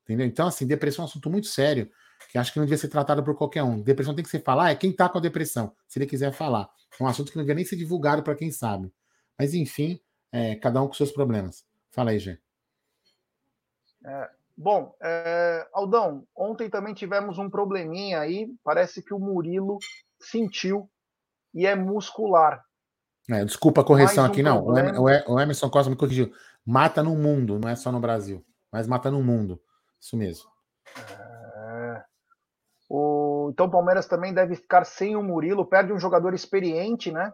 Entendeu? 0.04 0.26
Então, 0.26 0.46
assim, 0.46 0.66
depressão 0.66 1.02
é 1.02 1.06
um 1.06 1.08
assunto 1.08 1.30
muito 1.30 1.46
sério, 1.46 1.90
que 2.30 2.38
acho 2.38 2.52
que 2.52 2.58
não 2.58 2.66
devia 2.66 2.78
ser 2.78 2.88
tratado 2.88 3.24
por 3.24 3.34
qualquer 3.34 3.62
um. 3.62 3.82
Depressão 3.82 4.14
tem 4.14 4.22
que 4.22 4.30
ser 4.30 4.42
falar, 4.42 4.70
é 4.70 4.74
quem 4.76 4.92
tá 4.92 5.08
com 5.08 5.18
a 5.18 5.20
depressão, 5.20 5.74
se 5.88 5.98
ele 5.98 6.06
quiser 6.06 6.32
falar. 6.32 6.68
É 6.98 7.02
um 7.02 7.08
assunto 7.08 7.30
que 7.30 7.36
não 7.36 7.42
devia 7.42 7.54
nem 7.54 7.64
ser 7.64 7.76
divulgado 7.76 8.22
para 8.22 8.36
quem 8.36 8.50
sabe. 8.50 8.92
Mas, 9.38 9.54
enfim, 9.54 10.00
é, 10.30 10.54
cada 10.56 10.82
um 10.82 10.86
com 10.86 10.94
seus 10.94 11.10
problemas. 11.10 11.66
Fala 11.90 12.10
aí, 12.10 12.18
Gê. 12.18 12.38
É, 14.04 14.30
bom, 14.56 14.94
é, 15.02 15.66
Aldão, 15.72 16.26
ontem 16.34 16.70
também 16.70 16.94
tivemos 16.94 17.38
um 17.38 17.50
probleminha 17.50 18.20
aí. 18.20 18.48
Parece 18.64 19.02
que 19.02 19.12
o 19.12 19.18
Murilo 19.18 19.78
sentiu 20.20 20.88
e 21.54 21.66
é 21.66 21.74
muscular. 21.74 22.64
É, 23.30 23.44
desculpa 23.44 23.80
a 23.80 23.84
correção 23.84 24.24
um 24.24 24.26
aqui, 24.26 24.42
não. 24.42 24.64
O 24.64 25.40
Emerson 25.40 25.68
Costa 25.68 25.90
me 25.90 25.96
corrigiu. 25.96 26.32
Mata 26.64 27.02
no 27.02 27.14
mundo, 27.16 27.58
não 27.58 27.68
é 27.68 27.76
só 27.76 27.90
no 27.92 28.00
Brasil, 28.00 28.44
mas 28.72 28.86
mata 28.86 29.10
no 29.10 29.22
mundo. 29.22 29.60
Isso 30.00 30.16
mesmo. 30.16 30.48
É, 30.96 32.04
O, 32.88 33.50
então 33.52 33.66
o 33.66 33.70
Palmeiras 33.70 34.06
também 34.06 34.32
deve 34.32 34.54
ficar 34.54 34.84
sem 34.84 35.16
o 35.16 35.22
Murilo, 35.22 35.66
perde 35.66 35.92
um 35.92 35.98
jogador 35.98 36.34
experiente, 36.34 37.10
né? 37.10 37.32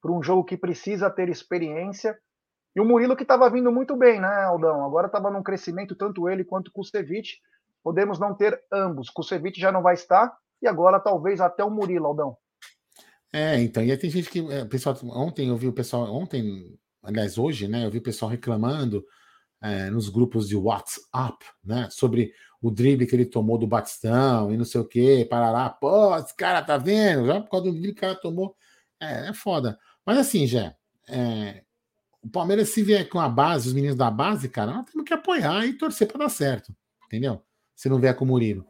Para 0.00 0.12
um 0.12 0.22
jogo 0.22 0.44
que 0.44 0.56
precisa 0.56 1.10
ter 1.10 1.28
experiência. 1.28 2.18
E 2.74 2.80
o 2.80 2.84
Murilo 2.84 3.16
que 3.16 3.22
estava 3.22 3.50
vindo 3.50 3.70
muito 3.70 3.96
bem, 3.96 4.20
né, 4.20 4.44
Aldão? 4.44 4.84
Agora 4.84 5.06
estava 5.06 5.30
num 5.30 5.42
crescimento, 5.42 5.94
tanto 5.94 6.28
ele 6.28 6.44
quanto 6.44 6.68
o 6.68 6.72
Kusevich. 6.72 7.40
Podemos 7.82 8.18
não 8.18 8.34
ter 8.34 8.62
ambos. 8.72 9.10
Kusevich 9.10 9.60
já 9.60 9.70
não 9.70 9.82
vai 9.82 9.94
estar, 9.94 10.34
e 10.60 10.66
agora 10.66 11.00
talvez 11.00 11.40
até 11.40 11.62
o 11.64 11.70
Murilo, 11.70 12.06
Aldão. 12.06 12.36
É, 13.32 13.60
então, 13.60 13.82
e 13.82 13.90
aí 13.90 13.96
tem 13.96 14.10
gente 14.10 14.30
que. 14.30 14.40
É, 14.52 14.64
pessoal, 14.64 14.96
ontem 15.04 15.48
eu 15.48 15.56
vi 15.56 15.66
o 15.66 15.72
pessoal, 15.72 16.12
ontem, 16.14 16.78
aliás, 17.02 17.38
hoje, 17.38 17.66
né? 17.66 17.84
Eu 17.84 17.90
vi 17.90 17.98
o 17.98 18.02
pessoal 18.02 18.30
reclamando 18.30 19.04
é, 19.60 19.90
nos 19.90 20.08
grupos 20.08 20.48
de 20.48 20.56
WhatsApp, 20.56 21.44
né? 21.64 21.88
Sobre 21.90 22.32
o 22.60 22.70
drible 22.70 23.06
que 23.06 23.16
ele 23.16 23.24
tomou 23.24 23.58
do 23.58 23.66
Batistão 23.66 24.52
e 24.52 24.56
não 24.56 24.64
sei 24.64 24.80
o 24.80 24.84
que, 24.86 25.24
parará. 25.24 25.70
Pô, 25.70 26.16
esse 26.16 26.34
cara 26.36 26.62
tá 26.62 26.76
vendo? 26.76 27.26
Já 27.26 27.40
por 27.40 27.50
causa 27.50 27.66
do 27.66 27.72
drible 27.72 27.94
que 27.94 27.98
o 27.98 28.00
cara 28.00 28.14
tomou. 28.14 28.54
É, 29.00 29.30
é 29.30 29.32
foda. 29.32 29.78
Mas 30.04 30.18
assim, 30.18 30.46
já. 30.46 30.74
É, 31.08 31.64
o 32.22 32.28
Palmeiras, 32.28 32.68
se 32.68 32.82
vier 32.82 33.08
com 33.08 33.18
a 33.18 33.28
base, 33.28 33.68
os 33.68 33.74
meninos 33.74 33.96
da 33.96 34.10
base, 34.10 34.48
cara, 34.48 34.72
nós 34.72 34.86
temos 34.88 35.06
que 35.06 35.12
apoiar 35.12 35.66
e 35.66 35.76
torcer 35.76 36.06
para 36.06 36.18
dar 36.18 36.28
certo. 36.28 36.74
Entendeu? 37.06 37.42
Se 37.74 37.88
não 37.88 37.98
vier 37.98 38.14
com 38.14 38.24
o 38.24 38.28
Murilo. 38.28 38.64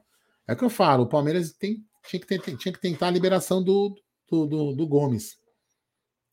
É 0.48 0.54
o 0.54 0.56
que 0.56 0.64
eu 0.64 0.70
falo, 0.70 1.04
o 1.04 1.08
Palmeiras 1.08 1.52
tem, 1.52 1.84
tinha, 2.08 2.20
que 2.20 2.26
ter, 2.26 2.40
tinha 2.56 2.72
que 2.72 2.80
tentar 2.80 3.08
a 3.08 3.10
liberação 3.10 3.62
do, 3.62 3.94
do, 4.28 4.46
do, 4.46 4.72
do 4.74 4.86
Gomes. 4.86 5.36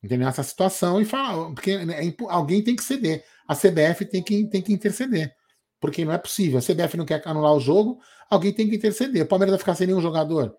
Entendeu? 0.01 0.29
Essa 0.29 0.43
situação 0.43 1.01
e 1.01 1.05
falar, 1.05 1.51
porque 1.53 1.71
é, 1.71 2.15
alguém 2.29 2.63
tem 2.63 2.75
que 2.75 2.83
ceder. 2.83 3.23
A 3.45 3.53
CBF 3.53 4.05
tem 4.05 4.23
que, 4.23 4.47
tem 4.47 4.61
que 4.61 4.71
interceder. 4.71 5.35
Porque 5.79 6.05
não 6.05 6.13
é 6.13 6.17
possível. 6.17 6.59
A 6.59 6.61
CBF 6.61 6.95
não 6.95 7.05
quer 7.05 7.21
anular 7.25 7.53
o 7.53 7.59
jogo, 7.59 7.99
alguém 8.29 8.53
tem 8.53 8.69
que 8.69 8.77
interceder. 8.77 9.23
O 9.23 9.27
Palmeiras 9.27 9.51
vai 9.51 9.59
ficar 9.59 9.75
sem 9.75 9.87
nenhum 9.87 10.01
jogador. 10.01 10.55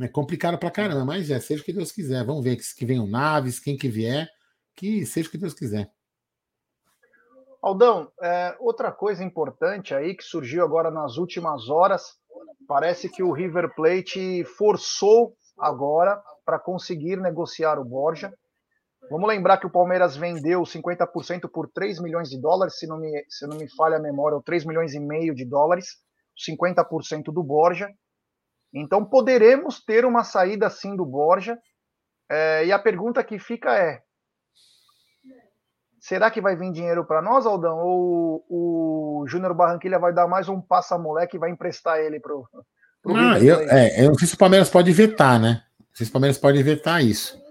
É 0.00 0.08
complicado 0.08 0.58
pra 0.58 0.70
caramba, 0.70 1.04
mas 1.04 1.30
é, 1.30 1.40
seja 1.40 1.62
o 1.62 1.64
que 1.64 1.72
Deus 1.72 1.90
quiser. 1.90 2.24
Vamos 2.24 2.44
ver 2.44 2.56
que, 2.56 2.64
que 2.76 2.84
venham 2.84 3.06
naves, 3.06 3.58
quem 3.58 3.76
que 3.76 3.88
vier, 3.88 4.28
que 4.76 5.04
seja 5.06 5.28
o 5.28 5.30
que 5.30 5.38
Deus 5.38 5.54
quiser. 5.54 5.90
Aldão, 7.62 8.12
é, 8.20 8.54
outra 8.60 8.92
coisa 8.92 9.24
importante 9.24 9.94
aí 9.94 10.14
que 10.14 10.22
surgiu 10.22 10.62
agora 10.62 10.90
nas 10.90 11.16
últimas 11.16 11.70
horas, 11.70 12.18
parece 12.68 13.08
que 13.08 13.22
o 13.22 13.32
River 13.32 13.74
Plate 13.74 14.44
forçou 14.44 15.34
agora 15.58 16.22
para 16.44 16.58
conseguir 16.58 17.16
negociar 17.16 17.78
o 17.78 17.84
Borja. 17.84 18.32
Vamos 19.10 19.28
lembrar 19.28 19.58
que 19.58 19.66
o 19.66 19.70
Palmeiras 19.70 20.16
vendeu 20.16 20.62
50% 20.62 21.50
por 21.50 21.70
3 21.70 22.00
milhões 22.00 22.28
de 22.28 22.40
dólares, 22.40 22.78
se 22.78 22.86
não 22.86 22.98
me, 22.98 23.24
se 23.28 23.46
não 23.46 23.56
me 23.56 23.68
falha 23.74 23.96
a 23.96 24.00
memória, 24.00 24.36
ou 24.36 24.42
3 24.42 24.64
milhões 24.64 24.94
e 24.94 25.00
meio 25.00 25.34
de 25.34 25.44
dólares, 25.44 25.86
50% 26.46 27.32
do 27.32 27.42
Borja. 27.42 27.88
Então 28.72 29.04
poderemos 29.04 29.82
ter 29.82 30.04
uma 30.04 30.24
saída 30.24 30.68
sim 30.68 30.96
do 30.96 31.04
Borja. 31.04 31.58
É, 32.30 32.66
e 32.66 32.72
a 32.72 32.78
pergunta 32.78 33.22
que 33.22 33.38
fica 33.38 33.74
é: 33.74 34.02
Será 36.04 36.30
que 36.30 36.38
vai 36.38 36.54
vir 36.54 36.70
dinheiro 36.70 37.02
para 37.06 37.22
nós, 37.22 37.46
Aldão? 37.46 37.78
Ou 37.78 38.44
o 38.50 39.24
Júnior 39.26 39.54
Barranquilha 39.54 39.98
vai 39.98 40.12
dar 40.12 40.28
mais 40.28 40.50
um 40.50 40.60
passa-moleque 40.60 41.36
e 41.36 41.40
vai 41.40 41.50
emprestar 41.50 41.98
ele 41.98 42.20
pro. 42.20 42.46
pro 43.02 43.14
não, 43.14 43.38
eu, 43.38 43.60
é, 43.70 44.04
eu 44.04 44.08
não 44.08 44.14
sei 44.18 44.28
se 44.28 44.34
o 44.34 44.38
Palmeiras 44.38 44.68
pode 44.68 44.92
vetar, 44.92 45.40
né? 45.40 45.62
Não 45.80 45.86
sei 45.94 46.04
se 46.04 46.10
o 46.10 46.12
Palmeiras 46.12 46.36
pode 46.36 46.62
vetar 46.62 47.02
isso. 47.02 47.42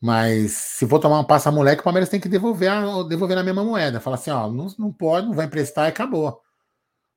Mas 0.00 0.52
se 0.52 0.86
for 0.86 1.00
tomar 1.00 1.18
um 1.18 1.24
passa-moleque, 1.24 1.80
o 1.80 1.84
Palmeiras 1.84 2.08
tem 2.08 2.20
que 2.20 2.28
devolver, 2.28 2.70
a, 2.70 3.02
devolver 3.02 3.36
na 3.36 3.42
mesma 3.42 3.64
moeda. 3.64 3.98
Fala 3.98 4.14
assim, 4.14 4.30
ó, 4.30 4.48
não, 4.48 4.68
não 4.78 4.92
pode, 4.92 5.26
não 5.26 5.34
vai 5.34 5.46
emprestar 5.46 5.86
e 5.86 5.88
acabou. 5.88 6.40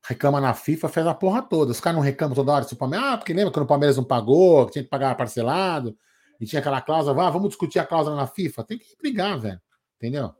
Reclama 0.04 0.42
na 0.42 0.56
FIFA, 0.56 0.90
fez 0.90 1.06
a 1.06 1.14
porra 1.14 1.44
toda. 1.44 1.70
Os 1.70 1.80
caras 1.80 1.98
não 1.98 2.04
reclamam 2.04 2.34
toda 2.34 2.52
hora 2.54 2.64
se 2.64 2.74
o 2.74 2.78
Palmeiras. 2.78 3.08
Ah, 3.08 3.18
porque 3.20 3.34
lembra 3.34 3.54
quando 3.54 3.66
o 3.66 3.68
Palmeiras 3.68 3.98
não 3.98 4.04
pagou, 4.04 4.66
que 4.66 4.72
tinha 4.72 4.84
que 4.84 4.90
pagar 4.90 5.16
parcelado, 5.16 5.96
e 6.42 6.46
tinha 6.48 6.60
aquela 6.60 6.82
cláusula, 6.82 7.28
ah, 7.28 7.30
vamos 7.30 7.50
discutir 7.50 7.78
a 7.78 7.86
cláusula 7.86 8.16
na 8.16 8.26
FIFA. 8.26 8.64
Tem 8.64 8.80
que 8.80 8.98
brigar, 9.00 9.38
velho. 9.38 9.62
Entendeu? 10.00 10.34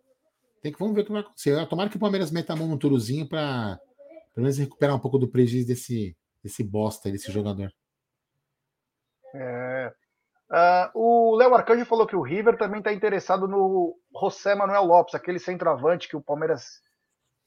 Tem 0.62 0.72
que 0.72 0.80
vamos 0.80 0.96
ver 0.96 1.02
o 1.02 1.06
que 1.06 1.12
vai 1.12 1.22
acontecer. 1.22 1.68
Tomara 1.68 1.90
que 1.90 1.98
o 1.98 2.00
Palmeiras 2.00 2.32
meta 2.32 2.54
a 2.54 2.56
mão 2.56 2.68
no 2.68 2.78
Turuzinho 2.78 3.28
para 3.28 3.80
pelo 4.34 4.44
menos 4.44 4.58
recuperar 4.58 4.96
um 4.96 5.00
pouco 5.00 5.18
do 5.18 5.30
prejuízo 5.30 5.68
desse, 5.68 6.16
desse 6.44 6.64
bosta, 6.64 7.12
desse 7.12 7.32
jogador. 7.32 7.72
É. 9.34 9.94
Uh, 10.52 10.90
o 10.96 11.36
Léo 11.36 11.54
Arcanjo 11.54 11.86
falou 11.86 12.08
que 12.08 12.16
o 12.16 12.22
River 12.22 12.58
também 12.58 12.80
está 12.80 12.92
interessado 12.92 13.48
no 13.48 13.96
José 14.20 14.56
Manuel 14.56 14.84
Lopes, 14.84 15.14
aquele 15.14 15.40
centroavante 15.40 16.08
que 16.08 16.16
o 16.16 16.22
Palmeiras 16.22 16.82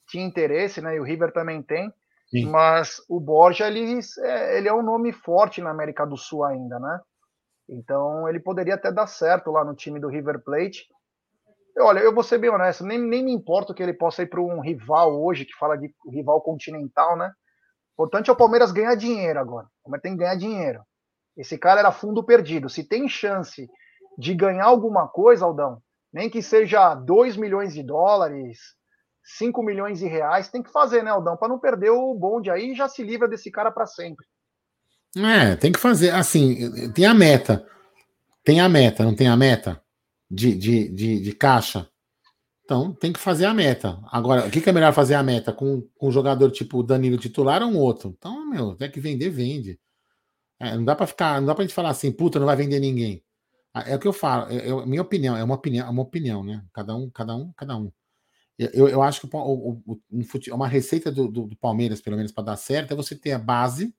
tinha 0.08 0.24
interesse, 0.24 0.80
né? 0.80 0.96
E 0.96 1.00
o 1.00 1.04
River 1.04 1.32
também 1.32 1.62
tem. 1.62 1.92
Sim. 2.28 2.46
Mas 2.46 3.02
o 3.08 3.20
Borja, 3.20 3.66
ele, 3.66 3.98
é, 4.20 4.58
ele 4.58 4.68
é 4.68 4.72
um 4.72 4.82
nome 4.82 5.12
forte 5.12 5.60
na 5.60 5.70
América 5.70 6.06
do 6.06 6.16
Sul 6.16 6.44
ainda, 6.44 6.78
né? 6.78 7.00
Então 7.68 8.28
ele 8.28 8.38
poderia 8.38 8.74
até 8.74 8.92
dar 8.92 9.06
certo 9.06 9.50
lá 9.50 9.64
no 9.64 9.74
time 9.74 9.98
do 9.98 10.08
River 10.08 10.40
Plate. 10.40 10.86
Olha, 11.78 12.00
eu 12.00 12.14
vou 12.14 12.22
ser 12.22 12.38
bem 12.38 12.50
honesto, 12.50 12.84
nem, 12.84 12.98
nem 12.98 13.24
me 13.24 13.32
importa 13.32 13.72
que 13.72 13.82
ele 13.82 13.94
possa 13.94 14.22
ir 14.22 14.26
para 14.26 14.40
um 14.40 14.60
rival 14.60 15.22
hoje, 15.22 15.44
que 15.44 15.56
fala 15.58 15.76
de 15.76 15.92
rival 16.10 16.40
continental, 16.42 17.16
né? 17.16 17.32
O 17.96 18.04
importante 18.04 18.28
é 18.28 18.32
o 18.32 18.36
Palmeiras 18.36 18.72
ganhar 18.72 18.94
dinheiro 18.94 19.38
agora. 19.38 19.66
O 19.80 19.84
Palmeiras 19.84 20.02
tem 20.02 20.12
que 20.12 20.18
ganhar 20.18 20.36
dinheiro. 20.36 20.82
Esse 21.36 21.56
cara 21.56 21.80
era 21.80 21.92
fundo 21.92 22.22
perdido. 22.22 22.68
Se 22.68 22.84
tem 22.84 23.08
chance 23.08 23.68
de 24.18 24.34
ganhar 24.34 24.66
alguma 24.66 25.08
coisa, 25.08 25.44
Aldão, 25.44 25.80
nem 26.12 26.28
que 26.28 26.42
seja 26.42 26.94
2 26.94 27.36
milhões 27.36 27.72
de 27.72 27.82
dólares, 27.82 28.58
5 29.38 29.62
milhões 29.62 29.98
de 29.98 30.06
reais, 30.06 30.50
tem 30.50 30.62
que 30.62 30.70
fazer, 30.70 31.02
né, 31.02 31.10
Aldão? 31.10 31.36
Para 31.36 31.48
não 31.48 31.58
perder 31.58 31.90
o 31.90 32.14
bonde 32.14 32.50
aí 32.50 32.72
e 32.72 32.74
já 32.74 32.88
se 32.88 33.02
livra 33.02 33.28
desse 33.28 33.50
cara 33.50 33.70
para 33.70 33.86
sempre. 33.86 34.26
É, 35.16 35.56
tem 35.56 35.72
que 35.72 35.78
fazer. 35.78 36.10
Assim, 36.10 36.92
tem 36.92 37.06
a 37.06 37.14
meta. 37.14 37.66
Tem 38.44 38.60
a 38.60 38.68
meta, 38.68 39.04
não 39.04 39.14
tem 39.14 39.28
a 39.28 39.36
meta? 39.36 39.80
De, 40.32 40.54
de, 40.54 40.88
de, 40.88 41.20
de 41.20 41.32
caixa. 41.32 41.86
Então 42.64 42.94
tem 42.94 43.12
que 43.12 43.20
fazer 43.20 43.44
a 43.44 43.52
meta. 43.52 44.00
Agora, 44.10 44.46
o 44.46 44.50
que, 44.50 44.60
que 44.60 44.70
é 44.70 44.72
melhor 44.72 44.94
fazer 44.94 45.14
a 45.14 45.22
meta? 45.22 45.52
Com, 45.52 45.82
com 45.98 46.08
um 46.08 46.12
jogador 46.12 46.50
tipo 46.50 46.82
Danilo 46.82 47.18
titular 47.18 47.62
ou 47.62 47.68
um 47.68 47.76
outro? 47.76 48.14
Então, 48.16 48.48
meu, 48.48 48.74
tem 48.74 48.90
que 48.90 49.00
vender, 49.00 49.28
vende. 49.28 49.78
É, 50.58 50.74
não 50.74 50.84
dá 50.84 50.96
para 50.96 51.06
ficar, 51.06 51.40
não 51.40 51.46
dá 51.46 51.54
pra 51.54 51.64
gente 51.64 51.74
falar 51.74 51.90
assim, 51.90 52.10
puta, 52.10 52.38
não 52.38 52.46
vai 52.46 52.56
vender 52.56 52.80
ninguém. 52.80 53.22
Ah, 53.74 53.82
é 53.86 53.96
o 53.96 53.98
que 53.98 54.08
eu 54.08 54.12
falo, 54.12 54.50
é, 54.50 54.68
é 54.68 54.86
minha 54.86 55.02
opinião, 55.02 55.36
é 55.36 55.44
uma 55.44 55.54
opinião, 55.54 55.86
é 55.86 55.90
uma 55.90 56.02
opinião, 56.02 56.44
né? 56.44 56.64
Cada 56.72 56.94
um, 56.94 57.10
cada 57.10 57.36
um, 57.36 57.52
cada 57.52 57.76
um. 57.76 57.92
Eu, 58.58 58.88
eu 58.88 59.02
acho 59.02 59.20
que 59.20 59.36
o, 59.36 59.38
o, 59.38 59.82
o, 59.86 60.54
uma 60.54 60.68
receita 60.68 61.10
do, 61.10 61.26
do, 61.28 61.46
do 61.48 61.56
Palmeiras, 61.56 62.00
pelo 62.00 62.16
menos, 62.16 62.32
para 62.32 62.44
dar 62.44 62.56
certo, 62.56 62.92
é 62.92 62.96
você 62.96 63.16
ter 63.16 63.32
a 63.32 63.38
base 63.38 63.94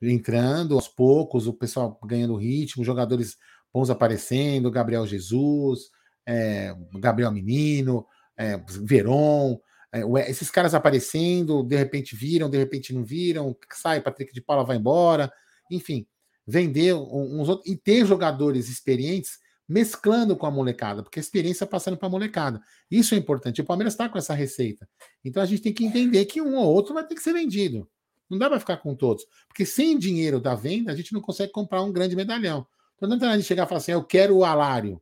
entrando 0.00 0.74
aos 0.74 0.88
poucos, 0.88 1.46
o 1.46 1.52
pessoal 1.52 1.98
ganhando 2.04 2.36
ritmo, 2.36 2.84
jogadores 2.84 3.36
bons 3.74 3.90
aparecendo, 3.90 4.70
Gabriel 4.70 5.04
Jesus, 5.04 5.90
é, 6.24 6.72
Gabriel 6.94 7.32
Menino, 7.32 8.06
é, 8.36 8.56
Veron, 8.82 9.58
é, 9.92 10.30
esses 10.30 10.48
caras 10.48 10.74
aparecendo, 10.74 11.64
de 11.64 11.76
repente 11.76 12.14
viram, 12.14 12.48
de 12.48 12.56
repente 12.56 12.94
não 12.94 13.04
viram, 13.04 13.56
sai, 13.72 14.00
Patrick 14.00 14.32
de 14.32 14.40
Paula 14.40 14.64
vai 14.64 14.76
embora, 14.76 15.32
enfim, 15.68 16.06
vender 16.46 16.94
uns 16.94 17.48
outros 17.48 17.68
e 17.68 17.76
ter 17.76 18.06
jogadores 18.06 18.68
experientes 18.68 19.38
mesclando 19.66 20.36
com 20.36 20.46
a 20.46 20.50
molecada, 20.50 21.02
porque 21.02 21.18
a 21.18 21.22
experiência 21.22 21.66
passando 21.66 21.96
para 21.96 22.06
a 22.06 22.10
molecada. 22.10 22.60
Isso 22.90 23.14
é 23.14 23.18
importante. 23.18 23.62
O 23.62 23.64
Palmeiras 23.64 23.94
está 23.94 24.08
com 24.08 24.18
essa 24.18 24.34
receita. 24.34 24.86
Então 25.24 25.42
a 25.42 25.46
gente 25.46 25.62
tem 25.62 25.72
que 25.72 25.86
entender 25.86 26.26
que 26.26 26.40
um 26.40 26.56
ou 26.56 26.66
outro 26.66 26.92
vai 26.92 27.04
ter 27.06 27.14
que 27.14 27.22
ser 27.22 27.32
vendido. 27.32 27.88
Não 28.28 28.38
dá 28.38 28.48
para 28.48 28.60
ficar 28.60 28.76
com 28.76 28.94
todos. 28.94 29.24
Porque 29.48 29.64
sem 29.64 29.98
dinheiro 29.98 30.38
da 30.38 30.54
venda, 30.54 30.92
a 30.92 30.96
gente 30.96 31.14
não 31.14 31.20
consegue 31.20 31.50
comprar 31.50 31.82
um 31.82 31.90
grande 31.90 32.14
medalhão. 32.14 32.66
Então 32.96 33.08
não 33.08 33.16
adianta 33.16 33.42
chegar 33.42 33.64
e 33.64 33.66
falar 33.66 33.78
assim, 33.78 33.92
eu 33.92 34.04
quero 34.04 34.36
o 34.36 34.44
alário. 34.44 35.00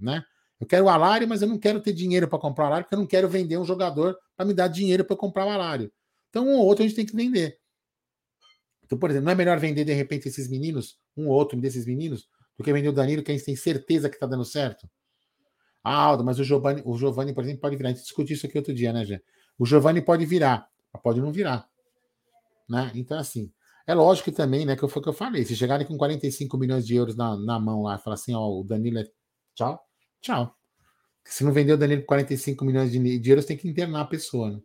Né? 0.00 0.24
Eu 0.60 0.66
quero 0.66 0.84
o 0.84 0.88
alário, 0.88 1.26
mas 1.28 1.42
eu 1.42 1.48
não 1.48 1.58
quero 1.58 1.80
ter 1.80 1.92
dinheiro 1.92 2.28
para 2.28 2.38
comprar 2.38 2.64
o 2.64 2.66
alário, 2.68 2.84
porque 2.84 2.94
eu 2.94 3.00
não 3.00 3.06
quero 3.06 3.28
vender 3.28 3.58
um 3.58 3.64
jogador 3.64 4.16
para 4.36 4.46
me 4.46 4.54
dar 4.54 4.68
dinheiro 4.68 5.04
para 5.04 5.16
comprar 5.16 5.46
o 5.46 5.50
alário. 5.50 5.92
Então, 6.30 6.46
um 6.46 6.54
ou 6.54 6.66
outro 6.66 6.84
a 6.84 6.86
gente 6.86 6.96
tem 6.96 7.06
que 7.06 7.14
vender. 7.14 7.58
Então, 8.84 8.98
por 8.98 9.10
exemplo, 9.10 9.26
não 9.26 9.32
é 9.32 9.34
melhor 9.34 9.58
vender 9.58 9.84
de 9.84 9.92
repente 9.92 10.28
esses 10.28 10.48
meninos, 10.48 10.98
um 11.16 11.28
ou 11.28 11.34
outro 11.34 11.58
desses 11.60 11.86
meninos, 11.86 12.28
do 12.56 12.64
que 12.64 12.72
vender 12.72 12.88
o 12.88 12.92
Danilo, 12.92 13.22
que 13.22 13.30
a 13.30 13.34
gente 13.34 13.44
tem 13.44 13.56
certeza 13.56 14.08
que 14.08 14.16
está 14.16 14.26
dando 14.26 14.44
certo? 14.44 14.88
Ah, 15.82 15.96
Aldo, 15.96 16.22
mas 16.22 16.38
o 16.38 16.44
Giovanni, 16.44 16.82
o 16.84 16.96
Giovanni, 16.96 17.34
por 17.34 17.42
exemplo, 17.42 17.60
pode 17.60 17.76
virar. 17.76 17.88
A 17.88 17.92
gente 17.92 18.02
discutiu 18.02 18.36
isso 18.36 18.46
aqui 18.46 18.56
outro 18.56 18.72
dia, 18.72 18.92
né, 18.92 19.04
Gê? 19.04 19.20
O 19.58 19.66
Giovanni 19.66 20.00
pode 20.00 20.24
virar, 20.24 20.68
pode 21.02 21.20
não 21.20 21.32
virar. 21.32 21.68
Né? 22.68 22.92
Então, 22.94 23.18
assim, 23.18 23.52
é 23.86 23.94
lógico 23.94 24.30
que 24.30 24.36
também, 24.36 24.64
né, 24.64 24.76
que 24.76 24.86
foi 24.88 25.00
o 25.00 25.02
que 25.02 25.08
eu 25.08 25.12
falei, 25.12 25.44
se 25.44 25.56
chegarem 25.56 25.86
com 25.86 25.96
45 25.96 26.56
milhões 26.56 26.86
de 26.86 26.94
euros 26.94 27.16
na, 27.16 27.36
na 27.36 27.58
mão 27.58 27.82
lá 27.82 27.96
e 27.96 27.98
falar 27.98 28.14
assim, 28.14 28.34
ó, 28.34 28.46
o 28.48 28.64
Danilo 28.64 28.98
é 28.98 29.04
tchau, 29.54 29.80
tchau. 30.20 30.54
Se 31.24 31.44
não 31.44 31.52
vender 31.52 31.72
o 31.72 31.78
Danilo 31.78 32.02
por 32.02 32.08
45 32.08 32.64
milhões 32.64 32.90
de, 32.90 33.18
de 33.18 33.30
euros, 33.30 33.46
tem 33.46 33.56
que 33.56 33.68
internar 33.68 34.02
a 34.02 34.06
pessoa, 34.06 34.50
né? 34.50 34.60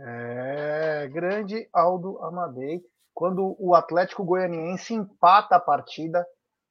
É, 0.00 1.08
grande 1.08 1.68
Aldo 1.72 2.22
Amadei, 2.22 2.80
quando 3.12 3.56
o 3.58 3.74
Atlético 3.74 4.24
Goianiense 4.24 4.94
empata 4.94 5.56
a 5.56 5.60
partida 5.60 6.24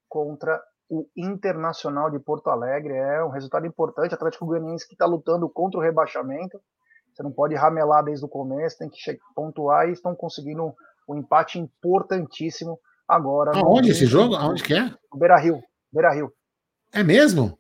contra 0.08 0.64
o 0.90 1.06
Internacional 1.16 2.10
de 2.10 2.20
Porto 2.20 2.50
Alegre, 2.50 2.94
é 2.94 3.22
um 3.24 3.30
resultado 3.30 3.66
importante, 3.66 4.14
Atlético 4.14 4.46
Goianiense 4.46 4.88
que 4.88 4.94
está 4.94 5.06
lutando 5.06 5.50
contra 5.50 5.78
o 5.78 5.84
rebaixamento, 5.84 6.62
Você 7.18 7.24
não 7.24 7.32
pode 7.32 7.56
ramelar 7.56 8.04
desde 8.04 8.24
o 8.24 8.30
começo, 8.30 8.78
tem 8.78 8.88
que 8.88 9.00
pontuar 9.34 9.90
e 9.90 9.94
estão 9.94 10.16
conseguindo 10.16 10.72
um 11.10 11.18
empate 11.18 11.58
importantíssimo 11.58 12.80
agora. 13.08 13.58
Aonde 13.58 13.90
esse 13.90 14.06
jogo? 14.06 14.36
Aonde 14.36 14.62
que 14.62 14.76
é? 14.76 14.94
Beira 15.16 15.40
Rio. 15.40 15.60
Beira 15.92 16.14
Rio. 16.14 16.32
É 16.94 17.02
mesmo? 17.02 17.58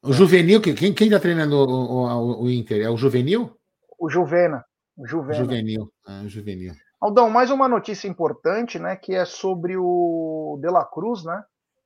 O 0.00 0.12
Juvenil, 0.12 0.60
quem, 0.60 0.94
quem 0.94 1.10
tá 1.10 1.18
treinando 1.18 1.56
o, 1.56 1.64
o, 1.64 2.44
o 2.44 2.50
Inter? 2.50 2.80
É 2.80 2.88
o 2.88 2.96
Juvenil? 2.96 3.50
O 3.98 4.08
Juvena. 4.08 4.64
O 4.96 5.08
Juvena. 5.08 5.34
Juvenil. 5.34 5.92
Ah, 6.06 6.22
Juvenil. 6.28 6.72
Aldão, 7.00 7.28
mais 7.28 7.50
uma 7.50 7.66
notícia 7.66 8.06
importante, 8.06 8.78
né? 8.78 8.94
Que 8.94 9.12
é 9.12 9.24
sobre 9.24 9.76
o 9.76 10.56
De 10.62 10.70
La 10.70 10.84
Cruz, 10.84 11.24
né? 11.24 11.42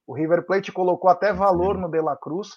O 0.07 0.15
River 0.15 0.45
Plate 0.45 0.71
colocou 0.71 1.09
até 1.09 1.33
valor 1.33 1.79
no 1.79 1.91
De 1.91 2.03
La 2.03 2.19
Cruz, 2.19 2.51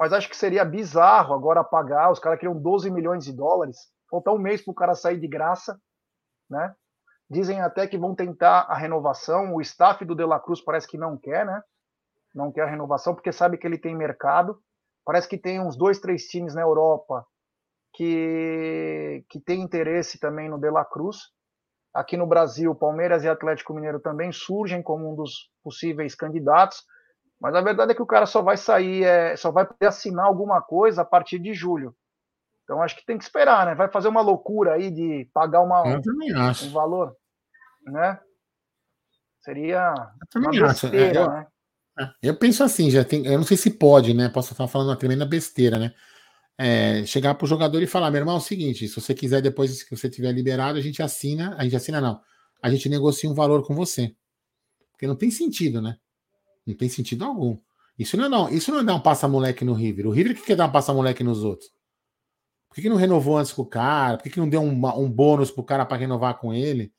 mas 0.00 0.14
acho 0.14 0.30
que 0.30 0.36
seria 0.36 0.64
bizarro 0.64 1.34
agora 1.34 1.62
pagar. 1.62 2.10
Os 2.10 2.18
caras 2.18 2.38
queriam 2.38 2.58
12 2.58 2.90
milhões 2.90 3.22
de 3.22 3.34
dólares. 3.34 3.76
Falta 4.10 4.30
um 4.30 4.38
mês 4.38 4.64
para 4.64 4.72
o 4.72 4.74
cara 4.74 4.94
sair 4.94 5.20
de 5.20 5.28
graça, 5.28 5.78
né? 6.48 6.74
Dizem 7.28 7.60
até 7.60 7.86
que 7.86 7.98
vão 7.98 8.14
tentar 8.14 8.60
a 8.60 8.74
renovação. 8.74 9.54
O 9.54 9.60
staff 9.60 10.02
do 10.06 10.14
De 10.14 10.24
La 10.24 10.40
Cruz 10.40 10.62
parece 10.62 10.88
que 10.88 10.96
não 10.96 11.18
quer, 11.18 11.44
né? 11.44 11.62
Não 12.34 12.50
quer 12.50 12.62
a 12.62 12.66
renovação 12.66 13.14
porque 13.14 13.30
sabe 13.30 13.58
que 13.58 13.66
ele 13.66 13.76
tem 13.76 13.94
mercado. 13.94 14.58
Parece 15.04 15.28
que 15.28 15.36
tem 15.36 15.60
uns 15.60 15.76
dois, 15.76 16.00
três 16.00 16.24
times 16.28 16.54
na 16.54 16.62
Europa 16.62 17.26
que, 17.92 19.22
que 19.28 19.38
tem 19.38 19.60
interesse 19.60 20.18
também 20.18 20.48
no 20.48 20.58
De 20.58 20.70
La 20.70 20.84
Cruz. 20.84 21.18
Aqui 21.92 22.16
no 22.16 22.26
Brasil, 22.26 22.74
Palmeiras 22.74 23.22
e 23.22 23.28
Atlético 23.28 23.74
Mineiro 23.74 24.00
também 24.00 24.32
surgem 24.32 24.82
como 24.82 25.12
um 25.12 25.14
dos 25.14 25.50
possíveis 25.62 26.14
candidatos. 26.14 26.82
Mas 27.40 27.54
a 27.54 27.60
verdade 27.62 27.92
é 27.92 27.94
que 27.94 28.02
o 28.02 28.06
cara 28.06 28.26
só 28.26 28.42
vai 28.42 28.56
sair, 28.56 29.02
é, 29.04 29.34
só 29.36 29.50
vai 29.50 29.64
poder 29.64 29.86
assinar 29.86 30.26
alguma 30.26 30.60
coisa 30.60 31.02
a 31.02 31.04
partir 31.04 31.38
de 31.38 31.54
julho. 31.54 31.96
Então 32.64 32.82
acho 32.82 32.96
que 32.96 33.06
tem 33.06 33.16
que 33.16 33.24
esperar, 33.24 33.66
né? 33.66 33.74
Vai 33.74 33.88
fazer 33.88 34.08
uma 34.08 34.20
loucura 34.20 34.74
aí 34.74 34.90
de 34.90 35.28
pagar 35.32 35.62
uma, 35.62 35.82
um 35.82 36.70
valor 36.72 37.16
né? 37.84 38.18
Seria 39.40 39.94
eu 40.34 40.40
uma. 40.40 40.56
É, 40.56 40.60
besteira, 40.60 41.20
eu, 41.20 41.30
né? 41.30 41.46
É, 41.98 42.28
eu 42.28 42.36
penso 42.36 42.62
assim, 42.62 42.90
já 42.90 43.04
tem, 43.04 43.26
eu 43.26 43.38
não 43.38 43.44
sei 43.44 43.56
se 43.56 43.70
pode, 43.70 44.14
né? 44.14 44.28
Posso 44.28 44.52
estar 44.52 44.68
falando 44.68 44.88
uma 44.88 44.96
tremenda 44.96 45.24
besteira, 45.24 45.78
né? 45.78 45.94
É, 46.58 47.04
chegar 47.06 47.34
para 47.34 47.44
o 47.44 47.48
jogador 47.48 47.82
e 47.82 47.86
falar, 47.86 48.10
meu 48.10 48.20
irmão, 48.20 48.34
é 48.34 48.38
o 48.38 48.42
seguinte, 48.42 48.86
se 48.86 49.00
você 49.00 49.14
quiser 49.14 49.40
depois 49.40 49.82
que 49.82 49.96
você 49.96 50.10
tiver 50.10 50.30
liberado, 50.32 50.78
a 50.78 50.82
gente 50.82 51.02
assina, 51.02 51.56
a 51.56 51.64
gente 51.64 51.74
assina 51.74 52.02
não, 52.02 52.20
a 52.62 52.70
gente 52.70 52.86
negocia 52.88 53.30
um 53.30 53.34
valor 53.34 53.66
com 53.66 53.74
você, 53.74 54.14
porque 54.92 55.06
não 55.06 55.16
tem 55.16 55.30
sentido, 55.30 55.80
né? 55.80 55.96
Não 56.66 56.74
tem 56.74 56.88
sentido 56.88 57.24
algum. 57.24 57.58
Isso 57.98 58.16
não 58.16 58.24
é 58.24 58.28
não, 58.28 58.48
isso 58.48 58.70
não 58.70 58.80
é 58.80 58.84
dar 58.84 58.94
um 58.94 59.00
passa 59.00 59.28
moleque 59.28 59.64
no 59.64 59.74
River. 59.74 60.06
O 60.06 60.10
River 60.10 60.34
que 60.34 60.42
quer 60.42 60.56
dar 60.56 60.66
um 60.66 60.72
passa 60.72 60.92
moleque 60.92 61.22
nos 61.22 61.44
outros. 61.44 61.70
Por 62.68 62.76
que, 62.76 62.82
que 62.82 62.88
não 62.88 62.96
renovou 62.96 63.36
antes 63.36 63.52
com 63.52 63.62
o 63.62 63.66
cara? 63.66 64.16
Por 64.16 64.22
que, 64.22 64.30
que 64.30 64.40
não 64.40 64.48
deu 64.48 64.60
um, 64.60 64.86
um 64.98 65.10
bônus 65.10 65.50
pro 65.50 65.64
cara 65.64 65.84
para 65.84 65.98
renovar 65.98 66.38
com 66.38 66.54
ele? 66.54 66.92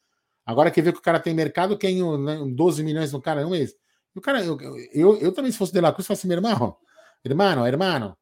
Agora 0.45 0.70
quer 0.70 0.82
ver 0.82 0.93
que 0.93 0.99
o 0.99 1.01
cara 1.01 1.20
tem 1.20 1.34
mercado, 1.34 1.78
quer 1.78 1.93
né, 1.93 2.38
12 2.53 2.84
milhões 2.84 3.12
no 3.12 3.22
cara 3.22 3.41
em 3.41 3.45
um 3.45 3.51
mês. 3.51 3.74
O 4.14 4.20
cara, 4.20 4.43
eu, 4.43 4.57
eu, 4.91 5.18
eu 5.18 5.32
também, 5.32 5.51
se 5.51 5.57
fosse 5.57 5.72
De 5.72 5.80
La 5.80 5.93
Cruz, 5.93 6.05
falasse, 6.05 6.28
meu 6.28 6.36
irmão, 6.36 6.78
irmão, 7.24 7.66
irmão, 7.66 8.18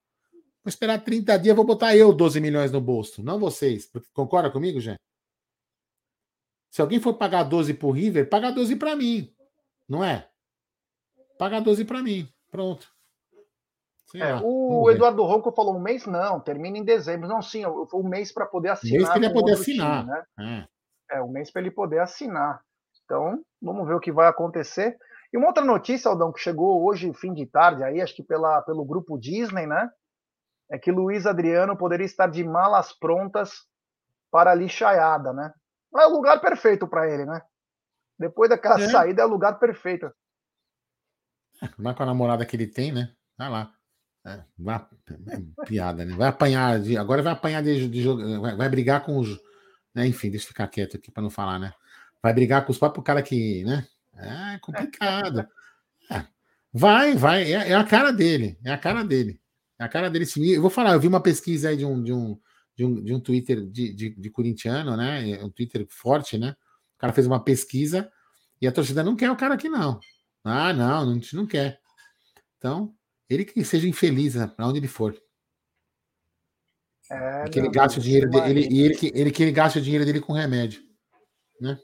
vou 0.63 0.69
esperar 0.69 1.03
30 1.03 1.37
dias, 1.39 1.55
vou 1.55 1.65
botar 1.65 1.95
eu 1.95 2.13
12 2.13 2.39
milhões 2.39 2.71
no 2.71 2.79
bolso, 2.79 3.23
não 3.23 3.39
vocês. 3.39 3.89
Concorda 4.13 4.51
comigo, 4.51 4.79
gente? 4.79 4.99
Se 6.69 6.81
alguém 6.81 6.99
for 6.99 7.15
pagar 7.15 7.43
12 7.43 7.73
pro 7.73 7.89
River, 7.89 8.29
paga 8.29 8.51
12 8.51 8.75
para 8.75 8.95
mim. 8.95 9.33
Não 9.87 10.03
é? 10.03 10.28
Paga 11.39 11.61
12 11.61 11.85
para 11.85 12.03
mim. 12.03 12.27
Pronto. 12.51 12.85
É, 14.13 14.35
o 14.43 14.91
Eduardo 14.91 15.23
Ronco 15.23 15.53
falou 15.53 15.73
um 15.73 15.79
mês, 15.79 16.05
não, 16.05 16.37
termina 16.37 16.77
em 16.77 16.83
dezembro. 16.83 17.29
Não, 17.29 17.41
sim, 17.41 17.63
foi 17.89 18.01
um 18.01 18.09
mês 18.09 18.29
para 18.29 18.45
poder 18.45 18.69
assinar. 18.69 18.93
Um 18.93 18.97
mês 18.97 19.09
que 19.09 19.17
ele 19.17 19.25
ia 19.25 19.33
poder 19.33 19.53
assinar. 19.53 20.03
Time, 20.03 20.11
né? 20.11 20.67
é. 21.09 21.17
É, 21.17 21.21
um 21.21 21.29
mês 21.29 21.49
para 21.49 21.61
ele 21.61 21.71
poder 21.71 21.99
assinar. 21.99 22.61
Então, 23.05 23.41
vamos 23.61 23.87
ver 23.87 23.93
o 23.93 23.99
que 24.01 24.11
vai 24.11 24.27
acontecer. 24.27 24.97
E 25.31 25.37
uma 25.37 25.47
outra 25.47 25.63
notícia, 25.63 26.09
Aldão, 26.09 26.33
que 26.33 26.41
chegou 26.41 26.83
hoje, 26.83 27.13
fim 27.13 27.33
de 27.33 27.45
tarde, 27.45 27.83
aí, 27.83 28.01
acho 28.01 28.15
que 28.15 28.23
pela, 28.23 28.61
pelo 28.63 28.83
grupo 28.83 29.17
Disney, 29.17 29.65
né? 29.65 29.89
É 30.69 30.77
que 30.77 30.91
Luiz 30.91 31.25
Adriano 31.25 31.77
poderia 31.77 32.05
estar 32.05 32.27
de 32.27 32.43
malas 32.43 32.91
prontas 32.91 33.65
para 34.29 34.51
a 34.51 34.55
lixaiada, 34.55 35.31
né? 35.31 35.53
É 35.95 36.05
o 36.05 36.11
lugar 36.11 36.41
perfeito 36.41 36.85
para 36.85 37.09
ele, 37.09 37.25
né? 37.25 37.41
Depois 38.17 38.49
daquela 38.49 38.81
é. 38.81 38.89
saída, 38.89 39.21
é 39.21 39.25
o 39.25 39.29
lugar 39.29 39.57
perfeito. 39.57 40.11
Vai 41.77 41.93
com 41.93 42.03
a 42.03 42.05
namorada 42.05 42.45
que 42.45 42.55
ele 42.55 42.67
tem, 42.67 42.91
né? 42.91 43.11
Vai 43.37 43.49
lá. 43.49 43.73
É, 44.25 44.43
vai, 44.57 44.85
é, 45.27 45.65
piada, 45.65 46.05
né? 46.05 46.13
Vai 46.15 46.27
apanhar, 46.27 46.79
de, 46.79 46.97
agora 46.97 47.21
vai 47.21 47.33
apanhar 47.33 47.63
de, 47.63 47.87
de, 47.87 48.03
vai, 48.39 48.55
vai 48.55 48.69
brigar 48.69 49.03
com 49.03 49.17
os 49.17 49.39
né? 49.93 50.07
Enfim, 50.07 50.29
deixa 50.29 50.45
eu 50.45 50.49
ficar 50.49 50.67
quieto 50.67 50.97
aqui 50.97 51.11
para 51.11 51.23
não 51.23 51.29
falar, 51.29 51.59
né? 51.59 51.73
Vai 52.21 52.33
brigar 52.33 52.65
com 52.65 52.71
os 52.71 52.77
próprios 52.77 53.05
cara 53.05 53.21
que, 53.21 53.63
né? 53.63 53.87
É 54.15 54.57
complicado. 54.59 55.47
É. 56.11 56.25
Vai, 56.71 57.15
vai, 57.15 57.43
é, 57.53 57.69
é, 57.69 57.73
a 57.73 57.83
cara 57.83 58.11
dele, 58.11 58.57
é 58.63 58.71
a 58.71 58.77
cara 58.77 59.03
dele. 59.03 59.39
É 59.79 59.83
a 59.83 59.89
cara 59.89 60.09
dele. 60.09 60.25
Eu 60.53 60.61
vou 60.61 60.69
falar, 60.69 60.93
eu 60.93 60.99
vi 60.99 61.07
uma 61.07 61.21
pesquisa 61.21 61.69
aí 61.69 61.77
de 61.77 61.85
um, 61.85 62.03
de 62.03 62.13
um, 62.13 62.39
de 62.75 62.85
um, 62.85 63.03
de 63.03 63.13
um 63.13 63.19
Twitter 63.19 63.65
de, 63.65 63.93
de, 63.93 64.09
de 64.09 64.29
corintiano, 64.29 64.95
né? 64.95 65.31
É 65.31 65.43
um 65.43 65.49
Twitter 65.49 65.85
forte, 65.89 66.37
né? 66.37 66.55
O 66.95 66.99
cara 66.99 67.13
fez 67.13 67.25
uma 67.25 67.43
pesquisa 67.43 68.11
e 68.61 68.67
a 68.67 68.71
torcida 68.71 69.03
não 69.03 69.15
quer 69.15 69.31
o 69.31 69.37
cara 69.37 69.53
aqui, 69.53 69.69
não. 69.69 69.99
Ah, 70.43 70.73
não, 70.73 71.09
a 71.09 71.13
gente 71.13 71.35
não 71.35 71.45
quer. 71.45 71.79
Então, 72.57 72.93
ele 73.29 73.45
que 73.45 73.63
seja 73.63 73.87
infeliz 73.87 74.35
né, 74.35 74.47
para 74.47 74.67
onde 74.67 74.79
ele 74.79 74.87
for. 74.87 75.15
É, 77.11 77.49
que 77.49 77.57
ele 77.57 77.69
gasta 77.69 77.99
o 77.99 78.03
dinheiro 78.03 78.29
dele, 78.29 78.49
ele, 78.49 78.67
e 78.73 78.81
ele, 78.83 78.95
que, 78.95 79.11
ele 79.15 79.31
que 79.31 79.41
ele 79.41 79.51
gasta 79.51 79.79
o 79.79 79.81
dinheiro 79.81 80.05
dele 80.05 80.21
com 80.21 80.31
remédio. 80.31 80.81
Né? 81.59 81.77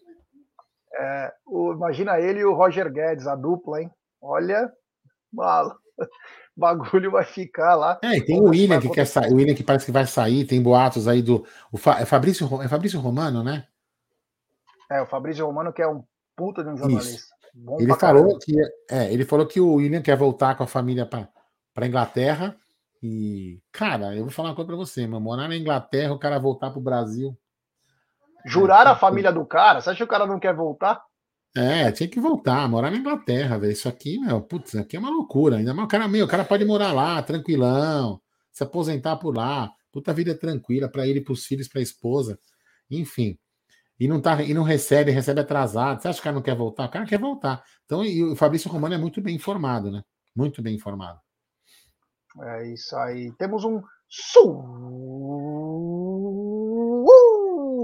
É, 0.93 1.33
o, 1.45 1.73
imagina 1.73 2.19
ele 2.19 2.39
e 2.39 2.45
o 2.45 2.53
Roger 2.53 2.91
Guedes, 2.91 3.25
a 3.25 3.35
dupla, 3.35 3.81
hein? 3.81 3.91
Olha, 4.21 4.71
malo. 5.33 5.75
bagulho 6.55 7.11
vai 7.11 7.25
ficar 7.25 7.75
lá. 7.75 7.99
É, 8.01 8.17
e 8.17 8.25
tem 8.25 8.39
o 8.39 8.45
William 8.45 8.79
que 8.79 8.89
quer 8.89 9.05
sair, 9.05 9.31
o 9.31 9.35
William 9.35 9.53
que 9.53 9.63
parece 9.63 9.85
que 9.85 9.91
vai 9.91 10.05
sair, 10.05 10.45
tem 10.45 10.61
boatos 10.61 11.07
aí 11.07 11.21
do. 11.21 11.45
O 11.71 11.77
Fa, 11.77 11.99
é, 11.99 12.05
Fabrício, 12.05 12.47
é 12.61 12.67
Fabrício 12.67 12.99
Romano, 12.99 13.43
né? 13.43 13.67
É, 14.89 15.01
o 15.01 15.05
Fabrício 15.05 15.45
Romano, 15.45 15.73
que 15.73 15.81
é 15.81 15.87
um 15.87 16.03
puta 16.35 16.63
de 16.63 16.69
um 16.69 16.77
jornalista. 16.77 17.34
Ele 17.79 17.95
falou 17.95 18.37
que 18.37 18.53
é, 18.89 19.13
ele 19.13 19.25
falou 19.25 19.45
que 19.45 19.59
o 19.61 19.75
William 19.75 20.01
quer 20.01 20.17
voltar 20.17 20.55
com 20.55 20.63
a 20.63 20.67
família 20.67 21.05
para 21.05 21.87
Inglaterra 21.87 22.55
e, 23.01 23.61
cara, 23.71 24.15
eu 24.15 24.23
vou 24.23 24.31
falar 24.31 24.49
uma 24.49 24.55
coisa 24.55 24.67
pra 24.67 24.75
você, 24.75 25.05
meu. 25.05 25.19
Morar 25.19 25.47
na 25.47 25.55
Inglaterra, 25.55 26.13
o 26.13 26.19
cara 26.19 26.39
voltar 26.39 26.71
pro 26.71 26.81
Brasil. 26.81 27.37
Jurar 28.45 28.87
é, 28.87 28.89
a 28.89 28.95
família 28.95 29.31
do 29.31 29.45
cara? 29.45 29.79
Você 29.79 29.89
acha 29.89 29.97
que 29.97 30.03
o 30.03 30.07
cara 30.07 30.25
não 30.25 30.39
quer 30.39 30.55
voltar? 30.55 31.03
É, 31.55 31.91
tinha 31.91 32.09
que 32.09 32.19
voltar, 32.19 32.67
morar 32.67 32.91
na 32.91 32.97
Inglaterra, 32.97 33.57
velho. 33.57 33.71
Isso 33.71 33.87
aqui, 33.87 34.19
meu, 34.19 34.41
putz, 34.41 34.75
aqui 34.75 34.97
é 34.97 34.99
uma 34.99 35.09
loucura. 35.09 35.57
Ainda 35.57 35.73
mais 35.73 35.85
o 35.85 35.89
cara, 35.89 36.07
meu, 36.07 36.25
o 36.25 36.27
cara 36.27 36.43
pode 36.43 36.65
morar 36.65 36.91
lá, 36.91 37.21
tranquilão, 37.21 38.19
se 38.51 38.63
aposentar 38.63 39.17
por 39.17 39.35
lá, 39.35 39.71
puta 39.91 40.13
vida 40.13 40.35
tranquila 40.35 40.89
para 40.89 41.07
ele, 41.07 41.21
pros 41.21 41.45
filhos, 41.45 41.67
pra 41.67 41.81
esposa, 41.81 42.39
enfim. 42.89 43.37
E 43.99 44.07
não, 44.07 44.21
tá, 44.21 44.41
e 44.43 44.53
não 44.53 44.63
recebe, 44.63 45.11
recebe 45.11 45.39
atrasado. 45.39 46.01
Você 46.01 46.07
acha 46.07 46.17
que 46.17 46.21
o 46.21 46.23
cara 46.23 46.35
não 46.35 46.41
quer 46.41 46.55
voltar? 46.55 46.85
O 46.85 46.91
cara 46.91 47.05
quer 47.05 47.19
voltar. 47.19 47.63
Então, 47.85 48.03
e 48.03 48.23
o 48.23 48.35
Fabrício 48.35 48.69
Romano 48.69 48.95
é 48.95 48.97
muito 48.97 49.21
bem 49.21 49.35
informado, 49.35 49.89
né? 49.89 50.03
Muito 50.35 50.61
bem 50.61 50.75
informado. 50.75 51.19
É 52.41 52.67
isso 52.67 52.95
aí. 52.97 53.31
Temos 53.37 53.63
um 53.63 53.81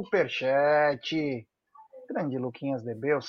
superchat. 0.03 1.47
Grande 2.09 2.37
Luquinhas 2.37 2.83
de 2.83 2.93
Beus. 2.93 3.27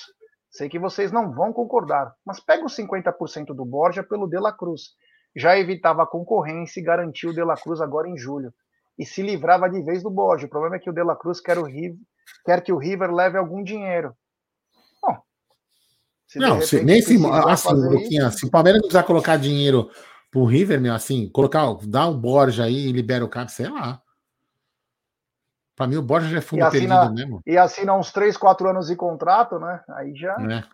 Sei 0.50 0.68
que 0.68 0.78
vocês 0.78 1.12
não 1.12 1.32
vão 1.32 1.52
concordar, 1.52 2.12
mas 2.26 2.40
pega 2.40 2.66
os 2.66 2.76
50% 2.76 3.54
do 3.54 3.64
Borja 3.64 4.02
pelo 4.02 4.28
De 4.28 4.38
La 4.38 4.52
Cruz. 4.52 4.90
Já 5.34 5.56
evitava 5.56 6.02
a 6.02 6.06
concorrência 6.06 6.80
e 6.80 6.82
garantiu 6.82 7.30
o 7.30 7.34
De 7.34 7.42
La 7.42 7.56
Cruz 7.56 7.80
agora 7.80 8.08
em 8.08 8.18
julho. 8.18 8.52
E 8.98 9.06
se 9.06 9.22
livrava 9.22 9.70
de 9.70 9.80
vez 9.82 10.02
do 10.02 10.10
Borja. 10.10 10.46
O 10.46 10.50
problema 10.50 10.76
é 10.76 10.78
que 10.78 10.90
o 10.90 10.92
De 10.92 11.02
La 11.02 11.16
Cruz 11.16 11.40
quer, 11.40 11.56
o 11.58 11.64
quer 12.44 12.62
que 12.62 12.72
o 12.72 12.78
River 12.78 13.12
leve 13.12 13.38
algum 13.38 13.62
dinheiro. 13.62 14.14
Bom, 15.00 15.22
se 16.26 16.38
não, 16.38 16.60
se, 16.60 16.82
nesse, 16.82 17.16
assim, 17.46 17.72
Luquinhas, 17.74 18.34
se 18.36 18.46
o 18.46 18.50
Palmeiras 18.50 18.80
não 18.80 18.88
precisar 18.88 19.04
colocar 19.04 19.36
dinheiro 19.36 19.90
pro 20.30 20.44
River, 20.44 20.80
meu, 20.80 20.94
assim, 20.94 21.28
colocar, 21.28 21.66
dá 21.86 22.08
um 22.08 22.18
Borja 22.18 22.64
aí 22.64 22.88
e 22.88 22.92
libera 22.92 23.24
o 23.24 23.28
cara, 23.28 23.48
sei 23.48 23.68
lá. 23.68 24.02
Pra 25.76 25.86
mim, 25.86 25.96
o 25.96 26.02
Borja 26.02 26.28
já 26.28 26.38
é 26.38 26.40
fundo 26.40 26.64
assina, 26.64 27.00
perdido 27.00 27.14
mesmo. 27.14 27.42
E 27.46 27.56
assina 27.56 27.94
uns 27.94 28.12
3, 28.12 28.36
4 28.36 28.68
anos 28.68 28.86
de 28.86 28.96
contrato, 28.96 29.58
né? 29.58 29.82
Aí 29.90 30.14
já, 30.14 30.34
é. 30.40 30.64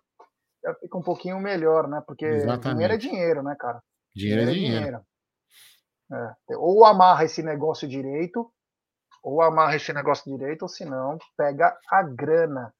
já 0.64 0.74
fica 0.74 0.98
um 0.98 1.02
pouquinho 1.02 1.40
melhor, 1.40 1.88
né? 1.88 2.02
Porque 2.06 2.24
Exatamente. 2.24 2.74
dinheiro 2.74 2.94
é 2.94 2.96
dinheiro, 2.96 3.42
né, 3.42 3.56
cara? 3.58 3.82
Dinheiro, 4.14 4.46
dinheiro 4.46 4.50
é 4.50 4.54
dinheiro. 4.54 5.04
dinheiro. 6.10 6.36
É. 6.50 6.56
Ou 6.56 6.84
amarra 6.84 7.24
esse 7.24 7.42
negócio 7.42 7.86
direito, 7.86 8.50
ou 9.23 9.43
amarra 9.43 9.77
esse 9.77 9.93
negócio 9.93 10.31
direito, 10.31 10.62
ou 10.62 10.69
senão 10.69 11.19
pega 11.36 11.77
a 11.90 12.03
grana. 12.03 12.73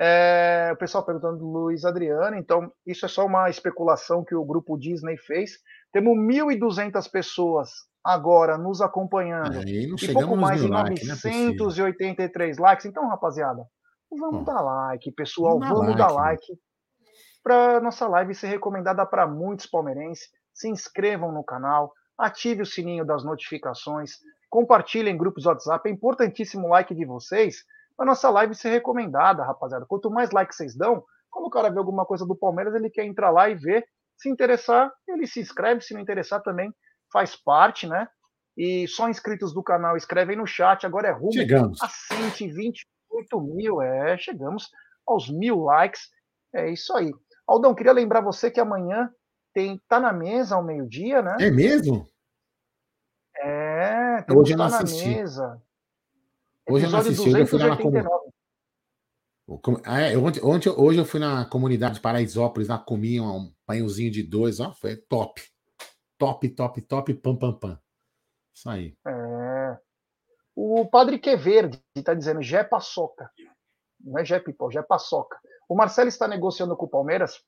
É, 0.00 0.70
o 0.72 0.76
pessoal 0.76 1.04
perguntando 1.04 1.38
do 1.38 1.46
Luiz 1.46 1.84
Adriano, 1.84 2.36
então 2.36 2.72
isso 2.86 3.04
é 3.04 3.08
só 3.08 3.26
uma 3.26 3.50
especulação 3.50 4.24
que 4.24 4.34
o 4.34 4.44
grupo 4.44 4.78
Disney 4.78 5.16
fez, 5.16 5.58
Temos 5.92 6.18
1.200 6.18 7.10
pessoas 7.10 7.70
agora 8.04 8.58
nos 8.58 8.80
acompanhando. 8.80 9.58
Aí 9.58 9.86
não 9.86 9.96
e 10.00 10.12
pouco 10.12 10.36
mais 10.36 10.60
de 10.60 10.68
mil 10.68 10.74
likes, 10.74 11.06
não 11.08 11.14
é. 11.14 11.46
983 11.46 12.58
likes. 12.58 12.86
Então, 12.86 13.08
rapaziada, 13.08 13.64
vamos 14.10 14.44
dar 14.44 14.60
like, 14.60 15.10
pessoal. 15.12 15.58
vamos 15.58 15.68
dar 15.68 15.74
Vamos 15.74 15.96
dar 15.96 16.10
like, 16.10 16.44
like 16.50 16.62
para 17.42 17.80
nossa 17.80 18.06
live 18.06 18.34
ser 18.34 18.48
recomendada 18.48 19.06
para 19.06 19.26
muitos 19.26 19.66
palmeirenses. 19.66 20.28
Se 20.52 20.68
inscrevam 20.68 21.32
no 21.32 21.42
canal, 21.42 21.92
ative 22.18 22.62
o 22.62 22.66
sininho 22.66 23.06
das 23.06 23.24
notificações, 23.24 24.12
compartilhem 24.48 25.14
em 25.14 25.18
grupos 25.18 25.46
WhatsApp. 25.46 25.88
É 25.88 25.92
importantíssimo 25.92 26.66
o 26.66 26.70
like 26.70 26.94
de 26.94 27.04
vocês 27.04 27.64
para 27.96 28.06
nossa 28.06 28.30
live 28.30 28.54
ser 28.54 28.70
recomendada, 28.70 29.44
rapaziada. 29.44 29.84
Quanto 29.86 30.10
mais 30.10 30.30
likes 30.30 30.56
vocês 30.56 30.76
dão, 30.76 31.04
quando 31.30 31.46
o 31.46 31.50
cara 31.50 31.70
vê 31.70 31.78
alguma 31.78 32.06
coisa 32.06 32.24
do 32.24 32.36
Palmeiras, 32.36 32.74
ele 32.74 32.90
quer 32.90 33.04
entrar 33.04 33.30
lá 33.30 33.48
e 33.48 33.54
ver. 33.54 33.84
Se 34.16 34.28
interessar, 34.28 34.92
ele 35.06 35.26
se 35.26 35.40
inscreve. 35.40 35.80
Se 35.80 35.94
não 35.94 36.00
interessar, 36.00 36.42
também 36.42 36.72
faz 37.12 37.36
parte, 37.36 37.86
né? 37.86 38.08
E 38.56 38.88
só 38.88 39.08
inscritos 39.08 39.52
do 39.54 39.62
canal 39.62 39.96
escrevem 39.96 40.36
no 40.36 40.46
chat. 40.46 40.84
Agora 40.84 41.08
é 41.08 41.12
rumo 41.12 41.32
Chegamos. 41.32 41.80
a 41.82 41.88
128 41.88 43.40
mil. 43.40 43.80
É, 43.80 44.18
chegamos 44.18 44.68
aos 45.06 45.30
mil 45.30 45.60
likes. 45.62 46.08
É 46.54 46.70
isso 46.70 46.96
aí. 46.96 47.12
Aldão, 47.46 47.74
queria 47.74 47.92
lembrar 47.92 48.20
você 48.20 48.50
que 48.50 48.60
amanhã 48.60 49.10
tem 49.54 49.80
tá 49.88 49.98
na 49.98 50.12
mesa 50.12 50.56
ao 50.56 50.62
meio-dia, 50.62 51.22
né? 51.22 51.36
É 51.40 51.50
mesmo? 51.50 52.06
É, 53.36 53.67
temos 54.22 54.42
Hoje 54.42 54.52
eu 54.52 54.58
não 54.58 54.64
assisti. 54.66 55.08
mesa. 55.08 55.62
Hoje 56.68 56.84
eu 56.86 56.90
não 56.90 56.98
assisti, 56.98 57.28
hoje 57.28 57.40
eu 57.40 57.46
fui 57.46 57.58
lá 57.58 57.66
na 57.68 57.74
289. 57.76 58.30
O 59.46 59.58
com- 59.58 59.80
Ah, 59.84 60.00
é, 60.00 60.16
ontem, 60.16 60.40
ontem- 60.44 60.68
hoje 60.70 60.98
eu 60.98 61.04
fui 61.06 61.18
na 61.20 61.44
comunidade 61.46 61.94
de 61.94 62.00
Paraisópolis, 62.00 62.68
lá 62.68 62.78
comi 62.78 63.18
um 63.20 63.52
panhozinho 63.66 64.10
de 64.10 64.22
dois, 64.22 64.60
ó, 64.60 64.72
foi 64.74 64.96
top. 64.96 65.42
Top, 66.18 66.48
top, 66.50 66.82
top, 66.82 67.14
pam, 67.14 67.36
pam, 67.36 67.52
pam. 67.58 67.80
Isso 68.54 68.68
aí. 68.68 68.96
É. 69.06 69.78
O 70.54 70.84
Padre 70.86 71.18
Queverde 71.18 71.80
está 71.94 72.12
dizendo 72.12 72.42
Jé 72.42 72.64
Paçoca. 72.64 73.30
Não 74.00 74.18
é 74.18 74.24
Jé 74.24 74.40
Pipó, 74.40 74.70
Jé 74.70 74.82
Paçoca. 74.82 75.38
O 75.68 75.76
Marcelo 75.76 76.08
está 76.08 76.26
negociando 76.26 76.76
com 76.76 76.86
o 76.86 76.90
Palmeiras? 76.90 77.40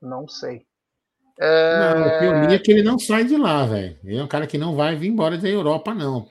Não 0.00 0.28
sei. 0.28 0.67
É, 1.40 1.78
Não, 1.94 2.06
o 2.06 2.18
que 2.18 2.24
eu 2.24 2.40
li 2.46 2.54
é 2.54 2.58
que 2.58 2.70
ele 2.72 2.82
não 2.82 2.98
sai 2.98 3.24
de 3.24 3.36
lá, 3.36 3.64
velho. 3.64 3.96
Ele 4.02 4.18
é 4.18 4.22
um 4.22 4.28
cara 4.28 4.46
que 4.46 4.58
não 4.58 4.74
vai 4.74 4.96
vir 4.96 5.08
embora 5.08 5.38
da 5.38 5.48
Europa, 5.48 5.94
não. 5.94 6.26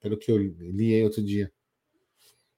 Pelo 0.00 0.16
que 0.16 0.30
eu 0.30 0.36
li 0.38 0.94
aí 0.94 1.02
outro 1.04 1.22
dia. 1.24 1.50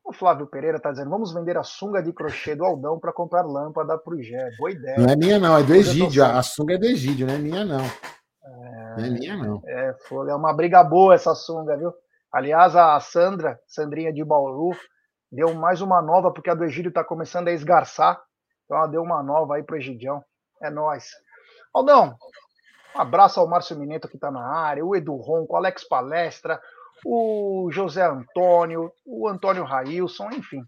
O 0.04 0.12
Flávio 0.12 0.46
Pereira 0.46 0.76
está 0.78 0.90
dizendo: 0.90 1.10
vamos 1.10 1.32
vender 1.32 1.56
a 1.56 1.62
sunga 1.62 2.02
de 2.02 2.12
crochê 2.12 2.54
do 2.54 2.64
Aldão 2.64 2.98
para 2.98 3.12
comprar 3.12 3.42
lâmpada 3.42 3.96
para 3.98 4.14
o 4.14 4.22
Jé. 4.22 4.50
Boa 4.58 4.70
ideia. 4.70 4.98
Não 4.98 5.06
é 5.06 5.16
minha, 5.16 5.38
não, 5.38 5.56
é 5.56 5.62
do 5.62 5.74
Egídio. 5.74 6.24
A 6.24 6.42
sunga 6.42 6.74
é 6.74 6.78
do 6.78 6.86
Egídio, 6.86 7.26
não 7.26 7.34
é 7.34 7.38
minha, 7.38 7.64
não. 7.64 7.84
Não 8.96 9.04
é 9.04 9.10
minha, 9.10 9.36
não. 9.36 9.62
É, 9.66 9.94
foi- 10.08 10.30
é 10.30 10.34
uma 10.34 10.52
briga 10.52 10.82
boa 10.82 11.14
essa 11.14 11.34
sunga, 11.34 11.76
viu? 11.76 11.92
Aliás, 12.32 12.74
a 12.76 12.98
Sandra, 13.00 13.58
Sandrinha 13.66 14.12
de 14.12 14.22
Bauru, 14.24 14.70
deu 15.32 15.54
mais 15.54 15.80
uma 15.80 16.02
nova, 16.02 16.30
porque 16.32 16.50
a 16.50 16.54
do 16.54 16.64
Egídio 16.64 16.88
está 16.90 17.02
começando 17.04 17.48
a 17.48 17.52
esgarçar. 17.52 18.20
Então 18.64 18.76
ela 18.76 18.86
deu 18.86 19.02
uma 19.02 19.22
nova 19.22 19.56
aí 19.56 19.62
pro 19.62 19.76
Egidião. 19.76 20.22
É 20.62 20.68
nóis. 20.70 21.04
Aldão, 21.74 22.16
um 22.96 23.00
abraço 23.00 23.38
ao 23.40 23.46
Márcio 23.48 23.78
Mineto 23.78 24.08
que 24.08 24.16
está 24.16 24.30
na 24.30 24.42
área, 24.46 24.84
o 24.84 24.94
Edu 24.96 25.14
Ronco, 25.16 25.54
o 25.54 25.56
Alex 25.56 25.86
Palestra, 25.86 26.60
o 27.04 27.68
José 27.70 28.04
Antônio, 28.04 28.92
o 29.06 29.28
Antônio 29.28 29.64
Railson, 29.64 30.30
enfim. 30.30 30.62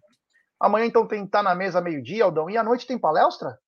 Amanhã 0.60 0.86
então 0.86 1.06
tem 1.06 1.26
tá 1.26 1.42
na 1.42 1.54
mesa 1.54 1.80
meio-dia, 1.80 2.24
Aldão. 2.24 2.48
E 2.50 2.56
à 2.56 2.62
noite 2.62 2.86
tem 2.86 2.98
palestra? 2.98 3.58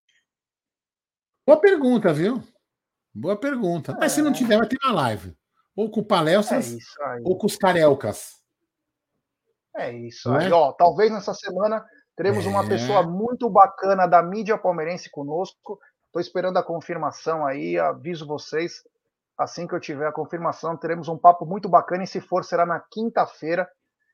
Boa 1.47 1.59
pergunta, 1.61 2.13
viu? 2.13 2.43
Boa 3.15 3.37
pergunta. 3.37 3.97
Mas 3.99 4.13
se 4.13 4.23
não 4.23 4.31
É. 4.31 4.35
tiver, 4.35 4.59
vai 4.59 4.69
ter 4.69 4.77
uma 4.85 4.93
live. 4.95 5.37
Ou 5.75 5.91
com 5.91 6.01
É 6.01 6.05
palestras, 6.05 6.75
aí. 7.01 7.23
ou 7.25 7.37
com 7.39 7.47
os 7.47 7.57
carelcas. 7.57 8.37
É 9.75 9.91
isso 9.91 10.31
aí. 10.33 10.49
é? 10.49 10.53
Ó, 10.53 10.73
talvez 10.73 11.11
nessa 11.11 11.33
semana 11.33 11.85
teremos 12.15 12.45
uma 12.47 12.63
É. 12.65 12.69
pessoa 12.69 13.03
muito 13.03 13.49
bacana 13.49 14.07
da 14.07 14.23
mídia 14.23 14.59
palmeirense 14.59 15.11
conosco. 15.11 15.81
Estou 16.13 16.21
esperando 16.21 16.59
a 16.59 16.63
confirmação 16.63 17.47
aí, 17.47 17.79
aviso 17.79 18.27
vocês. 18.27 18.83
Assim 19.39 19.67
que 19.67 19.75
eu 19.75 19.81
tiver 19.81 20.07
a 20.07 20.13
confirmação, 20.13 20.77
teremos 20.77 21.09
um 21.09 21.17
papo 21.17 21.47
muito 21.47 21.71
bacana 21.71 22.05
e 22.05 22.07
se 22.07 22.21
for, 22.21 22.45
será 22.45 22.67
na 22.67 22.79
quinta-feira. 22.79 23.67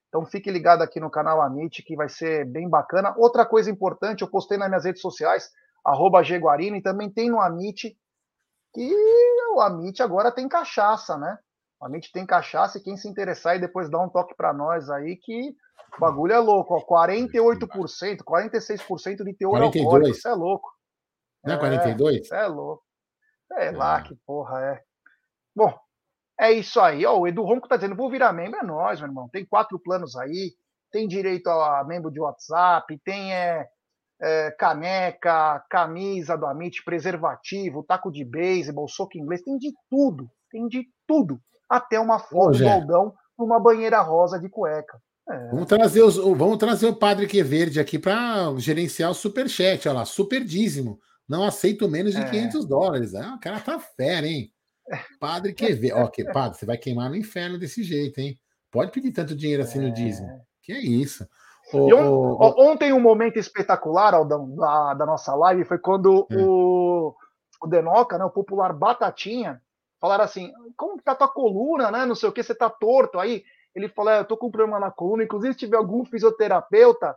Então 0.06 0.24
fique 0.24 0.48
ligado 0.48 0.80
aqui 0.80 1.00
no 1.00 1.10
canal 1.10 1.42
Amit, 1.42 1.82
que 1.82 1.96
vai 1.96 2.08
ser 2.08 2.44
bem 2.44 2.70
bacana. 2.70 3.12
Outra 3.18 3.44
coisa 3.44 3.68
importante, 3.68 4.22
eu 4.22 4.30
postei 4.30 4.56
nas 4.56 4.68
minhas 4.68 4.84
redes 4.84 5.02
sociais, 5.02 5.50
arroba 5.84 6.22
Guarino, 6.22 6.76
e 6.76 6.82
também 6.82 7.10
tem 7.10 7.28
no 7.28 7.40
Amit, 7.40 7.98
que 8.72 8.94
o 9.56 9.60
Amit 9.60 10.00
agora 10.00 10.30
tem 10.30 10.48
cachaça, 10.48 11.18
né? 11.18 11.36
O 11.80 11.86
Amit 11.86 12.12
tem 12.12 12.24
cachaça 12.24 12.78
e 12.78 12.80
quem 12.80 12.96
se 12.96 13.08
interessar 13.08 13.56
e 13.56 13.60
depois 13.60 13.90
dá 13.90 14.00
um 14.00 14.08
toque 14.08 14.36
para 14.36 14.52
nós 14.52 14.88
aí, 14.88 15.16
que 15.16 15.50
o 15.96 16.00
bagulho 16.00 16.32
é 16.32 16.38
louco, 16.38 16.74
ó. 16.76 17.06
48%, 17.06 18.18
46% 18.22 19.24
de 19.24 19.34
teor 19.34 19.50
42. 19.50 19.84
alcoólico. 19.84 20.16
Isso 20.16 20.28
é 20.28 20.32
louco. 20.32 20.77
Não 21.44 21.52
é 21.54 21.56
É. 21.56 21.58
42? 21.58 22.16
Isso 22.24 22.34
é 22.34 22.46
louco. 22.46 22.82
Sei 23.52 23.70
lá 23.72 24.00
É. 24.00 24.02
que 24.02 24.14
porra 24.26 24.60
é. 24.64 24.82
Bom, 25.54 25.74
é 26.38 26.52
isso 26.52 26.80
aí. 26.80 27.04
Ó, 27.06 27.18
o 27.18 27.26
Edu 27.26 27.42
Ronco 27.42 27.66
tá 27.68 27.76
dizendo, 27.76 27.96
vou 27.96 28.10
virar 28.10 28.32
membro, 28.32 28.58
é 28.60 28.62
nós, 28.62 29.00
meu 29.00 29.08
irmão. 29.08 29.28
Tem 29.28 29.44
quatro 29.44 29.78
planos 29.78 30.16
aí, 30.16 30.52
tem 30.92 31.08
direito 31.08 31.48
a 31.48 31.82
membro 31.84 32.10
de 32.10 32.20
WhatsApp, 32.20 32.98
tem 33.04 33.34
é, 33.34 33.66
é, 34.20 34.50
caneca, 34.52 35.64
camisa 35.70 36.36
do 36.36 36.46
Amit, 36.46 36.82
preservativo, 36.84 37.82
taco 37.84 38.10
de 38.10 38.24
beisebol, 38.24 38.88
soco 38.88 39.16
inglês, 39.18 39.42
tem 39.42 39.56
de 39.58 39.72
tudo, 39.90 40.30
tem 40.50 40.66
de 40.68 40.86
tudo. 41.06 41.40
Até 41.68 41.98
uma 42.00 42.18
foto 42.18 42.52
do 42.52 42.58
Zé. 42.58 42.72
Aldão 42.72 43.14
numa 43.38 43.60
banheira 43.60 44.00
rosa 44.00 44.38
de 44.38 44.48
cueca. 44.48 44.98
É, 45.30 45.48
Vamos 45.50 45.66
trazer, 45.66 46.02
os, 46.02 46.16
o- 46.16 46.34
vamos 46.34 46.56
trazer 46.56 46.86
o 46.86 46.96
Padre 46.96 47.26
Queverde 47.26 47.78
aqui 47.78 47.98
para 47.98 48.54
gerenciar 48.58 49.10
o 49.10 49.14
superchat. 49.14 49.86
Olha 49.88 49.98
lá, 49.98 50.04
super 50.06 50.42
dízimo. 50.42 50.98
Não 51.28 51.44
aceito 51.44 51.88
menos 51.88 52.14
de 52.14 52.20
É. 52.20 52.30
500 52.30 52.64
dólares. 52.66 53.14
Ah, 53.14 53.34
o 53.36 53.40
cara 53.40 53.60
tá 53.60 53.78
fera, 53.78 54.26
hein? 54.26 54.50
Padre 55.20 55.52
Queverde. 55.52 55.92
Ó, 55.92 56.06
que, 56.08 56.24
padre, 56.24 56.58
você 56.58 56.64
vai 56.64 56.78
queimar 56.78 57.10
no 57.10 57.16
inferno 57.16 57.58
desse 57.58 57.82
jeito, 57.82 58.18
hein? 58.18 58.38
Pode 58.70 58.90
pedir 58.90 59.12
tanto 59.12 59.34
dinheiro 59.36 59.62
assim 59.62 59.78
no 59.80 59.92
dízimo. 59.92 60.28
Que 60.62 60.72
é 60.72 60.78
isso. 60.80 61.26
E 61.72 61.92
on- 61.92 62.36
ó, 62.40 62.54
ontem 62.70 62.92
um 62.94 63.00
momento 63.00 63.38
espetacular, 63.38 64.14
Aldão, 64.14 64.54
da, 64.56 64.94
da 64.94 65.04
nossa 65.06 65.34
live 65.34 65.64
foi 65.66 65.78
quando 65.78 66.26
É. 66.30 66.36
o, 66.38 67.14
o 67.62 67.66
Denoca, 67.66 68.16
né, 68.16 68.24
o 68.24 68.30
popular 68.30 68.72
Batatinha, 68.72 69.60
falaram 70.00 70.24
assim: 70.24 70.50
como 70.76 70.96
que 70.96 71.04
tá 71.04 71.14
tua 71.14 71.28
coluna, 71.28 71.90
né? 71.90 72.06
Não 72.06 72.14
sei 72.14 72.28
o 72.28 72.32
que, 72.32 72.42
você 72.42 72.54
tá 72.54 72.70
torto 72.70 73.18
aí. 73.18 73.44
Ele 73.74 73.88
falou: 73.90 74.12
é, 74.12 74.20
eu 74.20 74.24
tô 74.24 74.36
com 74.38 74.46
um 74.46 74.50
problema 74.50 74.80
na 74.80 74.90
coluna, 74.90 75.24
inclusive 75.24 75.52
se 75.52 75.58
tiver 75.58 75.76
algum 75.76 76.04
fisioterapeuta, 76.06 77.14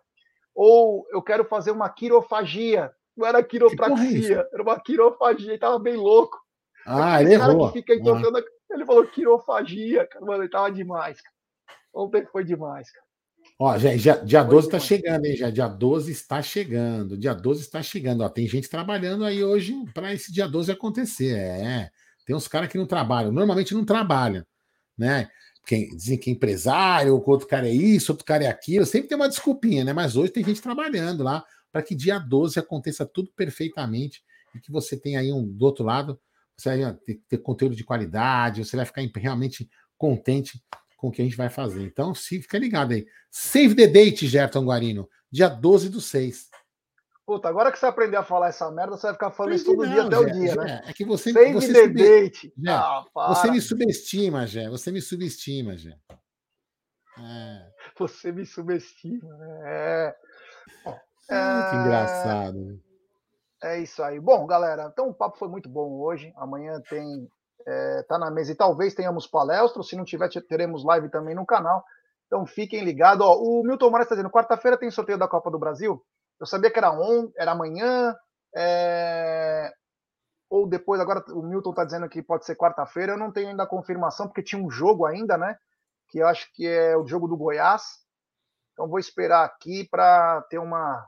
ou 0.53 1.05
eu 1.11 1.21
quero 1.21 1.45
fazer 1.45 1.71
uma 1.71 1.89
quirofagia. 1.89 2.91
Não 3.15 3.27
era 3.27 3.39
é 3.39 3.43
quiropraxia, 3.43 4.47
era 4.53 4.63
uma 4.63 4.79
quirofagia, 4.79 5.49
ele 5.51 5.57
tava 5.57 5.77
bem 5.79 5.95
louco. 5.95 6.39
ah, 6.85 7.21
ele 7.21 7.37
cara 7.37 7.53
errou. 7.53 7.71
que 7.71 7.79
fica 7.79 7.93
Ah, 7.93 7.95
entortando 7.97 8.37
a- 8.37 8.43
Ele 8.71 8.85
falou 8.85 9.05
quirofagia, 9.07 10.07
cara, 10.07 10.25
mano, 10.25 10.43
ele 10.43 10.49
tava 10.49 10.71
demais. 10.71 11.19
Cara. 11.21 11.35
Ontem 11.93 12.25
foi 12.31 12.43
demais, 12.45 12.89
cara. 12.89 13.05
Ó, 13.59 13.77
já, 13.77 13.97
já- 13.97 14.15
dia 14.15 14.41
Foi 14.41 14.49
12 14.51 14.67
está 14.67 14.79
chegando, 14.79 15.25
hein? 15.25 15.35
Já, 15.35 15.49
dia 15.49 15.67
12 15.67 16.11
está 16.11 16.41
chegando. 16.41 17.17
Dia 17.17 17.33
12 17.33 17.61
está 17.61 17.83
chegando. 17.83 18.21
Ó, 18.21 18.29
tem 18.29 18.47
gente 18.47 18.69
trabalhando 18.69 19.25
aí 19.25 19.43
hoje 19.43 19.73
para 19.93 20.13
esse 20.13 20.31
dia 20.31 20.47
12 20.47 20.71
acontecer. 20.71 21.35
É. 21.35 21.89
Tem 22.25 22.35
uns 22.35 22.47
caras 22.47 22.69
que 22.69 22.77
não 22.77 22.85
trabalham. 22.85 23.31
Normalmente 23.31 23.73
não 23.73 23.83
trabalham, 23.83 24.45
né? 24.97 25.27
Quem, 25.65 25.89
dizem 25.89 26.17
que 26.17 26.29
é 26.29 26.33
empresário, 26.33 27.21
outro 27.23 27.47
cara 27.47 27.67
é 27.67 27.71
isso, 27.73 28.11
outro 28.13 28.25
cara 28.25 28.45
é 28.45 28.47
aquilo. 28.47 28.85
Sempre 28.85 29.09
tem 29.09 29.15
uma 29.17 29.29
desculpinha, 29.29 29.83
né? 29.83 29.91
Mas 29.93 30.15
hoje 30.15 30.31
tem 30.31 30.43
gente 30.43 30.61
trabalhando 30.61 31.23
lá 31.23 31.43
para 31.71 31.81
que 31.81 31.95
dia 31.95 32.19
12 32.19 32.59
aconteça 32.59 33.05
tudo 33.05 33.31
perfeitamente 33.35 34.23
e 34.53 34.59
que 34.59 34.71
você 34.71 34.97
tenha 34.97 35.19
aí 35.19 35.31
um 35.31 35.47
do 35.47 35.65
outro 35.65 35.85
lado, 35.85 36.19
você 36.57 36.77
vai 36.77 36.93
ter, 36.93 37.21
ter 37.27 37.37
conteúdo 37.37 37.75
de 37.75 37.83
qualidade, 37.83 38.63
você 38.63 38.75
vai 38.75 38.85
ficar 38.85 39.01
realmente 39.15 39.69
contente 39.97 40.61
com 40.97 41.07
o 41.07 41.11
que 41.11 41.21
a 41.21 41.25
gente 41.25 41.37
vai 41.37 41.49
fazer. 41.49 41.83
Então, 41.83 42.13
se 42.13 42.41
fica 42.41 42.57
ligado 42.59 42.93
aí. 42.93 43.07
Save 43.31 43.75
the 43.75 43.87
date, 43.87 44.27
Gerton 44.27 44.65
Guarino. 44.65 45.09
Dia 45.31 45.47
12 45.47 45.89
do 45.89 46.01
6. 46.01 46.49
Puta, 47.25 47.47
agora 47.47 47.71
que 47.71 47.79
você 47.79 47.85
aprender 47.85 48.17
a 48.17 48.23
falar 48.23 48.49
essa 48.49 48.69
merda, 48.69 48.97
você 48.97 49.07
vai 49.07 49.13
ficar 49.13 49.31
falando 49.31 49.55
isso 49.55 49.65
todo 49.65 49.83
Não, 49.83 49.91
dia 49.91 50.03
até 50.03 50.17
o 50.17 50.25
dia, 50.25 50.53
Gé, 50.53 50.55
né? 50.55 50.81
É 50.85 50.93
que 50.93 51.05
você, 51.05 51.31
Save 51.31 51.53
você, 51.53 51.73
the 51.73 51.87
date. 51.87 52.53
Gé, 52.57 52.71
Ah, 52.71 53.05
você 53.29 53.49
me 53.49 53.61
subestima, 53.61 54.45
Gé. 54.45 54.69
Você 54.69 54.91
me 54.91 55.01
subestima, 55.01 55.77
Gé. 55.77 55.97
É. 57.19 57.71
Você 57.97 58.31
me 58.31 58.45
subestima. 58.45 59.29
É. 59.65 60.15
Bom, 60.83 60.99
Ah, 61.31 61.67
que 61.69 61.75
é- 61.75 61.79
engraçado. 61.79 62.79
É 63.63 63.79
isso 63.79 64.01
aí. 64.03 64.19
Bom, 64.19 64.45
galera, 64.47 64.89
então 64.91 65.09
o 65.09 65.13
papo 65.13 65.37
foi 65.37 65.47
muito 65.47 65.69
bom 65.69 65.99
hoje. 66.01 66.33
Amanhã 66.35 66.81
tem. 66.89 67.29
É, 67.65 68.03
tá 68.03 68.17
na 68.17 68.31
mesa 68.31 68.51
e 68.51 68.55
talvez 68.55 68.95
tenhamos 68.95 69.27
palestra. 69.27 69.83
Se 69.83 69.95
não 69.95 70.03
tiver, 70.03 70.29
teremos 70.49 70.83
live 70.83 71.09
também 71.09 71.35
no 71.35 71.45
canal. 71.45 71.83
Então 72.25 72.45
fiquem 72.45 72.83
ligados. 72.83 73.25
Ó, 73.25 73.37
o 73.37 73.63
Milton 73.63 73.91
Moraes 73.91 74.05
está 74.05 74.15
dizendo: 74.15 74.31
quarta-feira 74.31 74.77
tem 74.77 74.89
sorteio 74.89 75.17
da 75.17 75.27
Copa 75.27 75.51
do 75.51 75.59
Brasil. 75.59 76.03
Eu 76.39 76.47
sabia 76.47 76.71
que 76.71 76.79
era 76.79 76.91
on, 76.91 77.29
era 77.37 77.51
amanhã. 77.51 78.15
É... 78.55 79.71
ou 80.49 80.67
depois, 80.67 80.99
agora 80.99 81.23
o 81.29 81.41
Milton 81.43 81.69
está 81.69 81.85
dizendo 81.85 82.09
que 82.09 82.21
pode 82.21 82.45
ser 82.45 82.55
quarta-feira, 82.57 83.13
eu 83.13 83.17
não 83.17 83.31
tenho 83.31 83.47
ainda 83.47 83.63
a 83.63 83.67
confirmação, 83.67 84.27
porque 84.27 84.43
tinha 84.43 84.61
um 84.61 84.69
jogo 84.69 85.05
ainda, 85.05 85.37
né? 85.37 85.55
Que 86.09 86.19
eu 86.19 86.27
acho 86.27 86.51
que 86.53 86.67
é 86.67 86.97
o 86.97 87.07
jogo 87.07 87.27
do 87.27 87.37
Goiás. 87.37 87.83
Então 88.73 88.89
vou 88.89 88.99
esperar 88.99 89.45
aqui 89.45 89.87
para 89.89 90.41
ter 90.49 90.57
uma, 90.57 91.05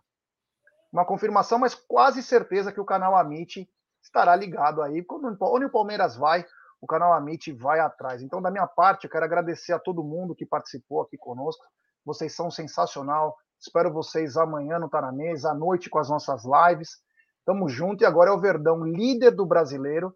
uma 0.94 1.06
confirmação, 1.06 1.58
mas 1.58 1.74
quase 1.74 2.22
certeza 2.22 2.72
que 2.72 2.80
o 2.80 2.86
canal 2.86 3.16
Amit 3.16 3.68
estará 4.02 4.36
ligado 4.36 4.82
aí. 4.84 5.04
Onde 5.42 5.66
o 5.66 5.72
Palmeiras 5.72 6.16
vai, 6.16 6.46
o 6.80 6.86
canal 6.86 7.14
Amit 7.14 7.52
vai 7.52 7.80
atrás. 7.80 8.22
Então, 8.22 8.40
da 8.40 8.52
minha 8.52 8.68
parte, 8.68 9.06
eu 9.06 9.10
quero 9.10 9.26
agradecer 9.26 9.74
a 9.74 9.80
todo 9.80 10.04
mundo 10.04 10.36
que 10.36 10.46
participou 10.46 11.02
aqui 11.02 11.18
conosco. 11.18 11.66
Vocês 12.06 12.36
são 12.36 12.52
sensacional. 12.52 13.36
Espero 13.60 13.92
vocês 13.92 14.38
amanhã 14.38 14.78
no 14.78 14.90
Tá 14.90 15.02
na 15.02 15.12
Mesa, 15.12 15.52
à 15.52 15.54
noite 15.56 15.90
com 15.90 15.98
as 15.98 16.10
nossas 16.10 16.44
lives. 16.44 16.98
Tamo 17.44 17.68
junto 17.68 18.04
e 18.04 18.06
agora 18.06 18.30
é 18.30 18.34
o 18.34 18.40
Verdão 18.40 18.84
líder 18.84 19.32
do 19.32 19.46
brasileiro. 19.46 20.16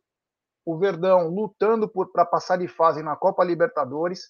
O 0.64 0.78
Verdão 0.78 1.28
lutando 1.28 1.90
para 2.14 2.26
passar 2.26 2.58
de 2.58 2.68
fase 2.68 3.02
na 3.02 3.16
Copa 3.16 3.44
Libertadores 3.44 4.30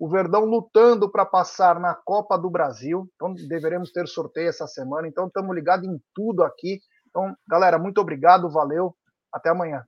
o 0.00 0.08
Verdão 0.08 0.46
lutando 0.46 1.12
para 1.12 1.26
passar 1.26 1.78
na 1.78 1.94
Copa 1.94 2.38
do 2.38 2.48
Brasil. 2.48 3.06
Então, 3.14 3.34
deveremos 3.34 3.92
ter 3.92 4.08
sorteio 4.08 4.48
essa 4.48 4.66
semana. 4.66 5.06
Então, 5.06 5.26
estamos 5.26 5.54
ligados 5.54 5.86
em 5.86 6.00
tudo 6.14 6.42
aqui. 6.42 6.80
Então, 7.10 7.36
galera, 7.46 7.78
muito 7.78 8.00
obrigado, 8.00 8.48
valeu. 8.48 8.96
Até 9.30 9.50
amanhã. 9.50 9.84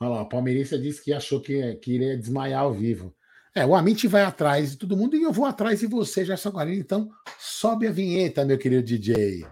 Olha 0.00 0.10
lá, 0.10 0.22
o 0.22 0.28
palmeirense 0.28 0.78
disse 0.78 1.02
que 1.02 1.12
achou 1.12 1.40
que, 1.40 1.74
que 1.76 1.94
iria 1.94 2.16
desmaiar 2.16 2.62
ao 2.62 2.72
vivo. 2.72 3.12
É, 3.52 3.66
o 3.66 3.74
Amit 3.74 4.06
vai 4.06 4.22
atrás 4.22 4.70
de 4.70 4.78
todo 4.78 4.96
mundo 4.96 5.16
e 5.16 5.22
eu 5.22 5.32
vou 5.32 5.46
atrás 5.46 5.80
de 5.80 5.88
você, 5.88 6.24
Gerson 6.24 6.50
Guarino. 6.50 6.78
Então, 6.78 7.08
sobe 7.36 7.88
a 7.88 7.90
vinheta, 7.90 8.44
meu 8.44 8.58
querido 8.58 8.84
DJ. 8.84 9.46